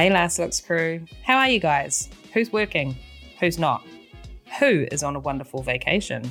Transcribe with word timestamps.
Hey, 0.00 0.08
Last 0.08 0.38
Looks 0.38 0.62
crew. 0.62 1.04
How 1.24 1.36
are 1.36 1.50
you 1.50 1.60
guys? 1.60 2.08
Who's 2.32 2.50
working? 2.50 2.96
Who's 3.38 3.58
not? 3.58 3.86
Who 4.58 4.86
is 4.90 5.02
on 5.02 5.14
a 5.14 5.20
wonderful 5.20 5.62
vacation? 5.62 6.24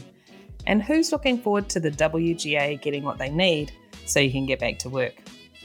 And 0.65 0.81
who's 0.81 1.11
looking 1.11 1.37
forward 1.37 1.69
to 1.69 1.79
the 1.79 1.91
WGA 1.91 2.81
getting 2.81 3.03
what 3.03 3.19
they 3.19 3.29
need 3.29 3.71
so 4.07 4.19
you 4.19 4.31
can 4.31 4.47
get 4.47 4.59
back 4.59 4.79
to 4.79 4.89
work? 4.89 5.13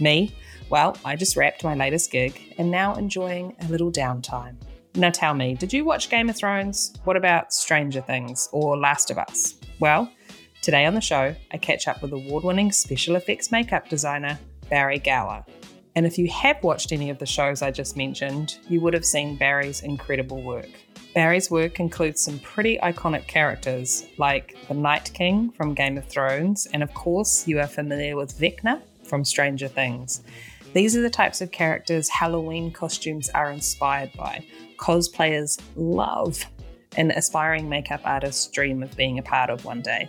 Me? 0.01 0.35
Well, 0.69 0.99
I 1.03 1.17
just 1.17 1.35
wrapped 1.35 1.65
my 1.65 1.75
latest 1.75 2.11
gig 2.11 2.55
and 2.59 2.71
now 2.71 2.95
enjoying 2.97 3.57
a 3.63 3.69
little 3.69 3.91
downtime. 3.91 4.57
Now 4.97 5.09
tell 5.09 5.33
me, 5.33 5.55
did 5.55 5.73
you 5.73 5.87
watch 5.87 6.11
Game 6.11 6.29
of 6.29 6.37
Thrones? 6.37 6.93
What 7.05 7.17
about 7.17 7.55
Stranger 7.55 8.03
Things 8.03 8.51
or 8.53 8.77
Last 8.77 9.11
of 9.11 9.17
Us? 9.17 9.55
Well, 9.81 10.13
today 10.61 10.85
on 10.85 10.93
the 10.93 11.01
show, 11.01 11.35
I 11.53 11.57
catch 11.57 11.89
up 11.89 12.03
with 12.03 12.13
award 12.13 12.45
winning 12.45 12.71
special 12.71 13.17
effects 13.17 13.51
makeup 13.51 13.89
designer 13.89 14.39
Barrie 14.69 14.99
Gower. 14.99 15.43
And 15.97 16.07
if 16.07 16.19
you 16.19 16.29
have 16.29 16.63
watched 16.63 16.91
any 16.91 17.09
of 17.11 17.19
the 17.19 17.27
shows 17.27 17.63
I 17.63 17.71
just 17.71 17.97
mentioned, 17.97 18.59
you 18.69 18.81
would 18.81 18.95
have 18.95 19.05
seen 19.05 19.37
Barrie's 19.37 19.83
incredible 19.83 20.43
work. 20.43 20.69
Barrie's 21.15 21.51
work 21.51 21.79
includes 21.79 22.21
some 22.21 22.41
pretty 22.41 22.79
iconic 22.79 23.29
characters 23.29 24.05
like 24.19 24.57
the 24.67 24.75
Night 24.75 25.13
King 25.15 25.53
from 25.53 25.73
Game 25.73 25.97
of 25.97 26.05
Thrones, 26.07 26.67
and 26.73 26.83
of 26.83 26.93
course, 26.95 27.47
you 27.47 27.61
are 27.61 27.69
familiar 27.69 28.17
with 28.17 28.37
Vecna 28.37 28.83
from 29.05 29.25
Stranger 29.25 29.69
Things. 29.69 30.23
These 30.73 30.97
are 30.97 31.03
the 31.03 31.11
types 31.11 31.41
of 31.41 31.53
characters 31.53 32.09
Halloween 32.09 32.73
costumes 32.73 33.31
are 33.31 33.53
inspired 33.53 34.11
by, 34.17 34.45
cosplayers 34.77 35.61
love, 35.77 36.45
and 36.97 37.13
aspiring 37.13 37.69
makeup 37.69 38.01
artists 38.05 38.49
dream 38.49 38.83
of 38.83 38.97
being 38.97 39.21
a 39.21 39.23
part 39.23 39.51
of 39.51 39.65
one 39.65 39.83
day. 39.83 40.09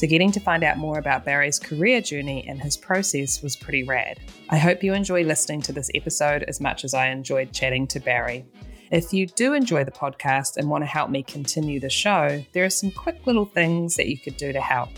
So, 0.00 0.06
getting 0.06 0.32
to 0.32 0.40
find 0.40 0.64
out 0.64 0.78
more 0.78 0.96
about 0.96 1.26
Barrie's 1.26 1.58
career 1.58 2.00
journey 2.00 2.42
and 2.48 2.58
his 2.58 2.74
process 2.74 3.42
was 3.42 3.54
pretty 3.54 3.82
rad. 3.82 4.18
I 4.48 4.56
hope 4.56 4.82
you 4.82 4.94
enjoy 4.94 5.24
listening 5.24 5.60
to 5.60 5.74
this 5.74 5.90
episode 5.94 6.42
as 6.44 6.58
much 6.58 6.84
as 6.84 6.94
I 6.94 7.08
enjoyed 7.08 7.52
chatting 7.52 7.86
to 7.88 8.00
Barrie. 8.00 8.46
If 8.90 9.12
you 9.12 9.26
do 9.26 9.52
enjoy 9.52 9.84
the 9.84 9.90
podcast 9.90 10.56
and 10.56 10.70
want 10.70 10.84
to 10.84 10.86
help 10.86 11.10
me 11.10 11.22
continue 11.22 11.80
the 11.80 11.90
show, 11.90 12.42
there 12.52 12.64
are 12.64 12.70
some 12.70 12.90
quick 12.90 13.26
little 13.26 13.44
things 13.44 13.96
that 13.96 14.08
you 14.08 14.16
could 14.16 14.38
do 14.38 14.54
to 14.54 14.60
help. 14.62 14.88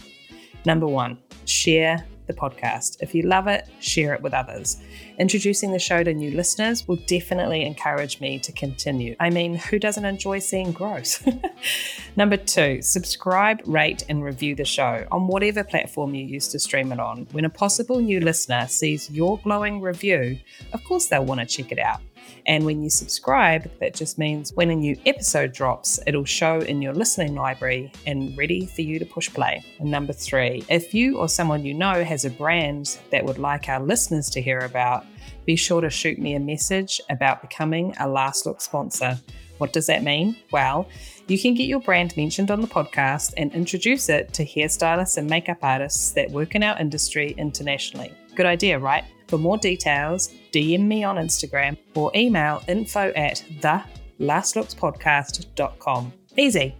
Number 0.64 0.86
one, 0.86 1.18
share 1.46 2.06
the 2.26 2.32
podcast. 2.32 2.96
If 3.00 3.14
you 3.14 3.22
love 3.22 3.46
it, 3.46 3.68
share 3.80 4.14
it 4.14 4.22
with 4.22 4.34
others. 4.34 4.78
Introducing 5.18 5.72
the 5.72 5.78
show 5.78 6.02
to 6.02 6.14
new 6.14 6.30
listeners 6.30 6.86
will 6.86 6.96
definitely 7.06 7.64
encourage 7.64 8.20
me 8.20 8.38
to 8.40 8.52
continue. 8.52 9.16
I 9.20 9.30
mean, 9.30 9.54
who 9.54 9.78
doesn't 9.78 10.04
enjoy 10.04 10.38
seeing 10.38 10.72
growth? 10.72 11.26
Number 12.16 12.36
two, 12.36 12.82
subscribe, 12.82 13.60
rate, 13.66 14.04
and 14.08 14.22
review 14.22 14.54
the 14.54 14.64
show 14.64 15.06
on 15.10 15.26
whatever 15.26 15.64
platform 15.64 16.14
you 16.14 16.24
use 16.24 16.48
to 16.48 16.58
stream 16.58 16.92
it 16.92 17.00
on. 17.00 17.26
When 17.32 17.44
a 17.44 17.50
possible 17.50 18.00
new 18.00 18.20
listener 18.20 18.66
sees 18.68 19.10
your 19.10 19.38
glowing 19.38 19.80
review, 19.80 20.38
of 20.72 20.84
course 20.84 21.06
they'll 21.06 21.24
want 21.24 21.40
to 21.40 21.46
check 21.46 21.72
it 21.72 21.78
out. 21.78 22.00
And 22.46 22.64
when 22.64 22.82
you 22.82 22.90
subscribe, 22.90 23.70
that 23.80 23.94
just 23.94 24.18
means 24.18 24.52
when 24.54 24.70
a 24.70 24.74
new 24.74 24.96
episode 25.06 25.52
drops, 25.52 26.00
it'll 26.06 26.24
show 26.24 26.58
in 26.60 26.82
your 26.82 26.92
listening 26.92 27.34
library 27.34 27.92
and 28.06 28.36
ready 28.36 28.66
for 28.66 28.82
you 28.82 28.98
to 28.98 29.06
push 29.06 29.32
play. 29.32 29.64
And 29.78 29.90
number 29.90 30.12
three, 30.12 30.64
if 30.68 30.92
you 30.92 31.18
or 31.18 31.28
someone 31.28 31.64
you 31.64 31.74
know 31.74 32.02
has 32.04 32.24
a 32.24 32.30
brand 32.30 32.98
that 33.10 33.24
would 33.24 33.38
like 33.38 33.68
our 33.68 33.80
listeners 33.80 34.28
to 34.30 34.42
hear 34.42 34.58
about, 34.60 35.06
be 35.44 35.56
sure 35.56 35.80
to 35.80 35.90
shoot 35.90 36.18
me 36.18 36.34
a 36.34 36.40
message 36.40 37.00
about 37.10 37.42
becoming 37.42 37.94
a 37.98 38.08
Last 38.08 38.46
Look 38.46 38.60
sponsor. 38.60 39.18
What 39.58 39.72
does 39.72 39.86
that 39.86 40.02
mean? 40.02 40.36
Well, 40.50 40.88
you 41.28 41.38
can 41.38 41.54
get 41.54 41.64
your 41.64 41.80
brand 41.80 42.16
mentioned 42.16 42.50
on 42.50 42.60
the 42.60 42.66
podcast 42.66 43.34
and 43.36 43.52
introduce 43.54 44.08
it 44.08 44.32
to 44.34 44.44
hairstylists 44.44 45.16
and 45.18 45.30
makeup 45.30 45.58
artists 45.62 46.10
that 46.12 46.30
work 46.30 46.54
in 46.54 46.62
our 46.62 46.76
industry 46.78 47.34
internationally. 47.38 48.12
Good 48.34 48.47
idea, 48.47 48.78
right? 48.78 49.05
For 49.28 49.36
more 49.38 49.58
details, 49.58 50.30
DM 50.52 50.80
me 50.80 51.05
on 51.05 51.16
Instagram 51.16 51.77
or 51.94 52.11
email 52.14 52.62
info 52.68 53.12
at 53.17 53.42
thelastlookspodcast.com. 53.61 56.12
Easy. 56.36 56.74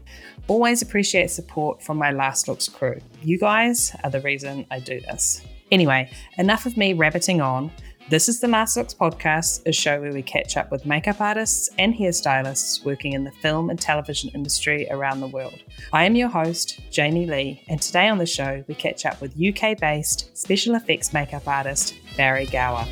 Always 0.49 0.83
appreciate 0.83 1.31
support 1.31 1.81
from 1.83 1.97
my 1.99 2.11
Last 2.11 2.49
Looks 2.49 2.69
crew. 2.69 2.99
You 3.23 3.39
guys 3.39 3.95
are 4.03 4.11
the 4.11 4.21
reason 4.21 4.67
I 4.71 4.81
do 4.81 5.01
this. 5.01 5.41
Anyway, 5.71 6.11
enough 6.37 6.67
of 6.67 6.77
me 6.77 6.93
rabbiting 6.93 7.41
on. 7.41 7.71
This 8.09 8.29
is 8.29 8.41
the 8.41 8.49
Last 8.49 8.77
Looks 8.77 8.93
podcast, 8.93 9.63
a 9.65 9.73
show 9.73 10.01
where 10.01 10.13
we 10.13 10.23
catch 10.23 10.57
up 10.57 10.71
with 10.71 10.85
makeup 10.85 11.21
artists 11.21 11.71
and 11.79 11.95
hairstylists 11.95 12.85
working 12.85 13.13
in 13.13 13.25
the 13.25 13.31
film 13.31 13.71
and 13.71 13.81
television 13.81 14.29
industry 14.35 14.87
around 14.91 15.21
the 15.21 15.29
world. 15.29 15.63
I 15.93 16.05
am 16.05 16.15
your 16.15 16.29
host, 16.29 16.81
Jamie 16.91 17.27
Lee, 17.27 17.63
and 17.69 17.81
today 17.81 18.09
on 18.09 18.19
the 18.19 18.27
show 18.27 18.65
we 18.67 18.75
catch 18.75 19.07
up 19.07 19.21
with 19.21 19.41
UK 19.41 19.79
based 19.79 20.37
special 20.37 20.75
effects 20.75 21.13
makeup 21.13 21.47
artist 21.47 21.95
Barrie 22.17 22.47
Gower. 22.47 22.87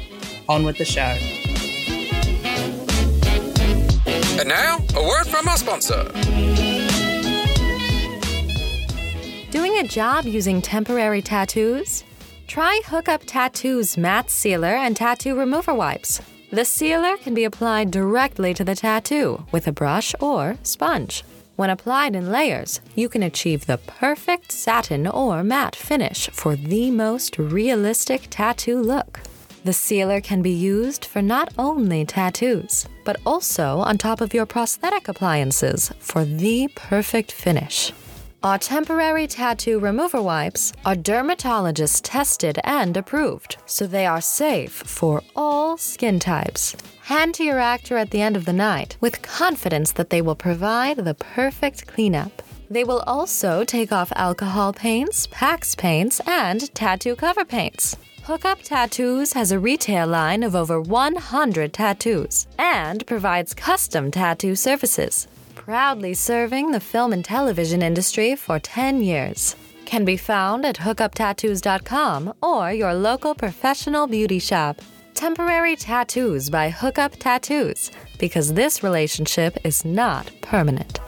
On 0.49 0.65
with 0.65 0.79
the 0.79 0.85
show. 0.85 1.17
And 4.41 4.49
now, 4.49 4.79
a 4.97 5.07
word 5.07 5.27
from 5.27 5.49
our 5.49 5.57
sponsor. 5.57 6.05
Doing 9.51 9.77
a 9.79 9.85
job 9.87 10.25
using 10.25 10.63
temporary 10.63 11.21
tattoos? 11.21 12.05
Try 12.51 12.81
Hookup 12.87 13.23
Tattoo's 13.27 13.97
matte 13.97 14.29
sealer 14.29 14.75
and 14.75 14.97
tattoo 14.97 15.39
remover 15.39 15.73
wipes. 15.73 16.21
The 16.51 16.65
sealer 16.65 17.17
can 17.17 17.33
be 17.33 17.45
applied 17.45 17.93
directly 17.93 18.55
to 18.55 18.65
the 18.65 18.75
tattoo 18.75 19.47
with 19.53 19.69
a 19.69 19.73
brush 19.73 20.17
or 20.19 20.57
sponge. 20.65 21.23
When 21.55 21.71
applied 21.71 22.17
in 22.17 22.33
layers, 22.33 22.81
you 22.97 23.09
can 23.09 23.23
achieve 23.23 23.67
the 23.67 23.79
perfect 23.79 24.51
satin 24.51 25.07
or 25.07 25.45
matte 25.45 25.77
finish 25.77 26.29
for 26.31 26.57
the 26.57 26.91
most 26.91 27.39
realistic 27.39 28.27
tattoo 28.31 28.83
look. 28.83 29.21
The 29.63 29.73
sealer 29.73 30.21
can 30.21 30.43
be 30.43 30.51
used 30.51 31.05
for 31.05 31.23
not 31.23 31.55
only 31.57 32.05
tattoos, 32.05 32.85
but 33.05 33.21
also 33.25 33.79
on 33.79 33.97
top 33.97 34.21
of 34.21 34.35
your 34.35 34.45
prosthetic 34.45 35.07
appliances 35.07 35.93
for 36.01 36.25
the 36.25 36.69
perfect 36.75 37.31
finish. 37.31 37.93
Our 38.43 38.57
temporary 38.57 39.27
tattoo 39.27 39.79
remover 39.79 40.23
wipes 40.23 40.73
are 40.87 40.97
dermatologist 40.97 42.07
tested 42.07 42.59
and 42.65 42.97
approved, 42.97 43.59
so 43.67 43.87
they 43.87 44.07
are 44.07 44.23
safe 44.23 44.73
for 44.73 45.23
all 45.37 45.77
skin 45.77 46.19
types. 46.19 46.75
Hand 47.03 47.35
to 47.35 47.45
your 47.45 47.59
actor 47.59 47.99
at 47.99 48.13
the 48.13 48.23
end 48.23 48.39
of 48.39 48.47
the 48.47 48.55
night 48.55 48.97
with 48.99 49.21
confidence 49.21 49.93
that 49.93 50.09
they 50.09 50.23
will 50.23 50.35
provide 50.35 50.97
the 50.97 51.13
perfect 51.13 51.87
cleanup. 51.87 52.43
They 52.71 52.83
will 52.83 53.01
also 53.01 53.63
take 53.63 53.93
off 53.93 54.11
alcohol 54.17 54.73
paints, 54.73 55.27
PAX 55.27 55.75
paints, 55.75 56.19
and 56.27 56.75
tattoo 56.75 57.17
cover 57.17 57.45
paints. 57.45 57.99
Hookup 58.23 58.63
Tattoos 58.63 59.35
has 59.35 59.53
a 59.53 59.59
retail 59.59 60.07
line 60.07 60.43
of 60.43 60.57
over 60.57 60.81
100 60.81 61.75
tattoos 61.75 62.47
and 62.59 63.07
provides 63.07 63.53
custom 63.53 64.11
tattoo 64.11 64.55
services 64.55 65.29
proudly 65.71 66.15
serving 66.15 66.73
the 66.73 66.81
film 66.81 67.13
and 67.13 67.25
television 67.25 67.81
industry 67.81 68.35
for 68.35 68.59
10 68.59 69.03
years. 69.03 69.55
Can 69.85 70.05
be 70.05 70.17
found 70.17 70.65
at 70.67 70.79
hookuptattoos.com 70.79 72.35
or 72.43 72.73
your 72.73 72.93
local 72.93 73.37
professional 73.37 74.09
beauty 74.09 74.41
shop. 74.41 74.83
Temporary 75.15 75.77
tattoos 75.77 76.51
by 76.51 76.71
Hookup 76.71 77.13
Tattoos, 77.21 77.93
because 78.19 78.55
this 78.55 78.83
relationship 78.83 79.59
is 79.63 79.85
not 79.85 80.33
permanent. 80.41 80.99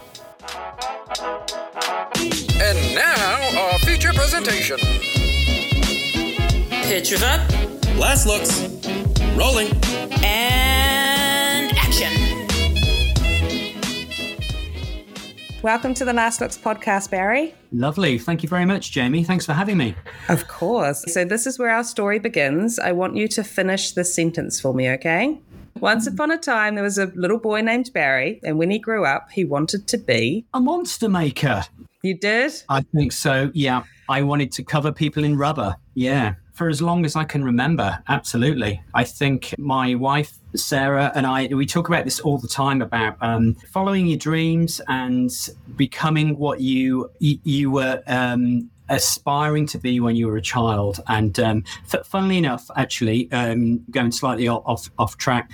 And 2.62 2.78
now, 2.94 3.62
our 3.62 3.78
feature 3.80 4.12
presentation. 4.12 4.78
Pictures 6.86 7.24
up 7.24 7.40
Last 7.98 8.26
looks. 8.26 8.62
Rolling. 9.36 9.72
and 10.22 11.11
Welcome 15.62 15.94
to 15.94 16.04
the 16.04 16.12
Last 16.12 16.40
Looks 16.40 16.58
podcast, 16.58 17.10
Barrie. 17.10 17.54
Lovely. 17.70 18.18
Thank 18.18 18.42
you 18.42 18.48
very 18.48 18.64
much, 18.64 18.90
Jamie. 18.90 19.22
Thanks 19.22 19.46
for 19.46 19.52
having 19.52 19.76
me. 19.76 19.94
Of 20.28 20.48
course. 20.48 21.04
So, 21.06 21.24
this 21.24 21.46
is 21.46 21.56
where 21.56 21.70
our 21.70 21.84
story 21.84 22.18
begins. 22.18 22.80
I 22.80 22.90
want 22.90 23.14
you 23.14 23.28
to 23.28 23.44
finish 23.44 23.92
this 23.92 24.12
sentence 24.12 24.60
for 24.60 24.74
me, 24.74 24.90
okay? 24.90 25.38
Once 25.78 26.08
upon 26.08 26.32
a 26.32 26.36
time, 26.36 26.74
there 26.74 26.82
was 26.82 26.98
a 26.98 27.06
little 27.14 27.38
boy 27.38 27.60
named 27.60 27.92
Barrie, 27.94 28.40
and 28.42 28.58
when 28.58 28.72
he 28.72 28.80
grew 28.80 29.04
up, 29.04 29.30
he 29.30 29.44
wanted 29.44 29.86
to 29.86 29.98
be. 29.98 30.44
A 30.52 30.60
monster 30.60 31.08
maker. 31.08 31.64
You 32.02 32.18
did? 32.18 32.52
I 32.68 32.80
think 32.80 33.12
so. 33.12 33.52
Yeah. 33.54 33.84
I 34.08 34.22
wanted 34.22 34.50
to 34.52 34.64
cover 34.64 34.90
people 34.90 35.22
in 35.22 35.38
rubber. 35.38 35.76
Yeah. 35.94 36.34
For 36.54 36.68
as 36.70 36.82
long 36.82 37.04
as 37.04 37.14
I 37.14 37.22
can 37.22 37.44
remember. 37.44 38.02
Absolutely. 38.08 38.82
I 38.94 39.04
think 39.04 39.54
my 39.58 39.94
wife, 39.94 40.38
Sarah, 40.54 41.12
and 41.14 41.26
I, 41.26 41.46
we 41.46 41.66
talk 41.66 41.88
about 41.88 42.04
this 42.04 42.20
all 42.20 42.38
the 42.38 42.48
time 42.48 42.82
about 42.82 43.16
um, 43.20 43.54
following 43.70 44.06
your 44.06 44.18
dreams 44.18 44.80
and 44.88 45.30
becoming 45.76 46.36
what 46.38 46.60
you, 46.60 47.10
you, 47.18 47.38
you 47.44 47.70
were. 47.70 48.02
Um, 48.06 48.70
aspiring 48.88 49.66
to 49.66 49.78
be 49.78 50.00
when 50.00 50.14
you 50.16 50.26
were 50.26 50.36
a 50.36 50.42
child. 50.42 51.00
And 51.08 51.38
um, 51.40 51.64
f- 51.90 52.06
funnily 52.06 52.36
enough, 52.36 52.70
actually, 52.76 53.30
um, 53.32 53.78
going 53.90 54.12
slightly 54.12 54.48
off, 54.48 54.90
off, 54.98 55.16
track, 55.16 55.50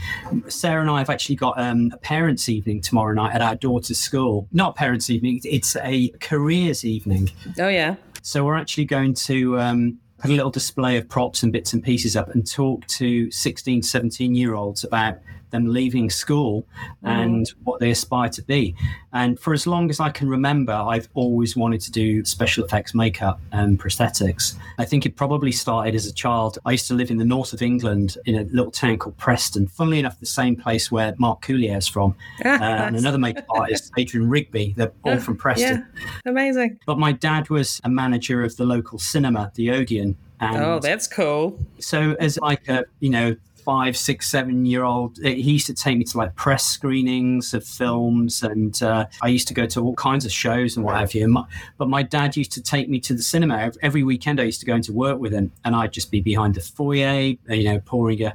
Sarah 0.48 0.80
and 0.80 0.90
I 0.90 0.98
have 0.98 1.10
actually 1.10 1.36
got 1.36 1.58
um, 1.60 1.90
a 1.92 1.98
parents' 1.98 2.48
evening 2.48 2.80
tomorrow 2.80 3.14
night 3.14 3.34
at 3.34 3.40
our 3.40 3.54
daughter's 3.54 3.98
school. 3.98 4.48
Not 4.50 4.74
parents' 4.74 5.08
evening, 5.08 5.40
it's 5.44 5.76
a 5.76 6.08
careers 6.20 6.84
evening. 6.84 7.30
Oh, 7.58 7.68
yeah. 7.68 7.94
So 8.22 8.44
we're 8.44 8.56
actually 8.56 8.86
going 8.86 9.14
to 9.14 9.58
um, 9.60 9.98
put 10.18 10.30
a 10.30 10.34
little 10.34 10.50
display 10.50 10.96
of 10.96 11.08
props 11.08 11.42
and 11.42 11.52
bits 11.52 11.72
and 11.72 11.82
pieces 11.82 12.16
up 12.16 12.28
and 12.30 12.50
talk 12.50 12.86
to 12.88 13.30
16, 13.30 13.82
17 13.82 14.34
year 14.34 14.54
olds 14.54 14.84
about 14.84 15.18
them 15.50 15.66
leaving 15.68 16.10
school 16.10 16.64
and 17.02 17.48
what 17.64 17.80
they 17.80 17.90
aspire 17.90 18.28
to 18.30 18.42
be. 18.42 18.74
And 19.12 19.38
for 19.40 19.52
as 19.54 19.66
long 19.66 19.88
as 19.90 20.00
I 20.00 20.10
can 20.10 20.28
remember, 20.28 20.72
I've 20.72 21.08
always 21.14 21.56
wanted 21.56 21.80
to 21.82 21.90
do 21.90 22.24
special 22.24 22.64
effects 22.64 22.94
makeup 22.94 23.40
and 23.52 23.80
prosthetics. 23.80 24.54
I 24.78 24.84
think 24.84 25.06
it 25.06 25.16
probably 25.16 25.50
started 25.52 25.94
as 25.94 26.06
a 26.06 26.12
child. 26.12 26.58
I 26.66 26.72
used 26.72 26.86
to 26.88 26.94
live 26.94 27.10
in 27.10 27.16
the 27.16 27.24
north 27.24 27.52
of 27.52 27.62
England 27.62 28.16
in 28.26 28.34
a 28.36 28.42
little 28.44 28.70
town 28.70 28.98
called 28.98 29.16
Preston, 29.16 29.66
funnily 29.68 29.98
enough, 29.98 30.20
the 30.20 30.26
same 30.26 30.56
place 30.56 30.90
where 30.92 31.14
Mark 31.18 31.42
Coulier 31.42 31.76
is 31.78 31.88
from, 31.88 32.14
uh, 32.44 32.48
and 32.48 32.96
another 32.96 33.18
makeup 33.18 33.46
artist, 33.48 33.92
Adrian 33.96 34.28
Rigby. 34.28 34.74
They're 34.76 34.92
all 35.04 35.18
from 35.18 35.36
Preston. 35.36 35.86
Yeah, 35.96 36.08
amazing. 36.26 36.78
But 36.86 36.98
my 36.98 37.12
dad 37.12 37.48
was 37.50 37.80
a 37.84 37.88
manager 37.88 38.42
of 38.44 38.56
the 38.56 38.64
local 38.64 38.98
cinema, 38.98 39.50
the 39.54 39.70
Odeon. 39.70 40.16
And 40.40 40.56
Oh, 40.62 40.78
that's 40.78 41.08
cool. 41.08 41.58
so 41.80 42.14
as 42.20 42.38
like 42.38 42.68
a, 42.68 42.84
you 43.00 43.10
know, 43.10 43.34
five, 43.68 43.94
six, 43.98 44.26
seven 44.30 44.64
year 44.64 44.82
old, 44.82 45.18
he 45.18 45.52
used 45.58 45.66
to 45.66 45.74
take 45.74 45.98
me 45.98 46.04
to 46.04 46.16
like 46.16 46.34
press 46.36 46.64
screenings 46.64 47.52
of 47.52 47.62
films, 47.66 48.42
and 48.42 48.82
uh, 48.82 49.04
I 49.20 49.28
used 49.28 49.46
to 49.48 49.54
go 49.60 49.66
to 49.66 49.78
all 49.84 49.94
kinds 49.94 50.24
of 50.24 50.32
shows 50.32 50.74
and 50.76 50.86
what 50.86 50.96
have 50.96 51.12
you. 51.14 51.28
My- 51.28 51.44
But 51.76 51.88
my 51.90 52.02
dad 52.02 52.34
used 52.34 52.52
to 52.52 52.62
take 52.62 52.88
me 52.88 52.98
to 53.00 53.12
the 53.12 53.20
cinema 53.22 53.70
every 53.82 54.02
weekend. 54.02 54.40
I 54.40 54.44
used 54.44 54.60
to 54.60 54.66
go 54.66 54.74
into 54.74 54.92
work 54.94 55.18
with 55.20 55.32
him, 55.34 55.52
and 55.66 55.76
I'd 55.76 55.92
just 55.92 56.10
be 56.10 56.20
behind 56.22 56.54
the 56.54 56.62
foyer, 56.62 57.34
you 57.60 57.64
know, 57.64 57.78
pouring 57.80 58.22
a, 58.22 58.32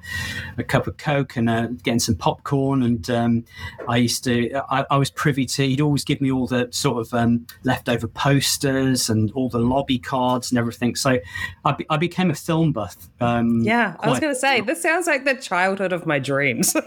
a 0.59 0.63
cup 0.63 0.85
of 0.85 0.97
coke 0.97 1.35
and 1.35 1.50
uh, 1.50 1.68
getting 1.81 2.00
some 2.00 2.15
popcorn. 2.15 2.83
And 2.83 3.09
um, 3.09 3.45
I 3.89 3.97
used 3.97 4.24
to, 4.25 4.33
I, 4.69 4.85
I 4.91 4.97
was 4.97 5.09
privy 5.09 5.45
to. 5.56 5.68
He'd 5.68 5.81
always 5.81 6.03
give 6.03 6.21
me 6.21 6.31
all 6.31 6.45
the 6.45 6.68
sort 6.69 6.97
of 7.03 7.12
um, 7.21 7.47
leftover 7.63 8.07
posters 8.07 9.09
and 9.09 9.31
all 9.31 9.50
the 9.50 9.59
lobby 9.74 9.97
cards 9.97 10.51
and 10.51 10.59
everything. 10.59 10.95
So 10.95 11.18
I, 11.65 11.71
be, 11.71 11.85
I 11.89 11.97
became 11.97 12.30
a 12.30 12.35
film 12.35 12.71
buff. 12.71 12.95
Um, 13.19 13.62
Yeah, 13.63 13.95
I 14.00 14.09
was 14.12 14.19
going 14.19 14.33
to 14.33 14.39
say, 14.39 14.62
this 14.62 14.81
sounds 14.81 15.07
like 15.07 15.23
the 15.25 15.36
childhood 15.36 15.94
of 15.94 16.06
my 16.06 16.20
dreams. 16.20 16.75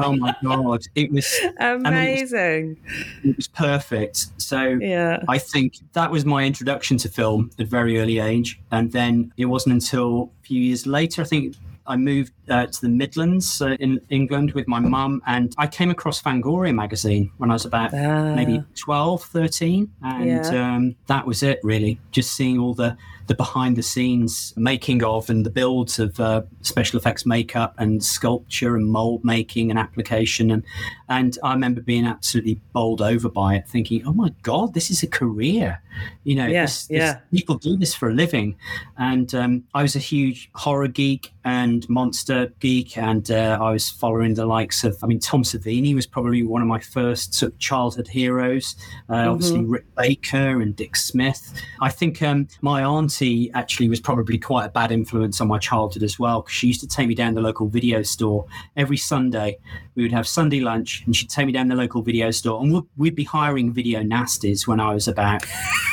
Oh 0.00 0.14
my 0.14 0.32
god, 0.44 0.82
it 0.94 1.10
was 1.10 1.26
Amazing. 1.58 2.76
it 3.24 3.36
was 3.36 3.48
perfect. 3.48 4.26
So 4.36 4.62
Yeah. 4.80 5.22
I 5.28 5.38
think 5.38 5.74
that 5.94 6.10
was 6.10 6.24
my 6.24 6.44
introduction 6.44 6.98
to 6.98 7.08
film 7.08 7.50
at 7.58 7.64
a 7.66 7.68
very 7.68 7.98
early 7.98 8.18
age, 8.18 8.60
and 8.70 8.92
then 8.92 9.32
it 9.36 9.46
wasn't 9.46 9.72
until 9.74 10.30
a 10.42 10.46
few 10.46 10.60
years 10.60 10.86
later. 10.86 11.22
I 11.22 11.24
think 11.24 11.56
I 11.86 11.96
moved 11.96 12.32
uh, 12.48 12.66
to 12.66 12.80
the 12.82 12.88
Midlands 12.90 13.60
uh, 13.62 13.76
in 13.80 13.98
England 14.10 14.52
with 14.52 14.68
my 14.68 14.78
mum, 14.78 15.22
and 15.26 15.54
I 15.58 15.66
came 15.66 15.90
across 15.90 16.22
Fangoria 16.22 16.74
magazine 16.74 17.30
when 17.38 17.50
I 17.50 17.54
was 17.54 17.64
about 17.64 17.92
Ah. 17.94 18.34
maybe 18.34 18.62
12, 18.76 19.22
13. 19.24 19.90
And 20.02 20.26
Yeah. 20.26 20.74
um, 20.76 20.94
that 21.06 21.26
was 21.26 21.42
it, 21.42 21.58
really. 21.64 21.98
Just 22.12 22.34
seeing 22.36 22.58
all 22.58 22.74
the, 22.74 22.96
the 23.28 23.34
behind 23.34 23.76
the 23.76 23.82
scenes 23.82 24.52
making 24.56 25.04
of 25.04 25.30
and 25.30 25.46
the 25.46 25.50
builds 25.50 25.98
of 25.98 26.18
uh, 26.18 26.42
special 26.62 26.98
effects 26.98 27.24
makeup 27.24 27.74
and 27.78 28.02
sculpture 28.02 28.74
and 28.74 28.86
mold 28.86 29.22
making 29.22 29.70
and 29.70 29.78
application. 29.78 30.50
And, 30.50 30.64
and 31.08 31.38
I 31.44 31.52
remember 31.52 31.82
being 31.82 32.06
absolutely 32.06 32.60
bowled 32.72 33.02
over 33.02 33.28
by 33.28 33.56
it, 33.56 33.68
thinking, 33.68 34.06
oh 34.06 34.14
my 34.14 34.32
God, 34.42 34.74
this 34.74 34.90
is 34.90 35.02
a 35.02 35.06
career. 35.06 35.80
You 36.24 36.34
know, 36.36 36.46
Yeah, 36.46 36.62
this, 36.62 36.86
this- 36.86 36.98
yeah. 36.98 37.20
people 37.32 37.56
do 37.56 37.76
this 37.76 37.94
for 37.94 38.08
a 38.10 38.14
living. 38.14 38.56
And 38.98 39.34
um, 39.34 39.64
I 39.74 39.82
was 39.82 39.96
a 39.96 40.00
huge 40.00 40.50
horror 40.54 40.88
geek 40.88 41.32
and 41.44 41.88
monster 41.88 42.52
geek, 42.60 42.98
and 42.98 43.30
uh, 43.30 43.58
I 43.60 43.70
was 43.70 43.88
following 43.88 44.34
the 44.34 44.44
likes 44.44 44.84
of, 44.84 44.98
I 45.02 45.06
mean, 45.06 45.18
Tom 45.20 45.42
Savini 45.42 45.94
was 45.94 46.06
probably 46.06 46.42
one 46.42 46.60
of 46.60 46.68
my 46.68 46.78
first 46.80 47.32
sort 47.34 47.52
of 47.52 47.58
childhood 47.58 48.08
heroes. 48.08 48.76
Uh, 49.08 49.30
Obviously, 49.30 49.64
Rick 49.64 49.86
Baker 49.96 50.60
and 50.60 50.76
Dick 50.76 50.94
Smith. 50.96 51.52
I 51.80 51.88
think 51.90 52.20
um, 52.22 52.48
my 52.60 52.82
auntie 52.84 53.50
actually 53.54 53.88
was 53.88 54.00
probably 54.00 54.36
quite 54.38 54.66
a 54.66 54.68
bad 54.68 54.92
influence 54.92 55.40
on 55.40 55.48
my 55.48 55.58
childhood 55.58 56.02
as 56.02 56.18
well, 56.18 56.42
because 56.42 56.54
she 56.54 56.66
used 56.66 56.80
to 56.80 56.86
take 56.88 57.08
me 57.08 57.14
down 57.14 57.34
the 57.34 57.40
local 57.40 57.66
video 57.68 58.02
store 58.02 58.44
every 58.76 58.96
Sunday. 58.98 59.58
We 59.94 60.02
would 60.02 60.12
have 60.12 60.26
Sunday 60.28 60.60
lunch, 60.60 61.02
and 61.06 61.16
she'd 61.16 61.30
take 61.30 61.46
me 61.46 61.52
down 61.52 61.68
the 61.68 61.74
local 61.76 62.02
video 62.02 62.30
store, 62.30 62.60
and 62.62 62.72
we'd, 62.74 62.84
we'd 62.96 63.14
be 63.14 63.24
hiring 63.24 63.72
video 63.72 64.02
nasties 64.02 64.66
when 64.66 64.80
I 64.80 64.92
was 64.92 65.08
about, 65.08 65.44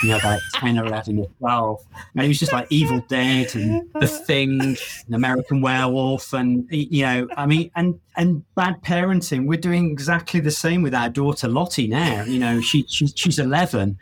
you 0.03 0.09
know, 0.09 0.19
like 0.24 0.39
10 0.56 0.77
or 0.80 0.86
11 0.86 1.19
or 1.19 1.27
12. 1.39 1.81
And 2.15 2.25
it 2.25 2.27
was 2.27 2.39
just 2.39 2.53
like 2.53 2.68
Evil 2.69 3.00
Dead 3.07 3.53
and 3.56 3.89
The 4.00 4.07
Thing, 4.07 4.62
and 4.62 5.15
American 5.15 5.62
Werewolf, 5.62 6.33
and, 6.33 6.68
you 6.69 7.03
know, 7.03 7.27
I 7.38 7.45
mean, 7.45 7.71
and 7.75 8.00
and 8.18 8.44
bad 8.56 8.81
parenting. 8.81 9.45
We're 9.47 9.59
doing 9.59 9.92
exactly 9.92 10.39
the 10.39 10.51
same 10.51 10.81
with 10.81 10.94
our 10.95 11.09
daughter 11.09 11.47
Lottie 11.47 11.88
now. 11.88 12.24
You 12.24 12.39
know, 12.39 12.62
she, 12.62 12.86
she 12.88 13.07
she's 13.07 13.39
11, 13.39 13.97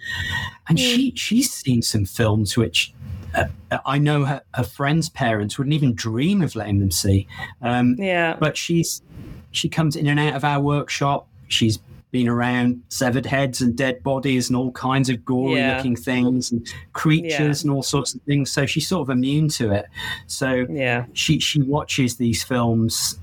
and 0.69 0.79
she 0.79 1.13
she's 1.15 1.51
seen 1.51 1.81
some 1.81 2.05
films 2.05 2.57
which. 2.57 2.93
Uh, 3.35 3.45
I 3.83 3.97
know 3.97 4.25
her, 4.25 4.43
her 4.53 4.63
friends' 4.63 5.09
parents 5.09 5.57
wouldn't 5.57 5.73
even 5.73 5.95
dream 5.95 6.43
of 6.43 6.55
letting 6.55 6.79
them 6.79 6.91
see. 6.91 7.27
Um, 7.63 7.95
Yeah. 7.97 8.37
but 8.39 8.55
she's 8.55 9.01
she 9.49 9.69
comes 9.69 9.95
in 9.95 10.05
and 10.05 10.19
out 10.19 10.35
of 10.35 10.43
our 10.43 10.59
workshop. 10.61 11.27
She's 11.47 11.79
been 12.13 12.29
around 12.29 12.79
severed 12.89 13.25
heads 13.25 13.59
and 13.59 13.75
dead 13.75 14.01
bodies 14.03 14.47
and 14.47 14.55
all 14.55 14.71
kinds 14.71 15.09
of 15.09 15.25
gory 15.25 15.55
Yeah. 15.57 15.75
looking 15.77 15.95
things 15.95 16.51
and 16.51 16.65
creatures 16.93 17.63
and 17.63 17.73
all 17.73 17.81
sorts 17.81 18.13
of 18.13 18.21
things. 18.21 18.51
So 18.51 18.67
she's 18.67 18.87
sort 18.87 19.01
of 19.01 19.09
immune 19.09 19.49
to 19.49 19.71
it. 19.71 19.87
So 20.27 20.65
Yeah. 20.69 21.05
she 21.13 21.39
she 21.39 21.61
watches 21.63 22.15
these 22.17 22.43
films 22.43 23.17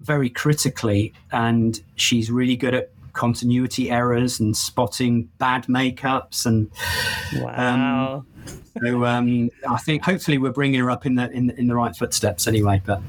very 0.00 0.30
critically 0.30 1.12
and 1.30 1.78
she's 1.96 2.30
really 2.30 2.56
good 2.56 2.74
at 2.74 2.90
continuity 3.12 3.90
errors 3.90 4.40
and 4.40 4.56
spotting 4.56 5.28
bad 5.38 5.66
makeups 5.66 6.46
and 6.46 6.70
Wow. 7.42 8.24
so 8.82 9.04
um, 9.04 9.50
I 9.68 9.76
think 9.76 10.02
hopefully 10.02 10.38
we're 10.38 10.52
bringing 10.52 10.80
her 10.80 10.90
up 10.90 11.04
in 11.04 11.16
the 11.16 11.30
in, 11.30 11.50
in 11.50 11.66
the 11.68 11.74
right 11.74 11.94
footsteps 11.94 12.48
anyway 12.48 12.80
but 12.86 13.02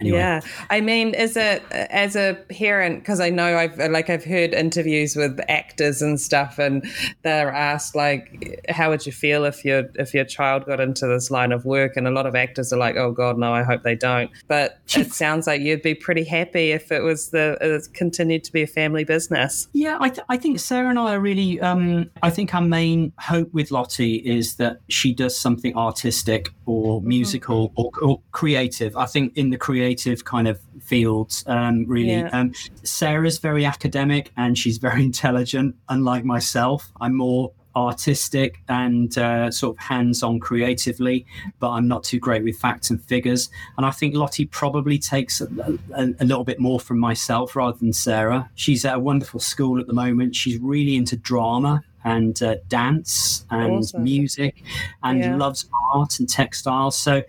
anyway 0.00 0.18
Yeah, 0.18 0.40
I 0.68 0.80
mean, 0.80 1.14
as 1.14 1.36
a 1.36 1.60
as 1.92 2.16
a 2.16 2.38
parent, 2.48 3.00
because 3.00 3.20
I 3.20 3.30
know 3.30 3.56
I've 3.56 3.78
like 3.90 4.10
I've 4.10 4.24
heard 4.24 4.54
interviews 4.54 5.16
with 5.16 5.40
actors 5.48 6.02
and 6.02 6.20
stuff, 6.20 6.58
and 6.58 6.84
they're 7.22 7.52
asked 7.52 7.94
like, 7.94 8.62
"How 8.68 8.90
would 8.90 9.06
you 9.06 9.12
feel 9.12 9.44
if 9.44 9.64
your 9.64 9.88
if 9.96 10.14
your 10.14 10.24
child 10.24 10.66
got 10.66 10.80
into 10.80 11.06
this 11.06 11.30
line 11.30 11.52
of 11.52 11.64
work?" 11.64 11.96
And 11.96 12.06
a 12.06 12.10
lot 12.10 12.26
of 12.26 12.34
actors 12.34 12.72
are 12.72 12.78
like, 12.78 12.96
"Oh 12.96 13.12
God, 13.12 13.38
no, 13.38 13.52
I 13.52 13.62
hope 13.62 13.82
they 13.82 13.96
don't." 13.96 14.30
But 14.48 14.78
it 14.96 15.12
sounds 15.12 15.46
like 15.46 15.60
you'd 15.60 15.82
be 15.82 15.94
pretty 15.94 16.24
happy 16.24 16.72
if 16.72 16.90
it 16.90 17.02
was 17.02 17.30
the 17.30 17.56
it 17.60 17.92
continued 17.94 18.44
to 18.44 18.52
be 18.52 18.62
a 18.62 18.66
family 18.66 19.04
business. 19.04 19.68
Yeah, 19.72 19.98
I, 20.00 20.08
th- 20.08 20.26
I 20.28 20.36
think 20.36 20.58
Sarah 20.58 20.88
and 20.88 20.98
I 20.98 21.14
are 21.14 21.20
really. 21.20 21.60
Um, 21.60 22.10
I 22.22 22.30
think 22.30 22.54
our 22.54 22.62
main 22.62 23.12
hope 23.18 23.52
with 23.52 23.70
Lottie 23.70 24.16
is 24.16 24.56
that 24.56 24.80
she 24.88 25.12
does 25.12 25.38
something 25.38 25.76
artistic 25.76 26.48
or 26.66 27.00
musical 27.02 27.72
or, 27.76 27.90
or 28.02 28.20
creative. 28.32 28.96
I 28.96 29.06
think 29.06 29.36
in 29.36 29.50
the 29.50 29.58
creative 29.58 29.89
kind 30.24 30.48
of 30.48 30.60
fields, 30.82 31.44
um, 31.46 31.84
really. 31.86 32.10
Yeah. 32.12 32.28
Um, 32.32 32.52
Sarah's 32.82 33.38
very 33.38 33.64
academic 33.64 34.30
and 34.36 34.56
she's 34.58 34.78
very 34.78 35.02
intelligent, 35.10 35.76
unlike 35.88 36.24
myself. 36.24 36.90
I'm 37.00 37.16
more 37.16 37.52
artistic 37.76 38.60
and 38.68 39.16
uh, 39.16 39.48
sort 39.48 39.76
of 39.76 39.80
hands-on 39.80 40.40
creatively 40.40 41.24
but 41.60 41.70
i'm 41.70 41.86
not 41.86 42.02
too 42.02 42.18
great 42.18 42.42
with 42.42 42.58
facts 42.58 42.90
and 42.90 43.00
figures 43.04 43.48
and 43.76 43.86
i 43.86 43.92
think 43.92 44.12
lottie 44.12 44.44
probably 44.46 44.98
takes 44.98 45.40
a, 45.40 45.46
a, 45.94 46.08
a 46.18 46.24
little 46.24 46.42
bit 46.42 46.58
more 46.58 46.80
from 46.80 46.98
myself 46.98 47.54
rather 47.54 47.78
than 47.78 47.92
sarah 47.92 48.50
she's 48.56 48.84
at 48.84 48.96
a 48.96 48.98
wonderful 48.98 49.38
school 49.38 49.78
at 49.78 49.86
the 49.86 49.92
moment 49.92 50.34
she's 50.34 50.58
really 50.58 50.96
into 50.96 51.16
drama 51.16 51.80
and 52.02 52.42
uh, 52.42 52.56
dance 52.66 53.46
and 53.50 53.72
Awesome. 53.76 54.02
music 54.02 54.64
and 55.04 55.20
Yeah. 55.20 55.36
loves 55.36 55.70
art 55.94 56.18
and 56.18 56.28
textiles 56.28 56.96
so 56.98 57.22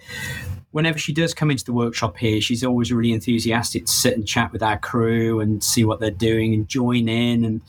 whenever 0.71 0.97
she 0.97 1.13
does 1.13 1.33
come 1.33 1.51
into 1.51 1.65
the 1.65 1.73
workshop 1.73 2.17
here, 2.17 2.41
she's 2.41 2.63
always 2.63 2.91
really 2.91 3.11
enthusiastic 3.13 3.85
to 3.85 3.91
sit 3.91 4.13
and 4.15 4.27
chat 4.27 4.51
with 4.51 4.63
our 4.63 4.77
crew 4.79 5.39
and 5.39 5.63
see 5.63 5.83
what 5.83 5.99
they're 5.99 6.11
doing 6.11 6.53
and 6.53 6.67
join 6.67 7.07
in. 7.09 7.43
And 7.45 7.61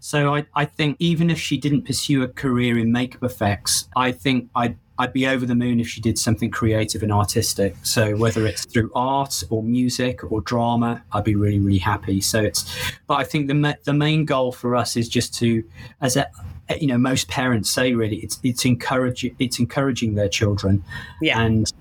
so 0.00 0.34
I, 0.34 0.46
I 0.54 0.64
think 0.64 0.96
even 0.98 1.30
if 1.30 1.38
she 1.38 1.56
didn't 1.56 1.82
pursue 1.82 2.22
a 2.22 2.28
career 2.28 2.78
in 2.78 2.92
makeup 2.92 3.22
effects, 3.22 3.88
I 3.96 4.12
think 4.12 4.50
I'd 4.54 4.76
I'd 5.00 5.12
be 5.12 5.28
over 5.28 5.46
the 5.46 5.54
moon 5.54 5.78
if 5.78 5.86
she 5.86 6.00
did 6.00 6.18
something 6.18 6.50
creative 6.50 7.04
and 7.04 7.12
artistic. 7.12 7.76
So 7.84 8.16
whether 8.16 8.44
it's 8.48 8.64
through 8.64 8.90
art 8.96 9.44
or 9.48 9.62
music 9.62 10.28
or 10.32 10.40
drama, 10.40 11.04
I'd 11.12 11.22
be 11.22 11.36
really, 11.36 11.60
really 11.60 11.78
happy. 11.78 12.20
So 12.20 12.42
it's, 12.42 12.64
but 13.06 13.14
I 13.14 13.22
think 13.22 13.46
the 13.46 13.78
the 13.84 13.92
main 13.92 14.24
goal 14.24 14.50
for 14.50 14.74
us 14.74 14.96
is 14.96 15.08
just 15.08 15.32
to, 15.34 15.62
as 16.00 16.16
a, 16.16 16.26
you 16.80 16.88
know, 16.88 16.98
most 16.98 17.28
parents 17.28 17.70
say, 17.70 17.94
really, 17.94 18.16
it's 18.16 18.40
it's 18.42 18.64
encouraging 18.64 19.36
it's 19.38 19.60
encouraging 19.60 20.16
their 20.16 20.28
children, 20.28 20.82
Yeah. 21.22 21.40
and 21.42 21.72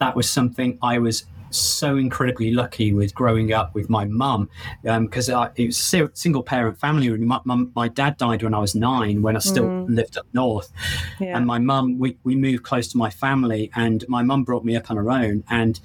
that 0.00 0.16
was 0.16 0.28
something 0.28 0.78
I 0.82 0.98
was 0.98 1.24
so 1.50 1.96
incredibly 1.96 2.52
lucky 2.52 2.92
with 2.92 3.14
growing 3.14 3.52
up 3.52 3.74
with 3.74 3.90
my 3.90 4.04
mum 4.04 4.48
um, 4.86 5.06
because 5.06 5.28
it 5.28 5.66
was 5.66 5.94
a 5.94 6.10
single 6.14 6.42
parent 6.42 6.78
family. 6.78 7.10
My, 7.10 7.40
my, 7.44 7.64
my 7.74 7.88
dad 7.88 8.16
died 8.16 8.42
when 8.42 8.54
I 8.54 8.58
was 8.58 8.74
nine 8.74 9.22
when 9.22 9.36
I 9.36 9.40
still 9.40 9.64
mm. 9.64 9.88
lived 9.88 10.16
up 10.16 10.26
north. 10.32 10.72
Yeah. 11.18 11.36
And 11.36 11.46
my 11.46 11.58
mum, 11.58 11.98
we, 11.98 12.16
we 12.24 12.36
moved 12.36 12.62
close 12.62 12.88
to 12.88 12.96
my 12.96 13.10
family, 13.10 13.70
and 13.74 14.04
my 14.08 14.22
mum 14.22 14.44
brought 14.44 14.64
me 14.64 14.76
up 14.76 14.90
on 14.90 14.96
her 14.96 15.10
own. 15.10 15.44
And 15.50 15.80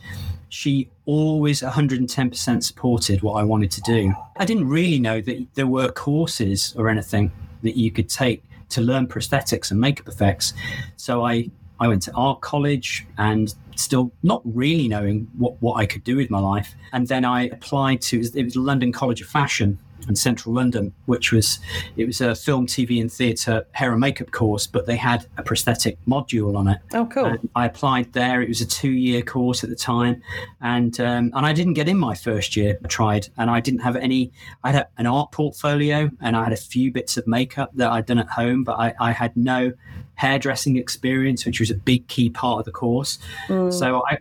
she 0.49 0.89
always 1.05 1.61
110% 1.61 2.63
supported 2.63 3.21
what 3.21 3.33
I 3.33 3.43
wanted 3.43 3.71
to 3.71 3.81
do. 3.81 4.13
I 4.37 4.45
didn't 4.45 4.69
really 4.69 4.99
know 4.99 5.19
that 5.19 5.47
there 5.55 5.67
were 5.67 5.91
courses 5.91 6.73
or 6.77 6.89
anything 6.89 7.31
that 7.63 7.75
you 7.75 7.91
could 7.91 8.09
take 8.09 8.43
to 8.69 8.81
learn 8.81 9.07
prosthetics 9.07 9.71
and 9.71 9.79
makeup 9.79 10.07
effects. 10.07 10.53
So 10.95 11.25
I, 11.25 11.49
I 11.79 11.87
went 11.87 12.03
to 12.03 12.13
art 12.13 12.41
college 12.41 13.05
and 13.17 13.53
still 13.75 14.11
not 14.23 14.41
really 14.45 14.87
knowing 14.87 15.27
what, 15.37 15.61
what 15.61 15.75
I 15.75 15.85
could 15.85 16.03
do 16.03 16.15
with 16.15 16.29
my 16.29 16.39
life. 16.39 16.75
And 16.93 17.07
then 17.07 17.25
I 17.25 17.43
applied 17.47 18.01
to, 18.03 18.21
it 18.21 18.43
was 18.43 18.55
London 18.55 18.91
College 18.91 19.21
of 19.21 19.27
Fashion 19.27 19.79
in 20.07 20.15
central 20.15 20.53
London, 20.53 20.93
which 21.05 21.31
was 21.31 21.59
it 21.97 22.05
was 22.05 22.21
a 22.21 22.35
film, 22.35 22.67
TV, 22.67 23.01
and 23.01 23.11
theatre 23.11 23.65
hair 23.71 23.91
and 23.91 23.99
makeup 23.99 24.31
course, 24.31 24.67
but 24.67 24.85
they 24.85 24.95
had 24.95 25.25
a 25.37 25.43
prosthetic 25.43 25.97
module 26.05 26.55
on 26.55 26.67
it. 26.67 26.79
Oh, 26.93 27.05
cool! 27.05 27.25
And 27.25 27.49
I 27.55 27.65
applied 27.65 28.13
there. 28.13 28.41
It 28.41 28.49
was 28.49 28.61
a 28.61 28.65
two-year 28.65 29.21
course 29.21 29.63
at 29.63 29.69
the 29.69 29.75
time, 29.75 30.21
and 30.61 30.99
um, 30.99 31.31
and 31.33 31.45
I 31.45 31.53
didn't 31.53 31.73
get 31.73 31.89
in 31.89 31.97
my 31.97 32.15
first 32.15 32.55
year. 32.55 32.77
I 32.83 32.87
tried, 32.87 33.29
and 33.37 33.49
I 33.49 33.59
didn't 33.59 33.81
have 33.81 33.95
any. 33.95 34.31
I 34.63 34.71
had 34.71 34.87
an 34.97 35.07
art 35.07 35.31
portfolio, 35.31 36.09
and 36.21 36.35
I 36.35 36.43
had 36.43 36.53
a 36.53 36.57
few 36.57 36.91
bits 36.91 37.17
of 37.17 37.27
makeup 37.27 37.71
that 37.75 37.91
I'd 37.91 38.05
done 38.05 38.19
at 38.19 38.29
home, 38.29 38.63
but 38.63 38.73
I, 38.73 38.93
I 38.99 39.11
had 39.11 39.35
no 39.35 39.73
hairdressing 40.15 40.77
experience, 40.77 41.45
which 41.45 41.59
was 41.59 41.69
a 41.69 41.75
big 41.75 42.07
key 42.07 42.29
part 42.29 42.59
of 42.59 42.65
the 42.65 42.71
course. 42.71 43.19
Mm. 43.47 43.71
So 43.71 44.03
I 44.09 44.17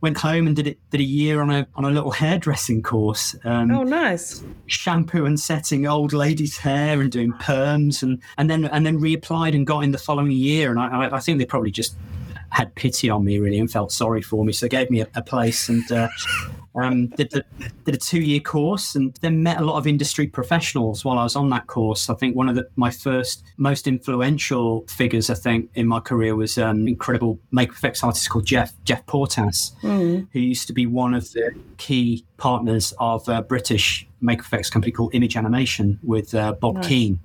went 0.00 0.18
home 0.18 0.46
and 0.46 0.56
did 0.56 0.66
it 0.66 0.78
did 0.90 1.00
a 1.00 1.04
year 1.04 1.40
on 1.40 1.50
a 1.50 1.66
on 1.74 1.84
a 1.84 1.90
little 1.90 2.10
hairdressing 2.10 2.82
course. 2.82 3.36
Um, 3.44 3.70
oh, 3.70 3.82
nice! 3.82 4.42
Shampoo 4.66 5.24
and 5.24 5.38
setting 5.38 5.86
old 5.86 6.12
ladies' 6.12 6.56
hair 6.56 7.00
and 7.00 7.10
doing 7.10 7.32
perms, 7.34 8.02
and 8.02 8.20
and 8.38 8.50
then 8.50 8.66
and 8.66 8.86
then 8.86 8.98
reapplied 8.98 9.54
and 9.54 9.66
got 9.66 9.80
in 9.80 9.92
the 9.92 9.98
following 9.98 10.32
year. 10.32 10.70
And 10.70 10.80
I, 10.80 11.08
I 11.12 11.20
think 11.20 11.38
they 11.38 11.46
probably 11.46 11.70
just 11.70 11.96
had 12.50 12.74
pity 12.74 13.08
on 13.08 13.24
me 13.24 13.38
really 13.38 13.58
and 13.58 13.70
felt 13.70 13.92
sorry 13.92 14.22
for 14.22 14.44
me, 14.44 14.52
so 14.52 14.66
they 14.66 14.70
gave 14.70 14.90
me 14.90 15.00
a, 15.00 15.08
a 15.14 15.22
place 15.22 15.68
and. 15.68 15.90
Uh, 15.90 16.08
um, 16.74 17.08
did, 17.08 17.30
the, 17.30 17.44
did 17.84 17.94
a 17.94 17.98
two 17.98 18.20
year 18.20 18.40
course 18.40 18.94
and 18.94 19.14
then 19.20 19.42
met 19.42 19.58
a 19.60 19.64
lot 19.64 19.76
of 19.76 19.86
industry 19.86 20.26
professionals 20.26 21.04
while 21.04 21.18
I 21.18 21.24
was 21.24 21.36
on 21.36 21.50
that 21.50 21.66
course. 21.66 22.08
I 22.08 22.14
think 22.14 22.36
one 22.36 22.48
of 22.48 22.54
the, 22.54 22.68
my 22.76 22.90
first 22.90 23.44
most 23.56 23.86
influential 23.86 24.84
figures, 24.88 25.28
I 25.28 25.34
think, 25.34 25.70
in 25.74 25.86
my 25.86 26.00
career 26.00 26.34
was 26.34 26.56
an 26.56 26.64
um, 26.64 26.88
incredible 26.88 27.38
makeup 27.50 27.76
effects 27.76 28.02
artist 28.02 28.28
called 28.30 28.46
Geoff 28.46 28.72
Geoff 28.84 29.04
Portass, 29.06 29.72
mm. 29.82 30.26
who 30.32 30.38
used 30.38 30.66
to 30.68 30.72
be 30.72 30.86
one 30.86 31.14
of 31.14 31.30
the 31.32 31.52
key 31.76 32.24
partners 32.36 32.94
of 32.98 33.28
a 33.28 33.42
British 33.42 34.06
makeup 34.20 34.46
effects 34.46 34.70
company 34.70 34.92
called 34.92 35.14
Image 35.14 35.36
Animation 35.36 35.98
with 36.02 36.34
uh, 36.34 36.52
Bob 36.52 36.76
nice. 36.76 36.86
Keen. 36.86 37.20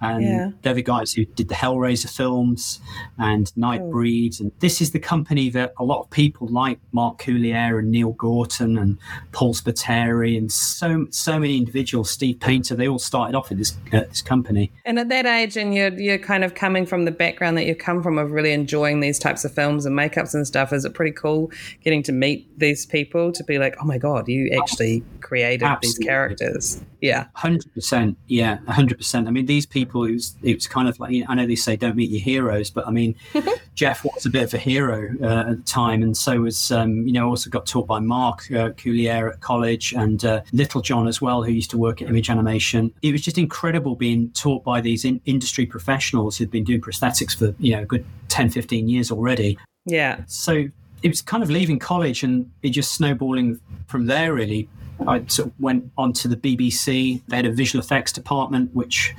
And 0.00 0.22
yeah. 0.22 0.50
they're 0.62 0.74
the 0.74 0.82
guys 0.82 1.12
who 1.12 1.24
did 1.24 1.48
the 1.48 1.54
Hellraiser 1.54 2.14
films 2.14 2.80
and 3.18 3.52
Nightbreed. 3.56 4.40
Oh. 4.40 4.44
And 4.44 4.52
this 4.60 4.80
is 4.80 4.90
the 4.90 4.98
company 4.98 5.50
that 5.50 5.74
a 5.78 5.84
lot 5.84 6.00
of 6.00 6.10
people 6.10 6.46
like 6.48 6.78
Mark 6.92 7.20
Coulier 7.20 7.78
and 7.78 7.90
Neil 7.90 8.12
Gorton 8.12 8.76
and 8.78 8.98
Paul 9.32 9.54
Spateri 9.54 10.36
and 10.36 10.50
so 10.50 11.06
so 11.10 11.38
many 11.38 11.56
individuals, 11.56 12.10
Steve 12.10 12.40
Painter, 12.40 12.74
they 12.74 12.88
all 12.88 12.98
started 12.98 13.34
off 13.34 13.50
in 13.50 13.58
this 13.58 13.76
uh, 13.92 14.00
this 14.00 14.22
company. 14.22 14.72
And 14.84 14.98
at 14.98 15.08
that 15.08 15.26
age, 15.26 15.56
and 15.56 15.74
you're 15.74 15.92
you're 15.98 16.18
kind 16.18 16.44
of 16.44 16.54
coming 16.54 16.86
from 16.86 17.04
the 17.04 17.10
background 17.10 17.56
that 17.58 17.66
you 17.66 17.74
come 17.74 18.02
from 18.02 18.18
of 18.18 18.32
really 18.32 18.52
enjoying 18.52 19.00
these 19.00 19.18
types 19.18 19.44
of 19.44 19.52
films 19.52 19.86
and 19.86 19.96
makeups 19.96 20.34
and 20.34 20.46
stuff. 20.46 20.72
Is 20.72 20.84
it 20.84 20.94
pretty 20.94 21.12
cool 21.12 21.50
getting 21.82 22.02
to 22.04 22.12
meet 22.12 22.58
these 22.58 22.86
people 22.86 23.32
to 23.32 23.44
be 23.44 23.58
like, 23.58 23.76
oh 23.80 23.84
my 23.84 23.98
god, 23.98 24.28
you 24.28 24.50
actually 24.60 25.02
created 25.20 25.62
Absolutely. 25.62 25.88
these 25.88 26.06
characters? 26.06 26.82
Yeah, 27.00 27.26
hundred 27.34 27.72
percent. 27.74 28.16
Yeah, 28.28 28.58
hundred 28.66 28.98
percent. 28.98 29.28
I 29.28 29.30
mean, 29.30 29.46
these 29.46 29.66
people. 29.66 29.83
It 29.84 30.12
was 30.12 30.36
it 30.42 30.54
was 30.54 30.66
kind 30.66 30.88
of 30.88 30.98
like 31.00 31.24
I 31.28 31.34
know 31.34 31.46
they 31.46 31.54
say 31.54 31.76
don't 31.76 31.96
meet 31.96 32.10
your 32.10 32.20
heroes, 32.20 32.70
but 32.70 32.86
I 32.86 32.90
mean, 32.90 33.14
Geoff 33.74 34.04
was 34.04 34.26
a 34.26 34.30
bit 34.30 34.44
of 34.44 34.54
a 34.54 34.58
hero 34.58 35.14
uh, 35.22 35.50
at 35.50 35.56
the 35.56 35.62
time, 35.64 36.02
and 36.02 36.16
so 36.16 36.40
was 36.40 36.70
um, 36.70 37.06
you 37.06 37.12
know 37.12 37.28
also 37.28 37.50
got 37.50 37.66
taught 37.66 37.86
by 37.86 38.00
Mark 38.00 38.40
uh, 38.50 38.70
Coulier 38.70 39.32
at 39.32 39.40
college 39.40 39.92
and 39.92 40.24
uh, 40.24 40.40
Little 40.52 40.80
John 40.80 41.08
as 41.08 41.20
well, 41.20 41.42
who 41.42 41.52
used 41.52 41.70
to 41.70 41.78
work 41.78 42.02
at 42.02 42.08
Image 42.08 42.30
Animation. 42.30 42.92
It 43.02 43.12
was 43.12 43.22
just 43.22 43.38
incredible 43.38 43.96
being 43.96 44.30
taught 44.30 44.64
by 44.64 44.80
these 44.80 45.04
in- 45.04 45.20
industry 45.24 45.66
professionals 45.66 46.36
who'd 46.36 46.50
been 46.50 46.64
doing 46.64 46.80
prosthetics 46.80 47.36
for 47.36 47.54
you 47.58 47.76
know 47.76 47.82
a 47.82 47.86
good 47.86 48.04
10, 48.28 48.50
15 48.50 48.88
years 48.88 49.10
already. 49.10 49.58
Yeah. 49.86 50.22
So 50.26 50.68
it 51.04 51.08
was 51.08 51.20
kind 51.22 51.42
of 51.42 51.50
leaving 51.50 51.78
college 51.78 52.24
and 52.24 52.50
it 52.62 52.70
just 52.70 52.92
snowballing 52.94 53.60
from 53.86 54.06
there 54.06 54.34
really 54.34 54.68
I 55.06 55.24
sort 55.26 55.48
of 55.48 55.54
went 55.58 55.90
onto 55.98 56.28
the 56.28 56.36
BBC. 56.36 57.20
They 57.26 57.36
had 57.36 57.46
a 57.46 57.52
visual 57.52 57.82
effects 57.82 58.12
department, 58.12 58.72
which 58.74 59.12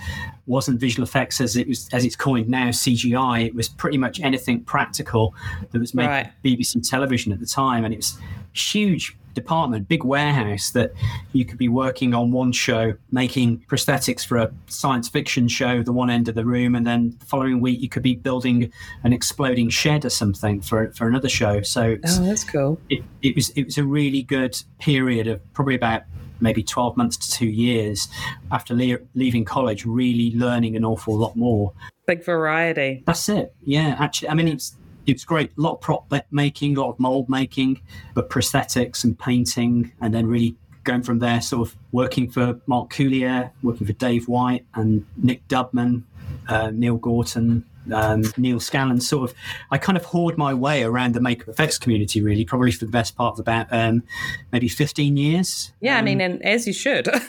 wasn't 0.47 0.79
visual 0.79 1.03
effects 1.03 1.41
as 1.41 1.57
it 1.57 1.67
was 1.67 1.89
as 1.91 2.05
it's 2.05 2.15
coined 2.15 2.47
now 2.47 2.69
CGI. 2.69 3.45
It 3.45 3.55
was 3.55 3.67
pretty 3.67 3.97
much 3.97 4.21
anything 4.21 4.63
practical 4.63 5.35
that 5.71 5.79
was 5.79 5.93
made 5.93 6.07
right. 6.07 6.31
BBC 6.43 6.89
television 6.89 7.33
at 7.33 7.39
the 7.39 7.45
time, 7.45 7.83
and 7.83 7.93
it 7.93 7.97
was 7.97 8.17
huge 8.53 9.17
department, 9.35 9.87
big 9.87 10.03
warehouse 10.03 10.71
that 10.71 10.93
you 11.33 11.45
could 11.45 11.57
be 11.57 11.69
working 11.69 12.13
on 12.13 12.31
one 12.31 12.51
show, 12.51 12.95
making 13.11 13.59
prosthetics 13.69 14.25
for 14.25 14.37
a 14.37 14.51
science 14.67 15.07
fiction 15.07 15.47
show, 15.47 15.83
the 15.83 15.93
one 15.93 16.09
end 16.09 16.27
of 16.27 16.35
the 16.35 16.45
room, 16.45 16.73
and 16.73 16.87
then 16.87 17.15
the 17.19 17.25
following 17.25 17.61
week 17.61 17.81
you 17.81 17.89
could 17.89 18.03
be 18.03 18.15
building 18.15 18.71
an 19.03 19.13
exploding 19.13 19.69
shed 19.69 20.05
or 20.05 20.09
something 20.09 20.61
for 20.61 20.91
for 20.93 21.07
another 21.07 21.29
show. 21.29 21.61
So 21.61 21.97
oh, 22.03 22.25
that's 22.25 22.43
cool. 22.43 22.79
It, 22.89 23.03
it 23.21 23.35
was 23.35 23.49
it 23.51 23.65
was 23.65 23.77
a 23.77 23.83
really 23.83 24.23
good 24.23 24.61
period 24.79 25.27
of 25.27 25.53
probably 25.53 25.75
about 25.75 26.03
maybe 26.41 26.63
12 26.63 26.97
months 26.97 27.17
to 27.17 27.31
two 27.31 27.47
years 27.47 28.07
after 28.51 28.73
le- 28.73 28.99
leaving 29.13 29.45
college, 29.45 29.85
really 29.85 30.35
learning 30.35 30.75
an 30.75 30.83
awful 30.83 31.17
lot 31.17 31.35
more. 31.35 31.73
Big 32.07 32.23
variety. 32.23 33.03
That's 33.05 33.29
it. 33.29 33.55
Yeah, 33.63 33.95
actually, 33.99 34.29
I 34.29 34.33
mean, 34.33 34.49
it's 34.49 34.75
it's 35.05 35.23
great. 35.23 35.51
A 35.57 35.61
lot 35.61 35.73
of 35.73 35.81
prop 35.81 36.11
making, 36.31 36.77
a 36.77 36.81
lot 36.81 36.91
of 36.91 36.99
mold 36.99 37.29
making, 37.29 37.81
but 38.13 38.29
prosthetics 38.29 39.03
and 39.03 39.17
painting, 39.17 39.91
and 40.01 40.13
then 40.13 40.27
really 40.27 40.55
going 40.83 41.01
from 41.01 41.19
there, 41.19 41.41
sort 41.41 41.67
of 41.67 41.75
working 41.91 42.29
for 42.29 42.59
Mark 42.67 42.91
Coulier, 42.91 43.51
working 43.63 43.87
for 43.87 43.93
Dave 43.93 44.27
White 44.27 44.65
and 44.75 45.05
Nick 45.17 45.47
Dudman, 45.47 46.03
uh, 46.47 46.71
Neil 46.71 46.97
Gorton, 46.97 47.65
um, 47.91 48.23
Neal 48.37 48.59
Scanlan. 48.59 49.01
Sort 49.01 49.29
of, 49.29 49.35
I 49.71 49.77
kind 49.77 49.97
of 49.97 50.05
hoard 50.05 50.37
my 50.37 50.53
way 50.53 50.83
around 50.83 51.15
the 51.15 51.21
makeup 51.21 51.49
effects 51.49 51.77
community, 51.77 52.21
really, 52.21 52.45
probably 52.45 52.71
for 52.71 52.85
the 52.85 52.91
best 52.91 53.15
part 53.15 53.33
of 53.33 53.39
about 53.39 53.67
um, 53.71 54.03
maybe 54.51 54.67
15 54.67 55.17
years. 55.17 55.71
Yeah, 55.81 55.95
um, 55.95 55.99
I 55.99 56.01
mean, 56.03 56.21
and 56.21 56.45
as 56.45 56.67
you 56.67 56.73
should. 56.73 57.07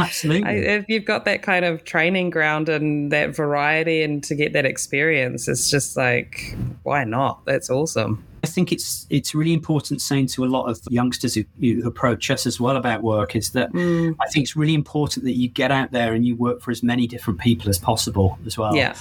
Absolutely. 0.00 0.58
if 0.58 0.84
you've 0.88 1.04
got 1.04 1.24
that 1.24 1.42
kind 1.42 1.64
of 1.64 1.84
training 1.84 2.30
ground 2.30 2.68
and 2.68 3.10
that 3.10 3.34
variety 3.34 4.02
and 4.02 4.22
to 4.24 4.34
get 4.36 4.52
that 4.52 4.64
experience, 4.64 5.48
it's 5.48 5.70
just 5.70 5.96
like, 5.96 6.56
why 6.84 7.04
not? 7.04 7.44
That's 7.46 7.68
awesome. 7.68 8.24
I 8.42 8.46
think 8.46 8.72
it's 8.72 9.06
it's 9.10 9.34
really 9.34 9.52
important 9.52 10.00
saying 10.00 10.28
to 10.28 10.44
a 10.44 10.46
lot 10.46 10.66
of 10.66 10.80
youngsters 10.90 11.34
who, 11.34 11.44
who 11.60 11.86
approach 11.86 12.30
us 12.30 12.46
as 12.46 12.60
well 12.60 12.76
about 12.76 13.02
work 13.02 13.34
is 13.34 13.50
that 13.50 13.72
mm. 13.72 14.14
I 14.20 14.28
think 14.28 14.44
it's 14.44 14.56
really 14.56 14.74
important 14.74 15.24
that 15.24 15.32
you 15.32 15.48
get 15.48 15.70
out 15.70 15.92
there 15.92 16.12
and 16.12 16.26
you 16.26 16.36
work 16.36 16.60
for 16.60 16.70
as 16.70 16.82
many 16.82 17.06
different 17.06 17.40
people 17.40 17.68
as 17.68 17.78
possible 17.78 18.38
as 18.46 18.56
well. 18.56 18.74
Yeah. 18.74 18.96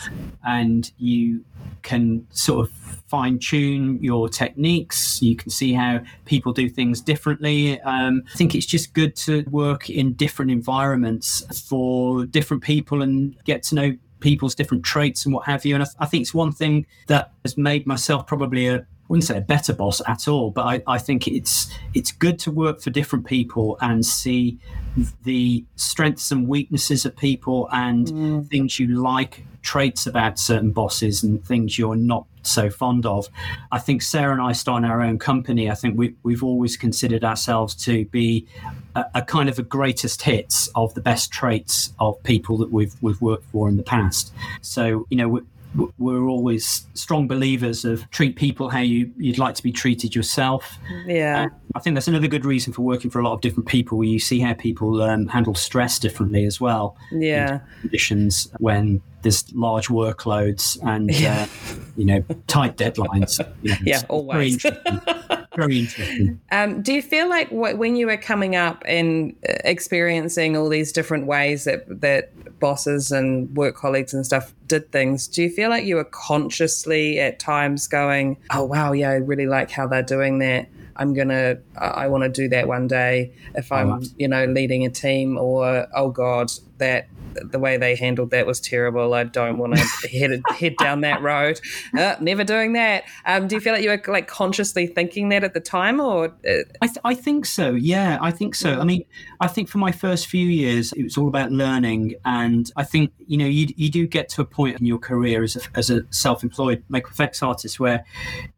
And 0.45 0.91
you 0.97 1.43
can 1.83 2.25
sort 2.31 2.67
of 2.67 2.73
fine 3.07 3.39
tune 3.39 4.01
your 4.03 4.27
techniques. 4.27 5.21
You 5.21 5.35
can 5.35 5.49
see 5.49 5.73
how 5.73 6.01
people 6.25 6.51
do 6.51 6.69
things 6.69 7.01
differently. 7.01 7.79
Um, 7.81 8.23
I 8.33 8.37
think 8.37 8.55
it's 8.55 8.65
just 8.65 8.93
good 8.93 9.15
to 9.17 9.43
work 9.49 9.89
in 9.89 10.13
different 10.13 10.51
environments 10.51 11.43
for 11.67 12.25
different 12.25 12.63
people 12.63 13.01
and 13.01 13.35
get 13.45 13.63
to 13.63 13.75
know 13.75 13.97
people's 14.19 14.55
different 14.55 14.83
traits 14.83 15.25
and 15.25 15.33
what 15.33 15.45
have 15.45 15.65
you. 15.65 15.75
And 15.75 15.83
I, 15.83 15.87
I 15.99 16.05
think 16.05 16.21
it's 16.23 16.33
one 16.33 16.51
thing 16.51 16.85
that 17.07 17.31
has 17.43 17.57
made 17.57 17.85
myself 17.87 18.27
probably 18.27 18.67
a 18.67 18.85
wouldn't 19.07 19.25
say 19.25 19.37
a 19.37 19.41
better 19.41 19.73
boss 19.73 20.01
at 20.07 20.27
all, 20.27 20.51
but 20.51 20.63
I, 20.63 20.83
I 20.87 20.97
think 20.97 21.27
it's 21.27 21.73
it's 21.93 22.11
good 22.11 22.39
to 22.39 22.51
work 22.51 22.81
for 22.81 22.89
different 22.89 23.25
people 23.25 23.77
and 23.81 24.05
see 24.05 24.59
the 25.23 25.65
strengths 25.75 26.31
and 26.31 26.47
weaknesses 26.47 27.05
of 27.05 27.15
people 27.15 27.69
and 27.71 28.07
mm. 28.07 28.47
things 28.47 28.79
you 28.79 29.01
like, 29.01 29.45
traits 29.61 30.07
about 30.07 30.39
certain 30.39 30.71
bosses 30.71 31.23
and 31.23 31.43
things 31.45 31.77
you're 31.77 31.95
not 31.95 32.25
so 32.41 32.69
fond 32.69 33.05
of. 33.05 33.27
I 33.71 33.79
think 33.79 34.01
Sarah 34.01 34.31
and 34.31 34.41
I 34.41 34.53
starting 34.53 34.89
our 34.89 35.01
own 35.01 35.19
company. 35.19 35.69
I 35.69 35.75
think 35.75 35.97
we, 35.97 36.15
we've 36.23 36.43
always 36.43 36.77
considered 36.77 37.25
ourselves 37.25 37.75
to 37.83 38.05
be 38.05 38.47
a, 38.95 39.05
a, 39.15 39.21
kind 39.21 39.49
of 39.49 39.59
a 39.59 39.63
greatest 39.63 40.21
hits 40.21 40.69
of 40.75 40.93
the 40.93 41.01
best 41.01 41.31
traits 41.33 41.93
of 41.99 42.21
people 42.23 42.57
that 42.59 42.71
we've 42.71 42.95
we've 43.01 43.21
worked 43.21 43.43
for 43.51 43.67
in 43.67 43.75
the 43.75 43.83
past. 43.83 44.33
So 44.61 45.05
you 45.09 45.17
know 45.17 45.41
we're 45.97 46.27
always 46.27 46.87
strong 46.93 47.27
believers 47.27 47.85
of 47.85 48.09
treat 48.11 48.35
people 48.35 48.69
how 48.69 48.79
you, 48.79 49.11
you'd 49.17 49.37
like 49.37 49.55
to 49.55 49.63
be 49.63 49.71
treated 49.71 50.15
yourself. 50.15 50.77
Yeah. 51.05 51.47
I 51.75 51.79
think 51.79 51.95
that's 51.95 52.07
another 52.07 52.27
good 52.27 52.45
reason 52.45 52.73
for 52.73 52.81
working 52.81 53.11
for 53.11 53.19
a 53.19 53.23
lot 53.23 53.33
of 53.33 53.41
different 53.41 53.67
people 53.67 53.97
where 53.97 54.07
you 54.07 54.19
see 54.19 54.39
how 54.39 54.53
people 54.53 55.01
um, 55.01 55.27
handle 55.27 55.55
stress 55.55 55.99
differently 55.99 56.45
as 56.45 56.59
well. 56.59 56.97
Yeah. 57.11 57.59
Conditions 57.81 58.49
when 58.59 59.01
there's 59.21 59.51
large 59.53 59.87
workloads 59.87 60.77
and, 60.83 61.11
yeah. 61.11 61.47
uh, 61.49 61.75
you 61.95 62.05
know, 62.05 62.23
tight 62.47 62.77
deadlines. 62.77 63.39
You 63.63 63.71
know, 63.71 63.77
yeah, 63.83 64.01
always. 64.07 64.63
Very 65.57 65.79
interesting. 65.79 66.39
Um, 66.51 66.81
do 66.83 66.93
you 66.93 67.01
feel 67.01 67.27
like 67.27 67.49
when 67.49 67.95
you 67.95 68.05
were 68.05 68.17
coming 68.17 68.55
up 68.55 68.83
and 68.85 69.35
uh, 69.49 69.53
experiencing 69.65 70.55
all 70.55 70.69
these 70.69 70.91
different 70.91 71.25
ways 71.25 71.63
that 71.63 72.01
that 72.01 72.31
bosses 72.59 73.11
and 73.11 73.55
work 73.55 73.75
colleagues 73.75 74.13
and 74.13 74.25
stuff 74.25 74.53
did 74.67 74.91
things, 74.91 75.27
do 75.27 75.41
you 75.41 75.49
feel 75.49 75.69
like 75.69 75.83
you 75.83 75.95
were 75.95 76.03
consciously 76.03 77.19
at 77.19 77.39
times 77.39 77.87
going, 77.87 78.37
"Oh 78.51 78.65
wow, 78.65 78.91
yeah, 78.91 79.09
I 79.09 79.15
really 79.15 79.47
like 79.47 79.71
how 79.71 79.87
they're 79.87 80.03
doing 80.03 80.37
that." 80.39 80.69
I'm 80.99 81.13
gonna, 81.13 81.57
I 81.77 82.07
want 82.07 82.23
to 82.23 82.29
do 82.29 82.47
that 82.49 82.67
one 82.67 82.87
day 82.87 83.31
if 83.53 83.71
I'm, 83.71 84.01
you 84.17 84.27
know, 84.27 84.45
leading 84.45 84.85
a 84.85 84.89
team, 84.89 85.37
or 85.37 85.87
oh 85.95 86.09
god, 86.09 86.51
that 86.79 87.07
the 87.43 87.59
way 87.59 87.77
they 87.77 87.95
handled 87.95 88.31
that 88.31 88.45
was 88.45 88.59
terrible. 88.59 89.13
I 89.13 89.23
don't 89.23 89.57
want 89.57 89.75
to 89.75 90.07
head 90.11 90.41
head 90.49 90.75
down 90.77 91.01
that 91.01 91.21
road. 91.21 91.59
Uh, 91.97 92.15
never 92.19 92.43
doing 92.43 92.73
that. 92.73 93.03
Um, 93.25 93.47
do 93.47 93.55
you 93.55 93.61
feel 93.61 93.73
like 93.73 93.83
you 93.83 93.89
were 93.89 94.01
like 94.07 94.27
consciously 94.27 94.87
thinking 94.87 95.29
that 95.29 95.43
at 95.43 95.53
the 95.53 95.59
time, 95.59 95.99
or 95.99 96.25
uh, 96.25 96.63
I, 96.81 96.87
th- 96.87 96.97
I 97.03 97.13
think 97.13 97.45
so. 97.45 97.71
Yeah, 97.71 98.17
I 98.21 98.31
think 98.31 98.55
so. 98.55 98.79
I 98.79 98.83
mean, 98.83 99.03
I 99.39 99.47
think 99.47 99.69
for 99.69 99.77
my 99.77 99.91
first 99.91 100.27
few 100.27 100.47
years, 100.47 100.93
it 100.93 101.03
was 101.03 101.17
all 101.17 101.27
about 101.27 101.51
learning, 101.51 102.15
and 102.25 102.71
I 102.75 102.83
think 102.83 103.11
you 103.27 103.37
know 103.37 103.45
you 103.45 103.67
you 103.75 103.89
do 103.89 104.07
get 104.07 104.29
to 104.29 104.41
a 104.41 104.45
point 104.45 104.79
in 104.79 104.85
your 104.85 104.99
career 104.99 105.43
as 105.43 105.55
a, 105.55 105.61
as 105.75 105.89
a 105.89 106.01
self-employed 106.09 106.83
makeup 106.89 107.11
effects 107.11 107.43
artist 107.43 107.79
where 107.79 108.05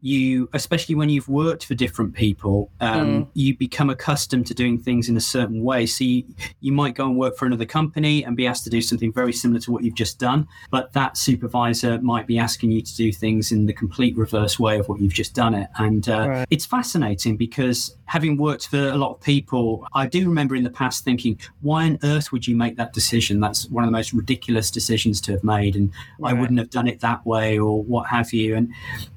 you, 0.01 0.49
especially 0.53 0.95
when 0.95 1.09
you've 1.09 1.29
worked 1.29 1.65
for 1.65 1.75
different 1.75 2.13
people, 2.13 2.71
um, 2.79 3.07
mm. 3.07 3.27
you 3.33 3.55
become 3.55 3.89
accustomed 3.89 4.47
to 4.47 4.53
doing 4.53 4.77
things 4.77 5.09
in 5.09 5.17
a 5.17 5.21
certain 5.21 5.63
way. 5.63 5.85
So 5.85 6.03
you, 6.03 6.23
you 6.59 6.71
might 6.71 6.95
go 6.95 7.05
and 7.05 7.17
work 7.17 7.37
for 7.37 7.45
another 7.45 7.65
company 7.65 8.23
and 8.23 8.35
be 8.35 8.47
asked 8.47 8.63
to 8.65 8.68
do 8.69 8.81
something 8.81 9.11
very 9.11 9.33
similar 9.33 9.59
to 9.61 9.71
what 9.71 9.83
you've 9.83 9.95
just 9.95 10.19
done, 10.19 10.47
but 10.71 10.93
that 10.93 11.17
supervisor 11.17 11.99
might 12.01 12.27
be 12.27 12.37
asking 12.37 12.71
you 12.71 12.81
to 12.81 12.95
do 12.95 13.11
things 13.11 13.51
in 13.51 13.65
the 13.65 13.73
complete 13.73 14.17
reverse 14.17 14.59
way 14.59 14.79
of 14.79 14.87
what 14.89 14.99
you've 14.99 15.13
just 15.13 15.33
done 15.33 15.53
it, 15.53 15.69
and 15.77 16.09
uh, 16.09 16.29
right. 16.29 16.47
it's 16.49 16.65
fascinating 16.65 17.37
because 17.37 17.95
having 18.05 18.37
worked 18.37 18.67
for 18.67 18.89
a 18.89 18.97
lot 18.97 19.11
of 19.11 19.21
people, 19.21 19.85
I 19.93 20.07
do 20.07 20.27
remember 20.27 20.55
in 20.55 20.63
the 20.63 20.69
past 20.69 21.03
thinking, 21.03 21.39
why 21.61 21.85
on 21.85 21.99
earth 22.03 22.31
would 22.31 22.47
you 22.47 22.55
make 22.55 22.75
that 22.77 22.93
decision? 22.93 23.39
That's 23.39 23.69
one 23.69 23.83
of 23.83 23.87
the 23.87 23.91
most 23.91 24.13
ridiculous 24.13 24.71
decisions 24.71 25.21
to 25.21 25.31
have 25.33 25.43
made, 25.43 25.75
and 25.75 25.91
right. 26.17 26.31
I 26.31 26.39
wouldn't 26.39 26.59
have 26.59 26.69
done 26.69 26.87
it 26.87 27.01
that 27.01 27.25
way 27.25 27.59
or 27.59 27.83
what 27.83 28.07
have 28.09 28.33
you. 28.33 28.55
And 28.55 28.73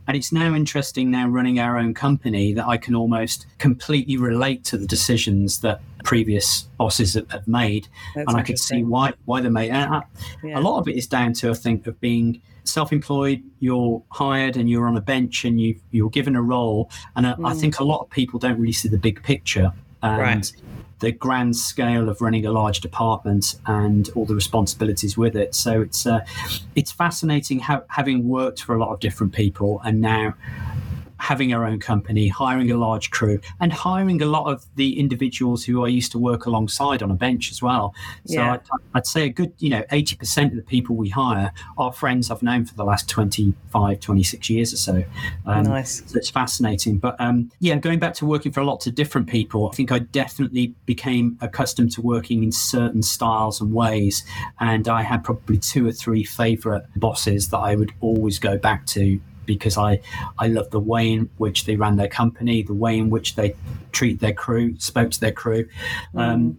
and 0.07 0.17
it's 0.17 0.33
now 0.33 0.55
interesting 0.55 1.11
now 1.11 1.29
running 1.29 1.59
our 1.59 1.79
own 1.79 1.95
company 1.95 2.53
that 2.55 2.67
I 2.67 2.77
can 2.77 2.95
almost 2.95 3.47
completely 3.59 4.17
relate 4.17 4.65
to 4.65 4.77
the 4.77 4.87
decisions 4.87 5.61
that 5.61 5.81
previous 6.05 6.63
bosses 6.79 7.15
have, 7.15 7.49
made, 7.49 7.89
That's 8.15 8.29
and 8.29 8.37
I 8.37 8.43
could 8.43 8.59
see 8.59 8.85
why 8.85 9.15
why 9.25 9.41
they 9.41 9.49
made. 9.49 9.71
I, 9.71 10.03
yeah. 10.43 10.59
A 10.59 10.61
lot 10.61 10.79
of 10.79 10.89
it 10.89 10.97
is 10.97 11.07
down 11.07 11.33
to 11.35 11.51
I 11.51 11.55
think 11.55 11.87
of 11.87 12.01
being 12.01 12.41
self-employed. 12.65 13.43
You're 13.61 14.03
hired 14.11 14.57
and 14.57 14.71
you're 14.71 14.87
on 14.87 14.97
a 14.97 15.01
bench 15.01 15.45
and 15.45 15.61
you 15.61 15.79
you're 15.91 16.11
given 16.11 16.37
a 16.37 16.43
role, 16.43 16.91
and 17.17 17.27
I, 17.27 17.33
mm. 17.35 17.49
I 17.49 17.55
think 17.55 17.81
a 17.81 17.85
lot 17.85 18.01
of 18.01 18.11
people 18.11 18.39
don't 18.39 18.59
really 18.59 18.73
see 18.73 18.89
the 18.89 18.99
big 18.99 19.23
picture. 19.23 19.73
And 20.05 20.21
right 20.21 20.53
the 21.03 21.11
grand 21.11 21.57
scale 21.57 22.09
of 22.09 22.21
running 22.21 22.47
a 22.47 22.53
large 22.53 22.81
department 22.81 23.57
and 23.67 24.09
all 24.15 24.25
the 24.25 24.37
responsibilities 24.37 25.19
with 25.19 25.37
it. 25.37 25.53
So 25.53 25.83
it's 25.83 26.07
uh, 26.07 26.25
it's 26.77 26.93
fascinating 26.93 27.59
how, 27.59 27.83
having 27.89 28.29
worked 28.29 28.63
for 28.63 28.77
a 28.77 28.79
lot 28.79 28.93
of 28.93 29.01
different 29.01 29.33
people 29.33 29.81
and 29.85 30.01
now 30.01 30.35
having 31.23 31.55
our 31.55 31.65
own 31.65 31.79
company, 31.79 32.27
hiring 32.27 32.69
a 32.73 32.77
large 32.77 33.13
crew, 33.13 33.39
and 33.61 33.73
hiring 33.73 34.21
a 34.21 34.27
lot 34.27 34.53
of 34.53 34.67
the 34.75 34.99
individuals 34.99 35.65
who 35.65 35.85
I 35.85 35.89
used 35.89 36.11
to 36.13 36.19
work 36.19 36.47
alongside 36.47 37.01
on 37.01 37.13
a 37.13 37.15
bench 37.15 37.53
as 37.53 37.63
well. 37.63 37.95
So 38.27 38.35
yeah. 38.35 38.55
I'd, 38.55 38.61
I'd, 38.93 39.07
say 39.07 39.27
a 39.27 39.29
good, 39.29 39.53
you 39.61 39.71
know, 39.71 39.83
80% 39.93 40.49
of 40.49 40.57
the 40.57 40.63
people 40.63 40.97
we 40.97 41.11
hire 41.11 41.53
are 41.79 41.93
friends 41.93 42.29
I've 42.29 42.43
known 42.43 42.65
for 42.65 42.75
the 42.75 42.83
last 42.83 43.09
25, 43.09 44.01
26 44.01 44.51
years 44.51 44.73
or 44.73 44.77
so. 44.77 45.05
Um, 45.47 45.63
nice. 45.63 46.03
So 46.07 46.19
it's 46.19 46.31
fascinating. 46.31 46.99
But 46.99 47.15
um, 47.21 47.53
yeah, 47.61 47.77
going 47.77 48.01
back 48.01 48.15
to 48.15 48.27
working 48.27 48.51
for 48.51 48.65
lots 48.65 48.89
of 48.89 48.97
different 48.97 49.29
people, 49.29 49.71
I 49.71 49.77
think 49.77 49.93
I 49.93 50.01
definitely 50.01 50.75
became 50.87 51.39
accustomed 51.41 51.93
to 51.93 52.01
working 52.03 52.43
in 52.43 52.51
certain 52.51 53.03
styles 53.03 53.61
and 53.61 53.73
ways. 53.73 54.25
And 54.59 54.89
I 54.89 55.03
had 55.03 55.23
probably 55.23 55.59
two 55.59 55.87
or 55.87 55.93
three 55.93 56.25
favorite 56.25 56.83
bosses 56.97 57.51
that 57.51 57.59
I 57.59 57.77
would 57.77 57.93
always 58.01 58.41
go 58.41 58.59
back 58.59 58.87
to 58.87 59.21
because 59.47 59.77
I, 59.77 60.01
I 60.39 60.49
love 60.49 60.71
the 60.71 60.81
way 60.81 61.13
in 61.13 61.31
which 61.39 61.65
they 61.65 61.77
ran 61.77 61.97
their 61.97 62.09
company, 62.09 62.63
the 62.63 62.75
way 62.75 62.99
in 62.99 63.11
which 63.11 63.35
they 63.35 63.55
treat 63.93 64.21
their 64.21 64.33
crew, 64.33 64.79
spoke 64.79 65.11
to 65.11 65.21
their 65.21 65.33
crew. 65.33 65.69
Mm. 66.15 66.21
Um, 66.21 66.59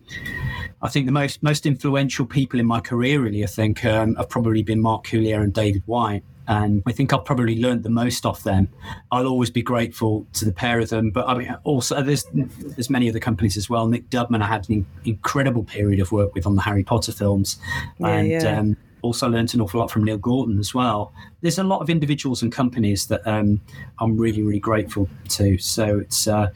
I 0.81 0.89
think 0.89 1.05
the 1.05 1.11
most 1.11 1.41
most 1.41 1.65
influential 1.65 2.25
people 2.25 2.59
in 2.59 2.65
my 2.65 2.79
career, 2.79 3.21
really, 3.21 3.43
I 3.43 3.47
think, 3.47 3.85
um, 3.85 4.15
have 4.15 4.29
probably 4.29 4.63
been 4.63 4.81
Mark 4.81 5.05
Coulier 5.05 5.41
and 5.41 5.53
David 5.53 5.83
White. 5.85 6.23
And 6.45 6.83
I 6.85 6.91
think 6.91 7.13
I've 7.13 7.23
probably 7.23 7.61
learned 7.61 7.83
the 7.83 7.89
most 7.89 8.25
off 8.25 8.43
them. 8.43 8.67
I'll 9.13 9.27
always 9.27 9.49
be 9.49 9.61
grateful 9.61 10.27
to 10.33 10.43
the 10.43 10.51
pair 10.51 10.81
of 10.81 10.89
them. 10.89 11.09
But 11.09 11.25
I 11.29 11.37
mean, 11.37 11.55
also 11.63 12.01
there's 12.01 12.25
there's 12.33 12.89
many 12.89 13.07
other 13.09 13.19
companies 13.19 13.55
as 13.55 13.69
well. 13.69 13.87
Nick 13.87 14.09
Dudman, 14.09 14.41
I 14.41 14.47
had 14.47 14.69
an 14.69 14.85
incredible 15.05 15.63
period 15.63 16.01
of 16.01 16.11
work 16.11 16.35
with 16.35 16.45
on 16.45 16.55
the 16.55 16.61
Harry 16.61 16.83
Potter 16.83 17.13
films, 17.13 17.59
yeah, 17.97 18.07
and 18.07 18.29
yeah. 18.29 18.59
Um, 18.59 18.77
also 19.03 19.29
learned 19.29 19.53
an 19.53 19.61
awful 19.61 19.79
lot 19.79 19.91
from 19.91 20.03
Neil 20.03 20.17
Gorton 20.17 20.57
as 20.57 20.73
well. 20.73 21.13
There's 21.41 21.59
a 21.59 21.63
lot 21.63 21.81
of 21.81 21.89
individuals 21.89 22.41
and 22.41 22.51
companies 22.51 23.07
that 23.07 23.21
um, 23.27 23.61
I'm 23.99 24.17
really, 24.17 24.41
really 24.41 24.59
grateful 24.59 25.07
to. 25.29 25.57
So 25.59 25.99
it's 25.99 26.27
uh, 26.27 26.49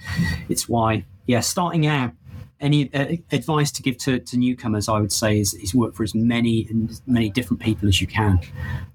it's 0.50 0.68
why, 0.68 1.06
yeah, 1.28 1.42
starting 1.42 1.86
out. 1.86 2.14
Any 2.60 2.92
uh, 2.92 3.18
advice 3.32 3.70
to 3.74 3.84
give 3.84 4.00
to, 4.00 4.18
to 4.18 4.36
newcomers, 4.36 4.90
I 4.90 5.00
would 5.00 5.12
say, 5.12 5.40
is, 5.40 5.54
is 5.54 5.76
work 5.76 5.94
for 5.94 6.02
as 6.02 6.16
many 6.16 6.66
and 6.72 7.00
many 7.06 7.30
different 7.30 7.62
people 7.62 7.88
as 7.88 8.02
you 8.02 8.08
can. 8.08 8.40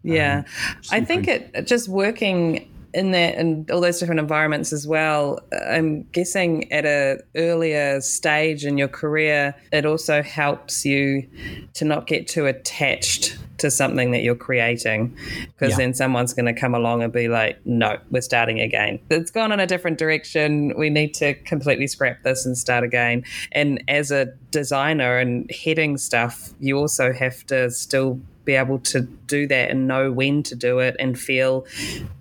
Yeah, 0.03 0.39
um, 0.39 0.77
I 0.91 1.01
think 1.01 1.29
it 1.29 1.65
just 1.65 1.89
working 1.89 2.69
in 2.95 3.11
that 3.13 3.37
and 3.37 3.71
all 3.71 3.81
those 3.81 3.99
different 3.99 4.21
environments 4.21 4.73
as 4.73 4.87
well 4.87 5.39
i'm 5.69 6.03
guessing 6.13 6.71
at 6.73 6.85
a 6.85 7.19
earlier 7.37 8.01
stage 8.01 8.65
in 8.65 8.79
your 8.79 8.89
career 8.89 9.55
it 9.73 9.87
also 9.87 10.23
helps 10.23 10.85
you 10.85 11.27
to 11.75 11.85
not 11.85 12.07
get 12.07 12.29
too 12.29 12.47
attached 12.47 13.39
to 13.63 13.71
something 13.71 14.11
that 14.11 14.23
you're 14.23 14.35
creating 14.35 15.17
because 15.47 15.71
yeah. 15.71 15.77
then 15.77 15.95
someone's 15.95 16.35
going 16.35 16.53
to 16.53 16.61
come 16.61 16.75
along 16.75 17.01
and 17.01 17.13
be 17.13 17.29
like 17.29 17.65
no 17.65 17.97
we're 18.11 18.21
starting 18.21 18.61
again. 18.61 18.99
It's 19.09 19.31
gone 19.31 19.53
in 19.53 19.61
a 19.61 19.67
different 19.67 19.99
direction. 19.99 20.75
We 20.77 20.91
need 20.91 21.15
to 21.15 21.35
completely 21.35 21.87
scrap 21.87 22.23
this 22.25 22.45
and 22.45 22.59
start 22.59 22.83
again. 22.83 23.25
And 23.53 23.83
as 23.87 24.11
a 24.11 24.27
designer 24.51 25.17
and 25.17 25.51
heading 25.51 25.97
stuff 25.97 26.53
you 26.59 26.77
also 26.77 27.13
have 27.13 27.47
to 27.47 27.71
still 27.71 28.21
be 28.45 28.55
able 28.55 28.79
to 28.79 29.03
do 29.03 29.47
that 29.47 29.71
and 29.71 29.87
know 29.87 30.13
when 30.13 30.43
to 30.43 30.55
do 30.55 30.79
it 30.79 30.97
and 30.99 31.19
feel 31.19 31.67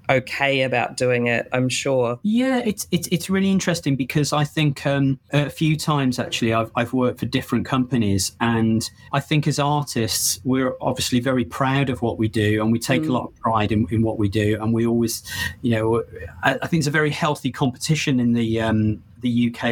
okay 0.10 0.62
about 0.64 0.98
doing 0.98 1.28
it 1.28 1.48
i'm 1.54 1.70
sure 1.70 2.20
yeah 2.24 2.62
it's 2.66 2.88
it's, 2.92 3.08
it's 3.12 3.30
really 3.30 3.50
interesting 3.50 3.96
because 3.96 4.34
i 4.34 4.44
think 4.44 4.86
um, 4.86 5.20
a 5.32 5.50
few 5.50 5.78
times 5.78 6.20
actually 6.20 6.54
I've, 6.54 6.72
I've 6.76 6.94
worked 6.94 7.20
for 7.20 7.26
different 7.26 7.66
companies 7.66 8.36
and 8.42 8.90
i 9.14 9.20
think 9.20 9.48
as 9.48 9.58
artists 9.60 10.40
we're 10.44 10.76
obviously 10.82 11.20
very 11.20 11.46
proud 11.46 11.90
of 11.90 12.02
what 12.02 12.18
we 12.18 12.28
do 12.28 12.62
and 12.62 12.72
we 12.72 12.80
take 12.80 13.04
mm. 13.04 13.10
a 13.10 13.12
lot 13.12 13.26
of 13.26 13.36
pride 13.38 13.72
in, 13.72 13.88
in 13.90 14.02
what 14.02 14.18
we 14.18 14.28
do 14.28 14.58
and 14.62 14.74
we 14.74 14.86
always 14.86 15.24
you 15.62 15.72
know 15.72 16.04
I, 16.44 16.58
I 16.62 16.68
think 16.68 16.82
it's 16.82 16.88
a 16.88 16.92
very 16.92 17.12
healthy 17.12 17.52
competition 17.52 18.20
in 18.20 18.34
the 18.34 18.62
um, 18.62 19.04
the 19.22 19.54
uk 19.54 19.64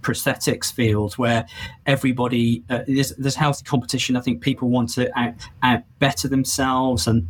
prosthetics 0.00 0.72
field 0.72 1.14
where 1.14 1.46
everybody 1.86 2.62
uh, 2.70 2.80
there's, 2.86 3.10
there's 3.16 3.34
healthy 3.34 3.64
competition. 3.64 4.16
I 4.16 4.20
think 4.20 4.42
people 4.42 4.68
want 4.68 4.90
to 4.90 5.18
out, 5.18 5.34
out 5.62 5.82
better 5.98 6.28
themselves 6.28 7.06
and 7.06 7.28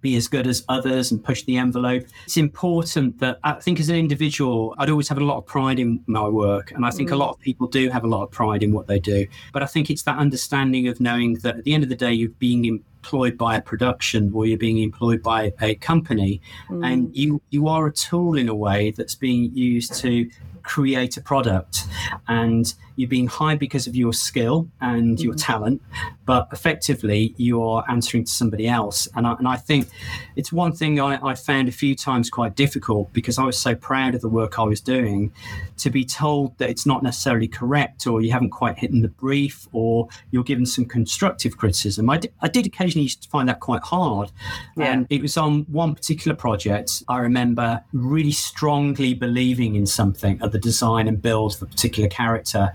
be 0.00 0.16
as 0.16 0.28
good 0.28 0.46
as 0.46 0.64
others 0.68 1.10
and 1.10 1.22
push 1.22 1.42
the 1.44 1.56
envelope. 1.56 2.04
It's 2.24 2.36
important 2.36 3.18
that 3.18 3.38
I 3.42 3.54
think 3.54 3.80
as 3.80 3.88
an 3.88 3.96
individual, 3.96 4.74
I'd 4.78 4.90
always 4.90 5.08
have 5.08 5.18
a 5.18 5.24
lot 5.24 5.38
of 5.38 5.46
pride 5.46 5.78
in 5.80 6.02
my 6.06 6.28
work. 6.28 6.70
And 6.70 6.86
I 6.86 6.90
think 6.90 7.10
mm. 7.10 7.14
a 7.14 7.16
lot 7.16 7.30
of 7.30 7.40
people 7.40 7.66
do 7.66 7.90
have 7.90 8.04
a 8.04 8.06
lot 8.06 8.22
of 8.22 8.30
pride 8.30 8.62
in 8.62 8.72
what 8.72 8.86
they 8.86 9.00
do. 9.00 9.26
But 9.52 9.62
I 9.64 9.66
think 9.66 9.90
it's 9.90 10.02
that 10.02 10.18
understanding 10.18 10.86
of 10.86 11.00
knowing 11.00 11.34
that 11.42 11.56
at 11.58 11.64
the 11.64 11.74
end 11.74 11.82
of 11.82 11.88
the 11.88 11.96
day, 11.96 12.12
you're 12.12 12.28
being 12.38 12.64
employed 12.66 13.36
by 13.36 13.56
a 13.56 13.62
production 13.62 14.30
or 14.34 14.46
you're 14.46 14.58
being 14.58 14.78
employed 14.78 15.22
by 15.22 15.52
a 15.60 15.74
company 15.76 16.40
mm. 16.68 16.84
and 16.84 17.16
you 17.16 17.40
you 17.50 17.68
are 17.68 17.86
a 17.86 17.92
tool 17.92 18.36
in 18.36 18.48
a 18.48 18.54
way 18.54 18.90
that's 18.90 19.14
being 19.14 19.52
used 19.54 19.94
to 19.94 20.28
create 20.66 21.16
a 21.16 21.20
product 21.20 21.84
and 22.28 22.74
you're 22.96 23.08
being 23.08 23.26
hired 23.26 23.58
because 23.58 23.86
of 23.86 23.94
your 23.94 24.12
skill 24.12 24.68
and 24.80 25.20
your 25.20 25.34
mm-hmm. 25.34 25.52
talent, 25.52 25.82
but 26.24 26.48
effectively 26.50 27.34
you're 27.36 27.84
answering 27.88 28.24
to 28.24 28.30
somebody 28.30 28.66
else. 28.66 29.06
And 29.14 29.26
I, 29.26 29.34
and 29.34 29.46
I 29.46 29.56
think 29.56 29.88
it's 30.34 30.52
one 30.52 30.72
thing 30.72 30.98
I, 30.98 31.18
I 31.22 31.34
found 31.34 31.68
a 31.68 31.72
few 31.72 31.94
times 31.94 32.30
quite 32.30 32.56
difficult 32.56 33.12
because 33.12 33.38
I 33.38 33.44
was 33.44 33.58
so 33.58 33.74
proud 33.74 34.14
of 34.14 34.22
the 34.22 34.28
work 34.28 34.58
I 34.58 34.64
was 34.64 34.80
doing 34.80 35.32
to 35.78 35.90
be 35.90 36.04
told 36.04 36.56
that 36.58 36.70
it's 36.70 36.86
not 36.86 37.02
necessarily 37.02 37.48
correct 37.48 38.06
or 38.06 38.22
you 38.22 38.32
haven't 38.32 38.50
quite 38.50 38.78
hit 38.78 38.90
in 38.90 39.02
the 39.02 39.08
brief 39.08 39.68
or 39.72 40.08
you're 40.30 40.42
given 40.42 40.64
some 40.64 40.86
constructive 40.86 41.58
criticism. 41.58 42.08
I 42.08 42.18
did, 42.18 42.32
did 42.52 42.66
occasionally 42.66 43.04
used 43.04 43.22
to 43.22 43.28
find 43.28 43.48
that 43.48 43.60
quite 43.60 43.82
hard. 43.82 44.32
Yeah. 44.76 44.92
And 44.92 45.06
it 45.10 45.20
was 45.20 45.36
on 45.36 45.60
one 45.64 45.94
particular 45.94 46.34
project, 46.34 47.02
I 47.08 47.18
remember 47.18 47.84
really 47.92 48.32
strongly 48.32 49.12
believing 49.12 49.74
in 49.76 49.86
something 49.86 50.40
at 50.42 50.52
the 50.52 50.55
design 50.58 51.08
and 51.08 51.20
build 51.20 51.54
of 51.54 51.62
a 51.62 51.66
particular 51.66 52.08
character 52.08 52.72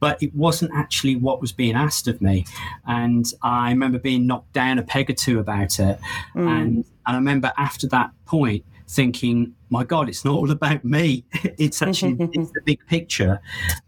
but 0.00 0.20
it 0.22 0.34
wasn't 0.34 0.72
actually 0.74 1.14
what 1.14 1.40
was 1.40 1.52
being 1.52 1.76
asked 1.76 2.08
of 2.08 2.20
me. 2.20 2.46
And 2.86 3.30
I 3.42 3.70
remember 3.70 3.98
being 3.98 4.26
knocked 4.26 4.54
down 4.54 4.78
a 4.78 4.82
peg 4.82 5.10
or 5.10 5.14
two 5.14 5.38
about 5.38 5.78
it. 5.78 6.00
Mm. 6.34 6.48
And, 6.48 6.76
and 6.76 6.84
I 7.06 7.14
remember 7.14 7.52
after 7.58 7.86
that 7.88 8.10
point 8.24 8.64
thinking, 8.88 9.54
my 9.68 9.84
God, 9.84 10.08
it's 10.08 10.24
not 10.24 10.34
all 10.34 10.50
about 10.50 10.84
me. 10.84 11.24
it's 11.32 11.80
actually 11.82 12.16
it's 12.32 12.50
the 12.50 12.62
big 12.64 12.84
picture. 12.86 13.40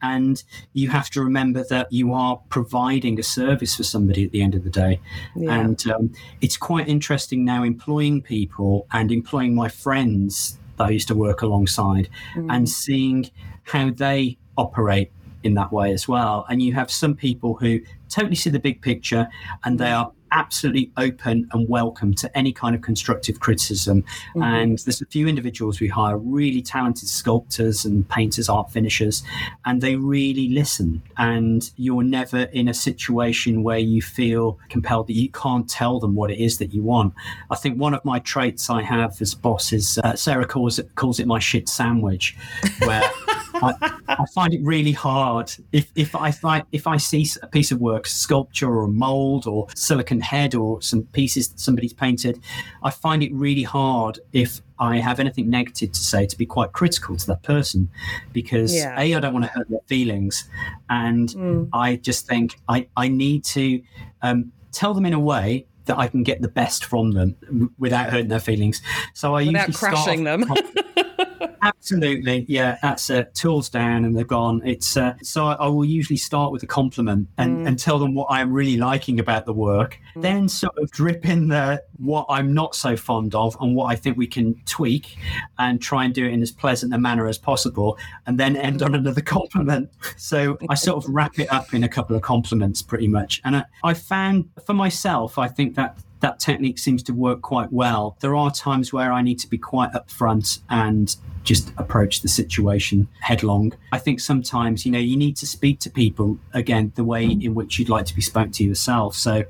And 0.02 0.42
you 0.74 0.90
have 0.90 1.10
to 1.10 1.22
remember 1.22 1.64
that 1.70 1.90
you 1.90 2.12
are 2.12 2.40
providing 2.50 3.18
a 3.18 3.22
service 3.22 3.74
for 3.74 3.82
somebody 3.82 4.24
at 4.24 4.32
the 4.32 4.42
end 4.42 4.54
of 4.54 4.64
the 4.64 4.70
day. 4.70 5.00
Yeah. 5.34 5.60
And 5.60 5.86
um, 5.90 6.12
it's 6.40 6.58
quite 6.58 6.88
interesting 6.88 7.44
now 7.44 7.64
employing 7.64 8.22
people 8.22 8.86
and 8.92 9.10
employing 9.10 9.54
my 9.54 9.68
friends 9.68 10.58
that 10.82 10.88
I 10.88 10.90
used 10.90 11.08
to 11.08 11.14
work 11.14 11.42
alongside 11.42 12.08
mm. 12.34 12.46
and 12.50 12.68
seeing 12.68 13.30
how 13.64 13.90
they 13.90 14.36
operate 14.56 15.12
in 15.44 15.54
that 15.54 15.72
way 15.72 15.92
as 15.92 16.08
well. 16.08 16.44
And 16.48 16.60
you 16.60 16.72
have 16.74 16.90
some 16.90 17.14
people 17.14 17.54
who 17.54 17.80
totally 18.12 18.36
see 18.36 18.50
the 18.50 18.58
big 18.58 18.80
picture 18.82 19.28
and 19.64 19.78
they 19.78 19.90
are 19.90 20.12
absolutely 20.32 20.90
open 20.96 21.48
and 21.52 21.68
welcome 21.68 22.14
to 22.14 22.36
any 22.36 22.52
kind 22.52 22.74
of 22.74 22.80
constructive 22.80 23.38
criticism. 23.38 24.02
Mm-hmm. 24.02 24.42
And 24.42 24.78
there's 24.80 25.00
a 25.00 25.06
few 25.06 25.28
individuals 25.28 25.78
we 25.78 25.88
hire, 25.88 26.16
really 26.18 26.62
talented 26.62 27.08
sculptors 27.08 27.84
and 27.84 28.08
painters, 28.08 28.48
art 28.48 28.70
finishers, 28.70 29.22
and 29.64 29.80
they 29.80 29.96
really 29.96 30.48
listen. 30.48 31.02
And 31.18 31.70
you're 31.76 32.02
never 32.02 32.42
in 32.44 32.68
a 32.68 32.74
situation 32.74 33.62
where 33.62 33.78
you 33.78 34.02
feel 34.02 34.58
compelled 34.68 35.06
that 35.08 35.14
you 35.14 35.30
can't 35.30 35.68
tell 35.68 36.00
them 36.00 36.14
what 36.14 36.30
it 36.30 36.38
is 36.38 36.58
that 36.58 36.72
you 36.72 36.82
want. 36.82 37.14
I 37.50 37.56
think 37.56 37.78
one 37.78 37.94
of 37.94 38.04
my 38.04 38.18
traits 38.18 38.70
I 38.70 38.82
have 38.82 39.20
as 39.20 39.34
boss 39.34 39.72
is 39.72 39.98
uh, 40.02 40.16
Sarah 40.16 40.46
calls 40.46 40.78
it, 40.78 40.94
calls 40.94 41.20
it 41.20 41.26
my 41.26 41.38
shit 41.38 41.68
sandwich, 41.68 42.36
where 42.84 43.02
I, 43.54 43.98
I, 44.08 44.24
find 44.34 44.54
it 44.54 44.60
really 44.62 44.92
hard 44.92 45.52
if, 45.72 45.90
if 45.94 46.16
I 46.16 46.30
find, 46.30 46.64
if 46.72 46.86
I 46.86 46.96
see 46.96 47.26
a 47.42 47.46
piece 47.46 47.70
of 47.70 47.80
work, 47.80 48.01
sculpture 48.10 48.68
or 48.68 48.84
a 48.84 48.88
mold 48.88 49.46
or 49.46 49.68
silicon 49.74 50.20
head 50.20 50.54
or 50.54 50.80
some 50.82 51.02
pieces 51.12 51.48
that 51.48 51.60
somebody's 51.60 51.92
painted, 51.92 52.38
I 52.82 52.90
find 52.90 53.22
it 53.22 53.32
really 53.32 53.62
hard 53.62 54.18
if 54.32 54.60
I 54.78 54.98
have 54.98 55.20
anything 55.20 55.48
negative 55.48 55.92
to 55.92 56.00
say 56.00 56.26
to 56.26 56.36
be 56.36 56.46
quite 56.46 56.72
critical 56.72 57.16
to 57.16 57.26
that 57.28 57.42
person 57.42 57.88
because 58.32 58.74
yeah. 58.74 58.98
a 58.98 59.14
I 59.14 59.20
don't 59.20 59.32
want 59.32 59.44
to 59.44 59.50
hurt 59.50 59.68
their 59.68 59.80
feelings, 59.86 60.48
and 60.90 61.28
mm. 61.28 61.68
I 61.72 61.96
just 61.96 62.26
think 62.26 62.58
I 62.68 62.88
I 62.96 63.08
need 63.08 63.44
to 63.44 63.80
um, 64.22 64.52
tell 64.72 64.94
them 64.94 65.06
in 65.06 65.12
a 65.12 65.20
way 65.20 65.66
that 65.86 65.98
I 65.98 66.08
can 66.08 66.22
get 66.22 66.42
the 66.42 66.48
best 66.48 66.84
from 66.84 67.12
them 67.12 67.74
without 67.78 68.10
hurting 68.10 68.28
their 68.28 68.40
feelings. 68.40 68.82
So 69.14 69.34
I 69.34 69.42
without 69.44 69.68
usually 69.68 69.90
crushing 69.90 70.24
them. 70.24 70.44
Absolutely, 71.62 72.44
yeah. 72.48 72.76
That's 72.82 73.08
uh, 73.08 73.24
tools 73.34 73.68
down 73.68 74.04
and 74.04 74.16
they're 74.16 74.24
gone. 74.24 74.62
It's 74.64 74.96
uh, 74.96 75.14
so 75.22 75.46
I, 75.46 75.54
I, 75.54 75.68
will 75.68 75.84
usually 75.84 76.16
start 76.16 76.50
with 76.50 76.64
a 76.64 76.66
compliment 76.66 77.28
and, 77.38 77.58
mm. 77.58 77.68
and 77.68 77.78
tell 77.78 78.00
them 78.00 78.14
what 78.14 78.26
I'm 78.30 78.52
really 78.52 78.76
liking 78.76 79.20
about 79.20 79.46
the 79.46 79.52
work. 79.52 79.98
Mm. 80.16 80.22
Then 80.22 80.48
sort 80.48 80.76
of 80.78 80.90
drip 80.90 81.24
in 81.24 81.48
the 81.48 81.82
what 82.02 82.26
I'm 82.28 82.52
not 82.52 82.74
so 82.74 82.96
fond 82.96 83.34
of 83.34 83.56
and 83.60 83.74
what 83.74 83.86
I 83.86 83.96
think 83.96 84.16
we 84.16 84.26
can 84.26 84.54
tweak, 84.66 85.16
and 85.58 85.80
try 85.80 86.04
and 86.04 86.12
do 86.12 86.26
it 86.26 86.32
in 86.32 86.42
as 86.42 86.50
pleasant 86.50 86.92
a 86.92 86.98
manner 86.98 87.26
as 87.26 87.38
possible, 87.38 87.98
and 88.26 88.38
then 88.38 88.56
end 88.56 88.82
on 88.82 88.94
another 88.94 89.20
compliment. 89.36 89.90
So 90.16 90.58
I 90.68 90.74
sort 90.74 91.04
of 91.04 91.10
wrap 91.10 91.38
it 91.38 91.52
up 91.52 91.72
in 91.74 91.84
a 91.84 91.88
couple 91.88 92.16
of 92.16 92.22
compliments, 92.22 92.82
pretty 92.82 93.08
much. 93.08 93.40
And 93.44 93.56
I, 93.56 93.64
I 93.84 93.94
found 93.94 94.50
for 94.66 94.74
myself, 94.74 95.38
I 95.38 95.48
think 95.48 95.74
that 95.76 95.98
that 96.20 96.38
technique 96.38 96.78
seems 96.78 97.02
to 97.04 97.12
work 97.12 97.42
quite 97.42 97.72
well. 97.72 98.16
There 98.20 98.34
are 98.34 98.50
times 98.50 98.92
where 98.92 99.12
I 99.12 99.22
need 99.22 99.38
to 99.40 99.48
be 99.48 99.58
quite 99.58 99.92
upfront 99.92 100.60
and 100.70 101.14
just 101.42 101.72
approach 101.76 102.22
the 102.22 102.28
situation 102.28 103.08
headlong. 103.20 103.72
I 103.92 103.98
think 103.98 104.20
sometimes, 104.20 104.86
you 104.86 104.92
know, 104.92 104.98
you 104.98 105.16
need 105.16 105.36
to 105.36 105.46
speak 105.46 105.80
to 105.80 105.90
people 105.90 106.38
again 106.52 106.92
the 106.94 107.04
way 107.04 107.24
in 107.24 107.54
which 107.54 107.78
you'd 107.78 107.88
like 107.88 108.06
to 108.06 108.14
be 108.14 108.22
spoken 108.22 108.52
to 108.52 108.64
yourself. 108.64 109.16
So 109.16 109.44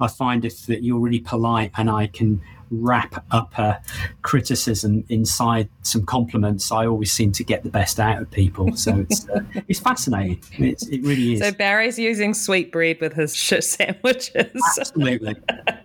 I 0.00 0.08
find 0.08 0.44
if 0.44 0.66
that 0.66 0.82
you're 0.82 0.98
really 0.98 1.20
polite 1.20 1.72
and 1.76 1.90
I 1.90 2.08
can 2.08 2.40
wrap 2.70 3.24
up 3.30 3.56
a 3.58 3.80
criticism 4.22 5.04
inside 5.08 5.68
some 5.82 6.04
compliments, 6.04 6.70
I 6.70 6.86
always 6.86 7.12
seem 7.12 7.32
to 7.32 7.44
get 7.44 7.62
the 7.62 7.70
best 7.70 7.98
out 7.98 8.20
of 8.20 8.30
people. 8.30 8.76
So 8.76 9.06
it's 9.08 9.28
uh, 9.28 9.40
it's 9.68 9.80
fascinating. 9.80 10.42
It's, 10.58 10.86
it 10.88 11.02
really 11.02 11.34
is. 11.34 11.40
So 11.40 11.52
Barrie's 11.52 11.98
using 11.98 12.34
sweet 12.34 12.72
bread 12.72 13.00
with 13.00 13.14
his 13.14 13.34
shit 13.34 13.64
sandwiches. 13.64 14.52
Absolutely, 14.78 15.36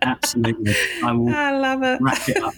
absolutely. 0.02 0.76
I 1.04 1.12
will. 1.12 1.30
I 1.34 1.52
love 1.58 1.84
it. 1.84 2.02
Wrap 2.02 2.30
it 2.30 2.38
up. 2.38 2.54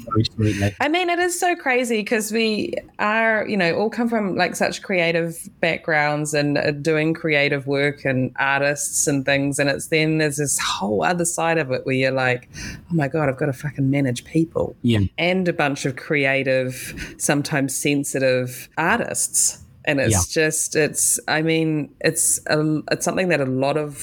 I 0.79 0.87
mean, 0.87 1.09
it 1.09 1.19
is 1.19 1.39
so 1.39 1.55
crazy 1.55 1.97
because 1.97 2.31
we 2.31 2.73
are, 2.99 3.45
you 3.47 3.57
know, 3.57 3.75
all 3.75 3.89
come 3.89 4.09
from 4.09 4.35
like 4.35 4.55
such 4.55 4.81
creative 4.81 5.49
backgrounds 5.59 6.33
and 6.33 6.57
uh, 6.57 6.71
doing 6.71 7.13
creative 7.13 7.67
work 7.67 8.05
and 8.05 8.31
artists 8.37 9.07
and 9.07 9.25
things, 9.25 9.59
and 9.59 9.69
it's 9.69 9.87
then 9.87 10.17
there's 10.17 10.37
this 10.37 10.59
whole 10.59 11.03
other 11.03 11.25
side 11.25 11.57
of 11.57 11.71
it 11.71 11.85
where 11.85 11.95
you're 11.95 12.11
like, 12.11 12.49
oh 12.55 12.93
my 12.93 13.07
god, 13.07 13.29
I've 13.29 13.37
got 13.37 13.47
to 13.47 13.53
fucking 13.53 13.89
manage 13.89 14.14
manage 14.15 14.25
people 14.25 14.75
yeah. 14.81 14.99
and 15.17 15.47
a 15.47 15.53
bunch 15.53 15.85
of 15.85 15.95
creative, 15.95 17.15
sometimes 17.17 17.75
sensitive 17.75 18.69
artists. 18.77 19.61
And 19.85 19.99
it's 19.99 20.35
yeah. 20.35 20.43
just, 20.43 20.75
it's, 20.75 21.19
I 21.27 21.41
mean, 21.41 21.93
it's, 22.01 22.39
a, 22.47 22.81
it's 22.91 23.05
something 23.05 23.29
that 23.29 23.39
a 23.39 23.45
lot 23.45 23.77
of 23.77 23.97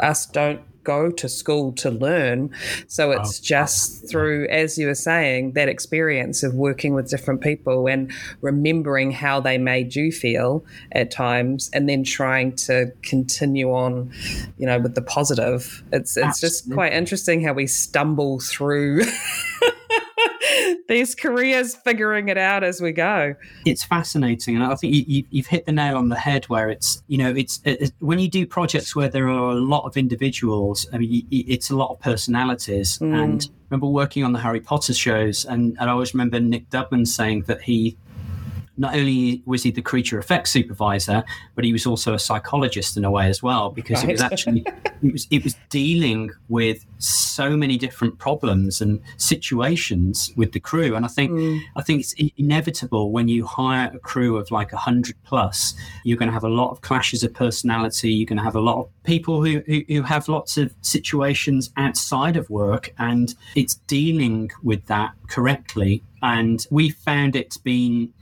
us 0.00 0.26
don't 0.26 0.60
go 0.84 1.10
to 1.10 1.28
school 1.28 1.72
to 1.72 1.90
learn. 1.90 2.50
So 2.86 3.10
it's 3.10 3.40
oh, 3.40 3.42
just 3.42 4.08
through, 4.10 4.46
as 4.48 4.78
you 4.78 4.86
were 4.86 4.94
saying, 4.94 5.52
that 5.52 5.68
experience 5.68 6.42
of 6.42 6.54
working 6.54 6.94
with 6.94 7.08
different 7.08 7.40
people 7.40 7.86
and 7.86 8.12
remembering 8.40 9.12
how 9.12 9.40
they 9.40 9.58
made 9.58 9.94
you 9.94 10.12
feel 10.12 10.64
at 10.92 11.10
times 11.10 11.70
and 11.72 11.88
then 11.88 12.04
trying 12.04 12.54
to 12.56 12.92
continue 13.02 13.72
on, 13.72 14.12
you 14.58 14.66
know, 14.66 14.78
with 14.78 14.94
the 14.94 15.02
positive. 15.02 15.82
It's 15.92 16.16
it's 16.16 16.26
Absolutely. 16.26 16.48
just 16.48 16.72
quite 16.72 16.92
interesting 16.92 17.42
how 17.42 17.52
we 17.52 17.66
stumble 17.66 18.40
through 18.40 19.02
these 20.88 21.14
careers 21.14 21.74
figuring 21.74 22.28
it 22.28 22.38
out 22.38 22.64
as 22.64 22.80
we 22.80 22.92
go. 22.92 23.34
It's 23.64 23.84
fascinating, 23.84 24.56
and 24.56 24.64
I 24.64 24.74
think 24.74 24.94
you, 25.08 25.24
have 25.36 25.46
hit 25.46 25.66
the 25.66 25.72
nail 25.72 25.96
on 25.96 26.08
the 26.08 26.16
head. 26.16 26.44
Where 26.46 26.68
it's 26.68 27.02
you 27.08 27.18
know 27.18 27.30
it's, 27.30 27.60
it's, 27.64 27.92
when 27.98 28.18
you 28.18 28.28
do 28.28 28.46
projects 28.46 28.94
where 28.94 29.08
there 29.08 29.28
are 29.28 29.50
a 29.50 29.54
lot 29.54 29.84
of 29.84 29.96
individuals. 29.96 30.86
I 30.92 30.98
mean, 30.98 31.26
it's 31.30 31.70
a 31.70 31.76
lot 31.76 31.90
of 31.90 32.00
personalities, 32.00 32.98
mm. 32.98 33.14
and 33.14 33.48
remember 33.70 33.86
working 33.86 34.24
on 34.24 34.32
the 34.32 34.38
Harry 34.38 34.60
Potter 34.60 34.94
shows, 34.94 35.44
and, 35.44 35.76
and 35.78 35.88
I 35.88 35.92
always 35.92 36.14
remember 36.14 36.40
Nick 36.40 36.68
Dudman 36.70 37.06
saying 37.06 37.42
that 37.42 37.62
he 37.62 37.96
not 38.82 38.94
only 38.96 39.42
was 39.46 39.62
he 39.62 39.70
the 39.70 39.80
creature 39.80 40.18
effects 40.18 40.50
supervisor, 40.50 41.22
but 41.54 41.64
he 41.64 41.72
was 41.72 41.86
also 41.86 42.12
a 42.14 42.18
psychologist 42.18 42.96
in 42.96 43.04
a 43.04 43.10
way 43.10 43.28
as 43.28 43.42
well, 43.42 43.70
because 43.70 43.98
right. 44.00 44.08
it 44.08 44.12
was 44.12 44.20
actually 44.20 44.66
it 45.02 45.12
was 45.12 45.26
it 45.30 45.44
was 45.44 45.54
dealing 45.70 46.30
with 46.48 46.84
so 46.98 47.56
many 47.56 47.78
different 47.78 48.18
problems 48.18 48.80
and 48.82 49.00
situations 49.16 50.32
with 50.36 50.50
the 50.52 50.60
crew. 50.60 50.96
And 50.96 51.04
I 51.04 51.08
think 51.08 51.30
mm. 51.30 51.60
I 51.76 51.82
think 51.82 52.00
it's 52.00 52.14
inevitable 52.36 53.12
when 53.12 53.28
you 53.28 53.46
hire 53.46 53.90
a 53.94 53.98
crew 54.00 54.36
of 54.36 54.50
like 54.50 54.72
a 54.72 54.76
hundred 54.88 55.16
plus, 55.24 55.74
you're 56.04 56.18
going 56.18 56.28
to 56.28 56.38
have 56.40 56.44
a 56.52 56.56
lot 56.60 56.70
of 56.72 56.80
clashes 56.80 57.22
of 57.22 57.32
personality. 57.32 58.10
You're 58.12 58.26
going 58.26 58.38
to 58.38 58.44
have 58.50 58.56
a 58.56 58.66
lot 58.70 58.78
of 58.80 58.86
people 59.04 59.44
who, 59.44 59.62
who 59.66 59.82
who 59.88 60.02
have 60.02 60.28
lots 60.28 60.58
of 60.58 60.74
situations 60.82 61.70
outside 61.76 62.36
of 62.36 62.50
work, 62.50 62.92
and 62.98 63.34
it's 63.54 63.76
dealing 63.86 64.50
with 64.62 64.84
that 64.86 65.12
correctly. 65.28 66.02
And 66.24 66.64
we 66.70 66.90
found 66.90 67.34
it's 67.34 67.56
been 67.56 68.12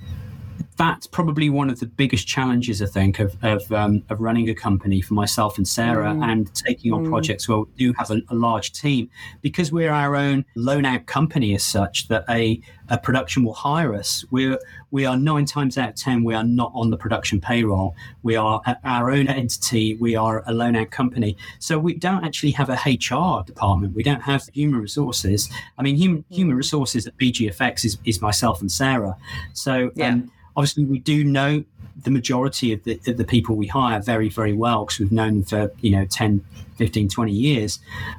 that's 0.80 1.06
probably 1.06 1.50
one 1.50 1.68
of 1.68 1.78
the 1.78 1.84
biggest 1.84 2.26
challenges 2.26 2.80
I 2.80 2.86
think 2.86 3.18
of 3.18 3.36
of, 3.42 3.70
um, 3.70 4.02
of 4.08 4.18
running 4.18 4.48
a 4.48 4.54
company 4.54 5.02
for 5.02 5.12
myself 5.12 5.58
and 5.58 5.68
Sarah 5.68 6.14
mm. 6.14 6.24
and 6.24 6.52
taking 6.54 6.90
on 6.94 7.04
mm. 7.04 7.10
projects 7.10 7.46
where 7.46 7.58
we 7.58 7.66
do 7.76 7.92
have 7.98 8.10
a, 8.10 8.22
a, 8.30 8.34
large 8.34 8.72
team 8.72 9.10
because 9.42 9.70
we're 9.70 9.92
our 9.92 10.16
own 10.16 10.46
loan 10.54 10.86
out 10.86 11.04
company 11.04 11.54
as 11.54 11.62
such 11.62 12.08
that 12.08 12.24
a, 12.30 12.62
a 12.88 12.96
production 12.96 13.44
will 13.44 13.52
hire 13.52 13.94
us. 13.94 14.24
We're 14.30 14.58
we 14.90 15.04
are 15.04 15.18
nine 15.18 15.44
times 15.44 15.76
out 15.76 15.90
of 15.90 15.94
ten 15.96 16.24
we 16.24 16.34
are 16.34 16.44
not 16.44 16.72
on 16.74 16.88
the 16.88 16.96
production 16.96 17.42
payroll. 17.42 17.94
We 18.22 18.36
are 18.36 18.62
our 18.82 19.10
own 19.10 19.28
entity. 19.28 19.96
We 19.96 20.16
are 20.16 20.42
a 20.46 20.54
loan 20.54 20.76
out 20.76 20.90
company. 20.90 21.36
So 21.58 21.78
we 21.78 21.92
don't 21.92 22.24
actually 22.24 22.52
have 22.52 22.70
a 22.70 22.78
HR 22.86 23.44
department. 23.44 23.94
We 23.94 24.02
don't 24.02 24.22
have 24.22 24.48
human 24.54 24.80
resources. 24.80 25.50
I 25.76 25.82
mean, 25.82 25.96
human 25.96 26.24
human 26.30 26.54
mm. 26.54 26.58
resources 26.64 27.06
at 27.06 27.18
BGFX 27.18 27.84
is, 27.84 27.98
is 28.06 28.22
myself 28.22 28.62
and 28.62 28.72
Sarah. 28.72 29.18
So 29.52 29.90
yeah. 29.94 30.08
um, 30.08 30.32
obviously 30.60 30.84
we 30.84 30.98
do 30.98 31.24
know 31.24 31.64
the 32.02 32.10
majority 32.10 32.72
of 32.72 32.84
the, 32.84 33.00
of 33.06 33.16
the 33.16 33.24
people 33.24 33.56
we 33.56 33.66
hire 33.66 33.98
very 34.00 34.28
very 34.28 34.52
well 34.52 34.84
because 34.84 35.00
we've 35.00 35.12
known 35.12 35.42
them 35.42 35.44
for 35.44 35.72
you 35.80 35.90
know 35.90 36.04
10 36.04 36.44
15 36.76 37.08
20 37.08 37.32
years. 37.32 37.78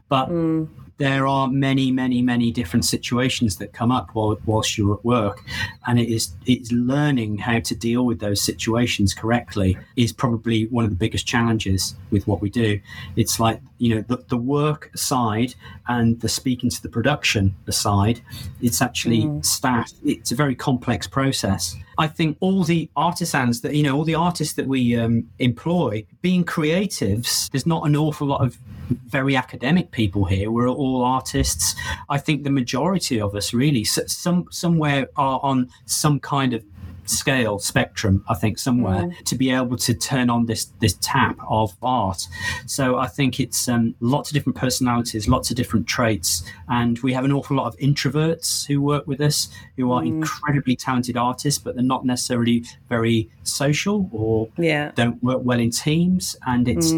But 0.10 0.30
mm 0.30 0.68
there 1.02 1.26
are 1.26 1.48
many, 1.48 1.90
many, 1.90 2.22
many 2.22 2.52
different 2.52 2.86
situations 2.86 3.58
that 3.58 3.74
come 3.74 3.92
up 3.92 4.12
while, 4.14 4.38
whilst 4.46 4.78
you're 4.78 4.94
at 4.94 5.04
work, 5.04 5.44
and 5.88 6.00
it 6.00 6.10
is 6.10 6.36
it's 6.46 6.72
learning 6.72 7.40
how 7.40 7.60
to 7.60 7.74
deal 7.74 8.06
with 8.06 8.20
those 8.20 8.40
situations 8.40 9.16
correctly 9.16 9.76
is 9.96 10.14
probably 10.14 10.68
one 10.68 10.84
of 10.84 10.92
the 10.92 10.96
biggest 10.96 11.26
challenges 11.26 11.96
with 12.12 12.28
what 12.28 12.40
we 12.40 12.52
do. 12.52 12.80
It's 13.16 13.40
like 13.40 13.60
you 13.80 13.96
know 13.96 14.02
the, 14.08 14.18
the 14.30 14.38
work 14.38 14.92
side 14.96 15.56
and 15.88 16.22
the 16.22 16.30
speaking 16.30 16.70
to 16.70 16.82
the 16.84 16.90
production 16.90 17.56
aside, 17.66 18.22
it's 18.62 18.80
actually 18.80 19.24
mm. 19.24 19.44
staff. 19.44 19.92
It's 20.06 20.32
a 20.32 20.36
very 20.36 20.54
complex 20.54 21.08
process. 21.08 21.76
I 21.98 22.08
think 22.08 22.38
all 22.42 22.64
the 22.64 22.92
artisans 22.96 23.62
that 23.62 23.74
you 23.74 23.82
know, 23.82 23.98
all 23.98 24.04
the 24.04 24.14
artists 24.14 24.54
that 24.54 24.68
we 24.68 24.96
um, 24.96 25.28
employ, 25.40 26.06
being 26.22 26.46
creatives, 26.46 27.50
there's 27.50 27.66
not 27.66 27.88
an 27.88 27.96
awful 27.96 28.28
lot 28.28 28.46
of 28.46 28.60
very 29.08 29.36
academic 29.36 29.92
people 29.92 30.26
here. 30.26 30.52
We're 30.52 30.70
all 30.70 31.04
artists. 31.04 31.76
I 32.10 32.18
think 32.18 32.44
the 32.44 32.50
majority 32.50 33.20
of 33.20 33.36
us 33.36 33.54
really 33.54 33.84
some 33.84 34.48
somewhere 34.52 35.08
are 35.16 35.40
on 35.44 35.70
some 35.86 36.20
kind 36.20 36.54
of 36.54 36.64
scale 37.06 37.60
spectrum, 37.60 38.24
I 38.30 38.36
think, 38.36 38.58
somewhere 38.58 39.10
to 39.26 39.36
be 39.36 39.52
able 39.52 39.78
to 39.78 39.94
turn 39.94 40.30
on 40.30 40.46
this 40.46 40.66
this 40.80 40.98
tap 41.02 41.38
of 41.50 41.76
art. 41.82 42.28
So 42.66 42.98
I 42.98 43.08
think 43.08 43.40
it's 43.40 43.68
um, 43.68 43.96
lots 44.00 44.30
of 44.30 44.34
different 44.34 44.58
personalities, 44.58 45.28
lots 45.28 45.50
of 45.52 45.58
different 45.58 45.88
traits, 45.88 46.44
and 46.70 47.00
we 47.00 47.14
have 47.14 47.26
an 47.26 47.32
awful 47.32 47.58
lot 47.58 47.68
of 47.68 47.78
introverts 47.78 48.66
who 48.68 48.82
work 48.82 49.08
with 49.08 49.22
us 49.22 49.50
who 49.82 49.92
are 49.92 50.04
incredibly 50.04 50.76
talented 50.76 51.18
artists, 51.18 51.60
but 51.62 51.76
they're 51.76 51.84
not 51.84 52.06
necessarily 52.06 52.64
very 52.90 53.30
social 53.44 54.10
or 54.12 54.48
Yeah. 54.58 54.92
don't 54.96 55.22
work 55.24 55.42
well 55.44 55.60
in 55.60 55.72
teams. 55.72 56.36
And 56.48 56.68
it's 56.68 56.92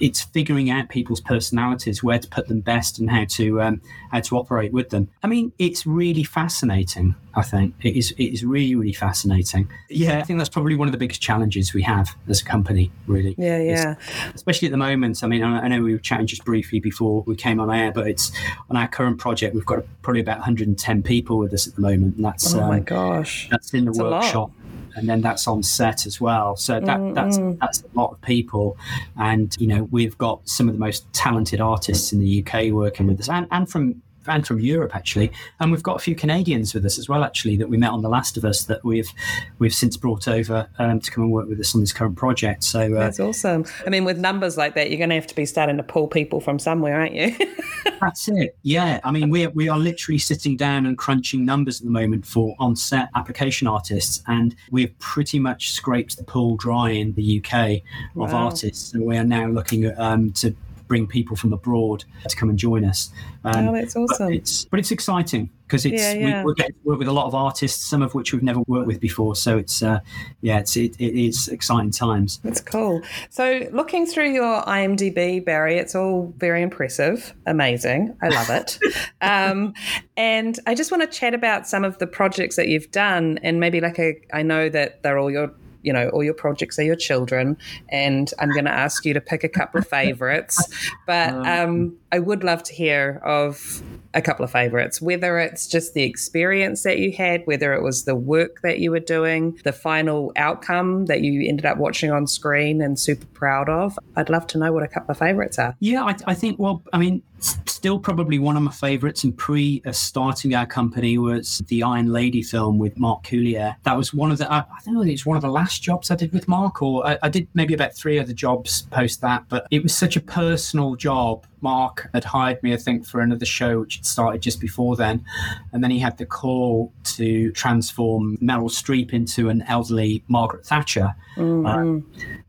it's 0.00 0.22
figuring 0.22 0.70
out 0.70 0.88
people's 0.88 1.20
personalities, 1.20 2.02
where 2.02 2.18
to 2.18 2.28
put 2.28 2.48
them 2.48 2.60
best, 2.60 2.98
and 2.98 3.10
how 3.10 3.24
to 3.30 3.60
um, 3.62 3.80
how 4.12 4.20
to 4.20 4.36
operate 4.36 4.72
with 4.72 4.90
them. 4.90 5.08
I 5.22 5.26
mean, 5.26 5.52
it's 5.58 5.86
really 5.86 6.22
fascinating. 6.24 7.14
I 7.34 7.42
think 7.42 7.74
it 7.82 7.96
is 7.96 8.12
it 8.12 8.32
is 8.32 8.44
really 8.44 8.74
really 8.74 8.92
fascinating. 8.92 9.68
Yeah, 9.90 10.18
I 10.18 10.22
think 10.22 10.38
that's 10.38 10.48
probably 10.48 10.74
one 10.76 10.88
of 10.88 10.92
the 10.92 10.98
biggest 10.98 11.20
challenges 11.20 11.74
we 11.74 11.82
have 11.82 12.08
as 12.28 12.40
a 12.40 12.44
company. 12.44 12.90
Really. 13.06 13.34
Yeah, 13.38 13.58
yeah. 13.60 13.94
especially 14.34 14.66
at 14.66 14.72
the 14.72 14.78
moment. 14.78 15.22
I 15.22 15.26
mean, 15.26 15.42
I 15.42 15.60
I 15.60 15.68
know 15.68 15.82
we 15.82 15.92
were 15.92 15.98
chatting 15.98 16.26
just 16.26 16.44
briefly 16.44 16.80
before 16.80 17.22
we 17.26 17.36
came 17.36 17.60
on 17.60 17.70
air, 17.70 17.92
but 17.92 18.06
it's 18.08 18.32
on 18.70 18.76
our 18.76 18.88
current 18.88 19.18
project. 19.18 19.54
We've 19.54 19.66
got 19.66 19.84
probably 20.02 20.20
about 20.20 20.38
110 20.38 21.02
people 21.02 21.38
with 21.38 21.52
us 21.52 21.66
at 21.68 21.74
the 21.74 21.80
moment, 21.80 22.18
that's 22.30 22.54
Oh 22.54 22.60
my 22.60 22.78
um, 22.78 22.84
gosh. 22.84 23.48
that's 23.50 23.74
in 23.74 23.84
the 23.84 23.92
That's 23.92 24.02
workshop. 24.02 24.50
And 24.96 25.08
then 25.08 25.20
that's 25.20 25.46
on 25.46 25.62
set 25.62 26.06
as 26.06 26.20
well. 26.20 26.56
So 26.56 26.80
that 26.80 27.14
that's 27.14 27.38
that's 27.60 27.82
a 27.82 27.86
lot 27.94 28.10
of 28.12 28.20
people, 28.20 28.76
and 29.16 29.54
you 29.60 29.68
know 29.68 29.84
we've 29.92 30.18
got 30.18 30.48
some 30.48 30.66
of 30.68 30.74
the 30.74 30.80
most 30.80 31.06
talented 31.12 31.60
artists 31.60 32.12
in 32.12 32.18
the 32.18 32.44
UK 32.44 32.72
working 32.72 33.06
with 33.06 33.20
us, 33.20 33.28
and, 33.28 33.46
and 33.52 33.70
from 33.70 34.02
and 34.26 34.46
from 34.46 34.60
Europe 34.60 34.94
actually, 34.94 35.30
and 35.60 35.70
we've 35.70 35.82
got 35.82 35.96
a 35.96 35.98
few 36.00 36.14
Canadians 36.14 36.74
with 36.74 36.84
us 36.84 36.98
as 36.98 37.08
well 37.08 37.24
actually 37.24 37.56
that 37.56 37.68
we 37.68 37.76
met 37.76 37.90
on 37.90 38.02
The 38.02 38.08
Last 38.08 38.36
of 38.36 38.44
Us 38.44 38.64
that 38.64 38.84
we've 38.84 39.10
we've 39.58 39.74
since 39.74 39.96
brought 39.96 40.28
over 40.28 40.68
um, 40.78 41.00
to 41.00 41.10
come 41.10 41.24
and 41.24 41.32
work 41.32 41.48
with 41.48 41.60
us 41.60 41.74
on 41.74 41.80
this 41.80 41.92
current 41.92 42.16
project. 42.16 42.64
So 42.64 42.80
uh, 42.94 42.98
That's 43.00 43.20
awesome. 43.20 43.64
I 43.86 43.90
mean, 43.90 44.04
with 44.04 44.18
numbers 44.18 44.56
like 44.56 44.74
that, 44.74 44.90
you're 44.90 44.98
going 44.98 45.10
to 45.10 45.14
have 45.16 45.26
to 45.28 45.34
be 45.34 45.46
starting 45.46 45.76
to 45.78 45.82
pull 45.82 46.08
people 46.08 46.40
from 46.40 46.58
somewhere, 46.58 47.00
aren't 47.00 47.14
you? 47.14 47.34
That's 48.00 48.28
it. 48.28 48.56
Yeah. 48.62 49.00
I 49.04 49.10
mean, 49.10 49.30
we 49.30 49.46
we 49.48 49.68
are 49.68 49.78
literally 49.78 50.18
sitting 50.18 50.56
down 50.56 50.86
and 50.86 50.96
crunching 50.96 51.44
numbers 51.44 51.80
at 51.80 51.84
the 51.84 51.90
moment 51.90 52.26
for 52.26 52.54
on 52.58 52.76
set 52.76 53.08
application 53.14 53.66
artists, 53.66 54.22
and 54.26 54.54
we've 54.70 54.96
pretty 54.98 55.38
much 55.38 55.72
scraped 55.72 56.16
the 56.16 56.24
pool 56.24 56.56
dry 56.56 56.90
in 56.90 57.14
the 57.14 57.42
UK 57.42 57.82
of 58.22 58.32
Wow. 58.32 58.44
artists. 58.46 58.92
And 58.94 59.04
we 59.04 59.16
are 59.16 59.24
now 59.24 59.46
looking 59.48 59.84
at 59.84 59.98
um, 59.98 60.32
to 60.32 60.54
bring 60.88 61.06
people 61.06 61.36
from 61.36 61.52
abroad 61.52 62.04
to 62.28 62.36
come 62.36 62.48
and 62.48 62.58
join 62.58 62.84
us. 62.84 63.10
Um, 63.44 63.68
Oh, 63.68 63.72
that's 63.72 63.94
but 63.94 64.00
awesome. 64.00 64.32
it's 64.32 64.64
but 64.64 64.80
it's 64.80 64.90
exciting 64.90 65.50
because 65.66 65.84
it's 65.84 66.02
Yeah, 66.02 66.12
yeah. 66.14 66.44
We, 66.44 66.54
work 66.84 66.98
with 66.98 67.08
a 67.08 67.12
lot 67.12 67.26
of 67.26 67.34
artists, 67.34 67.84
some 67.84 68.02
of 68.02 68.14
which 68.14 68.32
we've 68.32 68.42
never 68.42 68.60
worked 68.66 68.86
with 68.86 69.00
before. 69.00 69.36
So 69.36 69.58
it's 69.58 69.82
uh, 69.82 70.00
yeah, 70.40 70.58
it's 70.58 70.76
it, 70.76 70.96
it 70.98 71.14
is 71.14 71.48
exciting 71.48 71.90
times. 71.90 72.38
That's 72.42 72.60
cool. 72.60 73.02
So, 73.28 73.68
looking 73.72 74.06
through 74.06 74.32
your 74.32 74.62
IMDb, 74.62 75.44
Barrie, 75.44 75.76
it's 75.76 75.94
all 75.94 76.32
very 76.38 76.62
impressive, 76.62 77.34
amazing. 77.46 78.16
I 78.22 78.28
love 78.28 78.50
it. 78.50 78.78
um, 79.20 79.74
and 80.16 80.58
I 80.66 80.74
just 80.74 80.90
want 80.90 81.02
to 81.10 81.18
chat 81.18 81.34
about 81.34 81.68
some 81.68 81.84
of 81.84 81.98
the 81.98 82.06
projects 82.06 82.56
that 82.56 82.68
you've 82.68 82.90
done, 82.90 83.38
and 83.42 83.60
maybe 83.60 83.80
like 83.80 83.98
a, 83.98 84.14
I 84.32 84.42
know 84.42 84.68
that 84.68 85.02
they're 85.02 85.18
all 85.18 85.30
your. 85.30 85.52
You 85.82 85.92
know, 85.92 86.08
all 86.10 86.24
your 86.24 86.34
projects 86.34 86.78
are 86.78 86.84
your 86.84 86.96
children, 86.96 87.56
and 87.88 88.32
I'm 88.38 88.50
going 88.50 88.64
to 88.64 88.70
ask 88.70 89.04
you 89.04 89.14
to 89.14 89.20
pick 89.20 89.44
a 89.44 89.48
couple 89.48 89.80
of 89.80 89.86
favorites. 89.98 90.62
But 91.06 91.34
um, 91.46 91.96
I 92.12 92.18
would 92.18 92.44
love 92.44 92.62
to 92.64 92.72
hear 92.72 93.20
of 93.24 93.82
a 94.14 94.22
couple 94.22 94.44
of 94.44 94.50
favorites, 94.50 95.00
whether 95.00 95.38
it's 95.38 95.66
just 95.66 95.94
the 95.94 96.02
experience 96.02 96.82
that 96.82 96.98
you 96.98 97.12
had, 97.12 97.42
whether 97.46 97.72
it 97.74 97.82
was 97.82 98.04
the 98.04 98.14
work 98.14 98.62
that 98.62 98.78
you 98.78 98.90
were 98.90 99.00
doing, 99.00 99.58
the 99.64 99.72
final 99.72 100.32
outcome 100.36 101.06
that 101.06 101.20
you 101.20 101.48
ended 101.48 101.66
up 101.66 101.78
watching 101.78 102.10
on 102.10 102.26
screen 102.26 102.80
and 102.80 102.98
super 102.98 103.26
proud 103.26 103.68
of. 103.68 103.98
I'd 104.16 104.30
love 104.30 104.46
to 104.48 104.58
know 104.58 104.72
what 104.72 104.82
a 104.82 104.88
couple 104.88 105.12
of 105.12 105.18
favorites 105.18 105.58
are. 105.58 105.76
Yeah, 105.80 106.04
I, 106.04 106.16
I 106.26 106.34
think. 106.34 106.58
Well, 106.58 106.82
I 106.92 106.98
mean, 106.98 107.22
still 107.40 107.98
probably 107.98 108.38
one 108.38 108.56
of 108.56 108.62
my 108.62 108.72
favourites. 108.72 109.24
And 109.24 109.36
pre 109.36 109.82
uh, 109.86 109.92
starting 109.92 110.54
our 110.54 110.66
company 110.66 111.18
was 111.18 111.62
the 111.68 111.82
Iron 111.82 112.12
Lady 112.12 112.42
film 112.42 112.78
with 112.78 112.98
Mark 112.98 113.24
Coulier. 113.24 113.76
That 113.84 113.96
was 113.96 114.12
one 114.12 114.30
of 114.30 114.38
the. 114.38 114.50
I, 114.52 114.58
I 114.58 114.80
think 114.82 115.06
it's 115.06 115.26
one 115.26 115.36
of 115.36 115.42
the 115.42 115.50
last 115.50 115.82
jobs 115.82 116.10
I 116.10 116.16
did 116.16 116.32
with 116.32 116.48
Mark, 116.48 116.82
or 116.82 117.06
I, 117.06 117.18
I 117.22 117.28
did 117.28 117.48
maybe 117.54 117.74
about 117.74 117.94
three 117.94 118.18
other 118.18 118.32
jobs 118.32 118.82
post 118.82 119.20
that. 119.20 119.44
But 119.48 119.66
it 119.70 119.82
was 119.82 119.96
such 119.96 120.16
a 120.16 120.20
personal 120.20 120.96
job. 120.96 121.46
Mark 121.60 122.08
had 122.14 122.22
hired 122.22 122.62
me, 122.62 122.72
I 122.72 122.76
think, 122.76 123.04
for 123.04 123.20
another 123.20 123.44
show 123.44 123.80
which 123.80 123.96
had 123.96 124.06
started 124.06 124.40
just 124.40 124.60
before 124.60 124.94
then, 124.94 125.24
and 125.72 125.82
then 125.82 125.90
he 125.90 125.98
had 125.98 126.16
the 126.16 126.26
call 126.26 126.92
to 127.16 127.50
transform 127.52 128.36
Meryl 128.38 128.70
Streep 128.70 129.12
into 129.12 129.48
an 129.48 129.62
elderly 129.62 130.22
Margaret 130.28 130.64
Thatcher. 130.64 131.14
Uh, 131.36 131.98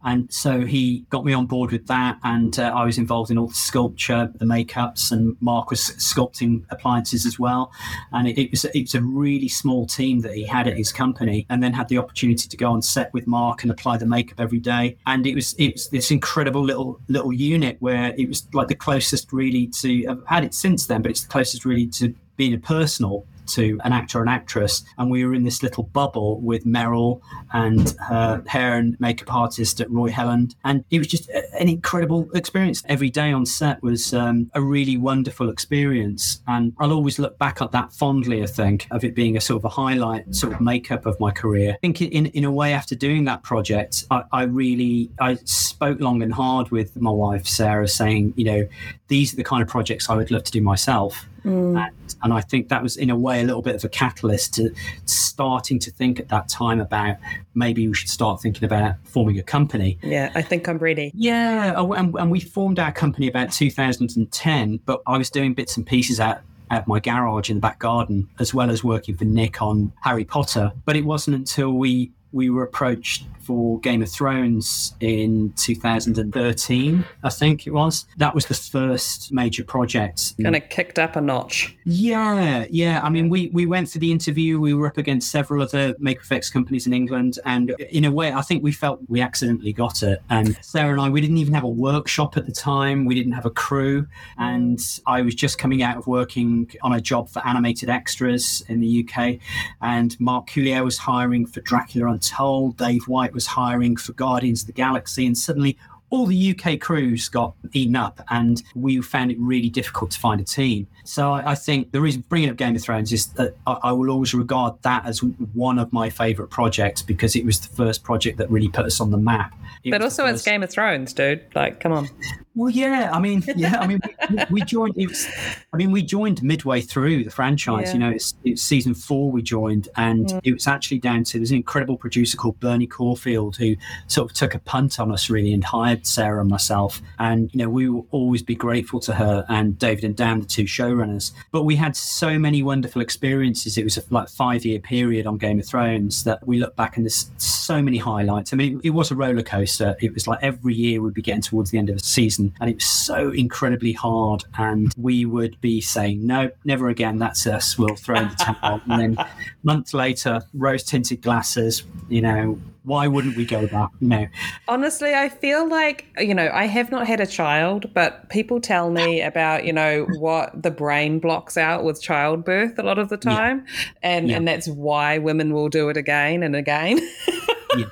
and 0.04 0.32
so 0.32 0.62
he 0.62 1.06
got 1.10 1.26
me 1.26 1.34
on 1.34 1.46
board 1.46 1.72
with 1.72 1.88
that, 1.88 2.20
and 2.24 2.58
uh, 2.58 2.72
I 2.74 2.86
was 2.86 2.98
involved 2.98 3.32
in 3.32 3.38
all 3.38 3.48
the 3.48 3.54
sculpture, 3.54 4.32
the 4.36 4.46
makeups, 4.46 5.12
and 5.12 5.36
Mark 5.42 5.70
was 5.70 5.82
sculpting 5.98 6.64
appliances 6.70 7.26
as 7.26 7.38
well. 7.38 7.72
And 8.14 8.28
it, 8.28 8.40
it 8.40 8.52
was 8.52 8.66
it 8.66 8.82
was 8.82 8.96
a 8.96 9.02
really 9.02 9.50
small 9.50 9.86
team 9.86 10.22
that 10.22 10.34
he 10.34 10.46
had 10.46 10.68
at 10.68 10.78
his 10.78 10.94
company, 10.94 11.46
and 11.50 11.62
then 11.62 11.74
had 11.74 11.90
the 11.90 11.98
opportunity 11.98 12.48
to 12.48 12.58
go 12.58 12.72
on 12.72 12.82
set 12.82 13.14
with 13.14 13.28
Mark 13.28 13.64
and 13.64 13.72
apply 13.72 13.98
the 13.98 14.06
makeup 14.06 14.40
every 14.40 14.60
day. 14.60 14.98
And 15.06 15.28
it 15.28 15.36
was 15.36 15.54
it 15.58 15.74
was 15.74 15.90
this 15.90 16.12
incredible 16.12 16.64
little 16.64 17.00
little 17.08 17.34
unit 17.34 17.78
where 17.80 18.14
it 18.18 18.28
was 18.28 18.48
like 18.54 18.70
the 18.70 18.76
closest 18.76 19.34
really 19.34 19.68
to 19.68 20.08
I've 20.08 20.26
had 20.28 20.44
it 20.44 20.54
since 20.54 20.86
then, 20.86 21.02
but 21.02 21.12
it's 21.12 21.22
the 21.22 21.30
closest 21.30 21.66
really 21.66 21.88
to 21.88 22.16
being 22.38 22.54
a 22.54 22.58
personal 22.58 23.26
to 23.50 23.80
an 23.84 23.94
actor 23.94 24.20
and 24.22 24.30
actress, 24.30 24.84
and 24.98 25.10
we 25.10 25.26
were 25.26 25.34
in 25.34 25.44
this 25.44 25.64
little 25.64 25.84
bubble 25.84 26.40
with 26.42 26.66
Meryl 26.66 27.22
and 27.54 27.96
her 28.08 28.44
hair 28.48 28.78
and 28.78 29.00
makeup 29.00 29.34
artist 29.34 29.82
at 29.82 29.90
Roy 29.90 30.10
Helland, 30.10 30.56
and 30.64 30.84
it 30.90 31.00
was 31.00 31.08
just 31.08 31.30
an 31.30 31.70
incredible 31.70 32.30
experience. 32.34 32.84
Every 32.88 33.10
day 33.10 33.32
on 33.32 33.46
set 33.46 33.82
was 33.82 34.14
um, 34.14 34.50
a 34.54 34.62
really 34.62 34.98
wonderful 34.98 35.50
experience, 35.50 36.42
and 36.48 36.74
I'll 36.80 36.94
always 36.94 37.20
look 37.20 37.38
back 37.38 37.62
at 37.62 37.72
that 37.72 37.94
fondly. 37.94 38.44
I 38.44 38.48
think 38.48 38.88
of 38.92 39.04
it 39.04 39.16
being 39.16 39.38
a 39.38 39.42
sort 39.42 39.62
of 39.62 39.66
a 39.66 39.70
highlight, 39.70 40.34
sort 40.36 40.54
of 40.54 40.62
makeup 40.62 41.06
of 41.06 41.20
my 41.20 41.32
career. 41.32 41.74
I 41.74 41.78
think 41.78 42.02
in 42.02 42.28
in 42.28 42.44
a 42.44 42.52
way, 42.52 42.74
after 42.74 42.96
doing 42.96 43.26
that 43.26 43.44
project, 43.44 44.06
I, 44.12 44.24
I 44.32 44.44
really 44.44 45.10
I 45.20 45.36
spoke 45.46 46.00
long 46.00 46.22
and 46.22 46.34
hard 46.34 46.72
with 46.72 47.00
my 47.00 47.12
wife 47.12 47.48
Sarah, 47.48 47.88
saying, 47.88 48.34
you 48.36 48.46
know, 48.46 48.68
these 49.08 49.34
are 49.34 49.38
the 49.38 49.44
kind 49.44 49.62
of 49.62 49.68
projects 49.68 50.10
I 50.10 50.16
would 50.16 50.32
love 50.32 50.44
to 50.44 50.52
do 50.52 50.62
myself. 50.62 51.26
Mm. 51.44 51.80
And, 51.80 52.16
and 52.24 52.34
I 52.34 52.42
think 52.42 52.70
that 52.70 52.84
was, 52.84 52.98
in 52.98 53.10
a 53.10 53.18
way, 53.18 53.42
a 53.42 53.44
little 53.44 53.62
bit 53.62 53.76
of 53.76 53.84
a 53.84 53.90
catalyst 53.90 54.56
to 54.56 54.74
starting 55.06 55.80
to 55.80 55.92
think 55.92 56.20
at 56.20 56.30
that 56.30 56.50
time 56.50 56.80
about 56.80 57.18
maybe 57.54 57.88
we 57.88 57.94
should 57.94 58.10
start 58.10 58.42
thinking 58.42 58.64
about 58.64 58.96
forming 59.04 59.40
a 59.40 59.44
company. 59.44 59.98
Yeah, 60.02 60.32
I 60.36 60.42
think 60.42 60.68
I'm 60.68 60.78
ready. 60.78 61.12
Yeah, 61.14 61.74
oh, 61.76 61.94
and, 61.94 62.16
and 62.16 62.32
we 62.32 62.40
formed 62.40 62.80
our 62.80 62.92
company 62.92 63.28
about 63.28 63.52
2010, 63.52 64.80
but 64.86 65.02
I 65.08 65.18
was 65.18 65.30
doing 65.30 65.54
bits 65.54 65.78
and 65.78 65.86
pieces 65.86 66.20
out 66.20 66.42
at 66.72 66.88
my 66.88 67.00
garage 67.00 67.50
in 67.50 67.58
the 67.58 67.62
back 67.62 67.80
garden, 67.80 68.30
as 68.40 68.54
well 68.54 68.70
as 68.70 68.84
working 68.84 69.16
for 69.16 69.26
Nick 69.26 69.62
on 69.62 69.92
Harry 70.02 70.26
Potter. 70.26 70.72
But 70.86 70.96
it 70.96 71.06
wasn't 71.06 71.36
until 71.36 71.72
we 71.74 72.12
we 72.32 72.50
were 72.50 72.64
approached 72.64 73.24
for 73.50 73.80
Game 73.80 74.04
of 74.04 74.12
Thrones 74.12 74.94
in 75.00 75.52
2013, 75.58 77.04
I 77.24 77.30
think 77.30 77.66
it 77.66 77.72
was. 77.72 78.06
That 78.18 78.36
was 78.36 78.46
the 78.46 78.54
first 78.54 79.32
major 79.32 79.64
project. 79.64 80.36
Kind 80.40 80.56
of 80.56 80.70
kicked 80.70 81.00
up 81.00 81.16
a 81.16 81.22
notch. 81.22 81.76
Yeah, 81.84 82.68
yeah. 82.70 83.02
I 83.02 83.10
mean, 83.10 83.28
we, 83.28 83.48
we 83.48 83.66
went 83.66 83.90
through 83.90 84.02
the 84.02 84.12
interview. 84.12 84.60
We 84.60 84.76
were 84.76 84.86
up 84.86 85.00
against 85.00 85.32
several 85.32 85.64
other 85.64 85.96
make 85.98 86.20
effects 86.20 86.52
companies 86.52 86.86
in 86.86 86.94
England, 86.94 87.40
and 87.44 87.72
in 87.90 88.06
a 88.06 88.12
way, 88.12 88.32
I 88.32 88.44
think 88.44 88.62
we 88.62 88.72
felt 88.72 89.00
we 89.08 89.20
accidentally 89.20 89.74
got 89.74 90.04
it. 90.04 90.22
And 90.30 90.56
Sarah 90.62 90.92
and 90.92 91.02
I, 91.02 91.10
we 91.10 91.20
didn't 91.20 91.38
even 91.38 91.56
have 91.56 91.64
a 91.64 91.70
workshop 91.70 92.38
at 92.38 92.46
the 92.46 92.52
time. 92.52 93.06
We 93.06 93.16
didn't 93.16 93.34
have 93.34 93.48
a 93.48 93.50
crew, 93.50 94.06
and 94.38 94.80
I 95.08 95.24
was 95.24 95.34
just 95.34 95.58
coming 95.58 95.82
out 95.82 95.98
of 95.98 96.06
working 96.06 96.70
on 96.84 96.94
a 96.94 97.02
job 97.02 97.30
for 97.30 97.44
animated 97.48 97.90
extras 97.90 98.62
in 98.68 98.80
the 98.80 99.08
UK, 99.08 99.40
and 99.82 100.20
Mark 100.20 100.48
Coulier 100.48 100.84
was 100.84 101.00
hiring 101.00 101.48
for 101.48 101.62
Dracula 101.62 102.19
Untold. 102.20 102.78
Dave 102.78 103.08
White 103.08 103.34
was 103.34 103.46
hiring 103.46 103.96
for 103.96 104.14
Guardians 104.14 104.62
of 104.62 104.68
the 104.68 104.74
Galaxy, 104.74 105.26
and 105.26 105.38
suddenly 105.38 105.78
all 106.10 106.26
the 106.26 106.58
UK 106.58 106.80
crews 106.80 107.30
got 107.30 107.54
eaten 107.72 107.96
up, 107.96 108.20
and 108.30 108.64
we 108.76 109.00
found 109.02 109.32
it 109.32 109.38
really 109.40 109.70
difficult 109.70 110.12
to 110.12 110.20
find 110.20 110.42
a 110.42 110.44
team. 110.44 110.88
So 111.04 111.32
I, 111.32 111.52
I 111.52 111.56
think 111.56 111.92
the 111.92 112.02
reason 112.02 112.24
bringing 112.28 112.50
up 112.50 112.56
Game 112.56 112.76
of 112.76 112.82
Thrones 112.82 113.14
is 113.14 113.28
that 113.34 113.56
I, 113.68 113.78
I 113.84 113.92
will 113.92 114.10
always 114.10 114.34
regard 114.34 114.82
that 114.82 115.06
as 115.06 115.20
one 115.54 115.78
of 115.80 115.94
my 115.94 116.10
favourite 116.10 116.50
projects 116.50 117.02
because 117.02 117.36
it 117.36 117.46
was 117.46 117.60
the 117.60 117.74
first 117.76 118.04
project 118.04 118.38
that 118.40 118.50
really 118.50 118.70
put 118.70 118.86
us 118.86 119.00
on 119.00 119.12
the 119.12 119.18
map. 119.18 119.54
It 119.84 119.92
But 119.92 120.02
also, 120.02 120.26
the 120.26 120.34
it's 120.34 120.44
Game 120.44 120.64
of 120.64 120.70
Thrones, 120.70 121.14
dude. 121.14 121.46
Like, 121.56 121.80
come 121.80 121.92
on. 121.92 122.10
Well, 122.56 122.70
yeah, 122.70 123.10
I 123.14 123.20
mean, 123.20 123.44
yeah, 123.56 123.80
I 123.80 123.88
mean, 123.88 124.00
we, 124.30 124.46
we 124.52 124.62
joined. 124.62 124.98
It 124.98 125.08
was, 125.08 125.28
I 125.74 125.78
mean, 125.78 125.92
we 125.92 126.02
joined 126.02 126.42
midway 126.44 126.82
through 126.82 127.24
the 127.24 127.32
franchise. 127.32 127.88
Yeah. 127.88 127.94
You 127.94 128.00
know, 128.00 128.10
it's, 128.10 128.36
it's 128.44 128.62
season 128.62 128.94
four 128.94 129.32
we 129.32 129.42
joined, 129.42 129.90
and 129.96 130.28
mm. 130.28 130.42
it 130.44 130.54
was 130.54 130.68
actually 130.68 131.00
down 131.00 131.24
to 131.26 131.38
there's 131.38 131.52
an 131.52 131.58
incredible 131.58 131.98
producer 131.98 132.38
called 132.38 132.60
Bernie 132.60 132.88
Caulfield 132.88 133.56
who 133.56 133.76
sort 134.08 134.32
of 134.32 134.36
took 134.36 134.56
a 134.56 134.60
punt 134.60 135.00
on 135.00 135.12
us 135.12 135.30
really 135.30 135.54
and 135.54 135.64
hired 135.64 136.06
Sarah 136.06 136.42
and 136.42 136.50
myself. 136.50 137.02
And 137.20 137.54
you 137.54 137.60
know, 137.60 137.70
we 137.70 137.90
will 137.90 138.08
always 138.12 138.44
be 138.44 138.56
grateful 138.56 139.00
to 139.02 139.14
her 139.14 139.46
and 139.48 139.78
David 139.78 140.04
and 140.04 140.16
Dan, 140.16 140.42
the 140.42 140.46
two 140.46 140.64
showrunners. 140.64 141.32
But 141.52 141.64
we 141.64 141.76
had 141.76 141.96
so 141.96 142.40
many 142.40 142.64
wonderful 142.64 143.02
experiences. 143.02 143.78
It 143.78 143.84
was 143.84 143.98
a 143.98 144.04
like 144.10 144.30
five 144.30 144.66
year 144.66 144.80
period 144.80 145.28
on 145.28 145.38
Game 145.38 145.60
of 145.60 145.66
Thrones 145.66 146.24
that 146.24 146.46
we 146.48 146.60
look 146.60 146.76
back 146.76 146.98
and 146.98 147.06
there's 147.06 147.30
so 147.38 147.82
many 147.82 147.98
highlights. 147.98 148.54
I 148.54 148.56
mean, 148.56 148.82
it 148.84 148.92
was 148.92 149.12
a 149.12 149.16
roller 149.16 149.44
coaster. 149.44 149.96
It 150.02 150.14
was 150.14 150.28
like 150.28 150.40
every 150.42 150.74
year 150.74 151.02
we'd 151.02 151.14
be 151.14 151.22
getting 151.22 151.42
towards 151.42 151.72
the 151.72 151.78
end 151.78 151.90
of 151.90 151.98
a 151.98 152.00
season, 152.00 152.49
and 152.60 152.70
it 152.70 152.76
was 152.76 152.86
so 152.86 153.32
incredibly 153.32 153.94
hard. 153.94 154.44
And 154.58 154.94
we 154.98 155.26
would 155.26 155.60
be 155.62 155.82
saying, 155.82 156.26
"No, 156.26 156.50
never 156.66 156.90
again. 156.90 157.18
That's 157.20 157.46
us. 157.48 157.78
We'll 157.78 157.96
throw 157.96 158.18
in 158.18 158.30
the 158.30 158.36
towel." 158.36 158.82
and 158.90 159.18
then 159.18 159.26
months 159.64 159.94
later, 159.94 160.42
rose 160.54 160.84
tinted 160.84 161.22
glasses. 161.22 161.84
You 162.10 162.22
know, 162.22 162.60
why 162.84 163.08
wouldn't 163.08 163.38
we 163.38 163.46
go 163.46 163.68
back? 163.68 163.90
No. 164.02 164.26
Honestly, 164.68 165.14
I 165.14 165.30
feel 165.30 165.68
like, 165.70 166.08
you 166.18 166.34
know, 166.34 166.50
I 166.52 166.66
have 166.66 166.90
not 166.90 167.06
had 167.06 167.20
a 167.20 167.28
child, 167.28 167.94
but 167.94 168.30
people 168.30 168.60
tell 168.60 168.90
me 168.90 169.22
about, 169.22 169.66
you 169.66 169.74
know, 169.74 170.06
what 170.18 170.62
the 170.64 170.72
brain 170.72 171.20
blocks 171.20 171.56
out 171.58 171.84
with 171.84 172.02
childbirth 172.02 172.80
a 172.80 172.84
lot 172.84 172.98
of 172.98 173.10
the 173.10 173.18
time. 173.18 173.66
And 174.02 174.30
Yeah. 174.30 174.38
and 174.38 174.48
that's 174.48 174.68
why 174.68 175.18
women 175.20 175.54
will 175.54 175.70
do 175.70 175.90
it 175.90 175.98
again 175.98 176.42
and 176.42 176.56
again. 176.56 176.98
yes. 177.78 177.90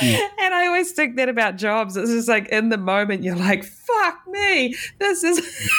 And 0.40 0.54
I 0.54 0.66
always 0.66 0.92
think 0.92 1.16
that 1.16 1.28
about 1.28 1.56
jobs. 1.56 1.96
It's 1.96 2.10
just 2.10 2.28
like 2.28 2.48
in 2.48 2.70
the 2.70 2.78
moment 2.78 3.22
you're 3.22 3.36
like, 3.36 3.64
fuck 3.64 4.26
me. 4.28 4.74
This 4.98 5.22
is 5.22 5.70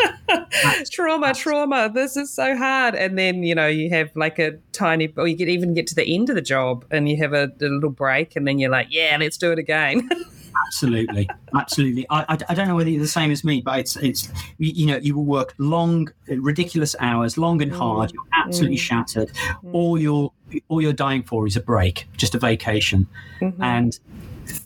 trauma, 0.90 1.34
trauma. 1.34 1.90
This 1.92 2.16
is 2.16 2.32
so 2.32 2.56
hard. 2.56 2.94
And 2.94 3.18
then, 3.18 3.42
you 3.42 3.54
know, 3.54 3.66
you 3.66 3.90
have 3.90 4.10
like 4.14 4.38
a 4.38 4.52
tiny 4.72 5.12
or 5.16 5.28
you 5.28 5.36
get 5.36 5.48
even 5.48 5.74
get 5.74 5.86
to 5.88 5.94
the 5.94 6.14
end 6.14 6.30
of 6.30 6.34
the 6.34 6.42
job 6.42 6.86
and 6.90 7.08
you 7.08 7.16
have 7.18 7.34
a, 7.34 7.52
a 7.60 7.66
little 7.66 7.90
break 7.90 8.36
and 8.36 8.46
then 8.48 8.58
you're 8.58 8.70
like, 8.70 8.88
yeah, 8.90 9.16
let's 9.20 9.36
do 9.36 9.52
it 9.52 9.58
again. 9.58 10.08
absolutely. 10.66 11.28
Absolutely. 11.54 12.06
I, 12.10 12.24
I, 12.28 12.38
I 12.48 12.54
don't 12.54 12.68
know 12.68 12.76
whether 12.76 12.90
you're 12.90 13.02
the 13.02 13.08
same 13.08 13.30
as 13.30 13.44
me 13.44 13.60
but 13.60 13.80
it's 13.80 13.96
it's 13.96 14.28
you, 14.58 14.72
you 14.74 14.86
know 14.86 14.96
you 14.96 15.16
will 15.16 15.24
work 15.24 15.54
long 15.58 16.08
ridiculous 16.28 16.94
hours 17.00 17.36
long 17.38 17.62
and 17.62 17.72
hard. 17.72 18.12
You're 18.12 18.24
mm. 18.24 18.46
absolutely 18.46 18.76
mm. 18.76 18.80
shattered. 18.80 19.28
Mm-hmm. 19.28 19.74
All 19.74 19.98
you're 19.98 20.32
all 20.68 20.80
you're 20.80 20.92
dying 20.92 21.22
for 21.22 21.46
is 21.46 21.56
a 21.56 21.60
break 21.60 22.08
just 22.16 22.34
a 22.34 22.38
vacation. 22.38 23.06
Mm-hmm. 23.40 23.62
And 23.62 23.98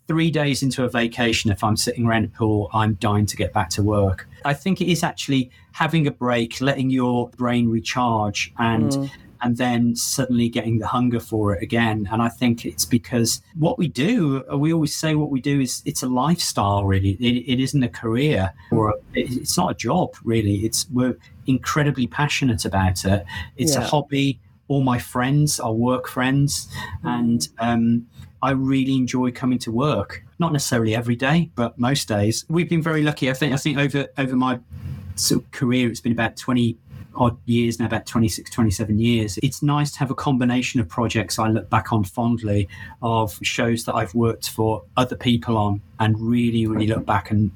three 0.06 0.30
days 0.30 0.62
into 0.62 0.84
a 0.84 0.90
vacation 0.90 1.50
if 1.50 1.64
i'm 1.64 1.74
sitting 1.74 2.04
around 2.04 2.22
a 2.22 2.28
pool 2.28 2.68
i'm 2.74 2.94
dying 2.94 3.24
to 3.24 3.34
get 3.34 3.52
back 3.54 3.70
to 3.70 3.82
work. 3.82 4.28
I 4.44 4.54
think 4.54 4.80
it 4.80 4.88
is 4.88 5.02
actually 5.02 5.50
having 5.72 6.06
a 6.06 6.10
break 6.10 6.60
letting 6.60 6.90
your 6.90 7.30
brain 7.30 7.68
recharge 7.68 8.52
and 8.58 8.90
mm. 8.90 9.10
And 9.42 9.56
then 9.56 9.96
suddenly 9.96 10.48
getting 10.48 10.78
the 10.78 10.86
hunger 10.86 11.20
for 11.20 11.54
it 11.54 11.62
again. 11.62 12.08
And 12.12 12.20
I 12.22 12.28
think 12.28 12.64
it's 12.64 12.84
because 12.84 13.42
what 13.58 13.78
we 13.78 13.88
do, 13.88 14.44
we 14.56 14.72
always 14.72 14.94
say 14.94 15.14
what 15.14 15.30
we 15.30 15.40
do 15.40 15.60
is 15.60 15.82
it's 15.84 16.02
a 16.02 16.08
lifestyle, 16.08 16.84
really. 16.84 17.12
It, 17.20 17.52
it 17.52 17.60
isn't 17.60 17.82
a 17.82 17.88
career 17.88 18.52
or 18.70 18.90
a, 18.90 18.94
it's 19.14 19.56
not 19.56 19.70
a 19.70 19.74
job, 19.74 20.14
really. 20.24 20.56
It's 20.56 20.86
we're 20.90 21.16
incredibly 21.46 22.06
passionate 22.06 22.64
about 22.64 23.04
it. 23.04 23.24
It's 23.56 23.76
a 23.76 23.80
hobby. 23.80 24.40
All 24.68 24.82
my 24.82 24.98
friends 24.98 25.58
are 25.58 25.72
work 25.72 26.06
friends, 26.06 26.68
and 27.02 27.48
um, 27.58 28.06
I 28.40 28.52
really 28.52 28.94
enjoy 28.94 29.32
coming 29.32 29.58
to 29.60 29.72
work. 29.72 30.24
Not 30.38 30.52
necessarily 30.52 30.94
every 30.94 31.16
day, 31.16 31.50
but 31.56 31.78
most 31.78 32.06
days. 32.06 32.44
We've 32.48 32.68
been 32.68 32.82
very 32.82 33.02
lucky. 33.02 33.28
I 33.30 33.34
think. 33.34 33.52
I 33.52 33.56
think 33.56 33.78
over 33.78 34.06
over 34.16 34.36
my 34.36 34.60
sort 35.16 35.42
of 35.42 35.50
career, 35.50 35.90
it's 35.90 36.00
been 36.00 36.12
about 36.12 36.36
twenty 36.36 36.78
odd 37.14 37.36
years 37.46 37.78
now, 37.78 37.86
about 37.86 38.06
26, 38.06 38.50
27 38.50 38.98
years. 38.98 39.38
It's 39.42 39.62
nice 39.62 39.90
to 39.92 39.98
have 39.98 40.10
a 40.10 40.14
combination 40.14 40.80
of 40.80 40.88
projects 40.88 41.38
I 41.38 41.48
look 41.48 41.68
back 41.70 41.92
on 41.92 42.04
fondly 42.04 42.68
of 43.02 43.38
shows 43.42 43.84
that 43.84 43.94
I've 43.94 44.14
worked 44.14 44.50
for 44.50 44.82
other 44.96 45.16
people 45.16 45.56
on 45.56 45.80
and 46.00 46.18
really, 46.18 46.66
really 46.66 46.86
look 46.86 47.04
back 47.04 47.30
and 47.30 47.50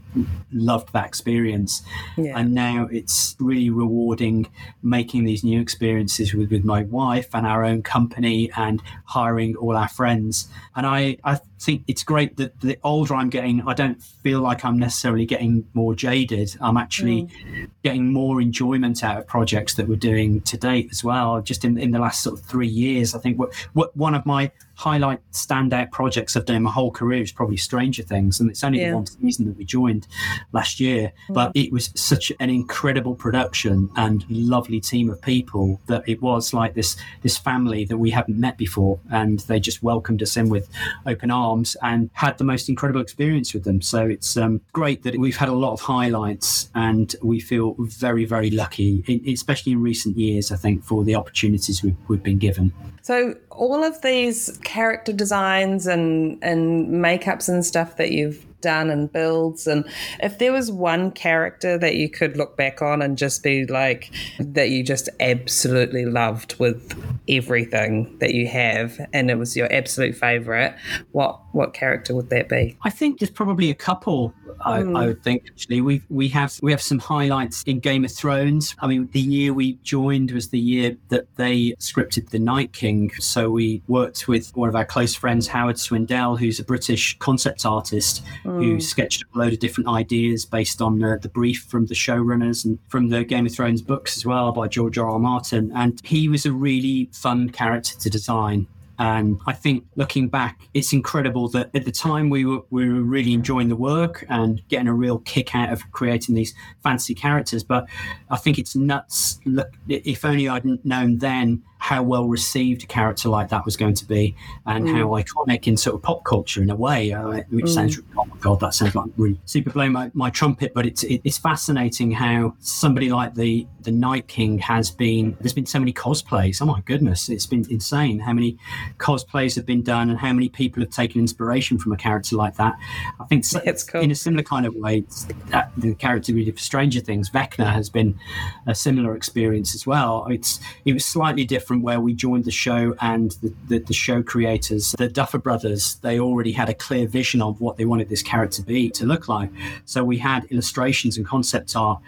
loved 0.52 0.92
that 0.92 1.07
experience. 1.07 1.83
Yeah. 2.16 2.38
And 2.38 2.54
now 2.54 2.88
it's 2.92 3.35
really 3.40 3.70
rewarding 3.70 4.46
making 4.83 5.24
these 5.24 5.42
new 5.42 5.61
experiences 5.61 6.35
with, 6.35 6.50
with 6.50 6.62
my 6.62 6.83
wife 6.83 7.35
and 7.35 7.46
our 7.46 7.64
own 7.64 7.83
company 7.83 8.50
and 8.54 8.83
hiring 9.07 9.57
all 9.57 9.76
our 9.76 9.88
friends. 9.88 10.46
And 10.76 10.87
I, 10.87 11.16
I 11.24 11.40
think 11.59 11.85
it's 11.88 12.04
great 12.04 12.37
that 12.37 12.61
the 12.61 12.76
older 12.85 13.14
I'm 13.14 13.30
getting, 13.30 13.66
I 13.66 13.72
don't 13.72 14.02
feel 14.02 14.40
like 14.40 14.62
I'm 14.62 14.78
necessarily 14.78 15.24
getting 15.24 15.66
more 15.72 15.94
jaded. 15.94 16.54
I'm 16.61 16.76
actually 16.76 17.22
mm. 17.22 17.70
getting 17.83 18.12
more 18.12 18.42
enjoyment 18.42 19.02
out 19.02 19.16
of 19.16 19.26
projects 19.26 19.74
that 19.76 19.88
we're 19.88 19.96
doing 19.96 20.42
to 20.42 20.59
date 20.59 20.88
as 20.90 21.02
well. 21.02 21.40
Just 21.40 21.64
in, 21.64 21.78
in 21.78 21.92
the 21.92 21.98
last 21.98 22.22
sort 22.22 22.38
of 22.38 22.44
three 22.44 22.68
years, 22.68 23.14
I 23.14 23.20
think 23.20 23.38
what, 23.38 23.54
what 23.72 23.96
one 23.96 24.14
of 24.14 24.26
my 24.26 24.50
highlight 24.74 25.20
standout 25.32 25.90
projects 25.90 26.37
I've 26.37 26.44
done 26.44 26.56
in 26.56 26.62
my 26.62 26.70
whole 26.70 26.90
career 26.90 27.22
is 27.22 27.32
probably 27.32 27.56
Stranger 27.56 28.02
Things, 28.02 28.40
and 28.40 28.50
it's 28.50 28.64
only 28.64 28.80
Yeah. 28.80 28.90
the 28.90 28.96
one 28.96 29.06
season 29.06 29.46
that 29.46 29.56
we 29.56 29.64
joined 29.64 30.06
last 30.52 30.80
year. 30.80 31.12
But 31.28 31.52
it 31.54 31.72
was 31.72 31.90
such 31.94 32.32
an 32.40 32.50
incredible 32.50 33.14
production 33.14 33.90
and 33.96 34.24
lovely 34.28 34.80
team 34.80 35.10
of 35.10 35.20
people 35.22 35.80
that 35.87 36.02
it 36.08 36.20
was 36.22 36.52
like 36.52 36.74
this 36.74 36.96
this 37.22 37.38
family 37.38 37.84
that 37.87 37.98
we 37.98 38.10
hadn't 38.10 38.38
met 38.38 38.58
before, 38.58 38.98
and 39.10 39.40
they 39.40 39.60
just 39.60 39.82
welcomed 39.82 40.22
us 40.22 40.37
in 40.37 40.48
with 40.48 40.68
open 41.06 41.30
arms 41.30 41.76
and 41.82 42.10
had 42.12 42.38
the 42.38 42.44
most 42.44 42.68
incredible 42.68 43.00
experience 43.00 43.54
with 43.54 43.64
them. 43.64 43.80
So 43.80 44.06
it's 44.06 44.37
um, 44.37 44.60
great 44.72 45.02
that 45.04 45.18
we've 45.18 45.37
had 45.37 45.48
a 45.48 45.54
lot 45.54 45.72
of 45.72 45.80
highlights, 45.80 46.70
and 46.74 47.14
we 47.22 47.40
feel 47.40 47.74
very 47.78 48.24
very 48.24 48.50
lucky, 48.50 49.04
especially 49.26 49.72
in 49.72 49.82
recent 49.82 50.16
years. 50.16 50.50
I 50.52 50.56
think 50.56 50.84
for 50.84 51.04
the 51.04 51.14
opportunities 51.14 51.82
we've, 51.82 51.96
we've 52.08 52.22
been 52.22 52.38
given. 52.38 52.72
So 53.02 53.37
all 53.57 53.85
of 53.85 54.01
these 54.03 54.59
character 54.64 55.12
designs 55.12 55.87
and 55.87 56.38
and 56.43 56.88
makeups 56.88 57.49
and 57.49 57.64
stuff 57.64 57.97
that 57.97 58.11
you've 58.11 58.45
done 58.61 58.88
and 58.90 59.12
builds 59.12 59.67
and 59.67 59.85
if 60.21 60.38
there 60.38 60.51
was 60.51 60.73
one 60.73 61.11
character 61.11 61.77
that 61.77 61.97
you 61.97 62.09
could 62.09 62.37
look 62.37 62.57
back 62.57 62.81
on 62.81 63.03
and 63.03 63.19
just 63.19 63.43
be 63.43 63.67
like 63.67 64.11
that 64.38 64.71
you 64.71 64.83
just 64.83 65.09
absolutely 65.21 66.07
loved 66.07 66.59
with 66.59 67.13
everything 67.28 68.16
that 68.18 68.34
you 68.34 68.46
have 68.46 69.00
and 69.12 69.30
it 69.30 69.37
was 69.37 69.56
your 69.56 69.72
absolute 69.72 70.14
favorite 70.14 70.74
what 71.12 71.40
what 71.52 71.72
character 71.72 72.14
would 72.14 72.30
that 72.30 72.48
be 72.48 72.76
I 72.82 72.90
think 72.90 73.18
there's 73.18 73.30
probably 73.30 73.70
a 73.70 73.74
couple. 73.74 74.34
I, 74.64 74.78
I 74.78 75.06
would 75.06 75.22
think 75.22 75.44
actually 75.48 75.80
we 75.80 76.00
we 76.08 76.28
have 76.28 76.58
we 76.62 76.70
have 76.70 76.80
some 76.80 76.98
highlights 76.98 77.62
in 77.64 77.80
Game 77.80 78.04
of 78.04 78.12
Thrones. 78.12 78.74
I 78.78 78.87
mean, 78.87 79.08
the 79.12 79.20
year 79.20 79.52
we 79.52 79.74
joined 79.82 80.30
was 80.30 80.50
the 80.50 80.58
year 80.58 80.96
that 81.08 81.26
they 81.37 81.74
scripted 81.80 82.30
The 82.30 82.38
Night 82.38 82.72
King. 82.72 83.10
So 83.18 83.50
we 83.50 83.82
worked 83.88 84.28
with 84.28 84.54
one 84.56 84.68
of 84.68 84.76
our 84.76 84.84
close 84.84 85.14
friends, 85.14 85.48
Howard 85.48 85.76
Swindell, 85.76 86.38
who's 86.38 86.60
a 86.60 86.64
British 86.64 87.18
concept 87.18 87.66
artist 87.66 88.22
who 88.44 88.80
sketched 88.80 89.24
a 89.34 89.38
load 89.38 89.52
of 89.52 89.58
different 89.58 89.88
ideas 89.88 90.44
based 90.46 90.80
on 90.80 91.02
uh, 91.02 91.18
the 91.20 91.28
brief 91.28 91.66
from 91.68 91.87
the 91.87 91.94
showrunners 91.94 92.64
and 92.64 92.78
from 92.88 93.08
the 93.08 93.24
Game 93.24 93.46
of 93.46 93.52
Thrones 93.52 93.82
books 93.82 94.16
as 94.16 94.24
well 94.24 94.52
by 94.52 94.68
George 94.68 94.98
R. 94.98 95.10
R. 95.10 95.18
Martin. 95.18 95.72
And 95.74 96.00
he 96.04 96.28
was 96.28 96.46
a 96.46 96.52
really 96.52 97.08
fun 97.14 97.50
character 97.50 97.98
to 97.98 98.11
design. 98.11 98.66
And 98.98 99.40
I 99.46 99.53
think 99.53 99.87
looking 99.96 100.29
back, 100.29 100.61
it's 100.72 100.92
incredible 100.92 101.48
that 101.48 101.70
at 101.74 101.85
the 101.85 101.90
time 101.90 102.31
we 102.31 102.44
were 102.44 102.62
we 102.70 102.88
were 102.88 103.03
really 103.03 103.33
enjoying 103.33 103.68
the 103.68 103.77
work 103.77 104.24
and 104.29 104.62
getting 104.68 104.87
a 104.87 104.94
real 104.94 105.18
kick 105.18 105.55
out 105.55 105.72
of 105.72 105.90
creating 105.90 106.37
these 106.37 106.55
fancy 106.83 107.14
characters. 107.14 107.64
But 107.64 107.88
I 108.31 108.37
think 108.37 108.59
it's 108.59 108.77
nuts. 108.77 109.40
Look, 109.44 109.72
if 109.88 110.24
only 110.24 110.48
I'd 110.48 110.64
known 110.85 111.18
then 111.18 111.64
how 111.85 112.03
well 112.03 112.27
received 112.27 112.83
a 112.83 112.87
character 112.87 113.29
like 113.29 113.51
that 113.51 113.62
was 113.66 113.77
going 113.77 113.92
to 113.94 114.07
be, 114.07 114.35
and 114.64 114.88
how 114.88 115.07
iconic 115.09 115.66
in 115.66 115.77
sort 115.77 115.94
of 115.94 116.01
pop 116.03 116.25
culture 116.25 116.62
in 116.62 116.70
a 116.70 116.75
way. 116.75 117.12
Uh, 117.12 117.42
which 117.51 117.68
sounds 117.68 118.01
oh 118.16 118.25
my 118.25 118.37
god, 118.40 118.59
that 118.61 118.73
sounds 118.73 118.94
like 118.94 119.11
really 119.18 119.38
super 119.44 119.68
blowing 119.70 119.92
my, 119.92 120.11
my 120.14 120.31
trumpet. 120.31 120.73
But 120.73 120.87
it's 120.87 121.03
it, 121.03 121.20
it's 121.25 121.37
fascinating 121.37 122.11
how 122.11 122.55
somebody 122.59 123.11
like 123.11 123.35
the 123.35 123.66
the 123.83 123.90
Night 123.90 124.29
King 124.29 124.59
has 124.61 124.90
been. 124.90 125.37
There's 125.40 125.53
been 125.53 125.66
so 125.66 125.79
many 125.79 125.92
cosplays. 125.92 126.62
Oh 126.62 126.64
my 126.64 126.81
goodness, 126.87 127.29
it's 127.29 127.44
been 127.44 127.66
insane 127.70 128.18
how 128.18 128.33
many 128.33 128.57
cosplays 128.97 129.55
have 129.57 129.66
been 129.66 129.83
done 129.83 130.09
and 130.09 130.18
how 130.18 130.33
many 130.33 130.49
people 130.49 130.83
have 130.83 130.90
taken 130.90 131.20
inspiration 131.20 131.79
from 131.79 131.92
a 131.92 131.99
character 131.99 132.35
like 132.37 132.57
that. 132.57 132.79
I 133.20 133.25
think 133.27 133.44
s- 133.44 133.57
That's 133.62 133.85
cool. 133.85 134.01
in 134.01 134.11
a 134.11 134.14
similar 134.14 134.42
kind 134.42 134.64
of 134.64 134.75
way, 134.75 135.05
that, 135.51 135.70
the 135.77 135.94
character 135.97 136.33
we 136.33 136.47
did 136.47 136.55
for 136.57 136.62
Stranger 136.62 137.01
Things, 137.01 137.29
Vecna, 137.29 137.70
has 137.70 137.90
been 137.90 138.18
a 138.66 138.75
similar 138.75 139.14
experience 139.14 139.75
as 139.75 139.87
well. 139.87 140.27
It's 140.31 140.61
it 140.87 140.94
was 140.94 141.05
slightly 141.05 141.44
different 141.44 141.73
where 141.82 142.00
we 142.00 142.14
joined 142.14 142.44
the 142.44 142.50
show 142.50 142.94
and 143.00 143.32
the, 143.42 143.54
the, 143.68 143.78
the 143.78 143.94
show 143.94 144.22
creators, 144.22 144.94
the 144.98 145.08
Duffer 145.08 145.38
Brothers, 145.38 145.96
they 145.96 146.18
already 146.18 146.52
had 146.52 146.68
a 146.68 146.74
clear 146.74 147.06
vision 147.06 147.42
of 147.42 147.60
what 147.60 147.76
they 147.76 147.84
wanted 147.84 148.08
this 148.08 148.22
character 148.22 148.58
to 148.58 148.62
be 148.62 148.90
to 148.90 149.06
look 149.06 149.28
like. 149.28 149.50
So 149.84 150.04
we 150.04 150.18
had 150.18 150.44
illustrations 150.50 151.16
and 151.16 151.26
concept 151.26 151.74
art 151.76 152.00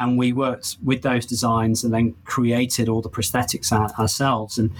and 0.00 0.18
we 0.18 0.32
worked 0.32 0.76
with 0.82 1.02
those 1.02 1.26
designs 1.26 1.84
and 1.84 1.92
then 1.92 2.14
created 2.24 2.88
all 2.88 3.02
the 3.02 3.10
prosthetics 3.10 3.72
our, 3.72 3.90
ourselves. 3.98 4.58
And 4.58 4.70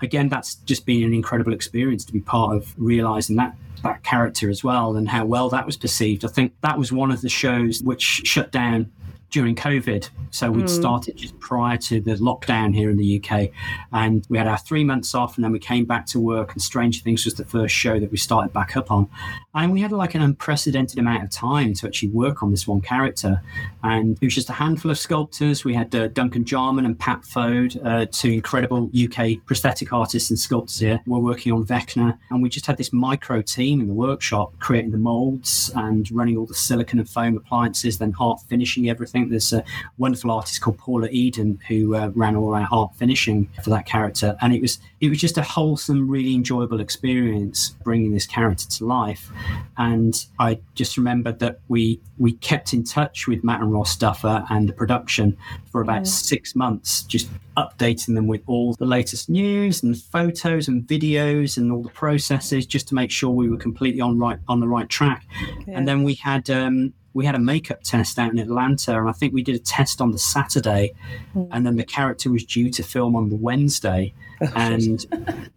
again, 0.00 0.28
that's 0.28 0.54
just 0.56 0.86
been 0.86 1.02
an 1.02 1.12
incredible 1.12 1.52
experience 1.52 2.04
to 2.04 2.12
be 2.12 2.20
part 2.20 2.56
of 2.56 2.74
realizing 2.76 3.36
that 3.36 3.54
that 3.82 4.02
character 4.02 4.50
as 4.50 4.62
well 4.62 4.94
and 4.94 5.08
how 5.08 5.24
well 5.24 5.48
that 5.48 5.64
was 5.64 5.76
perceived. 5.76 6.22
I 6.24 6.28
think 6.28 6.52
that 6.60 6.76
was 6.78 6.92
one 6.92 7.10
of 7.10 7.22
the 7.22 7.30
shows 7.30 7.80
which 7.82 8.02
shut 8.02 8.52
down 8.52 8.92
during 9.30 9.54
COVID. 9.54 10.08
So 10.30 10.50
we'd 10.50 10.66
mm. 10.66 10.68
started 10.68 11.16
just 11.16 11.38
prior 11.40 11.76
to 11.78 12.00
the 12.00 12.14
lockdown 12.16 12.74
here 12.74 12.90
in 12.90 12.96
the 12.96 13.22
UK. 13.22 13.50
And 13.92 14.24
we 14.28 14.38
had 14.38 14.46
our 14.46 14.58
three 14.58 14.84
months 14.84 15.14
off 15.14 15.36
and 15.36 15.44
then 15.44 15.52
we 15.52 15.58
came 15.58 15.84
back 15.84 16.06
to 16.06 16.20
work. 16.20 16.52
And 16.52 16.62
Stranger 16.62 17.00
Things 17.02 17.24
was 17.24 17.34
the 17.34 17.44
first 17.44 17.74
show 17.74 17.98
that 17.98 18.10
we 18.10 18.16
started 18.16 18.52
back 18.52 18.76
up 18.76 18.90
on. 18.90 19.08
And 19.54 19.72
we 19.72 19.80
had 19.80 19.92
like 19.92 20.14
an 20.14 20.22
unprecedented 20.22 20.98
amount 20.98 21.24
of 21.24 21.30
time 21.30 21.74
to 21.74 21.86
actually 21.86 22.10
work 22.10 22.42
on 22.42 22.50
this 22.50 22.66
one 22.66 22.80
character. 22.80 23.42
And 23.82 24.16
it 24.20 24.26
was 24.26 24.34
just 24.34 24.50
a 24.50 24.54
handful 24.54 24.90
of 24.90 24.98
sculptors. 24.98 25.64
We 25.64 25.74
had 25.74 25.94
uh, 25.94 26.08
Duncan 26.08 26.44
Jarman 26.44 26.84
and 26.84 26.98
Pat 26.98 27.22
Foad, 27.22 27.84
uh, 27.84 28.06
two 28.10 28.30
incredible 28.30 28.90
UK 28.94 29.44
prosthetic 29.46 29.92
artists 29.92 30.30
and 30.30 30.38
sculptors 30.38 30.78
here. 30.78 31.00
We're 31.06 31.18
working 31.18 31.52
on 31.52 31.64
Vecna. 31.64 32.18
And 32.30 32.42
we 32.42 32.48
just 32.48 32.66
had 32.66 32.76
this 32.76 32.92
micro 32.92 33.42
team 33.42 33.80
in 33.80 33.88
the 33.88 33.94
workshop 33.94 34.54
creating 34.60 34.92
the 34.92 34.98
molds 34.98 35.70
and 35.74 36.10
running 36.12 36.36
all 36.36 36.46
the 36.46 36.54
silicon 36.54 36.98
and 36.98 37.08
foam 37.08 37.36
appliances, 37.36 37.98
then 37.98 38.14
art 38.20 38.40
finishing 38.48 38.88
everything 38.88 39.19
think 39.20 39.30
there's 39.30 39.52
a 39.52 39.64
wonderful 39.98 40.30
artist 40.30 40.60
called 40.60 40.78
Paula 40.78 41.08
Eden 41.10 41.58
who 41.68 41.94
uh, 41.94 42.10
ran 42.14 42.36
all 42.36 42.54
our 42.54 42.68
art 42.70 42.94
finishing 42.96 43.48
for 43.62 43.70
that 43.70 43.86
character, 43.86 44.36
and 44.40 44.52
it 44.52 44.60
was 44.60 44.78
it 45.00 45.08
was 45.08 45.18
just 45.20 45.38
a 45.38 45.42
wholesome, 45.42 46.08
really 46.08 46.34
enjoyable 46.34 46.80
experience 46.80 47.70
bringing 47.84 48.12
this 48.12 48.26
character 48.26 48.68
to 48.68 48.84
life. 48.84 49.30
And 49.76 50.14
I 50.38 50.60
just 50.74 50.96
remembered 50.96 51.38
that 51.40 51.60
we 51.68 52.00
we 52.18 52.32
kept 52.32 52.72
in 52.72 52.84
touch 52.84 53.26
with 53.26 53.42
Matt 53.44 53.60
and 53.60 53.72
Ross 53.72 53.96
Duffer 53.96 54.44
and 54.50 54.68
the 54.68 54.72
production 54.72 55.36
for 55.70 55.80
about 55.80 56.06
six 56.06 56.54
months, 56.54 57.02
just 57.04 57.28
updating 57.56 58.14
them 58.14 58.26
with 58.26 58.42
all 58.46 58.74
the 58.74 58.86
latest 58.86 59.28
news 59.28 59.82
and 59.82 59.96
photos 59.96 60.68
and 60.68 60.86
videos 60.86 61.56
and 61.56 61.72
all 61.72 61.82
the 61.82 61.90
processes, 61.90 62.66
just 62.66 62.88
to 62.88 62.94
make 62.94 63.10
sure 63.10 63.30
we 63.30 63.48
were 63.48 63.56
completely 63.56 64.00
on 64.00 64.18
right 64.18 64.38
on 64.48 64.60
the 64.60 64.68
right 64.68 64.88
track. 64.88 65.26
Yeah. 65.66 65.78
And 65.78 65.88
then 65.88 66.02
we 66.02 66.14
had 66.14 66.48
um, 66.50 66.92
we 67.12 67.26
had 67.26 67.34
a 67.34 67.38
makeup 67.38 67.82
test 67.82 68.18
out 68.18 68.32
in 68.32 68.38
Atlanta, 68.38 68.98
and 68.98 69.08
I 69.08 69.12
think 69.12 69.32
we 69.32 69.42
did 69.42 69.56
a 69.56 69.58
test 69.58 70.00
on 70.00 70.12
the 70.12 70.18
Saturday, 70.18 70.92
mm. 71.34 71.48
and 71.50 71.66
then 71.66 71.76
the 71.76 71.84
character 71.84 72.30
was 72.30 72.44
due 72.44 72.70
to 72.70 72.82
film 72.82 73.16
on 73.16 73.28
the 73.28 73.36
Wednesday, 73.36 74.14
oh, 74.40 74.52
and 74.54 75.06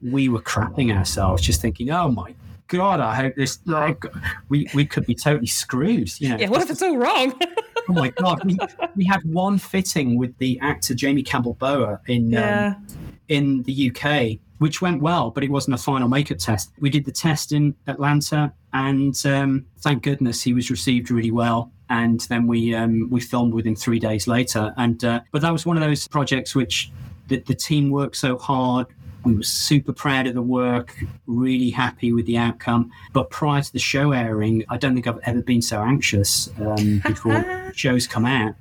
we 0.01 0.30
were 0.30 0.41
crapping 0.41 0.95
ourselves, 0.95 1.41
just 1.41 1.62
thinking, 1.62 1.91
"Oh 1.91 2.10
my 2.10 2.34
God, 2.68 2.99
I 2.99 3.16
hope 3.16 3.36
this 3.36 3.60
like 3.66 4.04
we 4.49 4.68
we 4.74 4.86
could 4.86 5.06
be 5.06 5.16
totally 5.16 5.47
screwed." 5.47 6.20
You 6.20 6.30
know, 6.30 6.38
yeah. 6.38 6.49
What 6.49 6.62
if 6.62 6.70
it's 6.70 6.82
all 6.82 6.97
wrong? 6.97 7.34
oh 7.89 7.93
my 7.93 8.10
God, 8.10 8.43
we 8.45 8.58
we 8.95 9.06
had 9.06 9.22
one 9.26 9.58
fitting 9.58 10.18
with 10.18 10.38
the 10.38 10.60
actor 10.62 10.95
Jamie 10.95 11.24
Campbell 11.24 11.54
Bower 11.54 12.01
in 12.08 12.32
yeah. 12.32 12.76
um, 12.78 12.88
in 13.30 13.64
the 13.64 13.91
UK, 13.91 14.39
which 14.60 14.82
went 14.82 15.01
well, 15.01 15.32
but 15.32 15.43
it 15.43 15.51
wasn't 15.51 15.76
a 15.76 15.78
final 15.78 16.08
makeup 16.08 16.38
test. 16.38 16.72
We 16.80 16.89
did 16.89 17.06
the 17.06 17.12
test 17.12 17.51
in 17.51 17.76
Atlanta, 17.88 18.54
and 18.72 19.16
um, 19.26 19.66
thank 19.80 20.04
goodness 20.04 20.41
he 20.41 20.54
was 20.54 20.70
received 20.72 21.12
really 21.12 21.32
well. 21.32 21.72
And 21.89 22.22
then 22.22 22.47
we 22.47 22.74
um, 22.74 23.10
we 23.12 23.20
filmed 23.20 23.54
within 23.54 23.76
three 23.76 23.99
days 23.99 24.28
later. 24.28 24.74
And 24.78 25.04
uh, 25.04 25.22
but 25.32 25.41
that 25.41 25.51
was 25.51 25.66
one 25.66 25.78
of 25.78 25.84
those 25.84 26.08
projects 26.08 26.56
which 26.56 26.91
the, 27.28 27.39
the 27.39 27.56
team 27.56 27.91
worked 27.91 28.16
so 28.16 28.38
hard. 28.38 28.88
We 29.24 29.36
were 29.36 29.43
super 29.43 29.93
proud 29.93 30.28
of 30.28 30.34
the 30.34 30.41
work, 30.41 30.97
really 31.28 31.70
happy 31.70 32.12
with 32.12 32.26
the 32.26 32.38
outcome. 32.38 32.91
But 33.14 33.30
prior 33.30 33.62
to 33.62 33.72
the 33.72 33.80
show 33.80 34.12
airing, 34.12 34.66
I 34.70 34.78
don't 34.78 34.93
think 34.93 35.08
I've 35.08 35.20
ever 35.24 35.41
been 35.41 35.62
so 35.62 35.82
anxious 35.82 36.49
um, 36.60 37.01
before 37.06 37.72
shows 37.76 38.06
come 38.06 38.26
out 38.26 38.56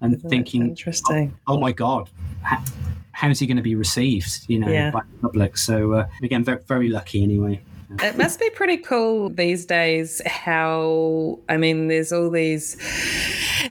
and 0.00 0.20
thinking, 0.22 0.62
interesting. 0.62 1.36
Oh, 1.46 1.54
oh 1.54 1.60
my 1.60 1.70
god, 1.70 2.10
how's 3.18 3.40
he 3.40 3.46
going 3.48 3.56
to 3.56 3.62
be 3.62 3.74
received? 3.74 4.44
You 4.46 4.60
know, 4.60 4.68
yeah. 4.68 4.92
by 4.92 5.00
the 5.00 5.18
public. 5.20 5.56
So 5.56 5.92
uh, 5.92 6.08
again, 6.22 6.44
very, 6.44 6.60
very 6.68 6.88
lucky 6.88 7.22
anyway. 7.22 7.60
It 8.02 8.18
must 8.18 8.38
be 8.38 8.50
pretty 8.50 8.76
cool 8.76 9.30
these 9.30 9.64
days 9.64 10.20
how, 10.26 11.38
I 11.48 11.56
mean, 11.56 11.88
there's 11.88 12.12
all 12.12 12.28
these 12.28 12.76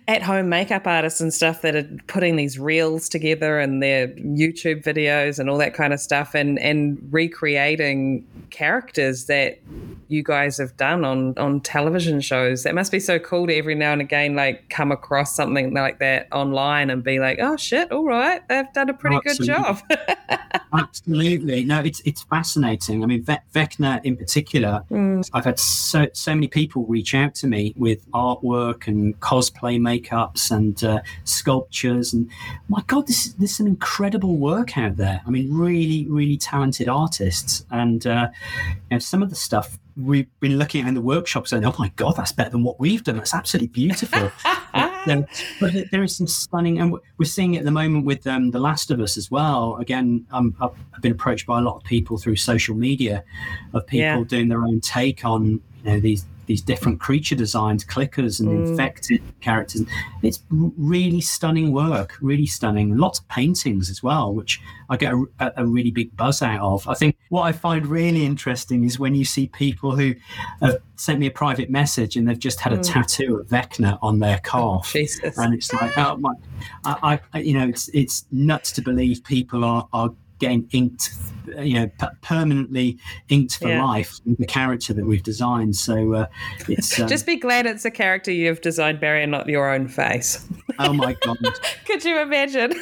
at 0.07 0.24
home 0.24 0.49
makeup 0.49 0.88
artists 0.88 1.22
and 1.22 1.34
stuff 1.34 1.61
that 1.61 1.76
are 1.76 1.88
putting 2.07 2.36
these 2.36 2.57
reels 2.57 3.09
together 3.09 3.59
and 3.59 3.82
their 3.84 4.07
YouTube 4.07 4.84
videos 4.84 5.38
and 5.38 5.49
all 5.49 5.57
that 5.59 5.74
kind 5.76 5.93
of 5.93 5.99
stuff 5.99 6.34
and, 6.34 6.57
and 6.59 6.97
recreating 7.11 8.26
characters 8.49 9.26
that 9.26 9.59
you 10.07 10.24
guys 10.24 10.57
have 10.57 10.76
done 10.78 11.05
on, 11.05 11.38
on 11.38 11.59
television 11.61 12.20
shows. 12.20 12.63
That 12.63 12.74
must 12.74 12.91
be 12.91 12.99
so 12.99 13.20
cool 13.20 13.45
to 13.47 13.55
every 13.55 13.76
now 13.76 13.91
and 13.91 14.01
again, 14.01 14.36
like 14.36 14.70
come 14.70 14.91
across 14.91 15.36
something 15.36 15.74
like 15.74 15.99
that 15.99 16.28
online 16.32 16.89
and 16.89 17.03
be 17.03 17.20
like, 17.20 17.38
oh 17.39 17.55
shit, 17.55 17.91
all 17.91 18.05
right, 18.05 18.47
they've 18.47 18.72
done 18.74 18.89
a 18.89 18.93
pretty 18.93 19.18
Absolutely. 19.18 19.47
good 19.47 19.53
job. 19.53 20.49
Absolutely. 20.74 21.63
No, 21.65 21.82
it's, 21.82 22.01
it's 22.05 22.24
fascinating. 22.24 23.03
I 23.03 23.07
mean, 23.07 23.24
Ve- 23.24 23.38
Vecna 23.53 24.03
in 24.08 24.18
particular, 24.18 24.84
mm. 24.89 25.30
I've 25.34 25.45
had 25.45 25.60
so 25.60 26.08
so 26.14 26.34
many 26.34 26.47
people 26.47 26.86
reach 26.86 27.14
out 27.14 27.36
to 27.36 27.47
me 27.47 27.74
with 27.78 28.10
artwork 28.12 28.88
and 28.88 29.20
cosplay 29.20 29.80
makeups 29.80 30.51
and 30.51 30.84
uh, 30.84 31.01
sculptures, 31.26 32.14
and 32.14 32.30
my 32.70 32.82
God, 32.88 33.08
this 33.08 33.34
this 33.34 33.51
is 33.51 33.58
some 33.58 33.68
incredible 33.68 34.38
work 34.38 34.78
out 34.78 34.97
there. 34.97 35.22
I 35.26 35.30
mean, 35.30 35.53
really, 35.53 36.08
really 36.10 36.38
talented 36.38 36.88
artists, 36.88 37.66
and 37.70 38.05
uh, 38.08 38.30
you 38.89 38.95
know, 38.95 38.99
some 38.99 39.22
of 39.22 39.30
the 39.30 39.36
stuff 39.36 39.78
we've 39.98 40.28
been 40.39 40.58
looking 40.58 40.84
at 40.84 40.88
in 40.88 40.93
the 40.93 41.02
workshop 41.02 41.48
saying, 41.48 41.66
"Oh 41.66 41.76
my 41.80 41.89
god, 41.95 42.16
that's 42.16 42.32
better 42.32 42.52
than 42.52 42.64
what 42.64 42.80
we've 42.80 43.04
done. 43.04 43.18
That's 43.18 43.34
absolutely 43.34 43.70
beautiful." 43.70 44.32
but, 44.74 45.28
but 45.60 45.74
there 45.91 46.04
is 46.04 46.16
some 46.16 46.28
stunning, 46.28 46.80
and 46.80 46.95
we're 47.18 47.26
seeing 47.26 47.56
it 47.56 47.60
at 47.60 47.66
the 47.66 47.72
moment 47.72 48.06
with 48.06 48.26
um, 48.28 48.52
The 48.52 48.60
Last 48.60 48.91
of 48.91 49.00
Us 49.00 49.18
as 49.18 49.32
well. 49.32 49.76
Again, 49.78 50.26
um, 50.32 50.56
I've 50.60 51.02
been 51.02 51.12
approached 51.12 51.48
by 51.48 51.60
a 51.60 51.62
lot 51.62 51.78
of 51.78 51.84
people 51.84 52.18
through 52.18 52.36
social 52.36 52.76
media 52.76 53.24
of 53.74 53.86
people 53.88 54.06
yeah. 54.06 54.24
doing 54.28 54.50
their 54.50 54.64
own 54.64 54.82
take 54.82 55.26
on 55.26 55.45
you 55.45 55.62
know 55.84 56.00
these 56.00 56.26
these 56.48 56.62
different 56.62 57.00
creature 57.00 57.36
designs, 57.36 57.86
clickers 57.86 58.39
and 58.39 58.50
mm. 58.50 58.68
infected 58.68 59.22
characters. 59.41 59.84
It's 60.24 60.41
really 60.50 61.22
stunning 61.22 61.72
work, 61.72 62.18
really 62.22 62.48
stunning. 62.48 62.98
Lots 62.98 63.20
of 63.20 63.28
paintings 63.28 63.89
as 63.89 64.02
well, 64.02 64.34
which 64.34 64.60
I 64.89 64.98
get 64.98 65.14
a, 65.14 65.54
a, 65.58 65.66
really 65.66 65.91
big 65.91 66.16
buzz 66.16 66.41
out 66.41 66.62
of. 66.62 66.88
I 66.88 66.93
think 66.93 67.18
what 67.30 67.43
I 67.43 67.52
find 67.52 67.86
really 67.86 68.26
interesting 68.26 68.86
is 68.86 68.98
when 68.98 69.14
you 69.14 69.26
see 69.26 69.48
people 69.48 69.95
who 69.95 70.16
have 70.62 70.78
sent 70.95 71.20
me 71.20 71.28
a 71.28 71.32
private 71.32 71.70
message 71.70 72.16
and 72.16 72.28
they've 72.28 72.39
just 72.39 72.62
had 72.62 72.74
a 72.74 72.78
mm. 72.78 72.93
tattoo 72.93 73.38
of 73.38 73.48
Vecna 73.48 74.00
on 74.02 74.20
their 74.20 74.39
calf, 74.39 74.93
oh, 74.95 75.32
and 75.38 75.54
it's 75.54 75.72
like, 75.74 75.98
oh 75.98 76.18
my, 76.18 76.34
I, 76.86 77.20
I, 77.34 77.39
you 77.39 77.54
know, 77.54 77.68
it's 77.68 77.89
it's 77.89 78.26
nuts 78.32 78.72
to 78.74 78.82
believe 78.82 79.24
people 79.24 79.66
are 79.66 79.88
are 79.91 80.12
getting 80.40 80.68
inked, 80.72 81.12
you 81.60 81.74
know, 81.74 81.88
p- 82.00 82.08
permanently 82.22 82.98
inked 83.30 83.58
for 83.58 83.70
yeah. 83.70 83.84
life 83.84 84.20
the 84.26 84.46
character 84.46 84.94
that 84.94 85.06
we've 85.06 85.24
designed. 85.24 85.76
So 85.76 86.14
uh, 86.14 86.28
it's 86.68 87.00
um, 87.00 87.08
just 87.08 87.26
be 87.26 87.38
glad 87.38 87.66
it's 87.66 87.86
a 87.86 87.92
character 87.92 88.32
you've 88.32 88.62
designed, 88.62 89.00
Barrie, 89.00 89.24
and 89.24 89.32
not 89.32 89.48
your 89.48 89.72
own 89.72 89.88
face. 89.88 90.46
Oh 90.80 90.94
my 90.94 91.14
god! 91.14 91.38
Could 91.86 92.04
you 92.04 92.20
imagine? 92.20 92.74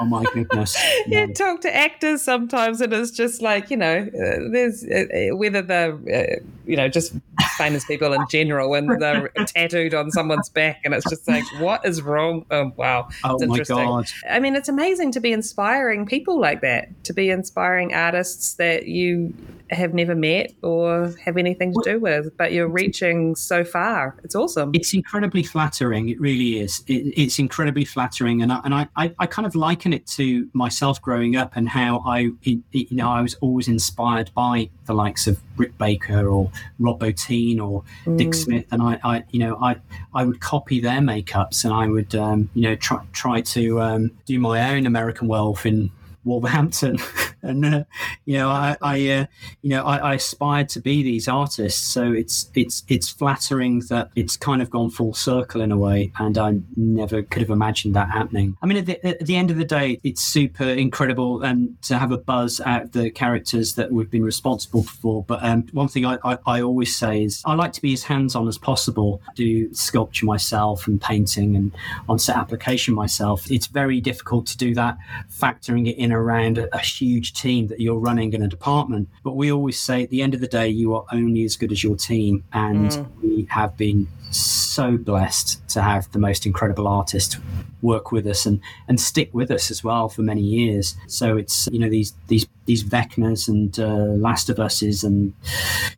oh 0.00 0.04
my 0.04 0.24
goodness! 0.32 0.76
you 1.06 1.32
talk 1.32 1.60
to 1.62 1.74
actors 1.74 2.22
sometimes, 2.22 2.80
and 2.80 2.92
it's 2.92 3.10
just 3.10 3.42
like 3.42 3.70
you 3.70 3.76
know, 3.76 4.06
uh, 4.06 4.50
there's 4.52 4.84
uh, 4.84 5.04
uh 5.14 5.36
whether 5.36 5.62
they're 5.62 5.94
uh, 5.94 6.40
you 6.66 6.76
know 6.76 6.88
just 6.88 7.14
famous 7.56 7.84
people 7.84 8.12
in 8.12 8.24
general, 8.30 8.74
and 8.74 9.00
they're 9.00 9.28
tattooed 9.46 9.94
on 9.94 10.10
someone's 10.10 10.48
back, 10.48 10.80
and 10.84 10.94
it's 10.94 11.08
just 11.08 11.26
like, 11.28 11.44
what 11.58 11.84
is 11.84 12.02
wrong? 12.02 12.44
Oh 12.50 12.72
wow! 12.76 13.08
Oh 13.24 13.38
my 13.46 13.58
god! 13.60 14.06
I 14.28 14.40
mean, 14.40 14.56
it's 14.56 14.68
amazing 14.68 15.12
to 15.12 15.20
be 15.20 15.32
inspiring 15.32 16.06
people 16.06 16.38
like 16.40 16.60
that 16.60 17.04
to 17.04 17.12
be 17.12 17.30
inspiring 17.30 17.94
artists 17.94 18.54
that 18.54 18.86
you 18.86 19.34
have 19.70 19.94
never 19.94 20.14
met 20.14 20.52
or 20.62 21.14
have 21.24 21.36
anything 21.36 21.72
to 21.72 21.80
do 21.84 22.00
with, 22.00 22.36
but 22.36 22.52
you're 22.52 22.68
reaching 22.68 23.34
so 23.34 23.64
far. 23.64 24.16
It's 24.22 24.34
awesome. 24.34 24.70
It's 24.74 24.94
incredibly 24.94 25.42
flattering. 25.42 26.08
It 26.08 26.20
really 26.20 26.60
is. 26.60 26.82
It, 26.86 27.12
it's 27.16 27.38
incredibly 27.38 27.84
flattering, 27.84 28.42
and 28.42 28.52
I, 28.52 28.60
and 28.64 28.74
I, 28.74 28.88
I, 28.96 29.14
I, 29.18 29.26
kind 29.26 29.46
of 29.46 29.54
liken 29.54 29.92
it 29.92 30.06
to 30.08 30.48
myself 30.52 31.00
growing 31.02 31.36
up 31.36 31.56
and 31.56 31.68
how 31.68 32.02
I, 32.06 32.30
you 32.42 32.62
know, 32.90 33.08
I 33.08 33.20
was 33.20 33.34
always 33.36 33.68
inspired 33.68 34.30
by 34.34 34.70
the 34.86 34.94
likes 34.94 35.26
of 35.26 35.40
Rick 35.56 35.76
Baker 35.78 36.28
or 36.28 36.50
Rob 36.78 37.00
Bottin 37.00 37.60
or 37.60 37.82
mm. 38.04 38.18
Dick 38.18 38.34
Smith, 38.34 38.66
and 38.70 38.82
I, 38.82 38.98
I, 39.02 39.24
you 39.30 39.40
know, 39.40 39.56
I, 39.60 39.76
I 40.14 40.24
would 40.24 40.40
copy 40.40 40.80
their 40.80 41.00
makeups 41.00 41.64
and 41.64 41.74
I 41.74 41.88
would, 41.88 42.14
um, 42.14 42.48
you 42.54 42.62
know, 42.62 42.76
try 42.76 43.04
try 43.12 43.40
to 43.40 43.80
um, 43.80 44.10
do 44.26 44.38
my 44.38 44.74
own 44.74 44.86
American 44.86 45.28
Werewolf 45.28 45.66
in 45.66 45.90
Wolverhampton 46.24 46.98
and 47.46 47.64
uh, 47.64 47.84
you 48.24 48.38
know, 48.38 48.48
I, 48.48 48.76
I 48.82 48.94
uh, 49.10 49.26
you 49.62 49.70
know, 49.70 49.84
I, 49.84 49.96
I 49.98 50.14
aspired 50.14 50.68
to 50.70 50.80
be 50.80 51.02
these 51.02 51.28
artists. 51.28 51.80
So 51.80 52.12
it's 52.12 52.50
it's 52.54 52.84
it's 52.88 53.08
flattering 53.08 53.80
that 53.88 54.10
it's 54.14 54.36
kind 54.36 54.62
of 54.62 54.70
gone 54.70 54.90
full 54.90 55.14
circle 55.14 55.60
in 55.60 55.72
a 55.72 55.76
way, 55.76 56.12
and 56.18 56.36
I 56.38 56.58
never 56.76 57.22
could 57.22 57.42
have 57.42 57.50
imagined 57.50 57.94
that 57.94 58.10
happening. 58.10 58.56
I 58.62 58.66
mean, 58.66 58.78
at 58.78 58.86
the, 58.86 59.06
at 59.06 59.26
the 59.26 59.36
end 59.36 59.50
of 59.50 59.56
the 59.56 59.64
day, 59.64 60.00
it's 60.02 60.22
super 60.22 60.64
incredible 60.64 61.42
and 61.42 61.80
to 61.82 61.98
have 61.98 62.12
a 62.12 62.18
buzz 62.18 62.60
out 62.60 62.82
of 62.82 62.92
the 62.92 63.10
characters 63.10 63.74
that 63.74 63.92
we've 63.92 64.10
been 64.10 64.24
responsible 64.24 64.82
for. 64.82 65.22
But 65.24 65.42
um, 65.42 65.66
one 65.72 65.88
thing 65.88 66.04
I, 66.04 66.18
I, 66.24 66.38
I 66.46 66.62
always 66.62 66.96
say 66.96 67.22
is 67.22 67.42
I 67.44 67.54
like 67.54 67.72
to 67.74 67.82
be 67.82 67.92
as 67.92 68.02
hands 68.02 68.34
on 68.34 68.48
as 68.48 68.58
possible. 68.58 69.20
do 69.34 69.72
sculpture 69.74 70.26
myself 70.26 70.86
and 70.86 71.00
painting 71.00 71.56
and 71.56 71.72
on 72.08 72.18
set 72.18 72.36
application 72.36 72.94
myself. 72.94 73.50
It's 73.50 73.66
very 73.66 74.00
difficult 74.00 74.46
to 74.46 74.56
do 74.56 74.74
that, 74.74 74.98
factoring 75.30 75.88
it 75.88 75.96
in 75.96 76.12
around 76.12 76.58
a 76.58 76.78
huge 76.78 77.32
team 77.36 77.66
that 77.68 77.80
you're 77.80 77.98
running 77.98 78.32
in 78.32 78.42
a 78.42 78.48
department. 78.48 79.08
But 79.22 79.36
we 79.36 79.52
always 79.52 79.78
say 79.80 80.02
at 80.02 80.10
the 80.10 80.22
end 80.22 80.34
of 80.34 80.40
the 80.40 80.46
day, 80.46 80.68
you 80.68 80.94
are 80.94 81.04
only 81.12 81.44
as 81.44 81.56
good 81.56 81.72
as 81.72 81.84
your 81.84 81.96
team. 81.96 82.44
And 82.52 82.90
mm. 82.90 83.06
we 83.22 83.46
have 83.50 83.76
been 83.76 84.08
so 84.38 84.96
blessed 84.96 85.66
to 85.70 85.82
have 85.82 86.10
the 86.12 86.18
most 86.18 86.46
incredible 86.46 86.88
artist 86.88 87.38
work 87.82 88.10
with 88.10 88.26
us 88.26 88.46
and 88.46 88.60
and 88.88 89.00
stick 89.00 89.32
with 89.32 89.50
us 89.50 89.70
as 89.70 89.84
well 89.84 90.08
for 90.08 90.22
many 90.22 90.40
years. 90.40 90.96
So 91.06 91.36
it's 91.36 91.68
you 91.70 91.78
know 91.78 91.88
these 91.88 92.14
these 92.28 92.46
these 92.66 92.82
Vecnas 92.82 93.48
and 93.48 93.78
uh, 93.78 94.16
Last 94.18 94.48
of 94.50 94.58
Us's 94.58 95.04
and 95.04 95.32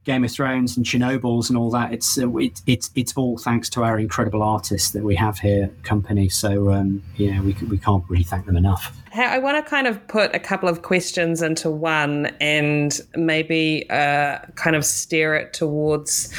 Game 0.04 0.24
of 0.24 0.30
Thrones 0.30 0.76
and 0.76 0.84
Chernobyls 0.84 1.48
and 1.48 1.56
all 1.56 1.70
that. 1.70 1.92
It's 1.92 2.18
uh, 2.18 2.34
it, 2.36 2.60
it's 2.66 2.90
it's 2.94 3.16
all 3.16 3.38
thanks 3.38 3.68
to 3.70 3.84
our 3.84 3.98
incredible 3.98 4.42
artists 4.42 4.90
that 4.92 5.02
we 5.02 5.16
have 5.16 5.38
here 5.38 5.64
at 5.64 5.82
company. 5.82 6.28
So 6.28 6.70
um, 6.70 7.02
yeah, 7.16 7.40
we 7.40 7.56
we 7.68 7.78
can't 7.78 8.04
really 8.08 8.24
thank 8.24 8.46
them 8.46 8.56
enough. 8.56 8.94
I 9.14 9.38
want 9.38 9.64
to 9.64 9.68
kind 9.68 9.86
of 9.86 10.06
put 10.06 10.34
a 10.34 10.38
couple 10.38 10.68
of 10.68 10.82
questions 10.82 11.42
into 11.42 11.70
one 11.70 12.26
and 12.40 13.00
maybe 13.16 13.88
uh, 13.90 14.38
kind 14.54 14.76
of 14.76 14.84
steer 14.84 15.34
it 15.34 15.52
towards 15.54 16.32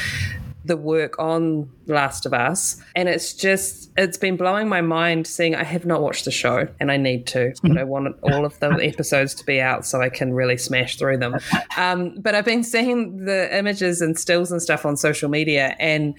the 0.70 0.76
work 0.76 1.18
on 1.18 1.68
Last 1.86 2.26
of 2.26 2.32
Us. 2.32 2.80
And 2.94 3.08
it's 3.08 3.34
just, 3.34 3.90
it's 3.96 4.16
been 4.16 4.36
blowing 4.36 4.68
my 4.68 4.80
mind 4.80 5.26
seeing 5.26 5.56
I 5.56 5.64
have 5.64 5.84
not 5.84 6.00
watched 6.00 6.24
the 6.24 6.30
show 6.30 6.68
and 6.78 6.92
I 6.92 6.96
need 6.96 7.26
to, 7.28 7.52
but 7.64 7.76
I 7.76 7.82
want 7.82 8.16
all 8.22 8.44
of 8.44 8.56
the 8.60 8.68
episodes 8.82 9.34
to 9.34 9.44
be 9.44 9.60
out 9.60 9.84
so 9.84 10.00
I 10.00 10.08
can 10.10 10.32
really 10.32 10.56
smash 10.56 10.96
through 10.96 11.18
them. 11.18 11.34
Um, 11.76 12.14
but 12.20 12.36
I've 12.36 12.44
been 12.44 12.62
seeing 12.62 13.24
the 13.24 13.54
images 13.54 14.00
and 14.00 14.16
stills 14.16 14.52
and 14.52 14.62
stuff 14.62 14.86
on 14.86 14.96
social 14.96 15.28
media 15.28 15.74
and 15.80 16.14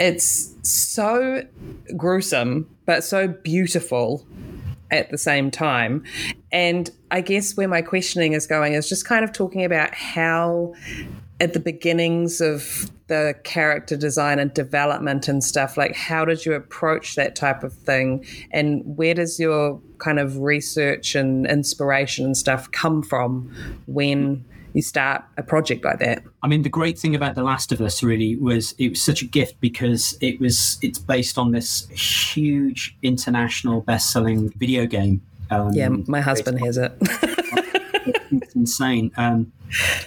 it's 0.00 0.52
so 0.62 1.46
gruesome, 1.96 2.68
but 2.86 3.04
so 3.04 3.28
beautiful 3.28 4.26
at 4.90 5.10
the 5.10 5.18
same 5.18 5.48
time. 5.48 6.02
And 6.50 6.90
I 7.12 7.20
guess 7.20 7.56
where 7.56 7.68
my 7.68 7.82
questioning 7.82 8.32
is 8.32 8.48
going 8.48 8.72
is 8.72 8.88
just 8.88 9.06
kind 9.06 9.24
of 9.24 9.32
talking 9.32 9.64
about 9.64 9.94
how 9.94 10.74
at 11.40 11.54
the 11.54 11.60
beginnings 11.60 12.40
of 12.40 12.90
the 13.08 13.34
character 13.44 13.96
design 13.96 14.38
and 14.38 14.54
development 14.54 15.28
and 15.28 15.42
stuff 15.44 15.76
like 15.76 15.94
how 15.94 16.24
did 16.24 16.46
you 16.46 16.54
approach 16.54 17.14
that 17.16 17.36
type 17.36 17.62
of 17.62 17.72
thing? 17.72 18.24
And 18.52 18.82
where 18.84 19.14
does 19.14 19.38
your 19.38 19.80
kind 19.98 20.18
of 20.18 20.38
research 20.38 21.14
and 21.14 21.46
inspiration 21.46 22.24
and 22.24 22.36
stuff 22.36 22.70
come 22.70 23.02
from 23.02 23.54
when 23.86 24.44
you 24.72 24.82
start 24.82 25.24
a 25.36 25.42
project 25.42 25.84
like 25.84 25.98
that? 25.98 26.22
I 26.42 26.48
mean 26.48 26.62
the 26.62 26.68
great 26.68 26.98
thing 26.98 27.14
about 27.14 27.34
the 27.34 27.42
last 27.42 27.72
of 27.72 27.80
us 27.80 28.02
really 28.02 28.36
was 28.36 28.74
it 28.78 28.90
was 28.90 29.02
such 29.02 29.20
a 29.20 29.26
gift 29.26 29.60
because 29.60 30.16
it 30.20 30.40
was 30.40 30.78
it's 30.80 30.98
based 30.98 31.38
on 31.38 31.50
this 31.52 31.88
huge 31.90 32.96
international 33.02 33.80
best-selling 33.82 34.50
video 34.56 34.86
game. 34.86 35.22
Um, 35.50 35.74
yeah 35.74 35.88
my 35.88 36.22
husband 36.22 36.60
has 36.60 36.78
it 36.78 36.92
it's 38.06 38.54
insane 38.54 39.10
um, 39.16 39.52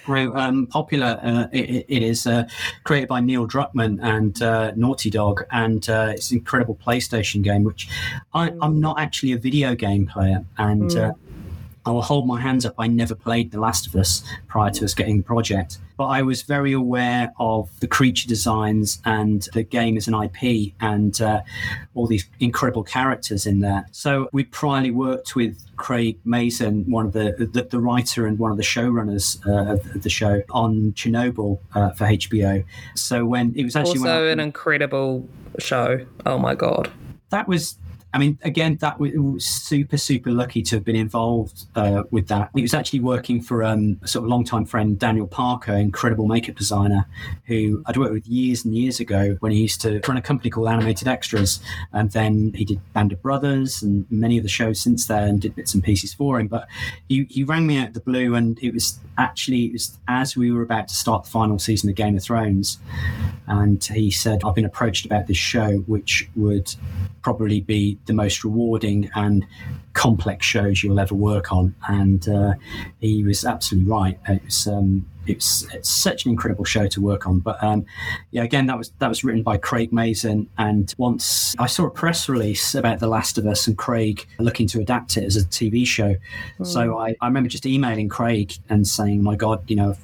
um, 0.07 0.67
popular. 0.67 1.19
Uh, 1.21 1.47
it, 1.51 1.85
it 1.87 2.03
is 2.03 2.27
uh, 2.27 2.47
created 2.83 3.09
by 3.09 3.19
Neil 3.19 3.47
Druckmann 3.47 3.99
and 4.01 4.41
uh, 4.41 4.71
Naughty 4.75 5.09
Dog, 5.09 5.45
and 5.51 5.87
uh, 5.89 6.11
it's 6.13 6.31
an 6.31 6.37
incredible 6.37 6.75
PlayStation 6.75 7.41
game. 7.41 7.63
Which 7.63 7.87
I, 8.33 8.51
am 8.61 8.79
not 8.79 8.99
actually 8.99 9.33
a 9.33 9.37
video 9.37 9.75
game 9.75 10.07
player, 10.07 10.45
and 10.57 10.91
mm. 10.91 11.15
I 11.85 11.91
will 11.91 12.01
hold 12.01 12.27
my 12.27 12.41
hands 12.41 12.65
up. 12.65 12.73
I 12.77 12.87
never 12.87 13.13
played 13.13 13.51
The 13.51 13.59
Last 13.59 13.85
of 13.85 13.95
Us 13.95 14.23
prior 14.47 14.71
to 14.71 14.85
us 14.85 14.93
getting 14.93 15.17
the 15.17 15.23
project, 15.23 15.77
but 15.97 16.07
I 16.07 16.23
was 16.23 16.41
very 16.41 16.73
aware 16.73 17.31
of 17.39 17.69
the 17.79 17.87
creature 17.87 18.27
designs 18.27 18.99
and 19.05 19.47
the 19.53 19.63
game 19.63 19.95
as 19.95 20.07
an 20.07 20.15
IP 20.15 20.73
and 20.81 21.19
uh, 21.21 21.41
all 21.93 22.07
these 22.07 22.27
incredible 22.39 22.83
characters 22.83 23.45
in 23.45 23.59
there. 23.59 23.85
So 23.91 24.29
we 24.31 24.45
priorly 24.45 24.91
worked 24.91 25.35
with 25.35 25.61
Craig 25.77 26.17
Mazin, 26.25 26.89
one 26.89 27.05
of 27.05 27.13
the, 27.13 27.49
the, 27.51 27.63
the 27.63 27.79
writer 27.79 28.25
and 28.25 28.39
one 28.39 28.51
of 28.51 28.57
the 28.57 28.63
showrunners 28.63 29.45
uh, 29.45 29.73
of, 29.73 30.01
the 30.01 30.09
show 30.09 30.41
on 30.49 30.93
Chernobyl 30.93 31.59
uh, 31.75 31.91
for 31.91 32.05
HBO. 32.05 32.65
So 32.95 33.25
when 33.25 33.53
it 33.55 33.63
was 33.63 33.75
actually 33.75 33.99
also 33.99 34.27
an 34.27 34.39
incredible 34.39 35.27
show. 35.59 36.05
Oh 36.25 36.37
my 36.37 36.55
god, 36.55 36.91
that 37.29 37.47
was 37.47 37.77
I 38.15 38.17
mean, 38.17 38.39
again, 38.43 38.77
that 38.77 38.97
was 38.97 39.45
super, 39.45 39.97
super 39.97 40.31
lucky 40.31 40.61
to 40.61 40.77
have 40.77 40.85
been 40.85 40.95
involved 40.95 41.65
uh, 41.75 42.03
with 42.11 42.29
that. 42.29 42.49
He 42.55 42.61
was 42.61 42.73
actually 42.73 43.01
working 43.01 43.41
for 43.41 43.61
um, 43.61 43.99
a 44.03 44.07
sort 44.07 44.23
of 44.23 44.29
longtime 44.29 44.63
friend, 44.63 44.97
Daniel 44.97 45.27
Parker, 45.27 45.73
incredible 45.73 46.25
makeup 46.25 46.55
designer, 46.55 47.07
who 47.43 47.83
I'd 47.85 47.97
worked 47.97 48.13
with 48.13 48.25
years 48.25 48.63
and 48.63 48.73
years 48.73 49.01
ago 49.01 49.35
when 49.41 49.51
he 49.51 49.59
used 49.59 49.81
to 49.81 49.99
run 50.07 50.15
a 50.15 50.21
company 50.21 50.49
called 50.49 50.69
Animated 50.69 51.09
Extras. 51.09 51.59
And 51.91 52.09
then 52.11 52.53
he 52.55 52.63
did 52.63 52.79
Band 52.93 53.11
of 53.11 53.21
Brothers 53.21 53.83
and 53.83 54.05
many 54.09 54.37
of 54.37 54.43
the 54.43 54.49
shows 54.49 54.79
since 54.79 55.07
then 55.07 55.27
and 55.27 55.41
did 55.41 55.53
bits 55.53 55.73
and 55.73 55.83
pieces 55.83 56.13
for 56.13 56.39
him. 56.39 56.47
But 56.47 56.69
he, 57.09 57.27
he 57.29 57.43
rang 57.43 57.67
me 57.67 57.79
out 57.79 57.89
of 57.89 57.95
the 57.95 57.99
blue, 57.99 58.33
and 58.35 58.57
it 58.63 58.73
was 58.73 58.97
actually 59.17 59.65
it 59.65 59.73
was 59.73 59.97
as 60.07 60.37
we 60.37 60.53
were 60.53 60.61
about 60.61 60.87
to 60.87 60.95
start 60.95 61.25
the 61.25 61.31
final 61.31 61.59
season 61.59 61.89
of 61.89 61.97
Game 61.97 62.15
of 62.15 62.23
Thrones. 62.23 62.79
And 63.47 63.83
he 63.83 64.09
said, 64.09 64.41
I've 64.45 64.55
been 64.55 64.63
approached 64.63 65.05
about 65.05 65.27
this 65.27 65.35
show, 65.35 65.79
which 65.79 66.29
would 66.37 66.73
probably 67.25 67.59
be 67.59 67.97
the 68.05 68.13
most 68.13 68.43
rewarding 68.43 69.09
and 69.15 69.43
complex 69.93 70.45
shows 70.45 70.83
you'll 70.83 70.99
ever 70.99 71.15
work 71.15 71.51
on. 71.51 71.73
And 71.87 72.29
uh, 72.29 72.53
he 72.99 73.23
was 73.23 73.43
absolutely 73.43 73.89
right. 73.89 74.19
It 74.29 74.43
was, 74.45 74.67
um, 74.67 75.09
it's, 75.25 75.65
it's 75.73 75.89
such 75.89 76.25
an 76.25 76.29
incredible 76.29 76.65
show 76.65 76.85
to 76.85 77.01
work 77.01 77.25
on. 77.25 77.39
But 77.39 77.63
um, 77.63 77.83
yeah, 78.29 78.43
again, 78.43 78.67
that 78.67 78.77
was 78.77 78.91
that 78.99 79.09
was 79.09 79.23
written 79.23 79.41
by 79.41 79.57
Craig 79.57 79.91
Mazin. 79.91 80.47
And 80.59 80.93
once 80.99 81.55
I 81.57 81.65
saw 81.65 81.87
a 81.87 81.89
press 81.89 82.29
release 82.29 82.75
about 82.75 82.99
The 82.99 83.07
Last 83.07 83.39
of 83.39 83.47
Us 83.47 83.65
and 83.65 83.75
Craig 83.75 84.27
looking 84.37 84.67
to 84.67 84.79
adapt 84.79 85.17
it 85.17 85.23
as 85.23 85.35
a 85.35 85.45
TV 85.45 85.83
show, 85.83 86.15
mm. 86.59 86.67
so 86.67 86.99
I, 86.99 87.15
I 87.21 87.25
remember 87.25 87.49
just 87.49 87.65
emailing 87.65 88.07
Craig 88.07 88.53
and 88.69 88.87
saying, 88.87 89.23
"My 89.23 89.35
God, 89.35 89.67
you 89.67 89.77
know." 89.77 89.95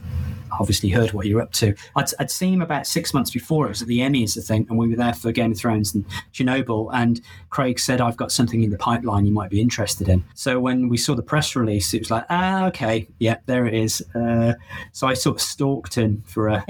Obviously 0.60 0.90
heard 0.90 1.14
what 1.14 1.28
you're 1.28 1.42
up 1.42 1.52
to. 1.54 1.74
I'd, 1.96 2.10
I'd 2.20 2.32
seen 2.32 2.56
him 2.56 2.62
about 2.62 2.88
six 2.88 3.14
months 3.14 3.32
before. 3.32 3.66
It 3.66 3.70
was 3.70 3.82
at 3.82 3.88
the 3.88 4.00
Emmys, 4.00 4.38
I 4.38 4.42
think, 4.42 4.70
and 4.70 4.78
we 4.78 4.88
were 4.88 4.96
there 4.96 5.14
for 5.14 5.32
Game 5.32 5.52
of 5.52 5.58
Thrones 5.58 5.94
and 5.94 6.06
Chernobyl. 6.34 6.90
And 6.94 7.22
Craig 7.50 7.80
said, 7.80 8.02
"I've 8.02 8.18
got 8.18 8.32
something 8.32 8.64
in 8.64 8.70
the 8.70 8.78
pipeline 8.78 9.26
you 9.26 9.34
might 9.34 9.50
be 9.50 9.62
interested 9.62 10.10
in." 10.10 10.24
So 10.36 10.60
when 10.60 10.90
we 10.90 10.98
saw 10.98 11.16
the 11.16 11.24
press 11.24 11.56
release, 11.56 11.94
it 11.94 12.00
was 12.00 12.12
like, 12.12 12.26
"Ah, 12.30 12.66
okay, 12.68 13.08
yeah, 13.20 13.38
there 13.46 13.66
it 13.66 13.74
is." 13.74 14.04
Uh, 14.16 14.54
so 14.92 15.08
I 15.08 15.14
sort 15.14 15.38
of 15.38 15.42
stalked 15.42 15.96
him 15.96 16.24
for 16.26 16.48
a 16.48 16.66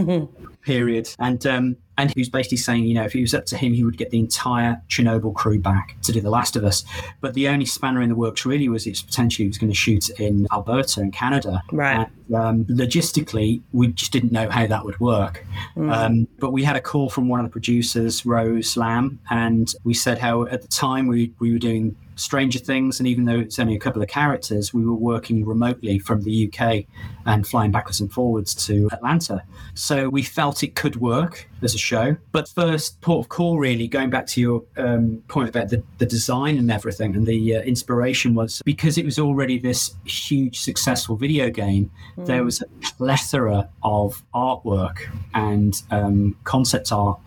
period, 0.62 1.14
and 1.20 1.46
um, 1.46 1.78
and 1.98 2.12
he 2.12 2.20
was 2.20 2.30
basically 2.30 2.58
saying, 2.58 2.86
you 2.86 2.94
know, 2.94 3.04
if 3.04 3.16
it 3.16 3.22
was 3.22 3.34
up 3.34 3.46
to 3.48 3.58
him, 3.58 3.74
he 3.74 3.84
would 3.84 3.98
get 3.98 4.10
the 4.10 4.20
entire 4.20 4.82
Chernobyl 4.90 5.36
crew 5.36 5.60
back 5.60 5.98
to 6.02 6.12
do 6.12 6.20
The 6.22 6.30
Last 6.30 6.56
of 6.56 6.64
Us. 6.64 6.84
But 7.20 7.34
the 7.34 7.48
only 7.48 7.66
spanner 7.66 8.02
in 8.02 8.10
the 8.10 8.16
works 8.16 8.46
really 8.46 8.70
was 8.70 8.88
it's 8.88 9.02
potentially 9.02 9.46
he 9.46 9.50
was 9.50 9.58
going 9.58 9.72
to 9.72 9.76
shoot 9.76 10.10
in 10.12 10.48
Alberta 10.52 11.02
in 11.02 11.12
Canada. 11.12 11.62
Right. 11.72 12.08
And, 12.28 12.36
um, 12.36 12.66
logistically, 12.66 13.62
we 13.74 13.88
just 13.88 14.12
didn't 14.12 14.32
know 14.32 14.50
how 14.50 14.66
that 14.66 14.84
would 14.86 15.00
work. 15.00 15.46
Mm. 15.76 15.94
Um, 15.94 16.28
but 16.40 16.52
we 16.52 16.64
had 16.64 16.76
a 16.76 16.82
call 16.82 17.10
from 17.10 17.28
one 17.28 17.40
of 17.40 17.46
the 17.46 17.52
producers, 17.52 18.26
Rose 18.26 18.76
Lam, 18.78 19.20
and 19.30 19.74
we 19.84 19.94
said 19.94 20.18
how 20.18 20.46
at 20.46 20.62
the 20.62 20.68
time 20.70 21.08
we, 21.08 21.34
we 21.40 21.52
were 21.52 21.60
doing 21.60 21.96
Stranger 22.16 22.60
Things, 22.60 23.00
and 23.00 23.08
even 23.08 23.26
though 23.26 23.40
it's 23.40 23.60
only 23.60 23.76
a 23.76 23.80
couple 23.80 24.02
of 24.02 24.08
characters, 24.08 24.74
we 24.74 24.86
were 24.86 24.94
working 24.94 25.46
remotely 25.46 26.00
from 26.00 26.22
the 26.22 26.52
UK 26.52 26.86
and 27.26 27.48
flying 27.48 27.72
backwards 27.72 28.00
and 28.00 28.12
forwards 28.12 28.54
to 28.68 28.90
Atlanta. 28.92 29.44
So 29.74 30.10
we 30.10 30.24
felt 30.24 30.64
it 30.64 30.76
could 30.76 30.98
work 30.98 31.50
as 31.62 31.76
a 31.76 31.78
show. 31.78 32.18
But 32.32 32.50
first, 32.50 33.00
port 33.02 33.26
of 33.26 33.30
call, 33.30 33.58
really, 33.60 33.88
going 33.88 34.10
back 34.10 34.26
to 34.28 34.42
your 34.42 34.64
um, 34.78 35.24
point 35.28 35.50
about 35.50 35.70
the, 35.70 35.84
the 35.98 36.06
design 36.06 36.58
and 36.58 36.72
everything, 36.72 37.16
and 37.16 37.26
the 37.26 37.58
uh, 37.58 37.62
inspiration 37.62 38.36
was 38.36 38.62
because 38.66 38.98
it 38.98 39.06
was 39.06 39.20
already 39.20 39.60
this 39.60 39.96
huge, 40.06 40.60
successful 40.60 41.16
video 41.16 41.50
game, 41.50 41.92
mm. 42.18 42.26
there 42.26 42.44
was 42.44 42.62
a 42.62 42.66
plethora 42.98 43.70
of 43.84 44.24
artwork 44.34 45.10
and 45.34 45.82
um, 45.92 46.36
concept 46.44 46.92
art 46.92 47.20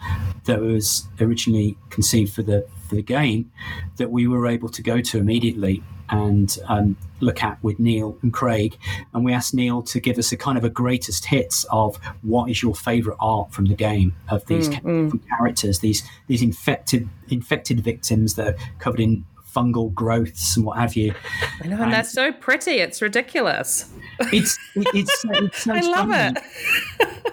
that 0.45 0.61
was 0.61 1.07
originally 1.21 1.77
conceived 1.91 2.33
for 2.33 2.43
the 2.43 2.67
the 2.91 3.03
game 3.03 3.51
that 3.97 4.11
we 4.11 4.27
were 4.27 4.47
able 4.47 4.69
to 4.69 4.83
go 4.83 5.01
to 5.01 5.19
immediately 5.19 5.83
and 6.11 6.59
um, 6.67 6.97
look 7.21 7.43
at 7.43 7.63
with 7.63 7.79
Neil 7.79 8.17
and 8.23 8.33
Craig. 8.33 8.79
And 9.13 9.25
we 9.25 9.33
asked 9.33 9.55
Neil 9.55 9.83
to 9.83 10.01
give 10.01 10.19
us 10.19 10.33
a 10.33 10.37
kind 10.37 10.59
of 10.59 10.65
a 10.65 10.71
greatest 10.71 11.25
hits 11.27 11.65
of 11.71 11.97
what 12.23 12.51
is 12.51 12.63
your 12.63 12.75
favorite 12.75 13.17
art 13.21 13.53
from 13.53 13.67
the 13.67 13.75
game 13.75 14.15
of 14.29 14.45
these 14.47 14.69
mm, 14.69 15.11
mm. 15.11 15.29
characters, 15.29 15.79
these 15.81 16.03
these 16.27 16.43
infected 16.43 17.09
infected 17.29 17.81
victims 17.81 18.35
that 18.35 18.49
are 18.49 18.57
covered 18.79 19.01
in 19.01 19.25
fungal 19.55 19.93
growths 19.95 20.57
and 20.57 20.67
what 20.67 20.79
have 20.79 20.97
you. 20.97 21.15
I 21.63 21.69
know, 21.69 21.83
and 21.83 21.93
that's 21.93 22.13
so 22.13 22.33
pretty. 22.33 22.73
It's 22.73 23.01
ridiculous. 23.01 23.91
It's 24.33 24.59
it, 24.75 24.87
it's, 24.95 25.25
it's 25.29 25.63
so 25.63 25.75
I 25.75 25.81
love 25.81 26.11
it. 26.13 26.43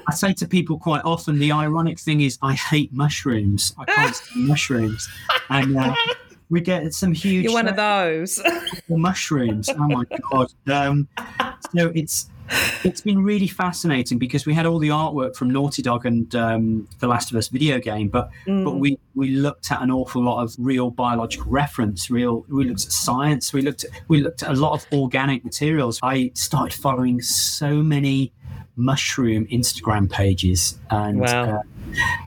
I 0.08 0.14
say 0.14 0.34
to 0.34 0.48
people 0.48 0.78
quite 0.78 1.04
often, 1.06 1.40
the 1.40 1.52
ironic 1.52 2.00
thing 2.00 2.22
is, 2.22 2.38
I 2.42 2.54
hate 2.54 2.92
mushrooms. 2.94 3.74
I 3.78 3.86
can't 3.86 4.16
stand 4.18 4.48
mushrooms, 4.48 5.10
and 5.50 5.78
uh, 5.78 5.96
we 6.50 6.62
get 6.62 6.94
some 6.94 7.14
huge 7.14 7.46
You're 7.46 7.54
one 7.54 7.68
of 7.68 7.76
those. 7.76 8.42
mushrooms. 8.90 9.70
Oh 9.70 9.88
my 9.88 10.04
god! 10.32 10.52
Um, 10.68 11.08
so 11.76 11.92
it's 11.96 12.30
it's 12.84 13.02
been 13.02 13.24
really 13.24 13.48
fascinating 13.48 14.18
because 14.18 14.46
we 14.46 14.54
had 14.54 14.66
all 14.66 14.80
the 14.80 14.90
artwork 14.90 15.36
from 15.36 15.50
Naughty 15.50 15.82
Dog 15.82 16.06
and 16.06 16.34
um, 16.36 16.88
the 17.00 17.08
Last 17.08 17.32
of 17.32 17.38
Us 17.38 17.48
video 17.48 17.80
game, 17.80 18.10
but 18.10 18.30
but 18.46 18.76
we 18.78 18.98
we 19.16 19.30
looked 19.32 19.72
at 19.72 19.82
an 19.82 19.92
awful 19.92 20.24
lot 20.24 20.42
of 20.44 20.56
real 20.58 20.90
biological 20.92 21.52
reference. 21.52 22.10
Real, 22.10 22.46
we 22.50 22.66
looked 22.66 22.86
at 22.86 22.92
science. 22.92 23.54
We 23.54 23.62
looked 23.62 23.84
at 23.84 23.92
we 24.08 24.22
looked 24.22 24.44
at 24.44 24.50
a 24.50 24.54
lot 24.54 24.74
of 24.74 24.86
organic 24.94 25.44
materials. 25.46 26.00
I 26.04 26.32
started 26.34 26.74
following 26.80 27.22
so 27.22 27.82
many 27.84 28.32
mushroom 28.76 29.46
Instagram 29.48 30.10
pages, 30.10 30.80
and 30.90 31.20
Wow. 31.22 31.44
uh, 31.58 31.62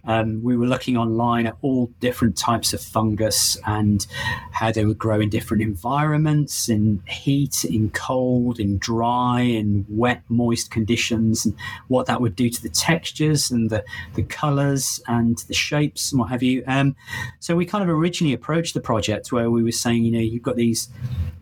um, 0.05 0.43
we 0.43 0.57
were 0.57 0.67
looking 0.67 0.97
online 0.97 1.47
at 1.47 1.57
all 1.63 1.87
different 2.01 2.37
types 2.37 2.73
of 2.73 2.81
fungus 2.81 3.57
and 3.67 4.07
how 4.53 4.71
they 4.71 4.85
would 4.85 4.99
grow 4.99 5.21
in 5.21 5.31
different 5.31 5.63
environments, 5.63 6.69
in 6.69 7.03
heat, 7.07 7.65
in 7.65 7.91
cold, 7.91 8.61
in 8.61 8.79
dry, 8.79 9.41
in 9.41 9.85
wet, 9.89 10.23
moist 10.29 10.71
conditions, 10.71 11.45
and 11.45 11.55
what 11.89 12.07
that 12.07 12.21
would 12.21 12.37
do 12.37 12.51
to 12.51 12.63
the 12.63 12.69
textures 12.69 13.51
and 13.51 13.71
the, 13.71 13.85
the 14.15 14.23
colors 14.23 15.01
and 15.07 15.39
the 15.49 15.55
shapes 15.55 16.13
and 16.13 16.21
what 16.21 16.31
have 16.31 16.43
you. 16.43 16.63
Um, 16.67 16.97
so 17.41 17.57
we 17.57 17.67
kind 17.67 17.83
of 17.83 17.91
originally 17.91 18.35
approached 18.35 18.75
the 18.75 18.81
project 18.81 19.33
where 19.33 19.51
we 19.51 19.63
were 19.63 19.73
saying, 19.73 20.05
you 20.05 20.13
know, 20.13 20.19
you've 20.19 20.43
got 20.43 20.57
these 20.57 20.89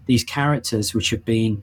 these 0.07 0.25
characters 0.25 0.95
which 0.95 1.11
have 1.11 1.25
been 1.25 1.63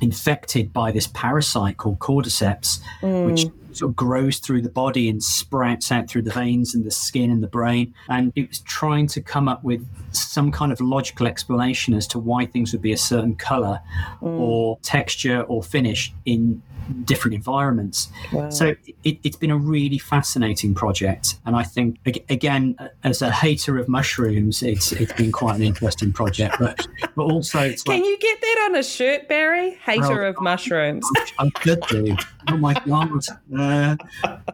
infected 0.00 0.72
by 0.72 0.90
this 0.90 1.06
parasite 1.08 1.76
called 1.76 1.98
cordyceps, 1.98 2.80
which 3.26 3.46
sort 3.72 3.90
of 3.90 3.96
grows 3.96 4.38
through 4.38 4.62
the 4.62 4.70
body 4.70 5.08
and 5.08 5.22
sprouts 5.22 5.90
out 5.92 6.08
through 6.08 6.22
the 6.22 6.32
veins 6.32 6.74
and 6.74 6.84
the 6.84 6.90
skin 6.90 7.30
and 7.30 7.42
the 7.42 7.48
brain. 7.48 7.94
And 8.08 8.32
it 8.36 8.48
was 8.48 8.60
trying 8.60 9.06
to 9.08 9.20
come 9.20 9.48
up 9.48 9.62
with 9.64 9.86
some 10.12 10.50
kind 10.50 10.72
of 10.72 10.80
logical 10.80 11.26
explanation 11.26 11.94
as 11.94 12.06
to 12.08 12.18
why 12.18 12.46
things 12.46 12.72
would 12.72 12.82
be 12.82 12.92
a 12.92 12.98
certain 12.98 13.34
color 13.34 13.80
mm. 14.20 14.38
or 14.38 14.78
texture 14.82 15.42
or 15.42 15.62
finish 15.62 16.12
in 16.24 16.62
different 17.04 17.34
environments. 17.34 18.08
So 18.50 18.74
it, 19.04 19.18
it's 19.22 19.36
been 19.36 19.50
a 19.50 19.56
really 19.56 19.98
fascinating 19.98 20.74
project. 20.74 21.36
And 21.46 21.56
I 21.56 21.62
think, 21.62 21.98
again, 22.28 22.76
as 23.04 23.22
a 23.22 23.30
hater 23.30 23.78
of 23.78 23.88
mushrooms, 23.88 24.62
it's 24.62 24.92
it's 24.92 25.12
been 25.12 25.32
quite 25.32 25.56
an 25.56 25.62
interesting 25.62 26.12
project. 26.12 26.56
But, 26.58 26.86
but 27.16 27.22
also, 27.22 27.60
it's 27.60 27.86
like, 27.86 27.96
Can 27.98 28.04
you 28.04 28.18
get 28.18 28.40
that 28.40 28.68
on 28.70 28.76
a 28.76 28.82
shirt, 28.82 29.28
Barrie? 29.28 29.78
Hater 29.84 30.00
Well, 30.00 30.30
of 30.30 30.40
mushrooms. 30.40 31.06
I 31.38 31.50
could 31.50 31.80
do. 31.88 32.16
Oh 32.48 32.56
my 32.56 32.74
god! 32.86 33.22
Uh, 33.56 33.96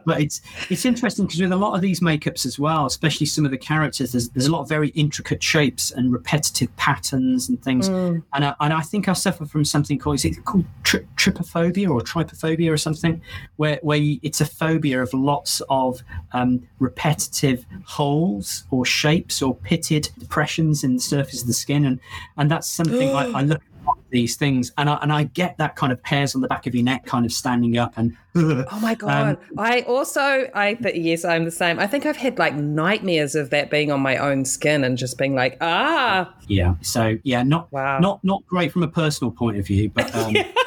but 0.05 0.21
it's 0.21 0.41
it's 0.69 0.85
interesting 0.85 1.25
because 1.25 1.41
with 1.41 1.51
a 1.51 1.55
lot 1.55 1.73
of 1.73 1.81
these 1.81 2.01
makeups 2.01 2.45
as 2.45 2.59
well, 2.59 2.85
especially 2.85 3.25
some 3.25 3.45
of 3.45 3.51
the 3.51 3.57
characters, 3.57 4.11
there's, 4.11 4.29
there's 4.29 4.47
a 4.47 4.51
lot 4.51 4.61
of 4.61 4.69
very 4.69 4.89
intricate 4.89 5.41
shapes 5.41 5.91
and 5.91 6.11
repetitive 6.11 6.75
patterns 6.75 7.49
and 7.49 7.61
things. 7.63 7.87
And 7.87 8.23
I, 8.33 8.53
and 8.59 8.73
I 8.73 8.81
think 8.81 9.07
I 9.07 9.13
suffer 9.13 9.45
from 9.45 9.63
something 9.65 9.97
called 9.97 10.15
is 10.15 10.25
it 10.25 10.43
called 10.45 10.65
tri- 10.83 11.05
trypophobia 11.15 11.89
or 11.89 12.01
trypophobia 12.27 12.71
or 12.71 12.77
something, 12.77 13.21
where 13.55 13.79
where 13.81 13.97
you, 13.97 14.19
it's 14.23 14.41
a 14.41 14.45
phobia 14.45 15.01
of 15.01 15.13
lots 15.13 15.61
of 15.69 16.01
um, 16.33 16.67
repetitive 16.79 17.65
holes 17.85 18.63
or 18.71 18.85
shapes 18.85 19.41
or 19.41 19.55
pitted 19.55 20.09
depressions 20.19 20.83
in 20.83 20.95
the 20.95 21.01
surface 21.01 21.41
of 21.41 21.47
the 21.47 21.53
skin, 21.53 21.85
and 21.85 21.99
and 22.37 22.51
that's 22.51 22.67
something 22.69 23.13
I, 23.13 23.29
I 23.33 23.41
look 23.41 23.61
at 23.87 23.97
these 24.09 24.35
things 24.35 24.71
and 24.77 24.89
I, 24.89 24.95
and 25.01 25.13
I 25.13 25.23
get 25.23 25.57
that 25.57 25.75
kind 25.75 25.93
of 25.93 25.99
hairs 26.03 26.35
on 26.35 26.41
the 26.41 26.47
back 26.47 26.67
of 26.67 26.75
your 26.75 26.83
neck 26.83 27.05
kind 27.05 27.25
of 27.25 27.31
standing 27.31 27.77
up 27.77 27.93
and 27.97 28.15
Oh 28.35 28.79
my 28.81 28.93
god! 28.93 29.37
I 29.57 29.81
also, 29.81 30.21
I 30.53 30.77
yes, 30.93 31.25
I'm 31.25 31.45
the 31.45 31.51
same. 31.51 31.79
I 31.79 31.87
think 31.87 32.05
I've 32.05 32.17
had 32.17 32.37
like 32.37 32.53
nightmares 32.53 33.33
of 33.33 33.49
that 33.49 33.71
being 33.71 33.91
on 33.91 33.99
my 34.01 34.17
own 34.17 34.45
skin 34.45 34.83
and 34.83 34.97
just 34.97 35.17
being 35.17 35.33
like, 35.35 35.57
ah, 35.59 36.33
yeah 36.47 36.75
so 36.81 37.17
yeah 37.23 37.43
not 37.43 37.71
Wow. 37.71 37.99
not 37.99 38.23
not 38.23 38.45
great 38.45 38.71
from 38.71 38.83
a 38.83 38.87
personal 38.87 39.31
point 39.31 39.57
of 39.57 39.65
view 39.65 39.89
but 39.89 40.13
um, 40.15 40.35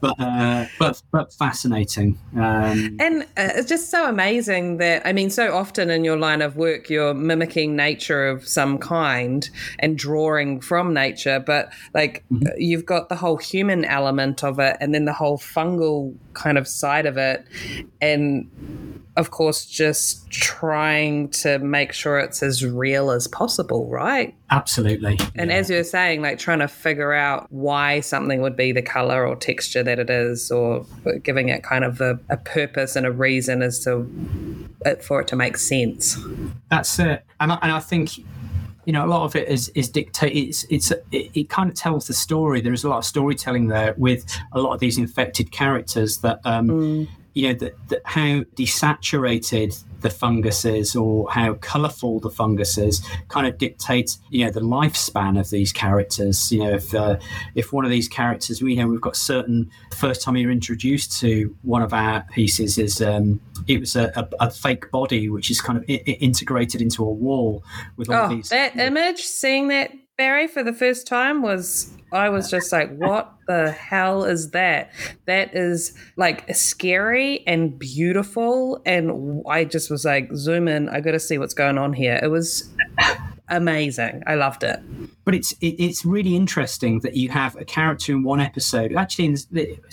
but 0.00 0.18
uh, 0.18 0.66
but 0.78 1.02
but 1.10 1.32
fascinating 1.32 2.18
um, 2.36 2.96
And 3.00 3.22
uh, 3.22 3.48
it's 3.54 3.68
just 3.68 3.90
so 3.90 4.08
amazing 4.08 4.78
that, 4.78 5.06
I 5.06 5.12
mean, 5.12 5.30
so 5.30 5.54
often 5.54 5.90
in 5.90 6.04
your 6.04 6.16
line 6.16 6.42
of 6.42 6.56
work, 6.56 6.90
you're 6.90 7.14
mimicking 7.14 7.76
nature 7.76 8.26
of 8.26 8.46
some 8.46 8.78
kind 8.78 9.48
and 9.78 9.96
drawing 9.96 10.60
from 10.60 10.94
nature, 10.94 11.40
but 11.40 11.72
like 11.94 12.24
uh, 12.34 12.50
you've 12.56 12.86
got 12.86 13.08
the 13.08 13.16
whole 13.16 13.36
human 13.36 13.84
element 13.84 14.44
of 14.44 14.58
it 14.58 14.76
and 14.80 14.94
then 14.94 15.04
the 15.04 15.12
whole 15.12 15.38
fungal 15.38 16.14
kind 16.34 16.58
of 16.58 16.66
side 16.68 17.06
of 17.06 17.16
it. 17.16 17.46
And 18.00 18.48
of 19.20 19.30
course, 19.30 19.66
just 19.66 20.28
trying 20.30 21.28
to 21.28 21.58
make 21.58 21.92
sure 21.92 22.18
it's 22.18 22.42
as 22.42 22.64
real 22.64 23.10
as 23.10 23.28
possible, 23.28 23.88
right? 23.88 24.34
absolutely 24.50 25.16
And 25.36 25.50
yeah. 25.50 25.56
as 25.56 25.70
you 25.70 25.76
were 25.76 25.84
saying, 25.84 26.22
like 26.22 26.38
trying 26.38 26.58
to 26.58 26.68
figure 26.68 27.12
out 27.12 27.46
why 27.50 28.00
something 28.00 28.40
would 28.42 28.56
be 28.56 28.72
the 28.72 28.82
color 28.82 29.26
or 29.26 29.36
texture 29.36 29.82
that 29.82 29.98
it 29.98 30.10
is, 30.10 30.50
or 30.50 30.86
giving 31.22 31.50
it 31.50 31.62
kind 31.62 31.84
of 31.84 32.00
a, 32.00 32.18
a 32.30 32.38
purpose 32.38 32.96
and 32.96 33.06
a 33.06 33.12
reason 33.12 33.62
as 33.62 33.84
to 33.84 34.10
it, 34.86 35.04
for 35.04 35.20
it 35.20 35.28
to 35.28 35.36
make 35.36 35.56
sense. 35.58 36.18
That's 36.70 36.98
it, 36.98 37.24
and 37.38 37.52
I, 37.52 37.58
and 37.62 37.72
I 37.72 37.80
think 37.80 38.18
you 38.86 38.92
know 38.92 39.04
a 39.04 39.08
lot 39.08 39.24
of 39.24 39.36
it 39.36 39.48
is 39.48 39.68
is 39.74 39.90
dictate. 39.90 40.34
It's 40.34 40.64
it's 40.70 40.90
it, 41.12 41.30
it 41.34 41.48
kind 41.50 41.68
of 41.68 41.76
tells 41.76 42.06
the 42.06 42.14
story. 42.14 42.62
There 42.62 42.72
is 42.72 42.84
a 42.84 42.88
lot 42.88 42.98
of 42.98 43.04
storytelling 43.04 43.68
there 43.68 43.94
with 43.98 44.24
a 44.52 44.60
lot 44.60 44.72
of 44.72 44.80
these 44.80 44.96
infected 44.96 45.52
characters 45.52 46.18
that 46.18 46.40
um, 46.44 47.06
you 47.34 47.48
know 47.48 47.54
that, 47.54 47.88
that 47.88 48.00
how 48.04 48.40
desaturated 48.56 49.82
the 50.00 50.10
fungus 50.10 50.64
is 50.64 50.96
or 50.96 51.30
how 51.30 51.54
colourful 51.54 52.20
the 52.20 52.30
fungus 52.30 52.78
is 52.78 53.06
kind 53.28 53.46
of 53.46 53.58
dictates 53.58 54.18
you 54.30 54.44
know 54.44 54.50
the 54.50 54.60
lifespan 54.60 55.38
of 55.38 55.50
these 55.50 55.72
characters. 55.72 56.50
You 56.50 56.60
know 56.60 56.70
if 56.72 56.94
uh, 56.94 57.18
if 57.54 57.72
one 57.72 57.84
of 57.84 57.90
these 57.90 58.08
characters 58.08 58.62
we 58.62 58.76
know 58.76 58.88
we've 58.88 59.00
got 59.00 59.16
certain 59.16 59.70
first 59.96 60.22
time 60.22 60.36
you're 60.36 60.50
introduced 60.50 61.18
to 61.20 61.54
one 61.62 61.82
of 61.82 61.92
our 61.92 62.22
pieces 62.32 62.78
is 62.78 63.02
um, 63.02 63.40
it 63.66 63.78
was 63.80 63.94
a, 63.96 64.12
a, 64.16 64.46
a 64.46 64.50
fake 64.50 64.90
body 64.90 65.28
which 65.28 65.50
is 65.50 65.60
kind 65.60 65.78
of 65.78 65.84
I- 65.88 66.16
integrated 66.20 66.80
into 66.80 67.04
a 67.04 67.10
wall 67.10 67.62
with 67.96 68.08
all 68.08 68.26
Oh, 68.26 68.28
these 68.28 68.48
that 68.48 68.76
image, 68.76 69.20
seeing 69.20 69.68
that 69.68 69.92
Barrie 70.20 70.48
for 70.48 70.62
the 70.62 70.74
first 70.74 71.06
time 71.06 71.40
was, 71.40 71.90
I 72.12 72.28
was 72.28 72.50
just 72.50 72.72
like, 72.72 72.94
what 72.94 73.32
the 73.48 73.70
hell 73.70 74.24
is 74.24 74.50
that? 74.50 74.90
That 75.24 75.56
is 75.56 75.96
like 76.16 76.54
scary 76.54 77.42
and 77.46 77.78
beautiful. 77.78 78.82
And 78.84 79.42
I 79.48 79.64
just 79.64 79.90
was 79.90 80.04
like, 80.04 80.28
zoom 80.34 80.68
in, 80.68 80.90
I 80.90 81.00
got 81.00 81.12
to 81.12 81.18
see 81.18 81.38
what's 81.38 81.54
going 81.54 81.78
on 81.78 81.94
here. 81.94 82.20
It 82.22 82.26
was 82.26 82.68
amazing. 83.50 84.22
I 84.26 84.34
loved 84.34 84.62
it. 84.62 84.80
but 85.24 85.34
it's 85.34 85.52
it, 85.60 85.76
it's 85.78 86.04
really 86.04 86.34
interesting 86.34 86.98
that 87.00 87.14
you 87.14 87.28
have 87.28 87.54
a 87.56 87.64
character 87.64 88.12
in 88.12 88.22
one 88.22 88.40
episode. 88.40 88.92
Actually, 88.94 89.26
in, 89.26 89.36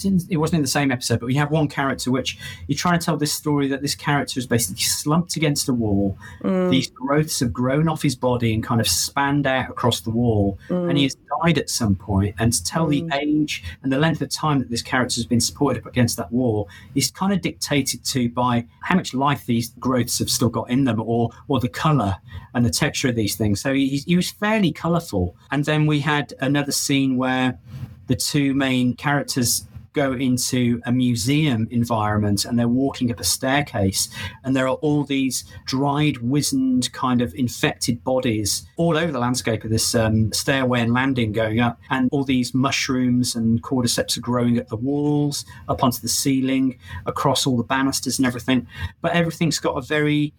in, 0.04 0.20
it 0.30 0.38
wasn't 0.38 0.56
in 0.56 0.62
the 0.62 0.68
same 0.68 0.92
episode, 0.92 1.20
but 1.20 1.28
you 1.28 1.38
have 1.38 1.52
one 1.52 1.68
character 1.68 2.10
which 2.12 2.40
you're 2.68 2.78
trying 2.78 2.98
to 2.98 3.06
tell 3.06 3.18
this 3.18 3.34
story 3.34 3.68
that 3.68 3.82
this 3.82 3.94
character 3.94 4.40
is 4.40 4.48
basically 4.48 4.82
slumped 4.82 5.36
against 5.36 5.70
a 5.70 5.74
wall. 5.74 6.18
Mm. 6.42 6.72
These 6.72 6.90
growths 6.90 7.40
have 7.42 7.54
grown 7.54 7.88
off 7.88 8.02
his 8.02 8.16
body 8.16 8.54
and 8.54 8.64
kind 8.64 8.82
of 8.82 8.88
spanned 8.88 9.46
out 9.46 9.70
across 9.70 10.00
the 10.00 10.10
wall, 10.10 10.58
and 10.70 10.98
he 10.98 11.04
mm. 11.04 11.08
has 11.08 11.18
died 11.44 11.58
at 11.58 11.70
some 11.70 11.96
point. 11.96 12.36
And 12.40 12.52
to 12.54 12.64
tell 12.64 12.88
the 12.88 13.04
mm. 13.04 13.14
age 13.14 13.64
and 13.84 13.92
the 13.92 14.00
length 14.00 14.22
of 14.22 14.30
time 14.30 14.60
that 14.60 14.70
this 14.70 14.82
character 14.82 15.16
has 15.16 15.26
been 15.26 15.42
supported 15.42 15.84
up 15.84 15.86
against 15.86 16.18
that 16.18 16.32
wall 16.32 16.70
is 16.96 17.12
kind 17.12 17.32
of 17.34 17.42
dictated 17.42 18.04
to 18.06 18.30
by 18.30 18.66
how 18.82 18.96
much 18.96 19.14
life 19.14 19.46
these 19.46 19.70
growths 19.80 20.20
have 20.20 20.30
still 20.30 20.50
got 20.50 20.70
in 20.70 20.86
them, 20.86 21.02
or 21.02 21.30
or 21.48 21.60
the 21.60 21.70
color 21.70 22.18
and 22.58 22.66
the 22.66 22.72
texture 22.72 23.08
of 23.08 23.14
these 23.14 23.36
things. 23.36 23.62
So 23.62 23.72
he, 23.72 24.02
he 24.08 24.16
was 24.16 24.32
fairly 24.32 24.72
colourful. 24.72 25.36
And 25.52 25.64
then 25.64 25.86
we 25.86 26.00
had 26.00 26.34
another 26.40 26.72
scene 26.72 27.16
where 27.16 27.60
the 28.08 28.16
two 28.16 28.56
main 28.56 28.96
characters 28.96 29.68
go 29.94 30.14
into 30.14 30.82
a 30.86 30.92
museum 30.92 31.68
environment 31.70 32.46
and 32.46 32.58
they're 32.58 32.68
walking 32.68 33.12
up 33.12 33.20
a 33.20 33.24
staircase 33.24 34.10
and 34.44 34.56
there 34.56 34.68
are 34.68 34.76
all 34.76 35.04
these 35.04 35.44
dried 35.66 36.18
wizened 36.18 36.92
kind 36.94 37.22
of 37.22 37.34
infected 37.36 38.04
bodies 38.04 38.68
all 38.78 38.96
over 38.96 39.12
the 39.12 39.20
landscape 39.20 39.64
of 39.64 39.72
this 39.72 39.96
um, 39.96 40.32
stairway 40.34 40.82
and 40.82 40.94
landing 40.94 41.32
going 41.32 41.60
up 41.60 41.80
and 41.90 42.10
all 42.12 42.24
these 42.24 42.54
mushrooms 42.54 43.36
and 43.36 43.64
cordyceps 43.64 44.18
are 44.18 44.22
growing 44.22 44.60
up 44.60 44.68
the 44.68 44.76
walls 44.76 45.46
up 45.68 45.84
onto 45.84 46.00
the 46.00 46.08
ceiling 46.08 46.78
across 47.08 47.48
all 47.48 47.58
the 47.58 47.64
banisters 47.64 48.20
and 48.20 48.28
everything 48.28 48.68
but 49.02 49.14
everything's 49.14 49.58
got 49.58 49.78
a 49.78 49.82
very 49.82 50.32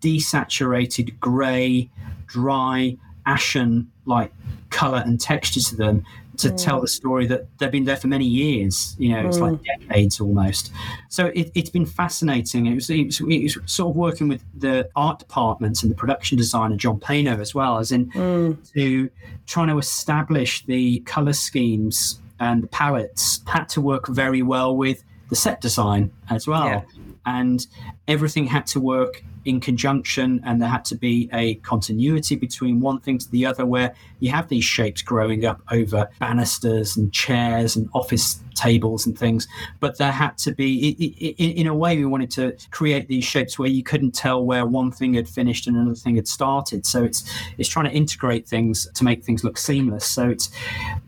desaturated 0.00 1.18
grey, 1.20 1.90
dry, 2.26 2.96
ashen 3.26 3.90
like 4.06 4.32
color 4.70 5.02
and 5.04 5.20
texture 5.20 5.60
to 5.60 5.76
them. 5.76 6.04
to 6.38 6.50
mm. 6.50 6.64
tell 6.64 6.80
the 6.80 6.88
story 6.88 7.26
that 7.26 7.46
they've 7.58 7.70
been 7.70 7.84
there 7.84 7.96
for 7.96 8.06
many 8.06 8.24
years. 8.24 8.96
You 8.98 9.10
know, 9.10 9.26
it's 9.26 9.38
like 9.38 9.54
mm. 9.54 9.64
decades 9.64 10.20
almost. 10.20 10.72
So 11.08 11.26
it, 11.26 11.50
it's 11.54 11.70
been 11.70 11.86
fascinating. 11.86 12.66
It 12.66 12.74
was, 12.74 12.88
it 12.90 13.06
was, 13.06 13.20
it 13.20 13.42
was 13.42 13.58
sort 13.66 13.90
of 13.90 13.96
working 13.96 14.28
with 14.28 14.42
the 14.56 14.88
art 14.96 15.18
department 15.18 15.82
and 15.82 15.90
the 15.90 15.96
production 15.96 16.38
designer 16.38 16.76
John 16.76 16.98
Paino 17.00 17.38
as 17.40 17.54
well, 17.54 17.78
as 17.78 17.92
in 17.92 18.10
mm. 18.12 18.72
to 18.72 19.10
trying 19.46 19.68
to 19.68 19.78
establish 19.78 20.64
the 20.66 21.00
color 21.00 21.32
schemes 21.32 22.20
and 22.40 22.62
the 22.62 22.68
palettes 22.68 23.42
had 23.46 23.68
to 23.70 23.80
work 23.80 24.06
very 24.06 24.42
well 24.42 24.76
with 24.76 25.02
the 25.28 25.36
set 25.36 25.60
design 25.60 26.10
as 26.30 26.46
well. 26.46 26.66
Yeah. 26.66 26.82
And 27.26 27.66
everything 28.06 28.46
had 28.46 28.66
to 28.68 28.80
work 28.80 29.22
in 29.48 29.60
conjunction, 29.60 30.40
and 30.44 30.60
there 30.60 30.68
had 30.68 30.84
to 30.86 30.94
be 30.94 31.28
a 31.32 31.54
continuity 31.56 32.36
between 32.36 32.80
one 32.80 33.00
thing 33.00 33.18
to 33.18 33.30
the 33.30 33.46
other, 33.46 33.64
where 33.64 33.94
you 34.20 34.30
have 34.30 34.48
these 34.48 34.64
shapes 34.64 35.00
growing 35.02 35.44
up 35.44 35.62
over 35.70 36.08
banisters 36.20 36.96
and 36.96 37.12
chairs 37.12 37.76
and 37.76 37.88
office 37.94 38.40
tables 38.54 39.06
and 39.06 39.18
things. 39.18 39.46
But 39.80 39.98
there 39.98 40.12
had 40.12 40.36
to 40.38 40.52
be, 40.52 40.90
in 41.38 41.66
a 41.66 41.74
way, 41.74 41.96
we 41.96 42.04
wanted 42.04 42.30
to 42.32 42.56
create 42.70 43.08
these 43.08 43.24
shapes 43.24 43.58
where 43.58 43.68
you 43.68 43.82
couldn't 43.82 44.12
tell 44.12 44.44
where 44.44 44.66
one 44.66 44.90
thing 44.90 45.14
had 45.14 45.28
finished 45.28 45.66
and 45.66 45.76
another 45.76 45.94
thing 45.94 46.16
had 46.16 46.28
started. 46.28 46.84
So 46.84 47.04
it's 47.04 47.24
it's 47.56 47.68
trying 47.68 47.86
to 47.86 47.92
integrate 47.92 48.46
things 48.46 48.86
to 48.94 49.04
make 49.04 49.24
things 49.24 49.44
look 49.44 49.56
seamless. 49.56 50.04
So 50.04 50.28
it's 50.28 50.50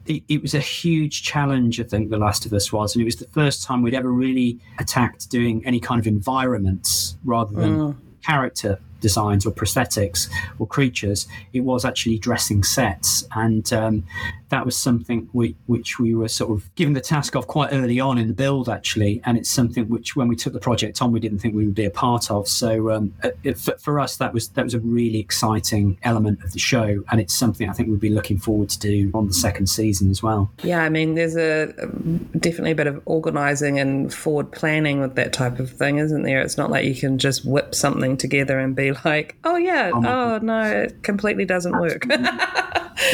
it, 0.07 0.22
it 0.28 0.43
was 0.43 0.55
a 0.55 0.61
huge 0.61 1.22
challenge, 1.22 1.80
I 1.80 1.84
think, 1.84 2.11
The 2.11 2.18
Last 2.18 2.47
of 2.47 2.53
Us 2.53 2.72
was. 2.72 2.95
And 2.95 3.03
it 3.03 3.05
was 3.05 3.16
the 3.16 3.28
first 3.28 3.64
time 3.64 3.82
we'd 3.82 3.95
ever 3.95 4.12
really 4.12 4.59
attacked 4.78 5.30
doing 5.30 5.64
any 5.66 5.80
kind 5.80 6.01
of 6.01 6.07
environments 6.07 7.18
rather 7.24 7.55
than 7.55 7.76
mm. 7.76 7.97
Character 8.25 8.79
designs 9.01 9.46
or 9.46 9.53
prosthetics 9.53 10.28
or 10.59 10.66
creatures. 10.66 11.26
It 11.53 11.61
was 11.61 11.84
actually 11.84 12.18
dressing 12.18 12.62
sets. 12.62 13.26
And 13.34 13.70
um, 13.72 14.05
that 14.51 14.64
was 14.64 14.76
something 14.76 15.28
we, 15.32 15.57
which 15.66 15.98
we 15.98 16.14
were 16.14 16.28
sort 16.28 16.51
of 16.51 16.74
given 16.74 16.94
the 16.94 17.01
task 17.01 17.34
of 17.36 17.46
quite 17.46 17.72
early 17.72 18.01
on 18.01 18.18
in 18.18 18.28
the 18.28 18.34
build, 18.34 18.68
actually. 18.68 19.20
And 19.24 19.38
it's 19.38 19.51
something 19.51 19.88
which, 19.88 20.16
when 20.16 20.28
we 20.28 20.36
took 20.36 20.53
the 20.53 20.61
project 20.61 21.01
on, 21.03 21.12
we 21.12 21.20
didn't 21.20 21.38
think 21.38 21.55
we 21.55 21.64
would 21.64 21.74
be 21.74 21.84
a 21.84 21.90
part 21.90 22.30
of. 22.30 22.48
So 22.48 22.90
um, 22.90 23.14
it, 23.42 23.59
for, 23.59 23.98
us, 23.98 24.16
that 24.16 24.32
was 24.32 24.48
that 24.51 24.64
was 24.64 24.74
a 24.74 24.80
really 24.80 25.18
exciting 25.18 25.98
element 26.03 26.42
of 26.44 26.53
the 26.53 26.59
show. 26.59 27.03
And 27.11 27.20
it's 27.20 27.34
something 27.34 27.68
I 27.68 27.72
think 27.72 27.88
we'd 27.88 28.01
be 28.01 28.11
looking 28.11 28.38
forward 28.38 28.68
to 28.70 28.78
do 28.78 29.11
on 29.14 29.26
the 29.26 29.34
second 29.34 29.68
season 29.68 30.11
as 30.11 30.22
well. 30.22 30.51
Yeah, 30.62 30.82
I 30.82 30.88
mean, 30.88 31.14
there's 31.14 31.36
a 31.36 31.72
definitely 32.38 32.72
a 32.72 32.74
bit 32.74 32.86
of 32.86 33.01
organising 33.07 33.78
and 33.78 34.12
forward 34.12 34.51
planning 34.53 35.01
with 35.01 35.14
that 35.14 35.32
type 35.32 35.59
of 35.59 35.70
thing, 35.70 35.98
isn't 35.98 36.22
there? 36.22 36.40
It's 36.40 36.59
not 36.59 36.70
like 36.70 36.84
you 36.84 36.94
can 36.94 37.18
just 37.18 37.44
whip 37.44 37.74
something 37.74 38.16
together 38.16 38.59
and 38.59 38.74
be 38.74 38.89
like, 39.05 39.36
oh 39.45 39.57
yeah, 39.57 39.91
oh, 39.93 40.05
oh 40.07 40.38
no, 40.43 40.62
it 40.62 41.03
completely 41.03 41.45
doesn't 41.45 41.78
work. 41.78 42.07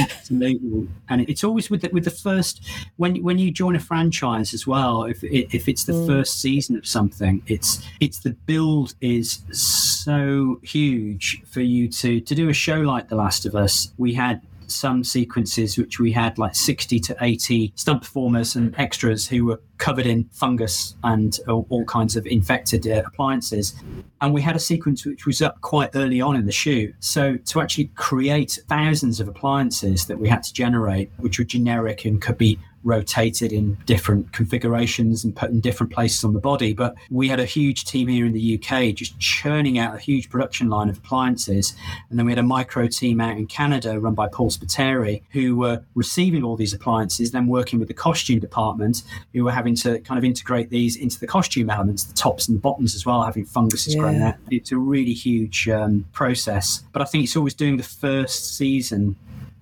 Absolutely, 0.00 0.88
and 1.08 1.28
it's 1.28 1.44
always 1.44 1.70
with 1.70 1.82
the, 1.82 1.88
with 1.92 2.04
the 2.04 2.10
first 2.10 2.62
when 2.96 3.22
when 3.22 3.38
you 3.38 3.50
join 3.50 3.76
a 3.76 3.80
franchise 3.80 4.52
as 4.52 4.66
well. 4.66 5.04
If 5.04 5.22
if 5.22 5.68
it's 5.68 5.84
the 5.84 5.92
mm. 5.92 6.06
first 6.06 6.40
season 6.40 6.76
of 6.76 6.86
something, 6.86 7.42
it's 7.46 7.86
it's 8.00 8.20
the 8.20 8.30
build 8.30 8.94
is 9.00 9.42
so 9.52 10.58
huge 10.62 11.42
for 11.46 11.60
you 11.60 11.88
to 11.88 12.20
to 12.20 12.34
do 12.34 12.48
a 12.48 12.52
show 12.52 12.80
like 12.80 13.08
The 13.08 13.16
Last 13.16 13.46
of 13.46 13.54
Us. 13.54 13.92
We 13.96 14.12
had 14.14 14.42
some 14.70 15.04
sequences 15.04 15.78
which 15.78 15.98
we 15.98 16.12
had 16.12 16.38
like 16.38 16.54
60 16.54 17.00
to 17.00 17.16
80 17.20 17.72
stunt 17.76 18.02
performers 18.02 18.56
and 18.56 18.74
extras 18.78 19.26
who 19.26 19.46
were 19.46 19.60
covered 19.78 20.06
in 20.06 20.24
fungus 20.32 20.94
and 21.04 21.38
all, 21.48 21.66
all 21.68 21.84
kinds 21.84 22.16
of 22.16 22.26
infected 22.26 22.86
uh, 22.86 23.02
appliances. 23.06 23.74
And 24.20 24.32
we 24.32 24.42
had 24.42 24.56
a 24.56 24.60
sequence 24.60 25.04
which 25.04 25.26
was 25.26 25.42
up 25.42 25.60
quite 25.60 25.90
early 25.94 26.20
on 26.20 26.36
in 26.36 26.46
the 26.46 26.52
shoot. 26.52 26.94
So 27.00 27.36
to 27.36 27.60
actually 27.60 27.90
create 27.94 28.58
thousands 28.68 29.20
of 29.20 29.28
appliances 29.28 30.06
that 30.06 30.18
we 30.18 30.28
had 30.28 30.42
to 30.44 30.52
generate 30.52 31.10
which 31.18 31.38
were 31.38 31.44
generic 31.44 32.04
and 32.04 32.20
could 32.20 32.38
be 32.38 32.58
rotated 32.86 33.52
in 33.52 33.76
different 33.84 34.32
configurations 34.32 35.24
and 35.24 35.34
put 35.34 35.50
in 35.50 35.60
different 35.60 35.92
places 35.92 36.24
on 36.24 36.32
the 36.32 36.40
body. 36.40 36.72
But 36.72 36.94
we 37.10 37.28
had 37.28 37.40
a 37.40 37.44
huge 37.44 37.84
team 37.84 38.08
here 38.08 38.24
in 38.24 38.32
the 38.32 38.54
UK 38.62 38.94
just 38.94 39.18
churning 39.18 39.78
out 39.78 39.94
a 39.94 39.98
huge 39.98 40.30
production 40.30 40.70
line 40.70 40.88
of 40.88 40.96
appliances. 40.98 41.74
And 42.08 42.18
then 42.18 42.24
we 42.26 42.32
had 42.32 42.38
a 42.38 42.42
micro 42.44 42.86
team 42.86 43.20
out 43.20 43.36
in 43.36 43.46
Canada 43.46 43.98
run 43.98 44.14
by 44.14 44.28
Paul 44.28 44.50
Spiteri 44.50 45.22
who 45.30 45.56
were 45.56 45.82
receiving 45.94 46.44
all 46.44 46.56
these 46.56 46.72
appliances, 46.72 47.32
then 47.32 47.48
working 47.48 47.78
with 47.78 47.88
the 47.88 47.94
costume 47.94 48.38
department 48.38 49.02
who 49.34 49.44
were 49.44 49.52
having 49.52 49.74
to 49.76 49.98
kind 50.00 50.16
of 50.16 50.24
integrate 50.24 50.70
these 50.70 50.96
into 50.96 51.18
the 51.18 51.26
costume 51.26 51.68
elements, 51.68 52.04
the 52.04 52.14
tops 52.14 52.46
and 52.48 52.56
the 52.56 52.60
bottoms 52.60 52.94
as 52.94 53.04
well, 53.04 53.22
having 53.24 53.44
funguses 53.44 53.94
growing 53.96 54.16
Yeah. 54.20 54.28
out. 54.28 54.34
It's 54.50 54.70
a 54.70 54.78
really 54.78 55.12
huge 55.12 55.68
um, 55.68 56.06
process. 56.12 56.84
But 56.92 57.02
I 57.02 57.04
think 57.04 57.24
it's 57.24 57.36
always 57.36 57.54
doing 57.54 57.76
the 57.78 57.82
first 57.82 58.56
season 58.56 59.16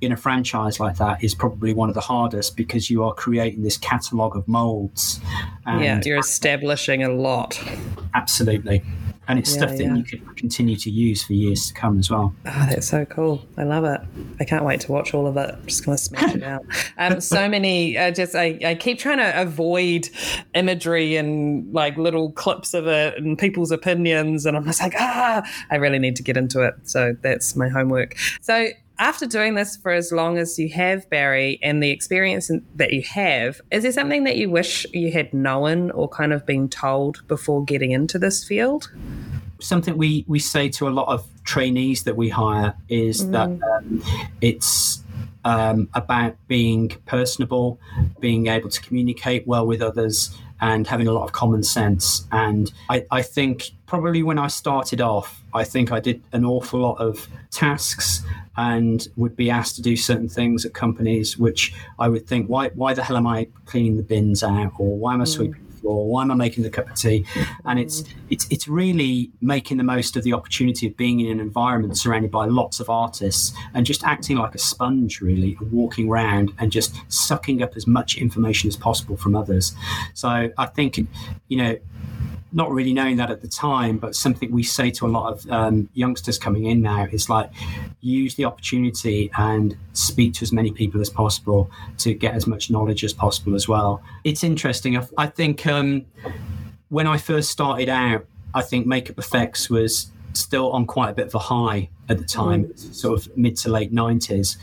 in 0.05 0.13
a 0.13 0.17
franchise 0.17 0.79
like 0.81 0.97
that 0.99 1.23
is 1.23 1.35
probably 1.35 1.73
one 1.73 1.89
of 1.89 1.95
the 1.95 2.01
hardest 2.01 2.57
because 2.57 2.91
you 2.91 3.03
are 3.05 3.15
creating 3.15 3.63
this 3.63 3.77
catalogue 3.77 4.37
of 4.37 4.47
molds. 4.49 5.21
And 5.67 5.83
yeah, 5.83 6.01
you're 6.05 6.19
establishing 6.19 7.03
a 7.03 7.09
lot. 7.11 7.61
absolutely. 8.15 8.83
And 9.27 9.39
it's 9.39 9.51
Yeah, 9.53 9.57
stuff 9.63 9.71
that 9.79 9.85
yeah. 9.85 9.95
you 9.95 10.05
could 10.05 10.37
continue 10.37 10.77
to 10.77 10.91
use 10.91 11.25
for 11.25 11.33
years 11.33 11.69
to 11.69 11.73
come 11.75 11.99
as 11.99 12.11
well. 12.11 12.35
Oh, 12.45 12.67
that's 12.69 12.87
so 12.89 13.07
cool. 13.07 13.43
I 13.57 13.63
love 13.63 13.85
it. 13.85 13.99
I 14.39 14.45
can't 14.45 14.67
wait 14.67 14.81
to 14.83 14.93
watch 14.93 15.15
all 15.15 15.27
of 15.27 15.39
it. 15.39 15.49
I'm 15.55 15.67
just 15.67 15.83
going 15.87 15.97
to 15.97 16.03
smash 16.03 16.35
it 16.35 16.43
out. 16.43 16.65
Um, 16.99 17.21
so 17.21 17.49
many, 17.49 17.97
uh, 17.99 18.11
just, 18.13 18.37
I, 18.37 18.59
I 18.65 18.75
keep 18.75 18.99
trying 18.99 19.17
to 19.19 19.41
avoid 19.41 20.11
imagery 20.55 21.17
and 21.17 21.73
like 21.73 21.97
little 21.97 22.31
clips 22.33 22.73
of 22.75 22.87
it 22.87 23.17
and 23.17 23.37
people's 23.39 23.71
opinions. 23.73 24.45
And 24.47 24.57
I'm 24.57 24.65
just 24.65 24.81
like, 24.81 24.95
ah, 24.99 25.43
I 25.71 25.77
really 25.77 25.99
need 25.99 26.17
to 26.17 26.23
get 26.23 26.37
into 26.37 26.61
it. 26.63 26.75
So 26.85 27.17
that's 27.23 27.57
my 27.57 27.69
homework. 27.69 28.17
So 28.43 28.69
after 28.99 29.27
doing 29.27 29.55
this 29.55 29.77
for 29.77 29.91
as 29.91 30.13
long 30.13 30.39
as 30.39 30.59
you 30.59 30.69
have, 30.71 31.09
Barrie, 31.11 31.59
and 31.63 31.83
the 31.83 31.91
experience 31.91 32.51
that 32.77 32.93
you 32.93 33.03
have, 33.03 33.61
is 33.71 33.83
there 33.83 33.93
something 33.93 34.25
that 34.25 34.37
you 34.37 34.51
wish 34.51 34.87
you 34.93 35.11
had 35.11 35.35
known 35.35 35.91
or 35.91 36.09
kind 36.09 36.33
of 36.33 36.47
been 36.47 36.69
told 36.69 37.27
before 37.27 37.65
getting 37.65 37.91
into 37.91 38.19
this 38.19 38.45
field? 38.45 38.91
Something 39.61 39.97
we, 39.97 40.25
we 40.29 40.39
say 40.39 40.69
to 40.71 40.89
a 40.89 40.91
lot 40.91 41.09
of 41.09 41.27
trainees 41.45 42.05
that 42.05 42.17
we 42.17 42.29
hire 42.29 42.75
is 42.89 43.29
that 43.31 43.49
um, 43.49 44.03
it's 44.41 45.03
um, 45.45 45.89
about 45.95 46.37
being 46.49 46.91
personable, 47.07 47.81
being 48.21 48.47
able 48.47 48.69
to 48.69 48.81
communicate 48.81 49.47
well 49.47 49.67
with 49.67 49.83
others, 49.83 50.37
and 50.61 50.87
having 50.87 51.07
a 51.07 51.13
lot 51.13 51.25
of 51.25 51.33
common 51.33 51.63
sense. 51.63 52.27
And 52.33 52.73
I, 52.89 53.05
I 53.11 53.23
think 53.23 53.71
probably 53.87 54.23
when 54.23 54.39
I 54.39 54.47
started 54.47 55.01
off, 55.01 55.44
I 55.55 55.65
think 55.65 55.93
I 55.93 56.01
did 56.01 56.23
an 56.33 56.45
awful 56.45 56.81
lot 56.81 56.99
of 56.99 57.29
tasks 57.51 58.25
and 58.57 59.07
would 59.17 59.37
be 59.37 59.51
asked 59.51 59.77
to 59.77 59.83
do 59.83 59.97
certain 59.97 60.29
things 60.29 60.65
at 60.65 60.75
companies, 60.75 61.39
which 61.39 61.73
I 61.99 62.09
would 62.09 62.27
think, 62.27 62.49
why, 62.49 62.71
why 62.71 62.93
the 62.93 63.05
hell 63.05 63.17
am 63.17 63.27
I 63.27 63.47
cleaning 63.65 63.97
the 63.97 64.03
bins 64.03 64.43
out? 64.43 64.73
Or 64.79 64.99
why 64.99 65.15
am 65.15 65.21
I 65.21 65.25
hmm. 65.25 65.31
sweeping 65.31 65.64
the 65.64 65.64
floor? 65.85 66.09
Why 66.09 66.23
am 66.23 66.31
I 66.31 66.35
making 66.35 66.65
the 66.65 66.71
cup 66.71 66.89
of 66.89 66.97
tea? 66.97 67.27
And 67.67 67.79
it's, 67.79 68.05
it's, 68.31 68.47
it's 68.51 68.67
really 68.67 69.31
making 69.41 69.77
the 69.77 69.85
most 69.85 70.17
of 70.17 70.25
the 70.25 70.33
opportunity 70.33 70.87
of 70.87 70.97
being 70.97 71.21
in 71.21 71.31
an 71.31 71.41
environment 71.41 71.99
surrounded 71.99 72.31
by 72.31 72.47
lots 72.47 72.81
of 72.81 72.89
artists 72.89 73.55
and 73.75 73.85
just 73.85 74.03
acting 74.05 74.39
like 74.39 74.55
a 74.55 74.59
sponge, 74.59 75.21
really, 75.21 75.57
and 75.61 75.71
walking 75.71 76.09
around 76.09 76.53
and 76.59 76.73
just 76.73 76.97
sucking 77.09 77.63
up 77.63 77.77
as 77.77 77.87
much 77.87 78.17
information 78.17 78.69
as 78.69 78.77
possible 78.77 79.17
from 79.17 79.37
others. 79.37 79.75
So 80.15 80.51
I 80.57 80.67
think, 80.67 80.99
you 81.49 81.57
know, 81.59 81.77
not 82.55 82.71
really 82.71 82.93
knowing 82.93 83.17
that 83.17 83.31
at 83.31 83.43
the 83.43 83.49
time, 83.49 83.99
but 83.99 84.15
something 84.15 84.51
we 84.53 84.63
say 84.63 84.89
to 84.89 85.07
a 85.07 85.09
lot 85.09 85.33
of 85.33 85.51
um, 85.51 85.89
youngsters 85.93 86.39
coming 86.39 86.67
in 86.67 86.81
now 86.81 87.07
is 87.11 87.29
like 87.29 87.51
use 88.01 88.37
the 88.37 88.45
opportunity 88.45 89.29
and 89.37 89.77
speak 89.93 90.35
to 90.35 90.43
as 90.43 90.53
many 90.53 90.71
people 90.71 91.01
as 91.01 91.11
possible 91.11 91.69
to 91.99 92.15
get 92.15 92.35
as 92.35 92.47
much 92.47 92.71
knowledge 92.71 93.03
as 93.03 93.13
possible 93.13 93.57
as 93.57 93.67
well. 93.67 94.01
It's 94.23 94.45
interesting. 94.45 94.97
I, 95.19 95.27
think 95.27 95.67
Um, 95.75 96.07
when 96.89 97.07
I 97.07 97.19
first 97.19 97.51
started 97.51 97.89
out, 97.89 98.27
I 98.55 98.63
think 98.63 98.87
makeup 98.87 99.19
effects 99.19 99.69
was 99.69 100.11
still 100.33 100.71
on 100.73 100.87
quite 100.87 101.11
a 101.11 101.13
bit 101.13 101.27
of 101.27 101.35
a 101.35 101.39
high 101.39 101.89
at 102.09 102.19
the 102.19 102.25
time, 102.25 102.65
mm. 102.65 102.95
sort 102.95 103.19
of 103.19 103.37
mid 103.37 103.57
to 103.59 103.71
late 103.71 103.93
90s. 103.93 104.57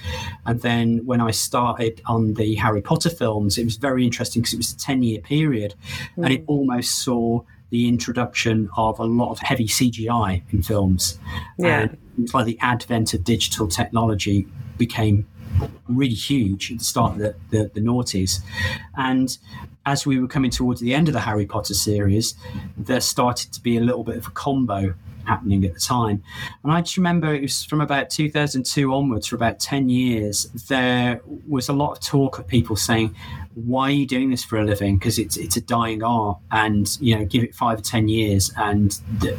And 0.46 0.62
then 0.62 1.06
when 1.06 1.22
I 1.22 1.32
started 1.32 2.02
on 2.06 2.36
the 2.36 2.56
Harry 2.56 2.82
Potter 2.82 3.10
films, 3.10 3.58
it 3.58 3.66
was 3.66 3.78
very 3.78 4.06
interesting 4.06 4.42
because 4.42 4.54
it 4.54 4.58
was 4.58 4.72
a 4.72 4.78
10 4.78 5.04
year 5.04 5.20
period 5.20 5.76
and 6.18 6.32
it 6.32 6.42
mm. 6.42 6.48
almost 6.48 7.04
saw 7.04 7.42
the 7.70 7.88
introduction 7.88 8.70
of 8.76 9.00
a 9.00 9.06
lot 9.06 9.32
of 9.32 9.40
heavy 9.40 9.68
CGI 9.68 10.44
in 10.52 10.62
films. 10.62 11.18
Yeah. 11.58 11.82
And 11.82 11.98
it's 12.22 12.34
like 12.34 12.46
the 12.46 12.60
advent 12.62 13.14
of 13.14 13.24
digital 13.24 13.68
technology 13.68 14.46
became 14.78 15.26
really 15.88 16.14
huge 16.14 16.72
at 16.72 16.80
the 16.80 16.84
start 16.84 17.14
of 17.14 17.20
the, 17.20 17.36
the, 17.50 17.72
the 17.74 17.82
noughties. 17.82 18.40
And 18.96 19.38
as 19.86 20.06
we 20.06 20.20
were 20.20 20.28
coming 20.28 20.52
towards 20.52 20.82
the 20.82 20.94
end 20.94 21.08
of 21.08 21.14
the 21.14 21.20
Harry 21.20 21.46
Potter 21.46 21.74
series, 21.74 22.36
there 22.78 23.02
started 23.02 23.52
to 23.54 23.62
be 23.62 23.78
a 23.78 23.82
little 23.82 24.04
bit 24.04 24.18
of 24.18 24.28
a 24.28 24.32
combo 24.32 24.94
happening 25.26 25.64
at 25.66 25.74
the 25.74 25.80
time. 25.80 26.24
And 26.64 26.72
I 26.72 26.82
just 26.82 26.98
remember 26.98 27.34
it 27.34 27.42
was 27.42 27.64
from 27.64 27.82
about 27.82 28.10
2002 28.10 28.94
onwards, 28.94 29.28
for 29.28 29.36
about 29.36 29.60
10 29.60 29.90
years, 29.90 30.46
there 30.68 31.22
was 31.48 31.70
a 31.70 31.74
lot 31.74 31.92
of 31.94 32.00
talk 32.00 32.40
of 32.40 32.48
people 32.48 32.76
saying, 32.76 33.16
why 33.56 33.88
are 33.90 33.92
you 33.92 34.08
doing 34.08 34.30
this 34.30 34.44
for 34.44 34.60
a 34.60 34.64
living? 34.64 34.98
Because 34.98 35.20
it's 35.20 35.38
it's 35.38 35.58
a 35.58 35.62
dying 35.62 36.04
art, 36.04 36.38
and 36.52 36.98
you 37.02 37.18
know, 37.18 37.26
give 37.26 37.44
it 37.44 37.54
five 37.54 37.80
or 37.80 37.82
ten 37.82 38.08
years, 38.08 38.52
and 38.58 38.92
the 39.20 39.32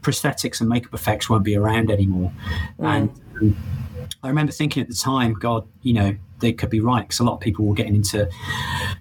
prosthetics 0.00 0.60
and 0.60 0.68
makeup 0.68 0.94
effects 0.94 1.28
won't 1.28 1.44
be 1.44 1.56
around 1.56 1.90
anymore. 1.90 2.32
And 2.78 3.10
um, 3.40 3.56
I 4.22 4.28
remember 4.28 4.52
thinking 4.52 4.82
at 4.82 4.88
the 4.88 4.94
time, 4.94 5.34
God, 5.34 5.66
you 5.82 5.92
know, 5.92 6.16
they 6.40 6.52
could 6.52 6.70
be 6.70 6.80
right 6.80 7.02
because 7.02 7.20
a 7.20 7.24
lot 7.24 7.34
of 7.34 7.40
people 7.40 7.64
were 7.64 7.74
getting 7.74 7.96
into 7.96 8.28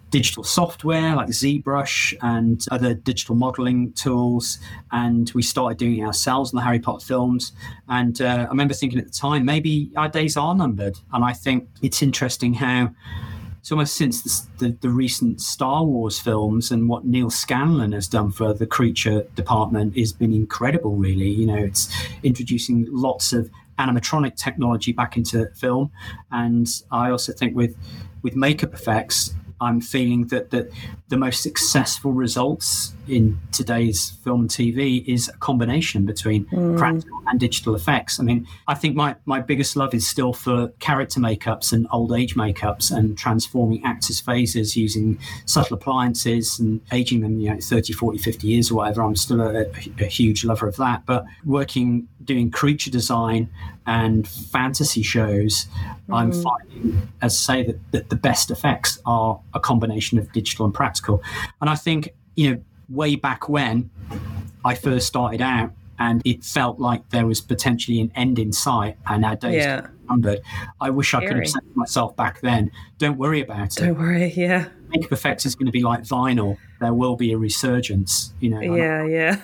digital 0.09 0.43
software 0.43 1.15
like 1.15 1.27
ZBrush 1.27 2.15
and 2.21 2.65
other 2.71 2.93
digital 2.93 3.35
modeling 3.35 3.91
tools. 3.93 4.59
And 4.91 5.31
we 5.35 5.41
started 5.41 5.77
doing 5.77 5.99
it 5.99 6.03
ourselves 6.03 6.51
in 6.51 6.57
the 6.57 6.63
Harry 6.63 6.79
Potter 6.79 7.05
films. 7.05 7.51
And 7.87 8.21
uh, 8.21 8.45
I 8.47 8.49
remember 8.49 8.73
thinking 8.73 8.99
at 8.99 9.05
the 9.05 9.11
time, 9.11 9.45
maybe 9.45 9.91
our 9.95 10.09
days 10.09 10.37
are 10.37 10.55
numbered. 10.55 10.97
And 11.13 11.23
I 11.23 11.33
think 11.33 11.67
it's 11.81 12.01
interesting 12.01 12.53
how 12.53 12.91
it's 13.59 13.71
almost 13.73 13.95
since 13.95 14.21
the, 14.21 14.67
the, 14.67 14.77
the, 14.79 14.89
recent 14.89 15.41
Star 15.41 15.83
Wars 15.83 16.19
films 16.19 16.71
and 16.71 16.87
what 16.87 17.03
Neal 17.03 17.29
Scanlan 17.29 17.91
has 17.91 18.07
done 18.07 18.31
for 18.31 18.53
the 18.53 18.65
creature 18.65 19.23
department 19.35 19.97
has 19.97 20.13
been 20.13 20.31
incredible, 20.31 20.95
really. 20.95 21.27
You 21.27 21.47
know, 21.47 21.57
it's 21.57 21.93
introducing 22.23 22.87
lots 22.89 23.33
of 23.33 23.49
animatronic 23.79 24.35
technology 24.35 24.91
back 24.91 25.17
into 25.17 25.47
film. 25.55 25.91
And 26.31 26.67
I 26.91 27.09
also 27.09 27.33
think 27.33 27.55
with 27.55 27.75
with 28.23 28.35
makeup 28.35 28.73
effects, 28.73 29.33
I'm 29.61 29.81
feeling 29.81 30.27
that, 30.27 30.49
that 30.51 30.69
the 31.09 31.17
most 31.17 31.41
successful 31.41 32.11
results 32.11 32.93
in 33.07 33.39
today's 33.51 34.11
film 34.23 34.41
and 34.41 34.49
TV 34.49 35.05
is 35.07 35.29
a 35.29 35.37
combination 35.37 36.05
between 36.05 36.45
mm. 36.45 36.77
practical 36.77 37.21
and 37.27 37.39
digital 37.39 37.75
effects. 37.75 38.19
I 38.19 38.23
mean, 38.23 38.47
I 38.67 38.73
think 38.73 38.95
my, 38.95 39.15
my 39.25 39.39
biggest 39.39 39.75
love 39.75 39.93
is 39.93 40.07
still 40.07 40.33
for 40.33 40.69
character 40.79 41.19
makeups 41.19 41.73
and 41.73 41.87
old 41.91 42.13
age 42.13 42.35
makeups 42.35 42.91
and 42.91 43.17
transforming 43.17 43.83
actors' 43.83 44.19
faces 44.19 44.75
using 44.75 45.19
subtle 45.45 45.77
appliances 45.77 46.59
and 46.59 46.81
aging 46.91 47.21
them, 47.21 47.39
you 47.39 47.49
know, 47.49 47.59
30, 47.59 47.93
40, 47.93 48.17
50 48.17 48.47
years 48.47 48.71
or 48.71 48.75
whatever. 48.75 49.01
I'm 49.01 49.15
still 49.15 49.41
a, 49.41 49.65
a 49.99 50.05
huge 50.05 50.43
lover 50.43 50.67
of 50.67 50.75
that. 50.77 51.05
But 51.05 51.25
working, 51.45 52.07
doing 52.23 52.51
creature 52.51 52.91
design 52.91 53.49
and 53.85 54.27
fantasy 54.27 55.01
shows, 55.01 55.67
mm. 56.09 56.15
I'm 56.15 56.31
finding, 56.31 57.09
as 57.21 57.33
I 57.33 57.53
say, 57.53 57.63
that, 57.63 57.91
that 57.91 58.09
the 58.09 58.15
best 58.15 58.51
effects 58.51 58.99
are 59.05 59.39
a 59.53 59.59
combination 59.59 60.17
of 60.17 60.31
digital 60.31 60.65
and 60.65 60.73
practical. 60.73 61.23
And 61.61 61.69
I 61.69 61.75
think, 61.75 62.13
you 62.35 62.51
know, 62.51 62.61
way 62.89 63.15
back 63.15 63.49
when 63.49 63.89
I 64.63 64.75
first 64.75 65.07
started 65.07 65.41
out, 65.41 65.71
and 65.99 66.21
it 66.25 66.43
felt 66.43 66.79
like 66.79 67.09
there 67.09 67.25
was 67.25 67.41
potentially 67.41 67.99
an 67.99 68.11
end 68.15 68.39
in 68.39 68.51
sight, 68.51 68.97
and 69.05 69.25
our 69.25 69.35
days 69.35 69.63
yeah. 69.63 69.87
numbered. 70.09 70.41
I 70.79 70.89
wish 70.89 71.13
I 71.13 71.25
could 71.25 71.37
have 71.37 71.47
said 71.47 71.61
to 71.61 71.77
myself 71.79 72.15
back 72.15 72.41
then, 72.41 72.71
"Don't 72.97 73.17
worry 73.17 73.41
about 73.41 73.77
it. 73.77 73.85
Don't 73.85 73.97
worry." 73.97 74.31
Yeah. 74.33 74.67
Makeup 74.89 75.11
effects 75.11 75.45
is 75.45 75.55
going 75.55 75.65
to 75.65 75.71
be 75.71 75.83
like 75.83 76.03
vinyl. 76.03 76.57
There 76.79 76.93
will 76.93 77.15
be 77.15 77.33
a 77.33 77.37
resurgence. 77.37 78.33
You 78.39 78.49
know. 78.49 78.59
Yeah, 78.61 79.05
yeah. 79.05 79.41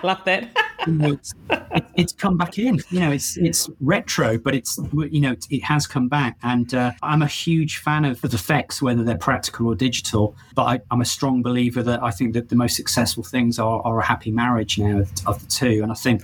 Love 0.02 0.24
that 0.24 0.50
it's, 0.86 1.34
it, 1.50 1.84
it's 1.96 2.12
come 2.12 2.36
back 2.36 2.58
in. 2.58 2.80
You 2.90 3.00
know, 3.00 3.10
it's 3.10 3.36
it's 3.36 3.68
retro, 3.80 4.38
but 4.38 4.54
it's 4.54 4.78
you 4.92 5.20
know 5.20 5.32
it, 5.32 5.46
it 5.50 5.64
has 5.64 5.86
come 5.86 6.08
back. 6.08 6.38
And 6.42 6.72
uh, 6.74 6.92
I'm 7.02 7.22
a 7.22 7.26
huge 7.26 7.78
fan 7.78 8.04
of, 8.04 8.22
of 8.24 8.34
effects, 8.34 8.80
whether 8.80 9.02
they're 9.02 9.18
practical 9.18 9.66
or 9.66 9.74
digital. 9.74 10.36
But 10.54 10.62
I, 10.62 10.80
am 10.94 11.00
a 11.00 11.04
strong 11.04 11.42
believer 11.42 11.82
that 11.82 12.02
I 12.02 12.10
think 12.10 12.34
that 12.34 12.48
the 12.48 12.56
most 12.56 12.76
successful 12.76 13.22
things 13.22 13.58
are, 13.58 13.80
are 13.82 13.98
a 13.98 14.04
happy 14.04 14.30
marriage 14.30 14.78
now 14.78 15.00
of, 15.00 15.12
of 15.26 15.40
the 15.40 15.46
two. 15.46 15.82
And 15.82 15.90
I 15.90 15.94
think 15.94 16.22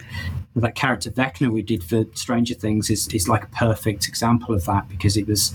that 0.55 0.75
character 0.75 1.11
Vecna 1.11 1.51
we 1.51 1.63
did 1.63 1.85
for 1.85 2.05
Stranger 2.15 2.55
Things 2.55 2.91
is 2.91 3.09
is 3.09 3.29
like 3.29 3.45
a 3.45 3.49
perfect 3.49 4.09
example 4.09 4.55
of 4.55 4.65
that 4.67 4.89
because 4.89 5.17
it 5.17 5.27
was 5.27 5.55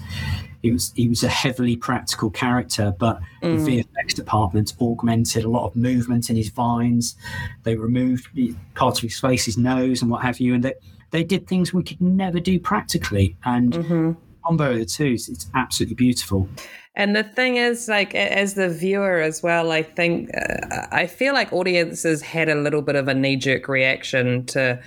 he 0.61 0.71
was 0.71 0.91
he 0.95 1.07
was 1.07 1.23
a 1.23 1.29
heavily 1.29 1.75
practical 1.75 2.29
character, 2.29 2.93
but 2.99 3.19
mm. 3.41 3.65
the 3.65 3.83
VFX 3.83 4.13
department 4.13 4.73
augmented 4.79 5.43
a 5.43 5.49
lot 5.49 5.65
of 5.65 5.75
movement 5.75 6.29
in 6.29 6.35
his 6.35 6.49
vines. 6.49 7.15
They 7.63 7.75
removed 7.75 8.27
parts 8.75 8.99
of 8.99 9.03
his 9.03 9.19
face, 9.19 9.45
his 9.45 9.57
nose, 9.57 10.01
and 10.01 10.11
what 10.11 10.21
have 10.21 10.39
you, 10.39 10.53
and 10.53 10.63
they 10.63 10.73
they 11.11 11.23
did 11.23 11.47
things 11.47 11.73
we 11.73 11.83
could 11.83 12.01
never 12.01 12.39
do 12.39 12.59
practically. 12.59 13.35
And 13.43 13.73
mm-hmm. 13.73 14.11
combo 14.45 14.71
of 14.71 14.79
the 14.79 14.85
two, 14.85 15.13
it's 15.13 15.49
absolutely 15.53 15.95
beautiful. 15.95 16.47
And 16.93 17.15
the 17.15 17.23
thing 17.23 17.55
is, 17.55 17.87
like, 17.87 18.13
as 18.15 18.55
the 18.55 18.67
viewer 18.67 19.21
as 19.21 19.41
well, 19.41 19.71
I 19.71 19.81
think, 19.81 20.29
uh, 20.35 20.87
I 20.91 21.07
feel 21.07 21.33
like 21.33 21.53
audiences 21.53 22.21
had 22.21 22.49
a 22.49 22.55
little 22.55 22.81
bit 22.81 22.95
of 22.95 23.07
a 23.07 23.13
knee 23.13 23.37
jerk 23.37 23.69
reaction 23.69 24.45
to 24.47 24.81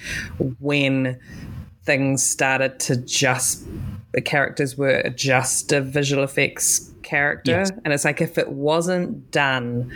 when 0.60 1.18
things 1.84 2.22
started 2.22 2.78
to 2.80 2.96
just 2.96 3.66
the 4.14 4.22
characters 4.22 4.78
were 4.78 5.02
just 5.10 5.72
a 5.72 5.80
visual 5.80 6.22
effects 6.22 6.92
character. 7.02 7.52
Yes. 7.52 7.72
And 7.84 7.92
it's 7.92 8.04
like 8.04 8.20
if 8.20 8.38
it 8.38 8.50
wasn't 8.50 9.30
done 9.30 9.92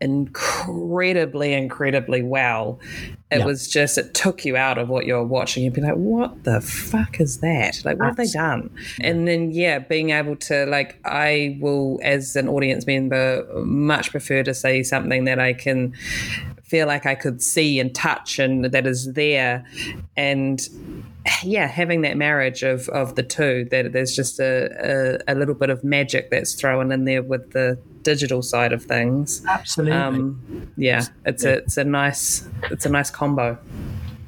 incredibly, 0.00 1.52
incredibly 1.54 2.22
well, 2.22 2.80
it 3.30 3.38
yeah. 3.38 3.44
was 3.44 3.68
just, 3.68 3.96
it 3.98 4.14
took 4.14 4.44
you 4.44 4.56
out 4.56 4.76
of 4.76 4.88
what 4.88 5.06
you're 5.06 5.24
watching. 5.24 5.62
You'd 5.62 5.74
be 5.74 5.80
like, 5.80 5.94
what 5.94 6.42
the 6.42 6.60
fuck 6.60 7.20
is 7.20 7.38
that? 7.38 7.80
Like, 7.84 7.98
what 7.98 8.06
have 8.06 8.16
they 8.16 8.26
done? 8.26 8.68
And 9.00 9.28
then, 9.28 9.52
yeah, 9.52 9.78
being 9.78 10.10
able 10.10 10.34
to, 10.36 10.66
like, 10.66 10.98
I 11.04 11.56
will, 11.60 12.00
as 12.02 12.34
an 12.34 12.48
audience 12.48 12.84
member, 12.84 13.46
much 13.64 14.10
prefer 14.10 14.42
to 14.42 14.52
see 14.52 14.82
something 14.82 15.24
that 15.26 15.38
I 15.38 15.52
can 15.52 15.94
feel 16.64 16.88
like 16.88 17.06
I 17.06 17.14
could 17.14 17.40
see 17.40 17.78
and 17.78 17.94
touch 17.94 18.40
and 18.40 18.64
that 18.64 18.86
is 18.86 19.12
there. 19.12 19.64
And 20.16 20.60
yeah, 21.42 21.66
having 21.66 22.02
that 22.02 22.16
marriage 22.16 22.62
of, 22.62 22.88
of 22.88 23.14
the 23.14 23.22
two, 23.22 23.66
that 23.70 23.92
there's 23.92 24.14
just 24.14 24.40
a, 24.40 25.20
a, 25.28 25.32
a 25.32 25.34
little 25.34 25.54
bit 25.54 25.70
of 25.70 25.84
magic 25.84 26.30
that's 26.30 26.54
thrown 26.54 26.92
in 26.92 27.04
there 27.04 27.22
with 27.22 27.52
the 27.52 27.78
digital 28.02 28.42
side 28.42 28.72
of 28.72 28.84
things. 28.84 29.44
Absolutely. 29.48 29.96
Um, 29.96 30.72
yeah, 30.76 31.04
it's 31.24 31.44
a 31.44 31.58
it's 31.58 31.76
a 31.76 31.84
nice 31.84 32.48
it's 32.70 32.86
a 32.86 32.88
nice 32.88 33.10
combo. 33.10 33.58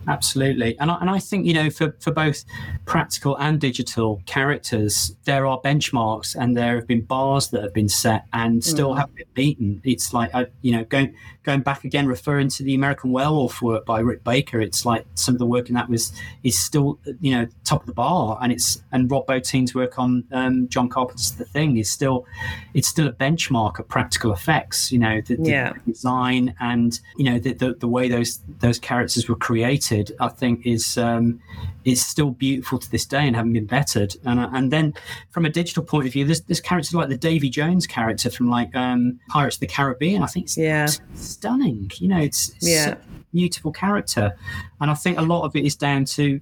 Absolutely. 0.07 0.79
And 0.79 0.91
I, 0.91 0.99
and 1.01 1.09
I 1.09 1.19
think, 1.19 1.47
you 1.47 1.55
know, 1.55 1.71
for, 1.71 1.97
for 1.99 2.11
both 2.11 2.45
practical 2.85 3.37
and 3.39 3.59
digital 3.59 4.21
characters, 4.27 5.17
there 5.25 5.47
are 5.47 5.59
benchmarks 5.63 6.37
and 6.37 6.55
there 6.55 6.75
have 6.77 6.87
been 6.87 7.01
bars 7.01 7.49
that 7.49 7.63
have 7.63 7.73
been 7.73 7.89
set 7.89 8.27
and 8.33 8.63
still 8.63 8.93
mm. 8.93 8.99
have 8.99 9.15
been 9.15 9.27
beaten. 9.33 9.81
It's 9.83 10.13
like, 10.13 10.35
I, 10.35 10.49
you 10.61 10.73
know, 10.73 10.85
going 10.85 11.15
going 11.45 11.61
back 11.61 11.85
again, 11.85 12.07
referring 12.07 12.49
to 12.49 12.63
the 12.63 12.75
American 12.75 13.13
Werewolf 13.13 13.63
work 13.63 13.87
by 13.87 14.01
Rick 14.01 14.25
Baker, 14.25 14.61
it's 14.61 14.85
like 14.85 15.07
some 15.15 15.35
of 15.35 15.39
the 15.39 15.47
work 15.47 15.69
in 15.69 15.75
that 15.75 15.89
was 15.89 16.13
is 16.43 16.59
still, 16.59 16.99
you 17.21 17.33
know, 17.37 17.47
top 17.65 17.83
of 17.83 17.87
the 17.87 17.93
bar. 17.93 18.39
And 18.43 18.51
it's 18.51 18.83
and 18.93 19.11
Rob 19.11 19.27
Bottin's 19.27 19.75
work 19.75 19.99
on 19.99 20.25
um, 20.33 20.69
John 20.69 20.89
Carpenter's 20.89 21.33
The 21.33 21.45
Thing 21.45 21.77
is 21.77 21.91
still, 21.91 22.27
it's 22.73 22.89
still 22.89 23.07
a 23.07 23.13
benchmark 23.13 23.79
of 23.79 23.87
practical 23.89 24.33
effects. 24.33 24.91
You 24.91 24.99
know, 24.99 25.21
the, 25.21 25.37
the 25.37 25.51
yeah. 25.51 25.73
design 25.87 26.55
and 26.61 26.99
you 27.17 27.31
know 27.31 27.39
the, 27.39 27.53
the, 27.53 27.75
the 27.75 27.89
way 27.89 28.09
those 28.09 28.41
those 28.61 28.79
characters 28.79 29.29
were 29.29 29.37
created, 29.37 30.13
I 30.21 30.29
think 30.29 30.67
is 30.67 30.99
um, 30.99 31.41
is 31.85 32.05
still 32.05 32.31
beautiful 32.31 32.79
to 32.79 32.91
this 32.91 33.05
day 33.07 33.27
and 33.27 33.37
haven't 33.37 33.53
been 33.53 33.67
bettered. 33.67 34.15
And 34.25 34.41
and 34.41 34.73
then 34.73 34.95
from 35.31 35.45
a 35.45 35.51
digital 35.51 35.83
point 35.83 36.07
of 36.07 36.13
view, 36.13 36.25
there's, 36.25 36.43
there's 36.43 36.61
characters 36.61 36.95
like 36.95 37.09
the 37.09 37.17
Davy 37.17 37.51
Jones 37.51 37.87
character 37.87 38.31
from 38.31 38.49
like 38.49 38.75
um, 38.75 39.21
Pirates 39.29 39.57
of 39.57 39.61
the 39.61 39.67
Caribbean. 39.67 40.23
I 40.23 40.27
think 40.27 40.47
it's 40.47 40.57
yeah 40.57 40.87
stunning. 41.15 41.91
You 41.99 42.09
know, 42.09 42.21
it's, 42.21 42.51
it's 42.57 42.69
yeah. 42.69 42.97
beautiful 43.33 43.73
character, 43.73 44.35
and 44.81 44.91
I 44.91 44.95
think 44.95 45.19
a 45.19 45.23
lot 45.23 45.45
of 45.45 45.55
it 45.57 45.65
is 45.65 45.77
down 45.77 46.05
to 46.07 46.41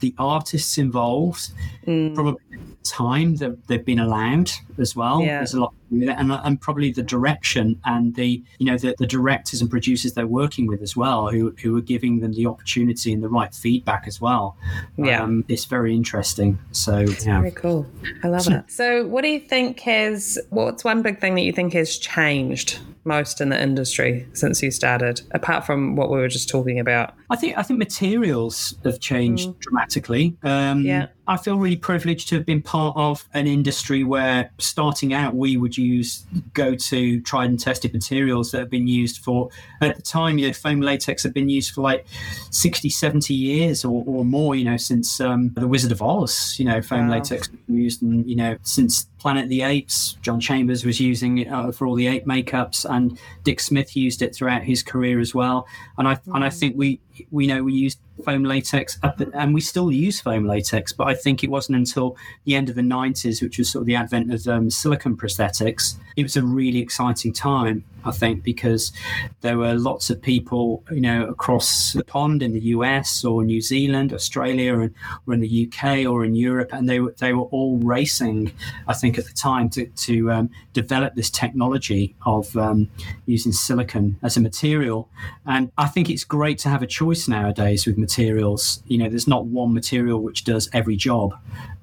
the 0.00 0.14
artists 0.18 0.76
involved, 0.78 1.50
mm. 1.86 2.14
probably 2.14 2.40
time 2.84 3.36
that 3.36 3.66
they've 3.66 3.84
been 3.84 3.98
allowed 3.98 4.50
as 4.78 4.94
well. 4.94 5.20
Yeah. 5.22 5.38
There's 5.38 5.54
a 5.54 5.60
lot 5.60 5.74
and, 6.02 6.32
and 6.32 6.60
probably 6.60 6.90
the 6.90 7.02
direction 7.02 7.80
and 7.84 8.14
the 8.14 8.42
you 8.58 8.66
know 8.66 8.76
the, 8.76 8.94
the 8.98 9.06
directors 9.06 9.60
and 9.60 9.70
producers 9.70 10.14
they're 10.14 10.26
working 10.26 10.66
with 10.66 10.82
as 10.82 10.96
well, 10.96 11.30
who 11.30 11.54
who 11.62 11.76
are 11.76 11.82
giving 11.82 12.20
them 12.20 12.32
the 12.32 12.46
opportunity 12.46 13.12
and 13.12 13.22
the 13.22 13.28
right 13.28 13.54
feedback 13.54 14.04
as 14.06 14.20
well. 14.20 14.56
Yeah, 14.96 15.22
um, 15.22 15.44
it's 15.48 15.64
very 15.64 15.94
interesting. 15.94 16.58
So 16.72 17.00
yeah, 17.00 17.40
very 17.40 17.50
cool. 17.52 17.86
I 18.22 18.28
love 18.28 18.48
it. 18.48 18.70
So, 18.70 19.06
what 19.06 19.22
do 19.22 19.28
you 19.28 19.40
think 19.40 19.80
has? 19.80 20.38
What's 20.50 20.84
one 20.84 21.02
big 21.02 21.20
thing 21.20 21.34
that 21.36 21.42
you 21.42 21.52
think 21.52 21.72
has 21.74 21.98
changed 21.98 22.78
most 23.04 23.40
in 23.40 23.50
the 23.50 23.60
industry 23.60 24.26
since 24.32 24.62
you 24.62 24.70
started, 24.70 25.20
apart 25.32 25.66
from 25.66 25.94
what 25.94 26.10
we 26.10 26.16
were 26.16 26.28
just 26.28 26.48
talking 26.48 26.80
about? 26.80 27.14
I 27.30 27.36
think 27.36 27.56
I 27.56 27.62
think 27.62 27.78
materials 27.78 28.76
have 28.84 29.00
changed 29.00 29.50
mm. 29.50 29.58
dramatically. 29.60 30.36
Um, 30.42 30.82
yeah. 30.82 31.08
I 31.26 31.36
feel 31.36 31.56
really 31.56 31.76
privileged 31.76 32.28
to 32.28 32.36
have 32.36 32.44
been 32.44 32.60
part 32.60 32.96
of 32.96 33.26
an 33.32 33.46
industry 33.46 34.04
where 34.04 34.50
starting 34.58 35.14
out 35.14 35.34
we 35.34 35.56
would 35.56 35.76
use 35.76 36.24
go 36.52 36.74
to 36.74 37.20
tried 37.22 37.50
and 37.50 37.58
tested 37.58 37.92
materials 37.94 38.50
that 38.50 38.58
have 38.58 38.70
been 38.70 38.86
used 38.86 39.18
for 39.18 39.48
at 39.80 39.96
the 39.96 40.02
time 40.02 40.38
you 40.38 40.46
know 40.46 40.52
foam 40.52 40.80
latex 40.80 41.22
had 41.22 41.32
been 41.32 41.48
used 41.48 41.72
for 41.72 41.80
like 41.80 42.06
60 42.50 42.90
70 42.90 43.32
years 43.32 43.84
or, 43.84 44.04
or 44.06 44.24
more 44.24 44.54
you 44.54 44.64
know 44.64 44.76
since 44.76 45.20
um, 45.20 45.50
the 45.54 45.66
Wizard 45.66 45.92
of 45.92 46.02
Oz 46.02 46.56
you 46.58 46.64
know 46.64 46.82
foam 46.82 47.08
wow. 47.08 47.14
latex 47.14 47.48
used 47.68 48.02
and 48.02 48.28
you 48.28 48.36
know 48.36 48.56
since 48.62 49.06
Planet 49.24 49.44
of 49.44 49.48
the 49.48 49.62
Apes. 49.62 50.18
John 50.20 50.38
Chambers 50.38 50.84
was 50.84 51.00
using 51.00 51.38
it 51.38 51.48
uh, 51.48 51.72
for 51.72 51.86
all 51.86 51.94
the 51.94 52.08
ape 52.08 52.26
makeups, 52.26 52.84
and 52.84 53.18
Dick 53.42 53.58
Smith 53.58 53.96
used 53.96 54.20
it 54.20 54.34
throughout 54.34 54.64
his 54.64 54.82
career 54.82 55.18
as 55.18 55.34
well. 55.34 55.66
And 55.96 56.06
I 56.06 56.20
and 56.34 56.44
I 56.44 56.50
think 56.50 56.76
we 56.76 57.00
we 57.30 57.46
know 57.46 57.62
we 57.62 57.72
used 57.72 57.98
foam 58.22 58.44
latex 58.44 58.96
the, 59.16 59.30
and 59.34 59.54
we 59.54 59.60
still 59.60 59.90
use 59.90 60.20
foam 60.20 60.46
latex, 60.46 60.92
but 60.92 61.08
I 61.08 61.14
think 61.14 61.42
it 61.42 61.50
wasn't 61.50 61.76
until 61.76 62.16
the 62.44 62.54
end 62.54 62.68
of 62.68 62.76
the 62.76 62.82
90s, 62.82 63.42
which 63.42 63.58
was 63.58 63.70
sort 63.70 63.82
of 63.82 63.86
the 63.86 63.96
advent 63.96 64.32
of 64.32 64.46
um, 64.46 64.70
silicone 64.70 65.16
prosthetics. 65.16 65.96
It 66.16 66.22
was 66.22 66.36
a 66.36 66.42
really 66.42 66.78
exciting 66.78 67.32
time, 67.32 67.84
I 68.04 68.12
think, 68.12 68.44
because 68.44 68.92
there 69.40 69.58
were 69.58 69.74
lots 69.74 70.10
of 70.10 70.22
people, 70.22 70.84
you 70.90 71.00
know, 71.00 71.26
across 71.26 71.92
the 71.92 72.04
pond 72.04 72.42
in 72.42 72.52
the 72.52 72.60
US 72.60 73.24
or 73.24 73.42
New 73.42 73.60
Zealand, 73.60 74.12
Australia, 74.12 74.78
and, 74.78 74.94
or 75.26 75.34
in 75.34 75.40
the 75.40 75.68
UK 75.72 76.06
or 76.06 76.24
in 76.24 76.34
Europe, 76.34 76.70
and 76.72 76.88
they 76.88 77.00
were 77.00 77.14
they 77.18 77.32
were 77.32 77.44
all 77.44 77.78
racing, 77.78 78.52
I 78.86 78.94
think, 78.94 79.13
at 79.18 79.26
the 79.26 79.32
time 79.32 79.68
to 79.70 79.86
to 79.86 80.30
um, 80.30 80.50
develop 80.72 81.14
this 81.14 81.30
technology 81.30 82.14
of 82.26 82.56
um, 82.56 82.88
using 83.26 83.52
silicon 83.52 84.18
as 84.22 84.36
a 84.36 84.40
material. 84.40 85.08
And 85.46 85.70
I 85.78 85.86
think 85.86 86.10
it's 86.10 86.24
great 86.24 86.58
to 86.60 86.68
have 86.68 86.82
a 86.82 86.86
choice 86.86 87.28
nowadays 87.28 87.86
with 87.86 87.98
materials. 87.98 88.82
You 88.86 88.98
know, 88.98 89.08
there's 89.08 89.28
not 89.28 89.46
one 89.46 89.72
material 89.74 90.20
which 90.20 90.44
does 90.44 90.68
every 90.72 90.96
job. 90.96 91.34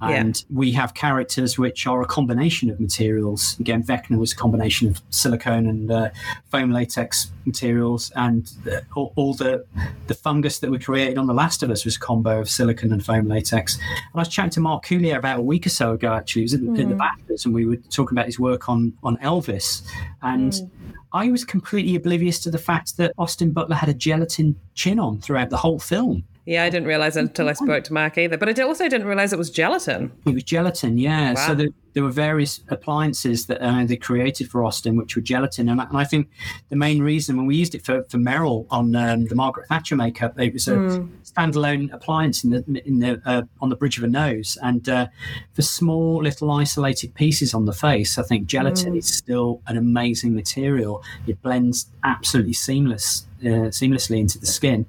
And 0.01 0.35
yeah. 0.35 0.57
we 0.57 0.71
have 0.71 0.95
characters 0.95 1.59
which 1.59 1.85
are 1.85 2.01
a 2.01 2.07
combination 2.07 2.71
of 2.71 2.79
materials. 2.79 3.55
Again, 3.59 3.83
Vecna 3.83 4.17
was 4.17 4.33
a 4.33 4.35
combination 4.35 4.87
of 4.87 4.99
silicone 5.11 5.67
and 5.67 5.91
uh, 5.91 6.09
foam 6.49 6.71
latex 6.71 7.31
materials, 7.45 8.11
and 8.15 8.47
the, 8.63 8.83
all, 8.95 9.13
all, 9.15 9.33
the 9.33 9.65
the 10.07 10.15
fungus 10.15 10.59
that 10.59 10.71
we 10.71 10.79
created 10.79 11.17
on 11.17 11.27
The 11.27 11.33
Last 11.33 11.61
of 11.61 11.69
Us 11.69 11.85
was 11.85 11.97
a 11.97 11.99
combo 11.99 12.39
of 12.39 12.49
silicone 12.49 12.91
and 12.91 13.05
foam 13.05 13.27
latex. 13.27 13.75
And 13.75 14.15
I 14.15 14.19
was 14.19 14.27
chatting 14.27 14.51
to 14.51 14.59
Mark 14.59 14.85
Coulier 14.85 15.17
about 15.17 15.39
a 15.39 15.43
week 15.43 15.67
or 15.67 15.69
so 15.69 15.93
ago. 15.93 16.13
Actually, 16.13 16.41
he 16.41 16.43
was 16.45 16.53
in, 16.53 16.61
mm. 16.61 16.79
in 16.79 16.89
the 16.89 16.95
BAFTAs, 17.27 17.45
and 17.45 17.53
we 17.53 17.65
were 17.65 17.77
talking 17.89 18.17
about 18.17 18.25
his 18.25 18.39
work 18.39 18.69
on 18.69 18.93
on 19.03 19.17
Elvis, 19.17 19.83
and. 20.21 20.53
Mm. 20.53 20.69
I 21.13 21.29
was 21.29 21.43
completely 21.43 21.95
oblivious 21.95 22.39
to 22.39 22.49
the 22.49 22.57
fact 22.57 22.95
that 22.95 23.11
Austin 23.17 23.51
Butler 23.51 23.75
had 23.75 23.89
a 23.89 23.93
gelatin 23.93 24.55
chin 24.75 24.97
on 24.97 25.19
throughout 25.19 25.49
the 25.49 25.57
whole 25.57 25.77
film. 25.77 26.23
Yeah, 26.45 26.63
I 26.63 26.69
didn't 26.69 26.87
realize 26.87 27.17
until 27.17 27.49
I 27.49 27.53
spoke 27.53 27.83
to 27.85 27.93
Mark 27.93 28.17
either. 28.17 28.37
But 28.37 28.57
I 28.57 28.63
also 28.63 28.87
didn't 28.87 29.07
realize 29.07 29.31
it 29.31 29.37
was 29.37 29.51
gelatin. 29.51 30.11
It 30.25 30.33
was 30.33 30.43
gelatin, 30.43 30.97
yeah. 30.97 31.33
Wow. 31.33 31.47
So 31.47 31.55
the, 31.55 31.73
there 31.93 32.03
were 32.03 32.11
various 32.11 32.61
appliances 32.69 33.45
that 33.47 33.61
uh, 33.61 33.85
they 33.85 33.97
created 33.97 34.49
for 34.49 34.63
Austin, 34.63 34.95
which 34.95 35.15
were 35.15 35.21
gelatin. 35.21 35.69
And 35.69 35.81
I, 35.81 35.85
and 35.85 35.97
I, 35.97 36.03
think 36.03 36.29
the 36.69 36.75
main 36.75 37.01
reason 37.01 37.37
when 37.37 37.45
we 37.45 37.55
used 37.55 37.75
it 37.75 37.85
for, 37.85 38.03
for 38.09 38.17
Meryl 38.17 38.65
on 38.69 38.95
um, 38.95 39.25
the 39.25 39.35
Margaret 39.35 39.67
Thatcher 39.67 39.95
makeup, 39.95 40.39
it 40.39 40.53
was 40.53 40.67
a 40.67 40.75
mm. 40.75 41.09
standalone 41.23 41.91
appliance 41.93 42.43
in 42.43 42.51
the, 42.51 42.81
in 42.85 42.99
the 42.99 43.21
uh, 43.25 43.43
on 43.59 43.69
the 43.69 43.75
bridge 43.75 43.97
of 43.97 44.03
a 44.03 44.07
nose. 44.07 44.57
And 44.61 44.87
uh, 44.87 45.07
for 45.53 45.61
small 45.61 46.23
little 46.23 46.51
isolated 46.51 47.13
pieces 47.13 47.53
on 47.53 47.65
the 47.65 47.73
face, 47.73 48.17
I 48.17 48.23
think 48.23 48.47
gelatin 48.47 48.93
mm. 48.93 48.97
is 48.97 49.13
still 49.13 49.61
an 49.67 49.77
amazing 49.77 50.33
material. 50.33 51.03
It 51.27 51.41
blends 51.41 51.87
absolutely 52.03 52.53
seamless 52.53 53.25
uh, 53.41 53.69
seamlessly 53.69 54.19
into 54.19 54.39
the 54.39 54.45
skin, 54.45 54.85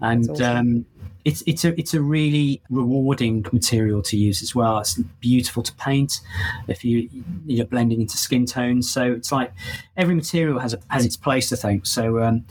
and 0.00 0.28
awesome. 0.30 0.56
um, 0.56 0.86
it's 1.24 1.42
it's 1.46 1.64
a 1.64 1.78
it's 1.78 1.94
a 1.94 2.00
really 2.00 2.62
rewarding 2.70 3.44
material 3.52 4.02
to 4.02 4.16
use 4.16 4.42
as 4.42 4.54
well. 4.54 4.78
It's 4.78 4.94
beautiful 5.20 5.62
to 5.62 5.72
paint 5.74 6.20
if 6.68 6.84
you 6.84 7.08
you're 7.46 7.66
blending 7.66 8.00
into 8.00 8.16
skin 8.16 8.46
tones. 8.46 8.90
So 8.90 9.12
it's 9.12 9.32
like 9.32 9.52
every 9.96 10.14
material 10.14 10.58
has 10.58 10.74
a, 10.74 10.80
has 10.88 11.04
its 11.04 11.16
place, 11.16 11.52
I 11.52 11.56
think. 11.56 11.86
So 11.86 12.22
um, 12.22 12.44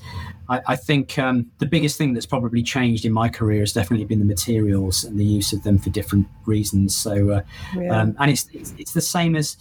I, 0.49 0.61
I, 0.69 0.75
think 0.75 1.17
um, 1.19 1.51
the 1.59 1.65
biggest 1.65 1.97
thing 1.97 2.13
that's 2.13 2.25
probably 2.25 2.63
changed 2.63 3.05
in 3.05 3.13
my 3.13 3.29
career 3.29 3.59
has 3.59 3.73
definitely 3.73 4.05
been 4.05 4.19
the 4.19 4.25
materials 4.25 5.03
and 5.03 5.19
the 5.19 5.25
use 5.25 5.53
of 5.53 5.63
them 5.63 5.77
for 5.77 5.89
different 5.89 6.27
reasons. 6.45 6.95
So 6.95 7.29
uh, 7.29 7.41
yeah. 7.75 8.01
um, 8.01 8.15
and 8.19 8.31
it's, 8.31 8.47
it's, 8.51 8.73
it's 8.77 8.93
the 8.93 9.01
same 9.01 9.35
as 9.35 9.57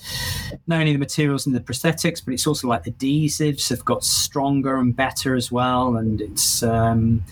not 0.66 0.80
only 0.80 0.93
the 0.93 0.99
materials 0.99 1.47
and 1.47 1.55
the 1.55 1.61
prosthetics, 1.61 2.24
but 2.24 2.34
it's 2.34 2.47
also 2.47 2.68
like 2.68 2.84
adhesives 2.84 3.68
have 3.68 3.84
got 3.84 4.03
stronger 4.03 4.76
and 4.76 4.97
better 4.97 5.34
as 5.34 5.53
well. 5.53 5.97
And 5.97 6.20
it's 6.20 6.62
um, 6.62 7.22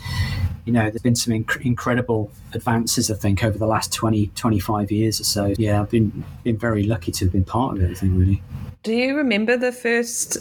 you 0.66 0.72
know 0.72 0.90
there's 0.90 1.02
been 1.02 1.16
some 1.16 1.32
inc- 1.32 1.64
incredible 1.64 2.30
advances, 2.52 3.10
I 3.10 3.14
think, 3.14 3.42
over 3.42 3.56
the 3.56 3.66
last 3.66 3.92
20, 3.92 4.28
25 4.28 4.90
years 4.90 5.20
or 5.20 5.24
so. 5.24 5.54
Yeah, 5.56 5.80
I've 5.80 5.90
been 5.90 6.24
been 6.44 6.58
very 6.58 6.84
lucky 6.84 7.12
to 7.12 7.24
have 7.24 7.32
been 7.32 7.44
part 7.44 7.76
of 7.76 7.82
it. 7.82 7.90
I 7.90 7.94
think 7.94 8.12
really. 8.18 8.42
Do 8.86 8.94
you 8.94 9.16
remember 9.16 9.56
the 9.56 9.72
first 9.72 10.36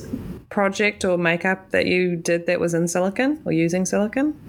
project 0.52 1.04
or 1.04 1.18
makeup 1.18 1.72
that 1.72 1.88
you 1.88 2.16
did 2.16 2.46
that 2.46 2.60
was 2.60 2.76
in 2.76 2.88
silicon 2.88 3.41
or 3.43 3.52
using 3.52 3.86
silicon? 3.88 4.39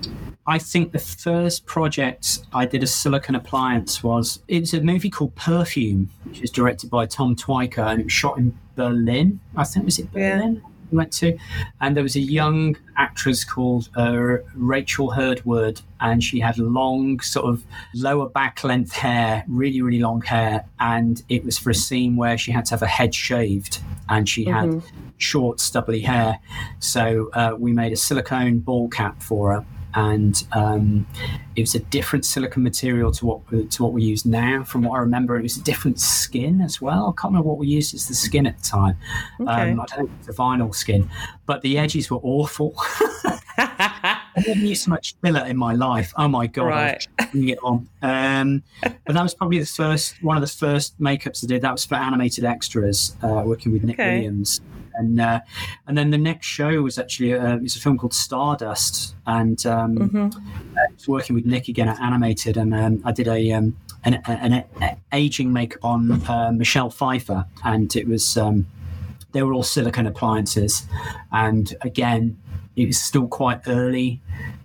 I 0.46 0.58
think 0.58 0.92
the 0.92 0.98
first 0.98 1.64
project 1.64 2.40
I 2.52 2.66
did 2.66 2.82
a 2.82 2.86
silicon 2.86 3.34
appliance 3.34 4.02
was 4.04 4.40
it's 4.48 4.74
a 4.74 4.82
movie 4.82 5.08
called 5.08 5.34
Perfume, 5.34 6.10
which 6.24 6.42
was 6.42 6.50
directed 6.50 6.90
by 6.90 7.06
Tom 7.06 7.36
Tykwer 7.36 7.86
and 7.86 8.00
it 8.00 8.04
was 8.04 8.12
shot 8.12 8.36
in 8.36 8.58
Berlin. 8.74 9.40
I 9.56 9.64
think 9.64 9.86
was 9.86 9.98
it 9.98 10.12
Berlin? 10.12 10.60
Yeah 10.62 10.70
we 10.90 10.96
went 10.96 11.12
to, 11.14 11.36
and 11.80 11.96
there 11.96 12.02
was 12.02 12.16
a 12.16 12.20
young 12.20 12.76
actress 12.96 13.44
called 13.44 13.88
uh, 13.96 14.38
Rachel 14.54 15.10
Hurd-Wood, 15.10 15.80
and 16.00 16.22
she 16.22 16.40
had 16.40 16.58
long, 16.58 17.20
sort 17.20 17.46
of 17.46 17.64
lower 17.94 18.28
back 18.28 18.64
length 18.64 18.92
hair, 18.92 19.44
really, 19.48 19.82
really 19.82 20.00
long 20.00 20.22
hair, 20.22 20.64
and 20.80 21.22
it 21.28 21.44
was 21.44 21.58
for 21.58 21.70
a 21.70 21.74
scene 21.74 22.16
where 22.16 22.38
she 22.38 22.52
had 22.52 22.64
to 22.66 22.70
have 22.72 22.80
her 22.80 22.86
head 22.86 23.14
shaved, 23.14 23.80
and 24.08 24.28
she 24.28 24.44
had 24.44 24.66
mm-hmm. 24.66 25.00
short, 25.18 25.60
stubbly 25.60 26.00
hair. 26.00 26.38
So 26.78 27.30
uh, 27.32 27.54
we 27.58 27.72
made 27.72 27.92
a 27.92 27.96
silicone 27.96 28.58
ball 28.58 28.88
cap 28.88 29.22
for 29.22 29.52
her 29.52 29.66
and 29.96 30.46
um, 30.52 31.06
it 31.56 31.62
was 31.62 31.74
a 31.74 31.78
different 31.78 32.26
silicon 32.26 32.62
material 32.62 33.10
to 33.12 33.24
what 33.24 33.70
to 33.70 33.82
what 33.82 33.94
we 33.94 34.02
use 34.02 34.26
now. 34.26 34.62
From 34.62 34.82
what 34.82 34.96
I 34.96 35.00
remember, 35.00 35.38
it 35.38 35.42
was 35.42 35.56
a 35.56 35.62
different 35.62 35.98
skin 35.98 36.60
as 36.60 36.82
well. 36.82 37.06
I 37.08 37.20
can't 37.20 37.32
remember 37.32 37.48
what 37.48 37.58
we 37.58 37.66
used 37.66 37.94
as 37.94 38.06
the 38.06 38.14
skin 38.14 38.46
at 38.46 38.58
the 38.58 38.62
time. 38.62 38.98
Okay. 39.40 39.72
Um, 39.72 39.80
I 39.80 39.86
don't 39.86 39.96
think 39.96 40.10
it 40.10 40.18
was 40.18 40.26
the 40.26 40.32
vinyl 40.34 40.74
skin, 40.74 41.08
but 41.46 41.62
the 41.62 41.78
edges 41.78 42.10
were 42.10 42.20
awful. 42.22 42.74
I 43.58 44.20
haven't 44.34 44.66
used 44.66 44.84
so 44.84 44.90
much 44.90 45.16
filler 45.22 45.46
in 45.46 45.56
my 45.56 45.72
life. 45.72 46.12
Oh 46.18 46.28
my 46.28 46.46
god, 46.46 46.66
right. 46.66 47.08
I 47.18 47.30
was 47.32 47.44
it 47.48 47.58
on. 47.62 47.88
Um, 48.02 48.62
but 48.82 49.14
that 49.14 49.22
was 49.22 49.32
probably 49.32 49.60
the 49.60 49.66
first 49.66 50.22
one 50.22 50.36
of 50.36 50.42
the 50.42 50.46
first 50.46 51.00
makeups 51.00 51.42
I 51.42 51.46
did. 51.46 51.62
That 51.62 51.72
was 51.72 51.86
for 51.86 51.94
animated 51.94 52.44
extras, 52.44 53.16
uh, 53.22 53.42
working 53.46 53.72
with 53.72 53.82
Nick 53.82 53.98
okay. 53.98 54.16
Williams 54.16 54.60
and 54.96 55.20
uh, 55.20 55.40
and 55.86 55.96
then 55.96 56.10
the 56.10 56.18
next 56.18 56.46
show 56.46 56.82
was 56.82 56.98
actually 56.98 57.34
uh, 57.34 57.58
it's 57.58 57.76
a 57.76 57.80
film 57.80 57.98
called 57.98 58.14
Stardust, 58.14 59.14
and 59.26 59.64
um, 59.66 59.96
mm-hmm. 59.96 60.38
I 60.78 60.92
was 60.92 61.08
working 61.08 61.34
with 61.34 61.46
Nick 61.46 61.68
again 61.68 61.88
at 61.88 62.00
Animated, 62.00 62.56
and 62.56 62.74
um, 62.74 63.02
I 63.04 63.12
did 63.12 63.28
a 63.28 63.52
um, 63.52 63.76
an, 64.04 64.22
an, 64.26 64.64
an, 64.80 64.96
aging 65.12 65.52
makeup 65.52 65.84
on 65.84 66.12
uh, 66.28 66.52
Michelle 66.52 66.90
Pfeiffer, 66.90 67.46
and 67.64 67.94
it 67.96 68.08
was 68.08 68.36
um, 68.36 68.66
they 69.32 69.42
were 69.42 69.52
all 69.52 69.62
silicone 69.62 70.06
appliances, 70.06 70.84
and 71.32 71.74
again 71.82 72.38
it 72.76 72.86
was 72.86 73.00
still 73.00 73.26
quite 73.26 73.60
early 73.66 74.20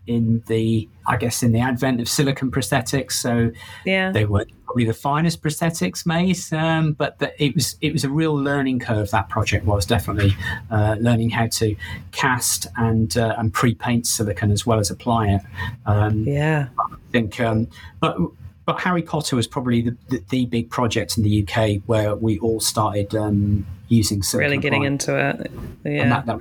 in 0.05 0.43
the 0.47 0.87
I 1.07 1.17
guess 1.17 1.41
in 1.41 1.51
the 1.51 1.59
advent 1.59 2.01
of 2.01 2.07
silicone 2.07 2.51
prosthetics. 2.51 3.13
So 3.13 3.51
yeah. 3.85 4.11
they 4.11 4.25
weren't 4.25 4.51
probably 4.71 4.85
the 4.85 4.93
finest 4.93 5.41
prosthetics 5.41 6.05
made, 6.05 6.39
um, 6.53 6.93
but 6.93 7.19
the, 7.19 7.43
it 7.43 7.53
was 7.53 7.75
it 7.81 7.91
was 7.91 8.05
a 8.05 8.09
real 8.09 8.33
learning 8.33 8.79
curve. 8.79 9.11
That 9.11 9.27
project 9.27 9.65
was 9.65 9.85
definitely 9.85 10.33
uh, 10.69 10.95
learning 10.97 11.29
how 11.31 11.47
to 11.47 11.75
cast 12.13 12.67
and 12.77 13.17
uh, 13.17 13.35
and 13.37 13.53
pre 13.53 13.75
paint 13.75 14.07
silicone 14.07 14.49
as 14.49 14.65
well 14.65 14.79
as 14.79 14.89
apply 14.89 15.27
it. 15.27 15.41
Um, 15.85 16.23
yeah, 16.23 16.69
I 16.79 16.95
think, 17.11 17.37
um, 17.41 17.67
but 17.99 18.17
but 18.65 18.79
Harry 18.79 19.01
Potter 19.01 19.35
was 19.35 19.45
probably 19.45 19.81
the, 19.81 19.97
the, 20.07 20.23
the, 20.29 20.45
big 20.45 20.69
project 20.69 21.17
in 21.17 21.23
the 21.23 21.45
UK 21.45 21.81
where 21.87 22.15
we 22.15 22.39
all 22.39 22.61
started 22.61 23.13
um, 23.13 23.65
using 23.91 24.23
silicon. 24.23 24.51
Really 24.51 24.61
getting 24.61 24.83
into 24.83 25.17
it. 25.17 25.51
Yeah. 25.83 26.03
And 26.03 26.11
that, 26.11 26.25
that 26.25 26.39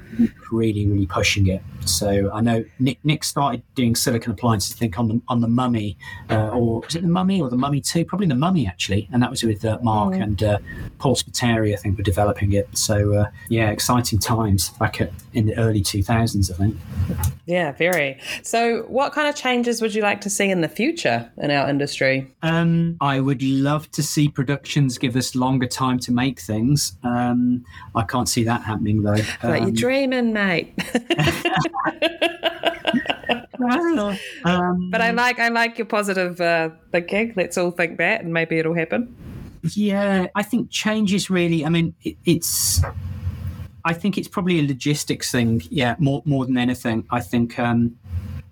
really, 0.51 0.86
really 0.86 1.07
pushing 1.07 1.48
it. 1.48 1.62
So 1.86 2.30
I 2.32 2.40
know 2.40 2.64
Nick 2.78 2.98
Nick 3.05 3.24
started 3.24 3.62
doing 3.74 3.94
silicon 3.94 4.32
appliances, 4.32 4.74
I 4.74 4.78
think, 4.78 4.98
on 4.98 5.09
the 5.09 5.20
on 5.28 5.40
the 5.40 5.48
Mummy, 5.48 5.96
uh, 6.30 6.51
or 6.51 6.80
was 6.80 6.94
it 6.94 7.03
the 7.03 7.09
Mummy 7.09 7.40
or 7.40 7.48
the 7.48 7.57
Mummy 7.57 7.80
Two? 7.80 8.05
Probably 8.05 8.26
the 8.26 8.34
Mummy 8.34 8.66
actually, 8.66 9.09
and 9.12 9.22
that 9.22 9.30
was 9.30 9.42
with 9.42 9.64
uh, 9.64 9.78
Mark 9.82 10.14
mm. 10.14 10.22
and 10.22 10.42
uh, 10.42 10.59
Paul 10.98 11.16
Spiteri, 11.16 11.72
I 11.72 11.76
think, 11.76 11.96
were 11.96 12.05
developing 12.05 12.53
it. 12.53 12.68
So 12.76 13.14
uh, 13.14 13.30
yeah, 13.48 13.70
exciting 13.70 14.18
times 14.18 14.70
back 14.70 15.01
at, 15.01 15.11
in 15.32 15.46
the 15.46 15.57
early 15.57 15.80
two 15.80 16.03
thousands, 16.03 16.51
I 16.51 16.55
think. 16.55 16.76
Yeah, 17.46 17.72
very. 17.72 18.20
So, 18.42 18.82
what 18.82 19.12
kind 19.12 19.28
of 19.28 19.34
changes 19.34 19.80
would 19.82 19.94
you 19.94 20.03
like 20.03 20.20
to 20.20 20.30
see 20.30 20.51
in 20.51 20.61
the 20.61 20.68
future 20.68 21.30
in 21.38 21.51
our 21.51 21.68
industry? 21.68 22.30
Um, 22.42 22.96
I 23.01 23.20
would 23.20 23.42
love 23.42 23.90
to 23.92 24.03
see 24.03 24.28
productions 24.28 24.98
give 24.98 25.16
us 25.16 25.34
longer 25.34 25.66
time 25.66 25.98
to 26.01 26.12
make 26.12 26.40
things. 26.40 26.96
Um, 27.03 27.39
um, 27.41 27.64
I 27.95 28.03
can't 28.03 28.28
see 28.28 28.45
that 28.45 28.62
happening 28.62 29.03
though. 29.03 29.16
Um, 29.43 29.62
you're 29.62 29.70
dreaming, 29.70 30.32
mate. 30.32 30.74
um, 34.45 34.91
but 34.91 35.01
I 35.01 35.11
like 35.11 35.38
I 35.38 35.49
like 35.49 35.78
your 35.78 35.86
positive 35.86 36.41
uh, 36.41 36.70
thinking. 36.93 37.32
Let's 37.36 37.57
all 37.59 37.70
think 37.70 37.99
that, 37.99 38.22
and 38.22 38.32
maybe 38.32 38.59
it'll 38.59 38.74
happen. 38.74 39.14
Yeah, 39.74 40.28
I 40.34 40.43
think 40.43 40.70
change 40.70 41.12
is 41.12 41.30
really. 41.30 41.64
I 41.64 41.68
mean, 41.68 41.95
it, 42.03 42.16
it's. 42.24 42.82
I 43.84 43.95
think 43.95 44.18
it's 44.18 44.28
probably 44.28 44.59
a 44.59 44.62
logistics 44.62 45.30
thing. 45.32 45.62
Yeah, 45.70 45.97
more 45.99 46.22
more 46.24 46.47
than 46.47 46.57
anything. 46.57 47.07
I 47.11 47.20
think. 47.20 47.59
Um, 47.59 47.97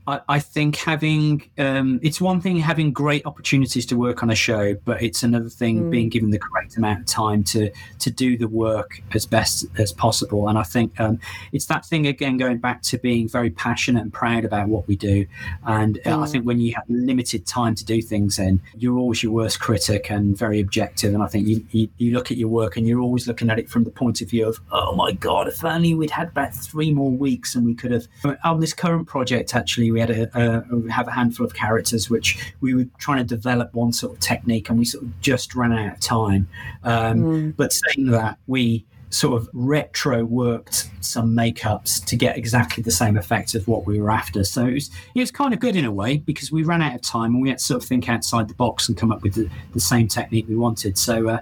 I, 0.09 0.21
I 0.37 0.39
think 0.55 0.77
having 0.77 1.49
um, 1.59 2.01
it's 2.03 2.21
one 2.21 2.41
thing 2.41 2.57
having 2.57 2.93
great 2.93 3.25
opportunities 3.27 3.85
to 3.87 3.97
work 3.97 4.23
on 4.23 4.31
a 4.31 4.35
show, 4.35 4.75
but 4.89 5.03
it's 5.03 5.23
another 5.23 5.51
thing 5.61 5.69
Mm. 5.79 5.91
being 5.91 6.09
given 6.09 6.31
the 6.31 6.39
correct 6.39 6.77
amount 6.79 7.01
of 7.01 7.07
time 7.07 7.41
to 7.53 7.71
to 8.05 8.11
do 8.11 8.29
the 8.39 8.49
work 8.49 8.91
as 9.15 9.27
best 9.27 9.67
as 9.79 9.93
possible. 9.93 10.49
And 10.49 10.57
I 10.59 10.63
think 10.75 10.99
um, 11.05 11.19
it's 11.53 11.67
that 11.67 11.85
thing 11.85 12.07
again 12.07 12.37
going 12.39 12.59
back 12.59 12.81
to 12.91 12.99
being 12.99 13.29
very 13.29 13.51
passionate 13.51 14.01
and 14.03 14.13
proud 14.13 14.45
about 14.45 14.69
what 14.69 14.89
we 14.89 14.97
do. 14.97 15.27
And 15.67 15.99
uh, 16.07 16.11
I 16.23 16.27
Mm. 16.27 16.31
think 16.33 16.45
when 16.47 16.61
you 16.61 16.73
have 16.75 16.85
limited 16.89 17.47
time 17.47 17.75
to 17.75 17.85
do 17.85 18.01
things, 18.13 18.39
in 18.39 18.61
you're 18.79 18.99
always 19.03 19.23
your 19.23 19.33
worst 19.33 19.61
critic 19.61 20.11
and 20.11 20.25
very 20.45 20.59
objective. 20.67 21.11
And 21.15 21.23
I 21.23 21.27
think 21.33 21.47
you, 21.51 21.57
you 21.71 21.89
you 21.99 22.09
look 22.17 22.31
at 22.31 22.37
your 22.43 22.49
work 22.61 22.77
and 22.77 22.87
you're 22.87 23.01
always 23.01 23.27
looking 23.29 23.51
at 23.51 23.59
it 23.59 23.69
from 23.69 23.85
the 23.85 23.91
point 23.91 24.21
of 24.23 24.31
view 24.31 24.47
of 24.49 24.59
oh 24.73 24.95
my 25.03 25.13
god, 25.13 25.49
if 25.49 25.63
only 25.65 25.95
we'd 25.95 26.11
had 26.21 26.29
about 26.29 26.55
three 26.55 26.91
more 27.01 27.11
weeks 27.27 27.55
and 27.55 27.63
we 27.67 27.75
could 27.75 27.93
have 27.93 28.07
on 28.45 28.61
this 28.61 28.73
current 28.73 29.07
project 29.07 29.55
actually 29.55 29.91
we 29.99 30.01
had 30.01 30.11
a, 30.11 30.39
a 30.39 30.77
we 30.77 30.91
have 30.91 31.09
a 31.09 31.11
handful 31.11 31.45
of 31.45 31.55
characters 31.55 32.09
which 32.09 32.53
we 32.61 32.75
were 32.75 32.87
trying 32.99 33.19
to 33.19 33.25
develop 33.25 33.75
one 33.75 33.93
sort 33.93 34.15
of 34.15 34.21
technique 34.21 34.69
and 34.69 34.79
we 34.79 34.85
sort 34.85 35.05
of 35.05 35.21
just 35.21 35.55
ran 35.55 35.73
out 35.73 35.95
of 35.95 36.01
time. 36.01 36.49
Um, 36.85 37.53
but 37.53 37.73
saying 37.73 38.07
that 38.11 38.39
we 38.47 38.85
sort 39.11 39.41
of 39.41 39.49
retro 39.55 40.23
worked 40.23 40.91
some 41.01 41.35
makeups 41.35 42.05
to 42.05 42.15
get 42.15 42.37
exactly 42.37 42.83
the 42.83 42.91
same 42.91 43.17
effect 43.17 43.55
of 43.55 43.67
what 43.67 43.87
we 43.87 43.99
were 43.99 44.11
after. 44.11 44.45
So 44.45 44.67
it 44.67 44.75
was 44.75 44.91
it 45.15 45.21
was 45.21 45.31
kind 45.31 45.53
of 45.53 45.61
good 45.61 45.75
in 45.75 45.85
a 45.85 45.93
way 45.93 46.19
because 46.19 46.53
we 46.53 46.63
ran 46.63 46.83
out 46.83 46.95
of 46.95 47.01
time 47.01 47.35
and 47.35 47.43
we 47.43 47.49
had 47.49 47.59
to 47.59 47.65
sort 47.65 47.83
of 47.83 47.89
think 47.89 48.09
outside 48.09 48.49
the 48.49 48.55
box 48.55 48.89
and 48.89 48.97
come 48.97 49.11
up 49.11 49.23
with 49.23 49.35
the, 49.35 49.51
the 49.73 49.81
same 49.81 50.07
technique 50.07 50.47
we 50.49 50.57
wanted. 50.57 50.97
So 50.99 51.29
uh, 51.29 51.39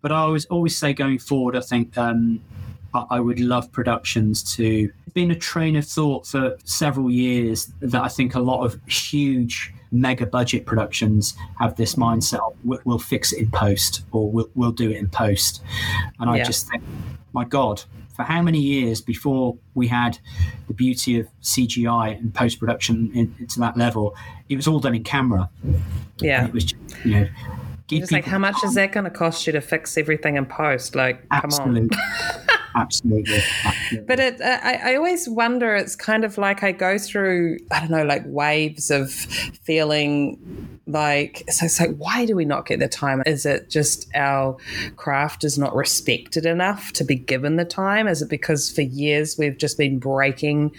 but 0.00 0.10
i 0.10 0.16
always 0.16 0.44
always 0.46 0.76
say 0.76 0.92
going 0.92 1.18
forward 1.18 1.56
i 1.56 1.60
think 1.60 1.96
um, 1.96 2.40
I 2.94 3.20
would 3.20 3.40
love 3.40 3.70
productions 3.72 4.42
to. 4.56 4.90
It's 5.06 5.14
been 5.14 5.30
a 5.30 5.36
train 5.36 5.76
of 5.76 5.86
thought 5.86 6.26
for 6.26 6.56
several 6.64 7.10
years 7.10 7.72
that 7.80 8.02
I 8.02 8.08
think 8.08 8.34
a 8.34 8.40
lot 8.40 8.64
of 8.64 8.78
huge 8.86 9.72
mega 9.90 10.24
budget 10.26 10.64
productions 10.64 11.34
have 11.58 11.76
this 11.76 11.96
mindset 11.96 12.40
we'll, 12.64 12.98
fix 12.98 13.32
it 13.32 13.40
in 13.40 13.50
post 13.50 14.02
or 14.10 14.30
we'll, 14.30 14.48
we'll 14.54 14.72
do 14.72 14.90
it 14.90 14.96
in 14.96 15.08
post. 15.08 15.62
And 16.18 16.30
I 16.30 16.38
Yeah. 16.38 16.44
just 16.44 16.68
think, 16.68 16.82
my 17.34 17.44
God, 17.44 17.82
for 18.16 18.22
how 18.22 18.40
many 18.42 18.58
years 18.58 19.00
before 19.02 19.56
we 19.74 19.88
had 19.88 20.18
the 20.68 20.74
beauty 20.74 21.18
of 21.20 21.28
CGI 21.42 22.18
and 22.18 22.32
post 22.32 22.58
production 22.58 23.10
in, 23.14 23.34
into 23.38 23.60
that 23.60 23.76
level, 23.76 24.14
it 24.48 24.56
was 24.56 24.66
all 24.66 24.80
done 24.80 24.94
in 24.94 25.04
camera. 25.04 25.50
Yeah. 26.20 26.46
It 26.46 26.52
was 26.54 26.64
just, 26.64 27.04
you 27.04 27.10
know, 27.20 27.28
Just 27.88 28.12
like, 28.12 28.24
how 28.24 28.38
much 28.38 28.64
is 28.64 28.74
that 28.74 28.92
going 28.92 29.04
to 29.04 29.10
cost 29.10 29.46
you 29.46 29.52
to 29.52 29.60
fix 29.60 29.98
everything 29.98 30.36
in 30.36 30.46
post? 30.46 30.94
Like, 30.94 31.28
come 31.28 31.50
on. 31.52 31.88
Absolutely. 32.74 33.40
But 34.06 34.20
it, 34.20 34.40
uh, 34.40 34.58
I, 34.62 34.92
I 34.92 34.96
always 34.96 35.28
wonder. 35.28 35.74
It's 35.74 35.96
kind 35.96 36.24
of 36.24 36.38
like 36.38 36.62
I 36.62 36.72
go 36.72 36.98
through, 36.98 37.58
I 37.70 37.80
don't 37.80 37.90
know, 37.90 38.04
like 38.04 38.22
waves 38.26 38.90
of 38.90 39.12
feeling 39.12 40.80
like. 40.86 41.44
So 41.50 41.66
like, 41.82 41.96
why 41.96 42.24
do 42.26 42.34
we 42.34 42.44
not 42.44 42.66
get 42.66 42.78
the 42.78 42.88
time? 42.88 43.22
Is 43.26 43.44
it 43.46 43.68
just 43.68 44.08
our 44.14 44.56
craft 44.96 45.44
is 45.44 45.58
not 45.58 45.74
respected 45.74 46.46
enough 46.46 46.92
to 46.94 47.04
be 47.04 47.16
given 47.16 47.56
the 47.56 47.64
time? 47.64 48.08
Is 48.08 48.22
it 48.22 48.30
because 48.30 48.70
for 48.70 48.82
years 48.82 49.36
we've 49.38 49.58
just 49.58 49.76
been 49.78 49.98
breaking 49.98 50.74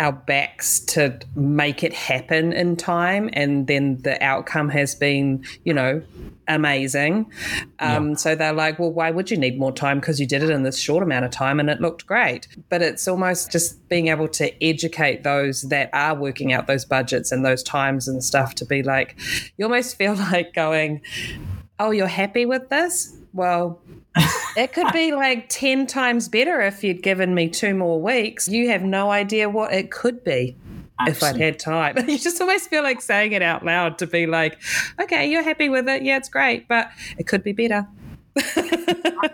our 0.00 0.12
backs 0.12 0.80
to 0.80 1.20
make 1.36 1.84
it 1.84 1.92
happen 1.94 2.52
in 2.52 2.74
time 2.74 3.30
and 3.32 3.68
then 3.68 3.96
the 4.02 4.22
outcome 4.22 4.68
has 4.68 4.94
been 4.94 5.44
you 5.64 5.72
know 5.72 6.02
amazing. 6.48 7.30
Um, 7.78 8.16
so 8.16 8.34
they're 8.34 8.52
like 8.52 8.78
well 8.78 8.92
why 8.92 9.12
would 9.12 9.30
you 9.30 9.36
need 9.36 9.56
more 9.56 9.70
time? 9.72 10.00
Because 10.00 10.18
you 10.18 10.26
did 10.26 10.42
it 10.42 10.50
in 10.50 10.64
this 10.64 10.78
short 10.78 11.02
amount 11.02 11.24
of 11.24 11.30
time 11.30 11.60
and 11.60 11.70
it 11.70 11.80
looked 11.80 12.06
great. 12.06 12.48
But 12.68 12.82
it's 12.82 13.06
almost 13.06 13.52
just 13.52 13.88
being 13.88 14.08
able 14.08 14.28
to 14.28 14.64
educate 14.64 15.22
those 15.22 15.62
that 15.62 15.90
are 15.92 16.14
working 16.14 16.52
out 16.52 16.66
those 16.66 16.84
budgets 16.84 17.30
and 17.30 17.44
those 17.44 17.62
times 17.62 18.08
and 18.08 18.22
stuff 18.22 18.56
to 18.56 18.64
be 18.64 18.82
like 18.82 19.16
you 19.56 19.64
almost 19.64 19.96
feel 19.96 20.14
like 20.32 20.54
going 20.54 21.02
oh 21.78 21.92
you're 21.92 22.08
happy 22.08 22.46
with 22.46 22.68
this? 22.68 23.16
Well 23.32 23.80
it 24.56 24.72
could 24.72 24.92
be 24.92 25.12
like 25.12 25.48
10 25.48 25.86
times 25.86 26.28
better 26.28 26.60
if 26.60 26.84
you'd 26.84 27.02
given 27.02 27.34
me 27.34 27.48
two 27.48 27.74
more 27.74 28.00
weeks. 28.00 28.48
You 28.48 28.68
have 28.70 28.82
no 28.82 29.10
idea 29.10 29.48
what 29.48 29.72
it 29.72 29.90
could 29.90 30.22
be 30.24 30.56
if 31.00 31.22
I'd 31.22 31.36
had 31.36 31.58
time. 31.58 31.96
You 32.08 32.18
just 32.18 32.40
always 32.40 32.66
feel 32.66 32.82
like 32.82 33.00
saying 33.00 33.32
it 33.32 33.42
out 33.42 33.64
loud 33.64 33.98
to 33.98 34.06
be 34.06 34.26
like, 34.26 34.60
okay, 35.00 35.28
you're 35.30 35.42
happy 35.42 35.68
with 35.68 35.88
it. 35.88 36.02
Yeah, 36.02 36.16
it's 36.16 36.28
great, 36.28 36.68
but 36.68 36.90
it 37.18 37.26
could 37.26 37.42
be 37.42 37.52
better. 37.52 37.86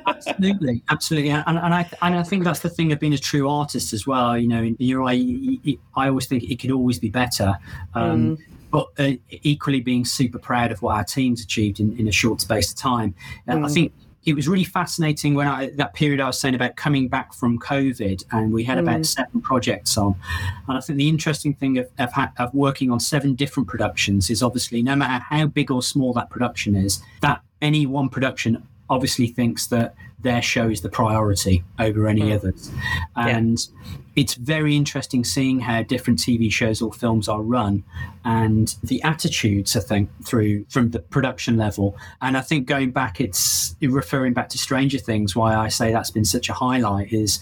absolutely, 0.07 0.83
absolutely, 0.91 1.31
and, 1.31 1.45
and 1.47 1.75
I 1.75 1.91
and 2.03 2.17
I 2.17 2.23
think 2.23 2.45
that's 2.45 2.61
the 2.61 2.69
thing 2.69 2.93
of 2.93 3.01
being 3.01 3.15
a 3.15 3.19
true 3.19 3.49
artist 3.49 3.95
as 3.95 4.07
well. 4.07 4.37
You 4.37 4.47
know, 4.47 4.75
you're 4.79 5.03
I, 5.03 5.59
I 5.97 6.09
always 6.09 6.27
think 6.27 6.45
it 6.45 6.57
could 6.57 6.71
always 6.71 6.99
be 6.99 7.09
better. 7.09 7.57
Um, 7.95 8.39
But 8.71 8.87
uh, 8.99 9.13
equally, 9.31 9.81
being 9.81 10.05
super 10.05 10.39
proud 10.39 10.71
of 10.71 10.81
what 10.81 10.95
our 10.95 11.03
teams 11.03 11.43
achieved 11.43 11.81
in, 11.81 11.99
in 11.99 12.07
a 12.07 12.13
short 12.13 12.41
space 12.41 12.71
of 12.71 12.77
time. 12.77 13.15
And 13.47 13.67
I 13.67 13.69
think 13.69 13.93
it 14.25 14.35
was 14.35 14.47
really 14.47 14.65
fascinating 14.65 15.35
when 15.35 15.47
I 15.47 15.71
that 15.77 15.95
period 15.95 16.21
I 16.21 16.27
was 16.27 16.39
saying 16.39 16.55
about 16.55 16.77
coming 16.77 17.09
back 17.09 17.33
from 17.33 17.59
COVID, 17.59 18.25
and 18.33 18.53
we 18.53 18.65
had 18.65 18.79
about 18.79 19.01
mm. 19.01 19.07
seven 19.07 19.41
projects 19.41 19.97
on. 19.97 20.15
And 20.69 20.77
I 20.77 20.81
think 20.81 20.99
the 20.99 21.09
interesting 21.09 21.55
thing 21.55 21.79
of 21.79 21.89
of, 21.99 22.11
of 22.39 22.55
working 22.55 22.91
on 22.91 23.01
seven 23.01 23.35
different 23.35 23.69
productions 23.69 24.29
is 24.29 24.43
obviously 24.43 24.83
no 24.83 24.95
matter 24.95 25.25
how 25.25 25.47
big 25.47 25.71
or 25.71 25.83
small 25.83 26.13
that 26.15 26.29
production 26.29 26.77
is, 26.77 27.01
that 27.23 27.41
any 27.63 27.87
one 27.87 28.09
production 28.09 28.67
obviously 28.91 29.29
thinks 29.29 29.69
that 29.69 29.95
their 30.19 30.43
show 30.43 30.69
is 30.69 30.83
the 30.83 30.89
priority 30.89 31.65
over 31.79 32.07
any 32.07 32.23
hmm. 32.23 32.33
others. 32.33 32.71
And 33.17 33.59
it's 34.17 34.35
very 34.35 34.77
interesting 34.77 35.25
seeing 35.25 35.61
how 35.61 35.83
different 35.83 36.19
TV 36.19 36.53
shows 36.53 36.83
or 36.83 36.93
films 36.93 37.29
are 37.29 37.41
run 37.41 37.85
and 38.25 38.75
the 38.83 39.03
attitudes, 39.03 39.77
I 39.77 39.81
think, 39.81 40.11
through 40.25 40.67
from 40.69 40.91
the 40.91 40.99
production 40.99 41.57
level. 41.57 41.97
And 42.21 42.37
I 42.37 42.41
think 42.41 42.67
going 42.67 42.91
back, 42.91 43.21
it's 43.21 43.77
referring 43.81 44.35
back 44.35 44.49
to 44.51 44.59
Stranger 44.59 44.99
Things, 44.99 45.35
why 45.35 45.55
I 45.55 45.69
say 45.69 45.93
that's 45.93 46.11
been 46.11 46.25
such 46.25 46.49
a 46.49 46.53
highlight 46.53 47.13
is 47.13 47.41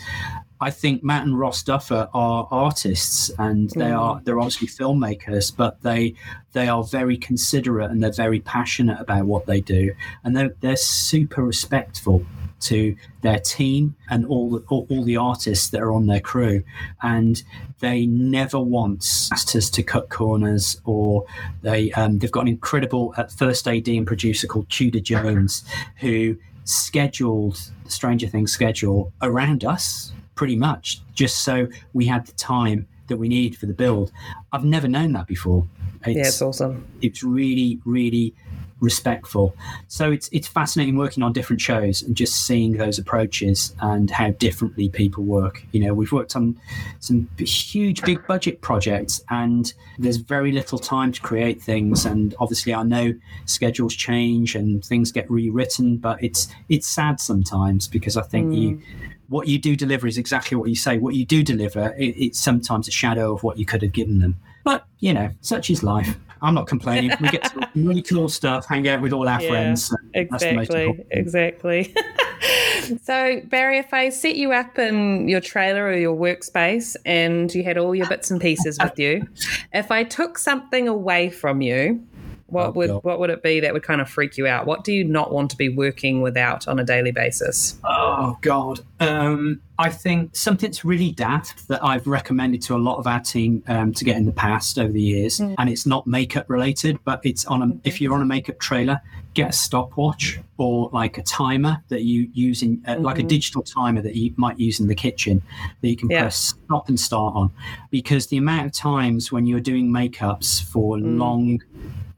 I 0.61 0.71
think 0.71 1.05
Matt 1.05 1.25
and 1.25 1.39
Ross 1.39 1.63
Duffer 1.63 2.09
are 2.13 2.49
artists 2.51 3.31
and 3.39 3.71
they 3.71 3.93
are 3.93 4.21
they're 4.25 4.41
obviously 4.41 4.69
filmmakers, 4.69 5.55
but 5.55 5.83
they 5.83 6.15
they 6.53 6.69
are 6.69 6.83
very 6.83 7.17
considerate 7.17 7.91
and 7.91 8.03
they're 8.03 8.13
very 8.13 8.41
passionate 8.41 9.01
about 9.01 9.27
what 9.27 9.47
they 9.47 9.61
do, 9.61 9.95
and 10.25 10.37
they're 10.37 10.55
they're 10.61 10.77
super 10.77 11.45
respectful 11.45 12.25
to 12.61 12.97
their 13.21 13.39
team 13.39 13.95
and 14.11 14.27
all 14.27 14.51
the, 14.51 14.65
all, 14.69 14.85
all 14.91 15.05
the 15.05 15.17
artists 15.17 15.69
that 15.69 15.81
are 15.81 15.93
on 15.93 16.07
their 16.07 16.21
crew, 16.21 16.65
and 17.03 17.43
they 17.81 18.07
never 18.07 18.59
once 18.59 19.31
asked 19.33 19.55
us 19.55 19.71
to 19.71 19.83
cut 19.83 20.09
corners 20.09 20.81
or 20.85 21.25
they 21.63 21.93
um, 21.93 22.19
they've 22.19 22.33
got 22.33 22.43
an 22.43 22.49
incredible 22.49 23.15
uh, 23.17 23.25
first 23.25 23.69
AD 23.69 23.87
and 23.89 24.07
producer 24.07 24.47
called 24.47 24.69
Tudor 24.71 25.01
Jones 25.01 25.65
who 26.01 26.37
scheduled 26.65 27.71
the 27.85 27.91
Stranger 27.91 28.27
Things 28.27 28.53
schedule 28.53 29.13
around 29.23 29.65
us 29.65 30.13
pretty 30.39 30.55
much 30.55 31.01
just 31.14 31.43
so 31.43 31.66
we 31.93 32.07
had 32.07 32.24
the 32.24 32.32
time 32.32 32.86
that 33.09 33.16
we 33.16 33.28
need 33.28 33.57
for 33.57 33.66
the 33.66 33.72
build. 33.72 34.12
I've 34.53 34.64
never 34.64 34.86
known 34.86 35.12
that 35.14 35.26
before. 35.26 35.66
It's, 36.07 36.16
Yeah, 36.16 36.28
it's 36.28 36.41
awesome. 36.41 36.86
it's 37.03 37.24
really, 37.24 37.80
really 37.84 38.34
respectful. 38.80 39.57
So 39.89 40.12
it's 40.12 40.28
it's 40.30 40.47
fascinating 40.47 40.97
working 40.97 41.24
on 41.24 41.32
different 41.32 41.61
shows 41.61 42.03
and 42.03 42.14
just 42.14 42.47
seeing 42.47 42.76
those 42.76 42.97
approaches 43.01 43.74
and 43.80 44.09
how 44.11 44.30
differently 44.30 44.89
people 44.89 45.24
work. 45.24 45.64
You 45.72 45.80
know, 45.84 45.93
we've 45.93 46.12
worked 46.12 46.36
on 46.36 46.57
some 47.01 47.28
huge, 47.39 48.03
big 48.03 48.24
budget 48.28 48.61
projects, 48.61 49.20
and 49.30 49.72
there's 49.99 50.18
very 50.18 50.53
little 50.53 50.78
time 50.78 51.11
to 51.11 51.20
create 51.20 51.61
things. 51.61 52.07
And 52.07 52.36
obviously, 52.39 52.72
I 52.72 52.84
know 52.84 53.12
schedules 53.47 53.95
change 53.97 54.55
and 54.55 54.84
things 54.84 55.11
get 55.11 55.28
rewritten, 55.28 55.97
but 55.97 56.22
it's 56.22 56.47
it's 56.68 56.86
sad 56.86 57.18
sometimes 57.20 57.89
because 57.89 58.16
I 58.16 58.22
think 58.22 58.55
you. 58.55 58.76
Mm. 58.76 58.82
What 59.29 59.47
you 59.49 59.59
do 59.59 59.76
deliver 59.76 60.07
is 60.07 60.18
exactly 60.18 60.57
what 60.57 60.68
you 60.68 60.74
say. 60.76 60.99
What 60.99 61.14
you 61.14 61.24
do 61.24 61.43
deliver, 61.43 61.95
it, 61.99 62.14
it's 62.16 62.41
sometimes 62.41 62.89
a 62.89 62.91
shadow 62.91 63.35
of 63.35 63.43
what 63.43 63.59
you 63.59 63.66
could 63.66 63.83
have 63.83 63.93
given 63.93 64.20
them. 64.20 64.37
But 64.64 64.87
you 65.01 65.12
know, 65.12 65.31
such 65.41 65.70
is 65.70 65.83
life. 65.83 66.16
I'm 66.41 66.55
not 66.55 66.66
complaining. 66.66 67.12
We 67.20 67.29
get 67.29 67.45
to 67.45 67.68
really 67.74 68.03
cool 68.03 68.29
stuff, 68.29 68.66
hang 68.66 68.89
out 68.89 69.01
with 69.01 69.12
all 69.12 69.29
our 69.29 69.41
Yeah, 69.41 69.49
friends. 69.49 69.95
and 70.14 70.29
that's 70.31 70.45
the 70.45 70.53
most 70.53 70.70
Exactly, 70.70 71.07
exactly. 71.11 71.95
so, 73.03 73.41
Barrie, 73.47 73.79
if 73.79 73.93
I 73.93 74.09
set 74.09 74.37
you 74.37 74.53
up 74.53 74.79
in 74.79 75.29
your 75.29 75.41
trailer 75.41 75.87
or 75.87 75.95
your 75.95 76.16
workspace 76.16 76.97
and 77.05 77.53
you 77.55 77.64
had 77.64 77.76
all 77.76 77.95
your 77.95 78.07
bits 78.07 78.31
and 78.31 78.41
pieces 78.41 78.79
with 78.81 78.99
you, 78.99 79.26
if 79.72 79.91
I 79.91 80.05
took 80.05 80.39
something 80.39 80.87
away 80.87 81.29
from 81.29 81.61
you, 81.61 82.07
what 82.49 82.68
Oh, 82.68 82.70
would 82.72 82.88
God. 82.88 83.05
what 83.05 83.20
would 83.20 83.30
it 83.30 83.42
be 83.42 83.61
that 83.61 83.72
would 83.72 83.82
kind 83.82 84.01
of 84.01 84.09
freak 84.09 84.36
you 84.36 84.46
out? 84.46 84.66
What 84.66 84.82
do 84.84 84.92
you 84.92 85.05
not 85.05 85.32
want 85.32 85.51
to 85.51 85.57
be 85.57 85.68
working 85.68 86.22
without 86.22 86.66
on 86.66 86.78
a 86.78 86.84
daily 86.84 87.12
basis? 87.12 87.78
Oh 87.84 88.38
God, 88.40 88.80
um, 89.01 89.61
I 89.78 89.90
think 89.90 90.34
something 90.34 90.68
that's 90.70 90.84
really 90.84 91.12
daft 91.12 91.68
that 91.68 91.84
I've 91.84 92.07
recommended 92.07 92.62
to 92.62 92.74
a 92.74 92.78
lot 92.78 92.99
of 92.99 93.07
our 93.07 93.20
team 93.20 93.62
um, 93.68 93.92
to 93.94 94.05
get 94.05 94.16
in 94.16 94.24
the 94.26 94.32
past 94.32 94.78
over 94.78 94.92
the 94.92 95.01
years, 95.01 95.40
and 95.40 95.68
it's 95.68 95.86
not 95.86 96.07
makeup 96.07 96.49
related, 96.49 96.99
but 97.05 97.20
it's 97.24 97.44
on 97.46 97.62
a. 97.62 97.68
If 97.88 98.01
you're 98.01 98.14
on 98.14 98.22
a 98.22 98.26
makeup 98.26 98.59
trailer, 98.59 99.01
get 99.34 99.51
a 99.51 99.53
stopwatch 99.53 100.40
or 100.57 100.90
like 100.92 101.18
a 101.18 101.22
timer 101.22 101.82
that 101.88 102.03
you 102.03 102.28
use 102.32 102.62
in, 102.62 102.82
uh, 102.88 102.96
like 102.99 103.18
a 103.18 103.22
digital 103.22 103.62
timer 103.62 104.03
that 104.03 104.16
you 104.16 104.32
might 104.36 104.59
use 104.59 104.80
in 104.80 104.88
the 104.88 104.94
kitchen 104.94 105.40
that 105.80 105.88
you 105.88 105.96
can 105.96 106.11
Yeah. 106.11 106.22
press 106.22 106.55
stop 106.66 106.88
and 106.88 106.99
start 106.99 107.36
on. 107.36 107.51
Because 107.90 108.26
the 108.28 108.36
amount 108.38 108.66
of 108.66 108.72
times 108.72 109.30
when 109.30 109.46
you're 109.46 109.61
doing 109.61 109.90
makeups 109.92 110.62
for 110.64 110.99
long 110.99 111.61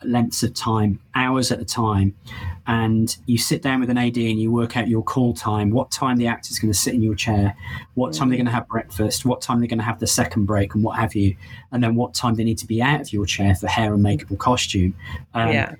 lengths 0.05 0.43
of 0.43 0.55
time, 0.55 0.99
hours 1.15 1.53
at 1.53 1.61
a 1.61 1.65
time, 1.65 2.15
and 2.67 3.17
you 3.27 3.39
sit 3.39 3.63
down 3.63 3.81
with 3.81 3.91
an 3.91 3.99
AD 3.99 4.17
and 4.17 4.41
you 4.41 4.51
work 4.51 4.77
out 4.77 4.89
your 4.89 5.03
call 5.03 5.35
time, 5.35 5.71
what 5.71 5.91
time 5.91 6.17
the 6.17 6.27
actor's 6.27 6.59
going 6.59 6.73
to 6.73 6.79
sit 6.79 6.95
in 6.95 7.03
your 7.03 7.15
chair, 7.15 7.57
what 7.95 8.13
time 8.13 8.29
they're 8.29 8.37
mm. 8.37 8.41
going 8.41 8.47
to 8.47 8.53
have 8.53 8.69
breakfast, 8.69 9.25
what 9.25 9.41
time 9.41 9.59
they're 9.59 9.69
going 9.69 9.79
to 9.79 9.85
have 9.85 9.99
the 10.01 10.07
second 10.07 10.47
break, 10.47 10.75
and 10.75 10.85
what 10.85 10.99
have 10.99 11.15
you, 11.15 11.37
and 11.73 11.83
then 11.83 11.95
what 11.95 12.15
time 12.15 12.35
they 12.35 12.45
need 12.45 12.59
to 12.59 12.67
be 12.67 12.81
out 12.81 13.01
of 13.01 13.13
your 13.13 13.27
chair 13.27 13.55
for 13.55 13.67
hair 13.67 13.93
and 13.93 14.03
makeup 14.03 14.31
and 14.31 14.39
costume. 14.39 14.95
Um, 15.35 15.51
yeah. 15.51 15.75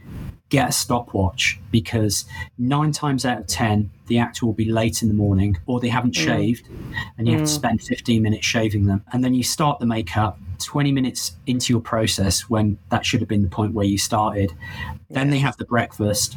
Get 0.49 0.69
a 0.69 0.73
stopwatch 0.73 1.61
because 1.71 2.25
nine 2.59 2.91
times 2.91 3.25
out 3.25 3.39
of 3.39 3.47
ten, 3.47 3.91
the 4.09 4.19
actor 4.19 4.45
will 4.45 4.53
be 4.53 4.65
late 4.65 5.01
in 5.01 5.07
the 5.07 5.15
morning 5.15 5.57
or 5.67 5.79
they 5.79 5.89
haven't 5.89 6.15
mm. 6.15 6.25
shaved 6.25 6.69
and 7.17 7.29
you 7.29 7.35
have 7.35 7.47
to 7.47 7.53
mm. 7.53 7.55
spend 7.55 7.81
15 7.81 8.21
minutes 8.21 8.45
shaving 8.45 8.87
them. 8.87 9.05
And 9.13 9.23
then 9.23 9.33
you 9.33 9.45
start 9.45 9.79
the 9.79 9.87
makeup 9.87 10.41
20 10.65 10.93
minutes 10.93 11.37
into 11.47 11.73
your 11.73 11.81
process 11.81 12.43
when 12.49 12.79
that 12.91 13.05
should 13.05 13.21
have 13.21 13.29
been 13.29 13.43
the 13.43 13.49
point 13.49 13.75
where 13.75 13.87
you 13.87 13.99
started. 13.99 14.53
Then 15.09 15.31
they 15.31 15.39
have 15.39 15.57
the 15.57 15.65
breakfast. 15.65 16.37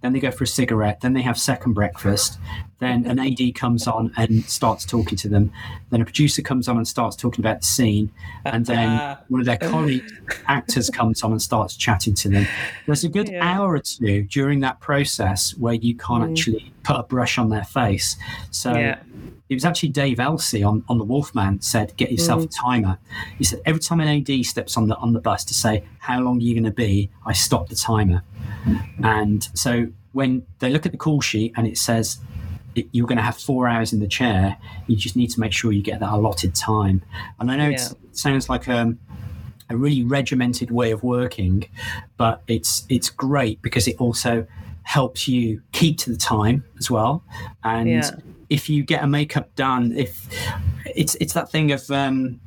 Then 0.00 0.12
they 0.12 0.20
go 0.20 0.30
for 0.30 0.44
a 0.44 0.46
cigarette. 0.46 1.00
Then 1.00 1.14
they 1.14 1.22
have 1.22 1.38
second 1.38 1.72
breakfast. 1.72 2.38
Then 2.78 3.06
an 3.06 3.18
AD 3.18 3.54
comes 3.54 3.86
on 3.86 4.12
and 4.16 4.44
starts 4.44 4.84
talking 4.84 5.16
to 5.18 5.28
them. 5.28 5.50
Then 5.90 6.02
a 6.02 6.04
producer 6.04 6.42
comes 6.42 6.68
on 6.68 6.76
and 6.76 6.86
starts 6.86 7.16
talking 7.16 7.42
about 7.42 7.60
the 7.60 7.66
scene. 7.66 8.10
And 8.44 8.66
then 8.66 9.16
one 9.28 9.40
of 9.40 9.46
their 9.46 9.56
colleague 9.56 10.04
actors 10.46 10.90
comes 10.90 11.22
on 11.22 11.32
and 11.32 11.40
starts 11.40 11.76
chatting 11.76 12.14
to 12.16 12.28
them. 12.28 12.46
There's 12.86 13.04
a 13.04 13.08
good 13.08 13.30
Yeah. 13.30 13.42
hour 13.42 13.72
or 13.72 13.78
two 13.78 14.24
during 14.24 14.60
that 14.60 14.80
process 14.80 15.56
where 15.56 15.74
you 15.74 15.96
can't 15.96 16.24
mm. 16.24 16.30
actually 16.30 16.72
put 16.82 16.96
a 16.96 17.02
brush 17.02 17.38
on 17.38 17.48
their 17.48 17.64
face. 17.64 18.16
So 18.50 18.74
Yeah. 18.74 18.98
it 19.48 19.54
was 19.54 19.64
actually 19.64 19.90
Dave 19.90 20.20
Elsey 20.20 20.62
on, 20.62 20.84
on 20.88 20.98
the 20.98 21.04
Wolfman 21.04 21.62
said, 21.62 21.96
"Get 21.96 22.12
yourself 22.12 22.42
mm. 22.42 22.46
a 22.46 22.48
timer." 22.48 22.98
He 23.38 23.44
said 23.44 23.60
every 23.64 23.80
time 23.80 24.00
an 24.00 24.08
AD 24.08 24.44
steps 24.44 24.76
on 24.76 24.88
the 24.88 24.96
on 24.96 25.12
the 25.14 25.20
bus 25.20 25.44
to 25.46 25.54
say 25.54 25.84
how 25.98 26.20
long 26.20 26.38
are 26.38 26.42
you 26.42 26.54
going 26.54 26.64
to 26.64 26.70
be, 26.70 27.10
I 27.24 27.32
stop 27.32 27.68
the 27.68 27.76
timer. 27.76 28.22
And 29.02 29.48
so 29.54 29.88
when 30.12 30.46
they 30.60 30.70
look 30.70 30.86
at 30.86 30.92
the 30.92 30.98
call 30.98 31.20
sheet 31.20 31.52
and 31.56 31.66
it 31.66 31.76
says 31.76 32.18
it, 32.74 32.86
you're 32.92 33.06
going 33.06 33.18
to 33.18 33.22
have 33.22 33.36
four 33.36 33.68
hours 33.68 33.92
in 33.92 34.00
the 34.00 34.08
chair, 34.08 34.56
you 34.86 34.96
just 34.96 35.16
need 35.16 35.30
to 35.30 35.40
make 35.40 35.52
sure 35.52 35.72
you 35.72 35.82
get 35.82 36.00
that 36.00 36.12
allotted 36.12 36.54
time. 36.54 37.02
And 37.38 37.50
I 37.50 37.56
know 37.56 37.70
it's, 37.70 37.90
Yeah. 37.92 37.98
it 38.10 38.16
sounds 38.16 38.48
like 38.48 38.68
um, 38.68 38.98
a 39.70 39.76
really 39.76 40.02
regimented 40.02 40.70
way 40.70 40.90
of 40.90 41.02
working, 41.02 41.64
but 42.16 42.42
it's 42.46 42.84
it's 42.88 43.10
great 43.10 43.60
because 43.62 43.88
it 43.88 43.96
also 43.98 44.46
helps 44.82 45.26
you 45.28 45.62
keep 45.72 45.98
to 45.98 46.10
the 46.10 46.16
time 46.16 46.64
as 46.78 46.90
well. 46.90 47.22
And 47.62 47.88
Yeah. 47.88 48.10
if 48.50 48.68
you 48.68 48.82
get 48.84 49.02
a 49.02 49.06
makeup 49.06 49.54
done, 49.54 49.92
if 49.96 50.28
it's 50.86 51.14
it's 51.16 51.32
that 51.32 51.50
thing 51.50 51.72
of 51.72 51.90
um, 51.90 52.40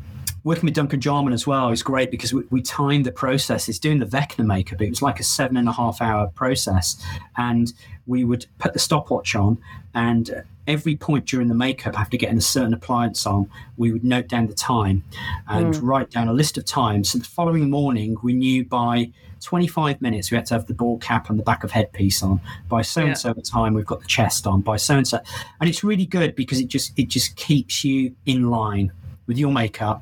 working 0.48 0.64
with 0.64 0.76
Duncan 0.76 1.02
Jarman 1.02 1.34
as 1.34 1.46
well 1.46 1.72
is 1.72 1.84
great 1.84 2.10
because 2.10 2.34
we, 2.34 2.42
we 2.50 2.62
timed 2.62 3.06
the 3.06 3.12
process. 3.12 3.68
It's 3.68 3.80
doing 3.80 4.00
the 4.00 4.06
Vecna 4.06 4.46
makeup. 4.46 4.82
It 4.82 4.90
was 4.90 5.02
like 5.02 5.20
a 5.20 5.24
seven 5.24 5.58
and 5.58 5.68
a 5.68 5.74
half 5.74 6.02
hour 6.02 6.28
process, 6.28 6.96
and 7.36 7.74
we 8.06 8.24
would 8.24 8.46
put 8.58 8.72
the 8.72 8.80
stopwatch 8.80 9.36
on, 9.36 9.58
and 9.94 10.44
every 10.66 10.96
point 10.96 11.26
during 11.26 11.50
the 11.50 11.54
makeup, 11.54 12.00
after 12.00 12.16
getting 12.16 12.38
a 12.38 12.42
certain 12.42 12.74
appliance 12.74 13.26
on, 13.28 13.50
we 13.76 13.92
would 13.92 14.06
note 14.06 14.30
down 14.30 14.48
the 14.48 14.54
time 14.54 15.04
and 15.50 15.74
mm. 15.74 15.80
write 15.82 16.12
down 16.12 16.30
a 16.30 16.34
list 16.34 16.58
of 16.58 16.64
times. 16.64 17.10
So 17.12 17.18
the 17.18 17.26
following 17.26 17.70
morning, 17.70 18.16
we 18.24 18.32
knew 18.32 18.64
by 18.64 19.12
25 19.42 20.02
minutes 20.02 20.32
we 20.32 20.36
had 20.36 20.46
to 20.48 20.54
have 20.54 20.66
the 20.68 20.74
ball 20.74 20.98
cap 20.98 21.30
and 21.30 21.38
the 21.38 21.44
back 21.44 21.66
of 21.66 21.72
headpiece 21.72 22.24
on. 22.24 22.40
By 22.70 22.84
so 22.84 23.02
and 23.06 23.18
so 23.18 23.34
time, 23.34 23.74
we've 23.74 23.86
got 23.86 24.00
the 24.00 24.08
chest 24.08 24.48
on. 24.48 24.62
By 24.62 24.78
so 24.78 24.96
and 24.96 25.08
so, 25.08 25.20
and 25.60 25.70
it's 25.70 25.84
really 25.84 26.06
good 26.06 26.36
because 26.36 26.62
it 26.62 26.70
just 26.70 26.98
it 26.98 27.10
just 27.10 27.36
keeps 27.36 27.84
you 27.84 28.16
in 28.26 28.50
line 28.50 28.94
with 29.28 29.38
your 29.38 29.52
makeup, 29.52 30.02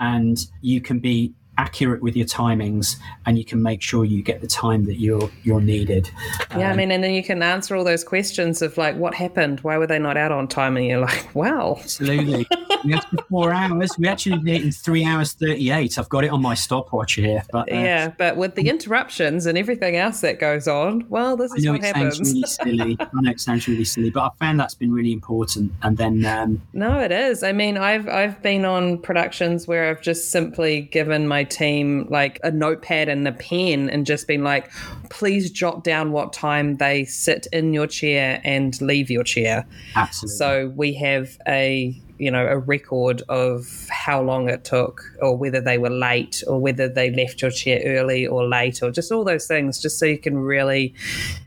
and 0.00 0.38
you 0.60 0.80
can 0.80 0.98
be 0.98 1.32
accurate 1.58 2.02
with 2.02 2.16
your 2.16 2.26
timings 2.26 2.96
and 3.24 3.38
you 3.38 3.44
can 3.44 3.62
make 3.62 3.82
sure 3.82 4.04
you 4.04 4.22
get 4.22 4.40
the 4.40 4.46
time 4.46 4.84
that 4.84 5.00
you're 5.00 5.30
you're 5.42 5.60
needed 5.60 6.10
Yeah, 6.56 6.70
I 6.70 6.76
mean, 6.76 6.90
and 6.90 7.02
then 7.02 7.12
you 7.12 7.22
can 7.22 7.42
answer 7.42 7.76
all 7.76 7.84
those 7.84 8.04
questions 8.04 8.62
of 8.62 8.76
like, 8.78 8.96
what 8.96 9.14
happened? 9.14 9.60
Why 9.60 9.78
were 9.78 9.86
they 9.86 9.98
not 9.98 10.16
out 10.16 10.32
on 10.32 10.48
time? 10.48 10.76
And 10.76 10.86
you're 10.86 11.00
like, 11.00 11.28
wow. 11.34 11.76
Absolutely. 11.80 12.46
we 12.84 12.92
had 12.92 13.04
four 13.28 13.52
hours. 13.52 13.96
We 13.98 14.08
actually 14.08 14.38
did 14.38 14.56
it 14.56 14.62
in 14.62 14.72
three 14.72 15.04
hours 15.04 15.32
thirty-eight. 15.34 15.98
I've 15.98 16.08
got 16.08 16.24
it 16.24 16.30
on 16.30 16.42
my 16.42 16.54
stopwatch 16.54 17.14
here. 17.14 17.42
But 17.50 17.72
uh, 17.72 17.76
Yeah, 17.76 18.12
but 18.16 18.36
with 18.36 18.54
the 18.54 18.68
interruptions 18.68 19.46
and 19.46 19.58
everything 19.58 19.96
else 19.96 20.20
that 20.20 20.38
goes 20.38 20.68
on, 20.68 21.06
well, 21.08 21.36
this 21.36 21.52
I 21.52 21.56
is 21.56 21.64
know 21.64 21.72
what 21.72 21.84
it 21.84 21.94
sounds 21.94 22.20
really 22.20 22.42
silly. 22.42 22.96
I 23.00 23.08
know 23.14 23.30
it 23.30 23.40
sounds 23.40 23.68
really 23.68 23.84
silly, 23.84 24.10
but 24.10 24.22
I 24.22 24.30
found 24.38 24.60
that's 24.60 24.74
been 24.74 24.92
really 24.92 25.12
important. 25.12 25.72
And 25.82 25.96
then 25.96 26.24
um, 26.24 26.62
No, 26.72 26.98
it 27.00 27.12
is. 27.12 27.42
I 27.42 27.52
mean, 27.52 27.76
I've 27.76 28.08
I've 28.08 28.42
been 28.42 28.64
on 28.64 28.98
productions 28.98 29.66
where 29.66 29.88
I've 29.88 30.02
just 30.02 30.30
simply 30.30 30.82
given 30.82 31.28
my 31.28 31.44
team 31.46 32.06
like 32.10 32.38
a 32.42 32.50
notepad 32.50 33.08
and 33.08 33.26
a 33.26 33.32
pen 33.32 33.88
and 33.88 34.04
just 34.04 34.26
been 34.26 34.44
like, 34.44 34.70
please 35.10 35.50
jot 35.50 35.84
down 35.84 36.12
what 36.12 36.32
time 36.32 36.76
they 36.76 37.04
sit 37.04 37.46
in 37.52 37.72
your 37.72 37.86
chair 37.86 38.40
and 38.44 38.80
leave 38.80 39.10
your 39.10 39.24
chair. 39.24 39.66
absolutely, 39.94 40.36
So 40.36 40.72
we 40.76 40.92
have 40.94 41.38
a 41.46 42.00
you 42.18 42.30
know 42.30 42.46
a 42.46 42.58
record 42.58 43.22
of 43.28 43.86
how 43.90 44.22
long 44.22 44.48
it 44.48 44.64
took 44.64 45.02
or 45.20 45.36
whether 45.36 45.60
they 45.60 45.78
were 45.78 45.90
late 45.90 46.42
or 46.46 46.58
whether 46.58 46.88
they 46.88 47.10
left 47.10 47.42
your 47.42 47.50
chair 47.50 47.82
early 47.84 48.26
or 48.26 48.46
late 48.46 48.82
or 48.82 48.90
just 48.90 49.12
all 49.12 49.24
those 49.24 49.46
things 49.46 49.80
just 49.80 49.98
so 49.98 50.06
you 50.06 50.18
can 50.18 50.38
really 50.38 50.94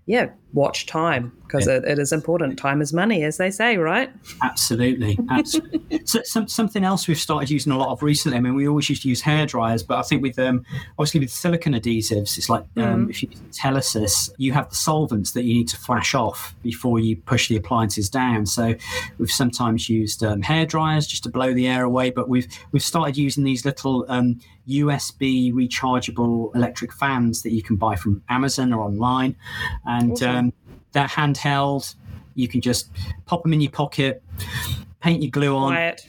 yeah 0.05 0.29
watch 0.53 0.85
time 0.85 1.31
because 1.49 1.67
it, 1.67 1.83
it 1.83 1.97
is 1.97 2.13
important 2.13 2.57
time 2.57 2.81
is 2.81 2.93
money 2.93 3.23
as 3.23 3.37
they 3.37 3.49
say 3.49 3.77
right 3.77 4.11
absolutely, 4.41 5.17
absolutely. 5.29 6.01
so, 6.05 6.21
some, 6.23 6.47
something 6.47 6.83
else 6.83 7.07
we've 7.07 7.19
started 7.19 7.49
using 7.49 7.71
a 7.71 7.77
lot 7.77 7.89
of 7.89 8.03
recently. 8.03 8.37
I 8.37 8.41
mean, 8.41 8.55
we 8.55 8.67
always 8.67 8.89
used 8.89 9.03
to 9.03 9.09
use 9.09 9.21
hair 9.21 9.45
dryers, 9.45 9.83
but 9.83 9.97
I 9.97 10.01
think 10.03 10.21
with 10.21 10.37
um, 10.39 10.65
obviously 10.97 11.21
with 11.21 11.31
silicone 11.31 11.73
adhesives, 11.73 12.37
it's 12.37 12.49
like 12.49 12.65
um, 12.77 13.09
if 13.09 13.23
you 13.23 13.29
use 13.29 13.57
Telesis, 13.57 14.29
you 14.37 14.53
have 14.53 14.69
the 14.69 14.75
solvents 14.75 15.31
that 15.31 15.43
you 15.43 15.53
need 15.53 15.67
to 15.69 15.77
flash 15.77 16.13
off 16.15 16.55
before 16.61 16.99
you 16.99 17.15
push 17.15 17.47
the 17.47 17.55
appliances 17.55 18.09
down. 18.09 18.45
So 18.45 18.75
we've 19.17 19.31
sometimes 19.31 19.89
used 19.89 20.23
um, 20.23 20.41
hair 20.41 20.65
dryers 20.65 21.07
just 21.07 21.23
to 21.23 21.29
blow 21.29 21.53
the 21.53 21.67
air 21.67 21.83
away, 21.83 22.09
but 22.09 22.29
we've 22.29 22.47
we've 22.71 22.83
started 22.83 23.17
using 23.17 23.43
these 23.43 23.65
little 23.65 24.05
um, 24.09 24.39
USB 24.67 25.53
rechargeable 25.53 26.55
electric 26.55 26.93
fans 26.93 27.41
that 27.43 27.51
you 27.51 27.63
can 27.63 27.75
buy 27.75 27.95
from 27.95 28.21
Amazon 28.29 28.73
or 28.73 28.83
online, 28.83 29.35
and 29.85 30.21
um, 30.23 30.53
they're 30.91 31.05
handheld. 31.07 31.95
You 32.35 32.47
can 32.47 32.61
just 32.61 32.89
pop 33.25 33.43
them 33.43 33.53
in 33.53 33.61
your 33.61 33.71
pocket, 33.71 34.23
paint 35.01 35.21
your 35.21 35.31
glue 35.31 35.55
on, 35.55 35.73
quiet 35.73 36.05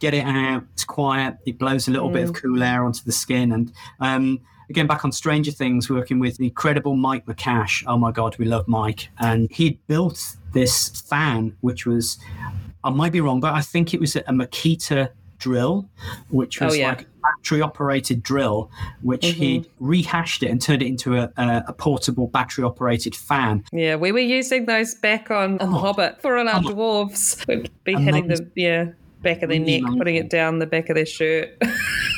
get 0.00 0.14
it 0.14 0.24
out. 0.24 0.64
It's 0.74 0.84
quiet. 0.84 1.36
It 1.44 1.58
blows 1.58 1.88
a 1.88 1.90
little 1.90 2.08
bit 2.10 2.24
of 2.28 2.32
cool 2.34 2.62
air 2.62 2.84
onto 2.84 3.02
the 3.04 3.12
skin. 3.12 3.52
And 3.52 3.72
um, 4.00 4.40
again, 4.70 4.86
back 4.86 5.04
on 5.04 5.12
Stranger 5.12 5.50
Things, 5.50 5.90
working 5.90 6.18
with 6.18 6.36
the 6.36 6.44
incredible 6.44 6.94
Mike 6.94 7.26
Mekash. 7.26 7.82
Oh 7.86 7.96
my 7.98 8.12
God, 8.12 8.36
we 8.38 8.44
love 8.44 8.68
Mike. 8.68 9.08
And 9.18 9.50
he'd 9.50 9.84
built 9.86 10.36
this 10.52 11.00
fan, 11.02 11.56
which 11.62 11.84
was, 11.86 12.18
I 12.84 12.90
might 12.90 13.12
be 13.12 13.20
wrong, 13.20 13.40
but 13.40 13.54
I 13.54 13.60
think 13.60 13.92
it 13.92 14.00
was 14.00 14.14
a 14.16 14.22
Makita 14.22 15.10
drill, 15.38 15.88
which 16.30 16.60
was 16.60 16.74
Oh, 16.74 16.76
yeah. 16.76 16.88
like 16.90 17.06
battery 17.36 17.60
operated 17.62 18.22
drill, 18.22 18.70
which 19.02 19.26
he'd 19.26 19.66
rehashed 19.80 20.42
it 20.42 20.50
and 20.50 20.60
turned 20.60 20.82
it 20.82 20.86
into 20.86 21.16
a, 21.16 21.30
a, 21.36 21.64
a 21.68 21.72
portable 21.72 22.26
battery 22.28 22.64
operated 22.64 23.14
fan. 23.14 23.64
yeah 23.72 23.96
we 23.96 24.12
were 24.12 24.18
using 24.18 24.66
those 24.66 24.94
back 24.96 25.30
on, 25.30 25.58
on 25.60 25.70
the 25.72 25.78
hobbit 25.78 26.20
for 26.22 26.36
our 26.38 26.44
dwarves 26.62 27.46
we'd 27.46 27.70
be 27.84 27.94
hitting 27.94 28.28
the 28.28 28.50
yeah 28.54 28.86
back 29.22 29.42
of 29.42 29.48
their 29.50 29.58
neck 29.58 29.82
putting 29.96 30.14
it 30.16 30.30
down 30.30 30.58
the 30.60 30.66
back 30.66 30.88
of 30.88 30.94
their 30.94 31.04
shirt 31.06 31.50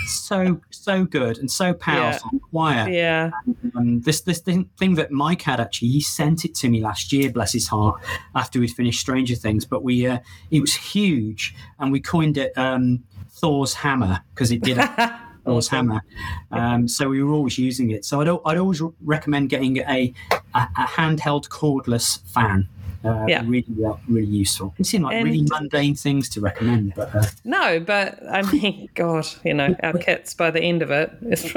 So, 0.06 0.60
so 0.70 1.04
good 1.04 1.38
and 1.38 1.50
so 1.50 1.72
powerful 1.88 2.28
and 2.32 2.42
quiet. 2.42 2.92
yeah 2.92 3.30
Um, 3.74 4.00
this 4.02 4.20
this 4.22 4.40
thing, 4.40 4.68
thing 4.78 4.94
that 4.96 5.10
Mike 5.10 5.42
had 5.42 5.60
actually, 5.60 5.88
he 5.88 6.00
sent 6.00 6.44
it 6.44 6.54
to 6.56 6.68
me 6.68 6.80
last 6.80 7.12
year, 7.12 7.30
bless 7.32 7.52
his 7.52 7.68
heart, 7.68 8.00
after 8.34 8.58
we'd 8.60 8.70
finished 8.72 9.00
Stranger 9.00 9.34
Things. 9.34 9.64
But 9.64 9.82
we, 9.82 10.06
uh, 10.06 10.18
it 10.50 10.60
was 10.60 10.74
huge, 10.74 11.54
and 11.78 11.92
we 11.92 12.00
coined 12.00 12.36
it 12.38 12.52
um, 12.58 13.04
Thor's 13.32 13.74
hammer 13.74 14.20
because 14.34 14.50
it 14.50 14.62
did 14.62 14.78
a 14.78 15.20
Thor's 15.44 15.68
hammer. 15.68 16.02
Um, 16.50 16.86
so 16.88 17.08
we 17.08 17.22
were 17.22 17.32
always 17.32 17.58
using 17.58 17.90
it. 17.90 18.04
So 18.04 18.20
I'd, 18.20 18.28
I'd 18.28 18.58
always 18.58 18.82
recommend 19.04 19.48
getting 19.48 19.78
a, 19.78 20.12
a, 20.54 20.58
a 20.58 20.84
handheld 20.86 21.48
cordless 21.48 22.20
fan. 22.26 22.68
Uh, 23.02 23.24
Yeah. 23.26 23.42
really, 23.46 23.64
uh, 23.82 23.94
really 24.08 24.26
useful. 24.26 24.74
It 24.78 24.84
seemed 24.84 25.04
like 25.04 25.14
And- 25.16 25.24
really 25.24 25.46
mundane 25.48 25.94
things 25.94 26.28
to 26.30 26.40
recommend, 26.42 26.92
but 26.94 27.14
uh, 27.14 27.22
No, 27.44 27.80
but 27.80 28.18
I 28.30 28.42
mean, 28.52 28.90
God, 28.94 29.26
you 29.42 29.54
know, 29.54 29.74
our 29.82 29.94
kits 30.06 30.34
by 30.34 30.50
the 30.50 30.60
end 30.60 30.82
of 30.82 30.90
it. 30.90 31.10
is- 31.22 31.56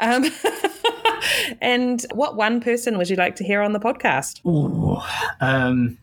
um, 0.00 0.24
and 1.60 2.04
what 2.14 2.36
one 2.36 2.60
person 2.60 2.98
would 2.98 3.08
you 3.08 3.14
like 3.16 3.36
to 3.36 3.44
hear 3.44 3.62
on 3.62 3.72
the 3.74 3.78
podcast? 3.80 4.44
Ooh, 4.44 5.00
um, 5.40 5.96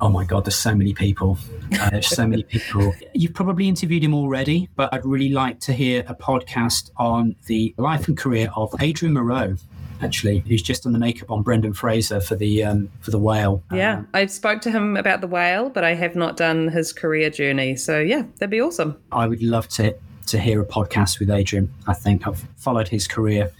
oh 0.00 0.08
my 0.08 0.24
God, 0.24 0.44
there's 0.44 0.56
so 0.56 0.74
many 0.74 0.92
people. 0.92 1.38
Uh, 1.80 1.90
there's 1.90 2.08
so 2.08 2.26
many 2.26 2.42
people. 2.42 2.94
You've 3.14 3.34
probably 3.34 3.68
interviewed 3.68 4.02
him 4.04 4.14
already, 4.14 4.68
but 4.76 4.92
I'd 4.92 5.04
really 5.04 5.30
like 5.30 5.60
to 5.60 5.72
hear 5.72 6.04
a 6.06 6.14
podcast 6.14 6.90
on 6.96 7.36
the 7.46 7.74
life 7.78 8.08
and 8.08 8.16
career 8.16 8.50
of 8.56 8.74
Adrien 8.82 9.14
Morot. 9.14 9.60
actually. 10.02 10.40
He's 10.40 10.62
just 10.62 10.82
done 10.82 10.92
the 10.92 10.98
makeup 10.98 11.30
on 11.30 11.42
Brendan 11.42 11.72
Fraser 11.72 12.20
for 12.20 12.34
the 12.36 12.62
um, 12.64 12.90
for 13.00 13.10
the 13.10 13.18
whale. 13.18 13.62
Yeah, 13.72 13.98
Um, 13.98 14.08
I 14.12 14.26
spoke 14.26 14.60
to 14.62 14.70
him 14.70 14.96
about 14.96 15.20
the 15.20 15.26
whale, 15.28 15.70
but 15.70 15.84
I 15.84 15.94
have 15.94 16.14
not 16.16 16.36
done 16.36 16.68
his 16.68 16.92
career 16.92 17.30
journey. 17.30 17.76
So 17.76 18.00
yeah, 18.00 18.24
that'd 18.38 18.50
be 18.50 18.60
awesome. 18.60 18.96
I 19.12 19.26
would 19.26 19.42
love 19.42 19.68
to 19.70 19.96
to 20.26 20.38
hear 20.38 20.60
a 20.60 20.64
podcast 20.64 21.18
with 21.18 21.30
Adrien. 21.30 21.72
I 21.86 21.94
think 21.94 22.26
I've 22.26 22.42
followed 22.56 22.88
his 22.88 23.06
career 23.06 23.52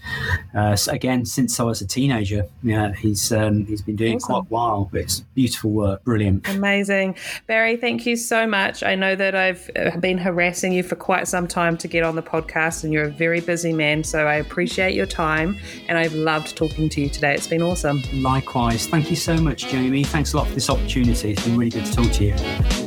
uh, 0.53 0.77
again 0.89 1.25
since 1.25 1.59
I 1.59 1.63
was 1.63 1.81
a 1.81 1.87
teenager. 1.87 2.47
Yeah, 2.63 2.93
he's 2.93 3.31
um, 3.31 3.65
he's 3.65 3.81
been 3.81 3.95
doing 3.95 4.17
it 4.17 4.21
quite 4.21 4.39
a 4.39 4.49
while, 4.49 4.89
but 4.91 5.01
it's 5.01 5.19
beautiful 5.35 5.71
work, 5.71 6.03
brilliant. 6.03 6.47
Amazing. 6.49 7.15
Barrie, 7.47 7.77
thank 7.77 8.05
you 8.05 8.15
so 8.15 8.47
much. 8.47 8.83
I 8.83 8.95
know 8.95 9.15
that 9.15 9.35
I've 9.35 9.69
uh, 9.75 9.97
been 9.97 10.17
harassing 10.17 10.73
you 10.73 10.83
for 10.83 10.95
quite 10.95 11.27
some 11.27 11.47
time 11.47 11.77
to 11.77 11.87
get 11.87 12.03
on 12.03 12.15
the 12.15 12.23
podcast, 12.23 12.83
and 12.83 12.91
you're 12.91 13.05
a 13.05 13.11
very 13.11 13.41
busy 13.41 13.73
man. 13.73 14.03
So 14.03 14.27
I 14.27 14.35
appreciate 14.35 14.95
your 14.95 15.05
time, 15.05 15.57
and 15.87 15.97
I've 15.97 16.13
loved 16.13 16.55
talking 16.55 16.89
to 16.89 17.01
you 17.01 17.09
today. 17.09 17.33
It's 17.33 17.47
been 17.47 17.61
awesome. 17.61 18.01
Likewise, 18.13 18.87
thank 18.87 19.09
you 19.09 19.15
so 19.15 19.37
much, 19.37 19.67
Jamie. 19.67 20.03
Thanks 20.03 20.33
a 20.33 20.37
lot 20.37 20.47
for 20.47 20.53
this 20.53 20.69
opportunity. 20.69 21.31
It's 21.31 21.43
been 21.43 21.57
really 21.57 21.71
good 21.71 21.85
to 21.85 21.93
talk 21.93 22.11
to 22.13 22.25
you. 22.25 22.84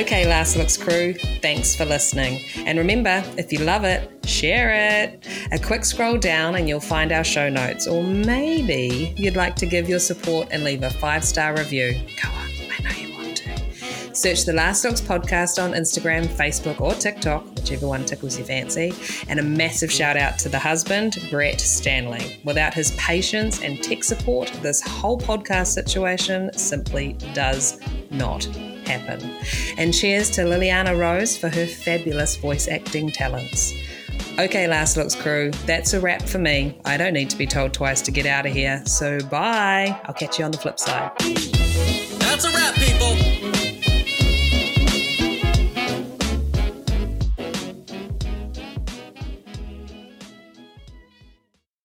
Okay, 0.00 0.26
Last 0.26 0.56
Looks 0.56 0.78
crew, 0.78 1.12
thanks 1.42 1.76
for 1.76 1.84
listening. 1.84 2.42
And 2.56 2.78
remember, 2.78 3.22
if 3.36 3.52
you 3.52 3.58
love 3.58 3.84
it, 3.84 4.10
share 4.26 4.72
it. 5.02 5.28
A 5.52 5.58
quick 5.58 5.84
scroll 5.84 6.16
down 6.16 6.54
and 6.54 6.66
you'll 6.66 6.80
find 6.80 7.12
our 7.12 7.22
show 7.22 7.50
notes. 7.50 7.86
Or 7.86 8.02
maybe 8.02 9.12
you'd 9.18 9.36
like 9.36 9.56
to 9.56 9.66
give 9.66 9.90
your 9.90 9.98
support 9.98 10.48
and 10.52 10.64
leave 10.64 10.82
a 10.84 10.88
five 10.88 11.22
star 11.22 11.54
review. 11.54 11.92
Go 12.22 12.30
on, 12.30 12.48
I 12.78 12.82
know 12.82 12.90
you 12.96 13.14
want 13.14 13.36
to. 13.36 14.14
Search 14.14 14.46
the 14.46 14.54
Last 14.54 14.84
Looks 14.84 15.02
podcast 15.02 15.62
on 15.62 15.72
Instagram, 15.72 16.24
Facebook, 16.24 16.80
or 16.80 16.94
TikTok, 16.94 17.44
whichever 17.56 17.86
one 17.86 18.06
tickles 18.06 18.38
your 18.38 18.46
fancy. 18.46 18.94
And 19.28 19.38
a 19.38 19.42
massive 19.42 19.92
shout 19.92 20.16
out 20.16 20.38
to 20.38 20.48
the 20.48 20.58
husband, 20.58 21.18
Brett 21.30 21.60
Stanley. 21.60 22.40
Without 22.42 22.72
his 22.72 22.92
patience 22.92 23.60
and 23.60 23.84
tech 23.84 24.02
support, 24.02 24.50
this 24.62 24.80
whole 24.80 25.20
podcast 25.20 25.74
situation 25.74 26.50
simply 26.54 27.18
does 27.34 27.78
not 28.10 28.48
happen. 28.90 29.36
And 29.76 29.94
cheers 29.94 30.30
to 30.30 30.42
Liliana 30.42 30.98
Rose 30.98 31.36
for 31.36 31.48
her 31.48 31.66
fabulous 31.66 32.36
voice 32.36 32.68
acting 32.68 33.10
talents. 33.10 33.72
Okay, 34.38 34.66
Last 34.66 34.96
Looks 34.96 35.14
crew, 35.14 35.50
that's 35.66 35.92
a 35.92 36.00
wrap 36.00 36.22
for 36.22 36.38
me. 36.38 36.78
I 36.84 36.96
don't 36.96 37.12
need 37.12 37.30
to 37.30 37.36
be 37.36 37.46
told 37.46 37.74
twice 37.74 38.00
to 38.02 38.10
get 38.10 38.26
out 38.26 38.46
of 38.46 38.52
here, 38.52 38.82
so 38.86 39.20
bye. 39.28 40.00
I'll 40.04 40.14
catch 40.14 40.38
you 40.38 40.44
on 40.44 40.50
the 40.50 40.58
flip 40.58 40.78
side. 40.78 41.10
That's 41.18 42.44
a 42.44 42.50
wrap, 42.50 42.74
people. 42.74 43.39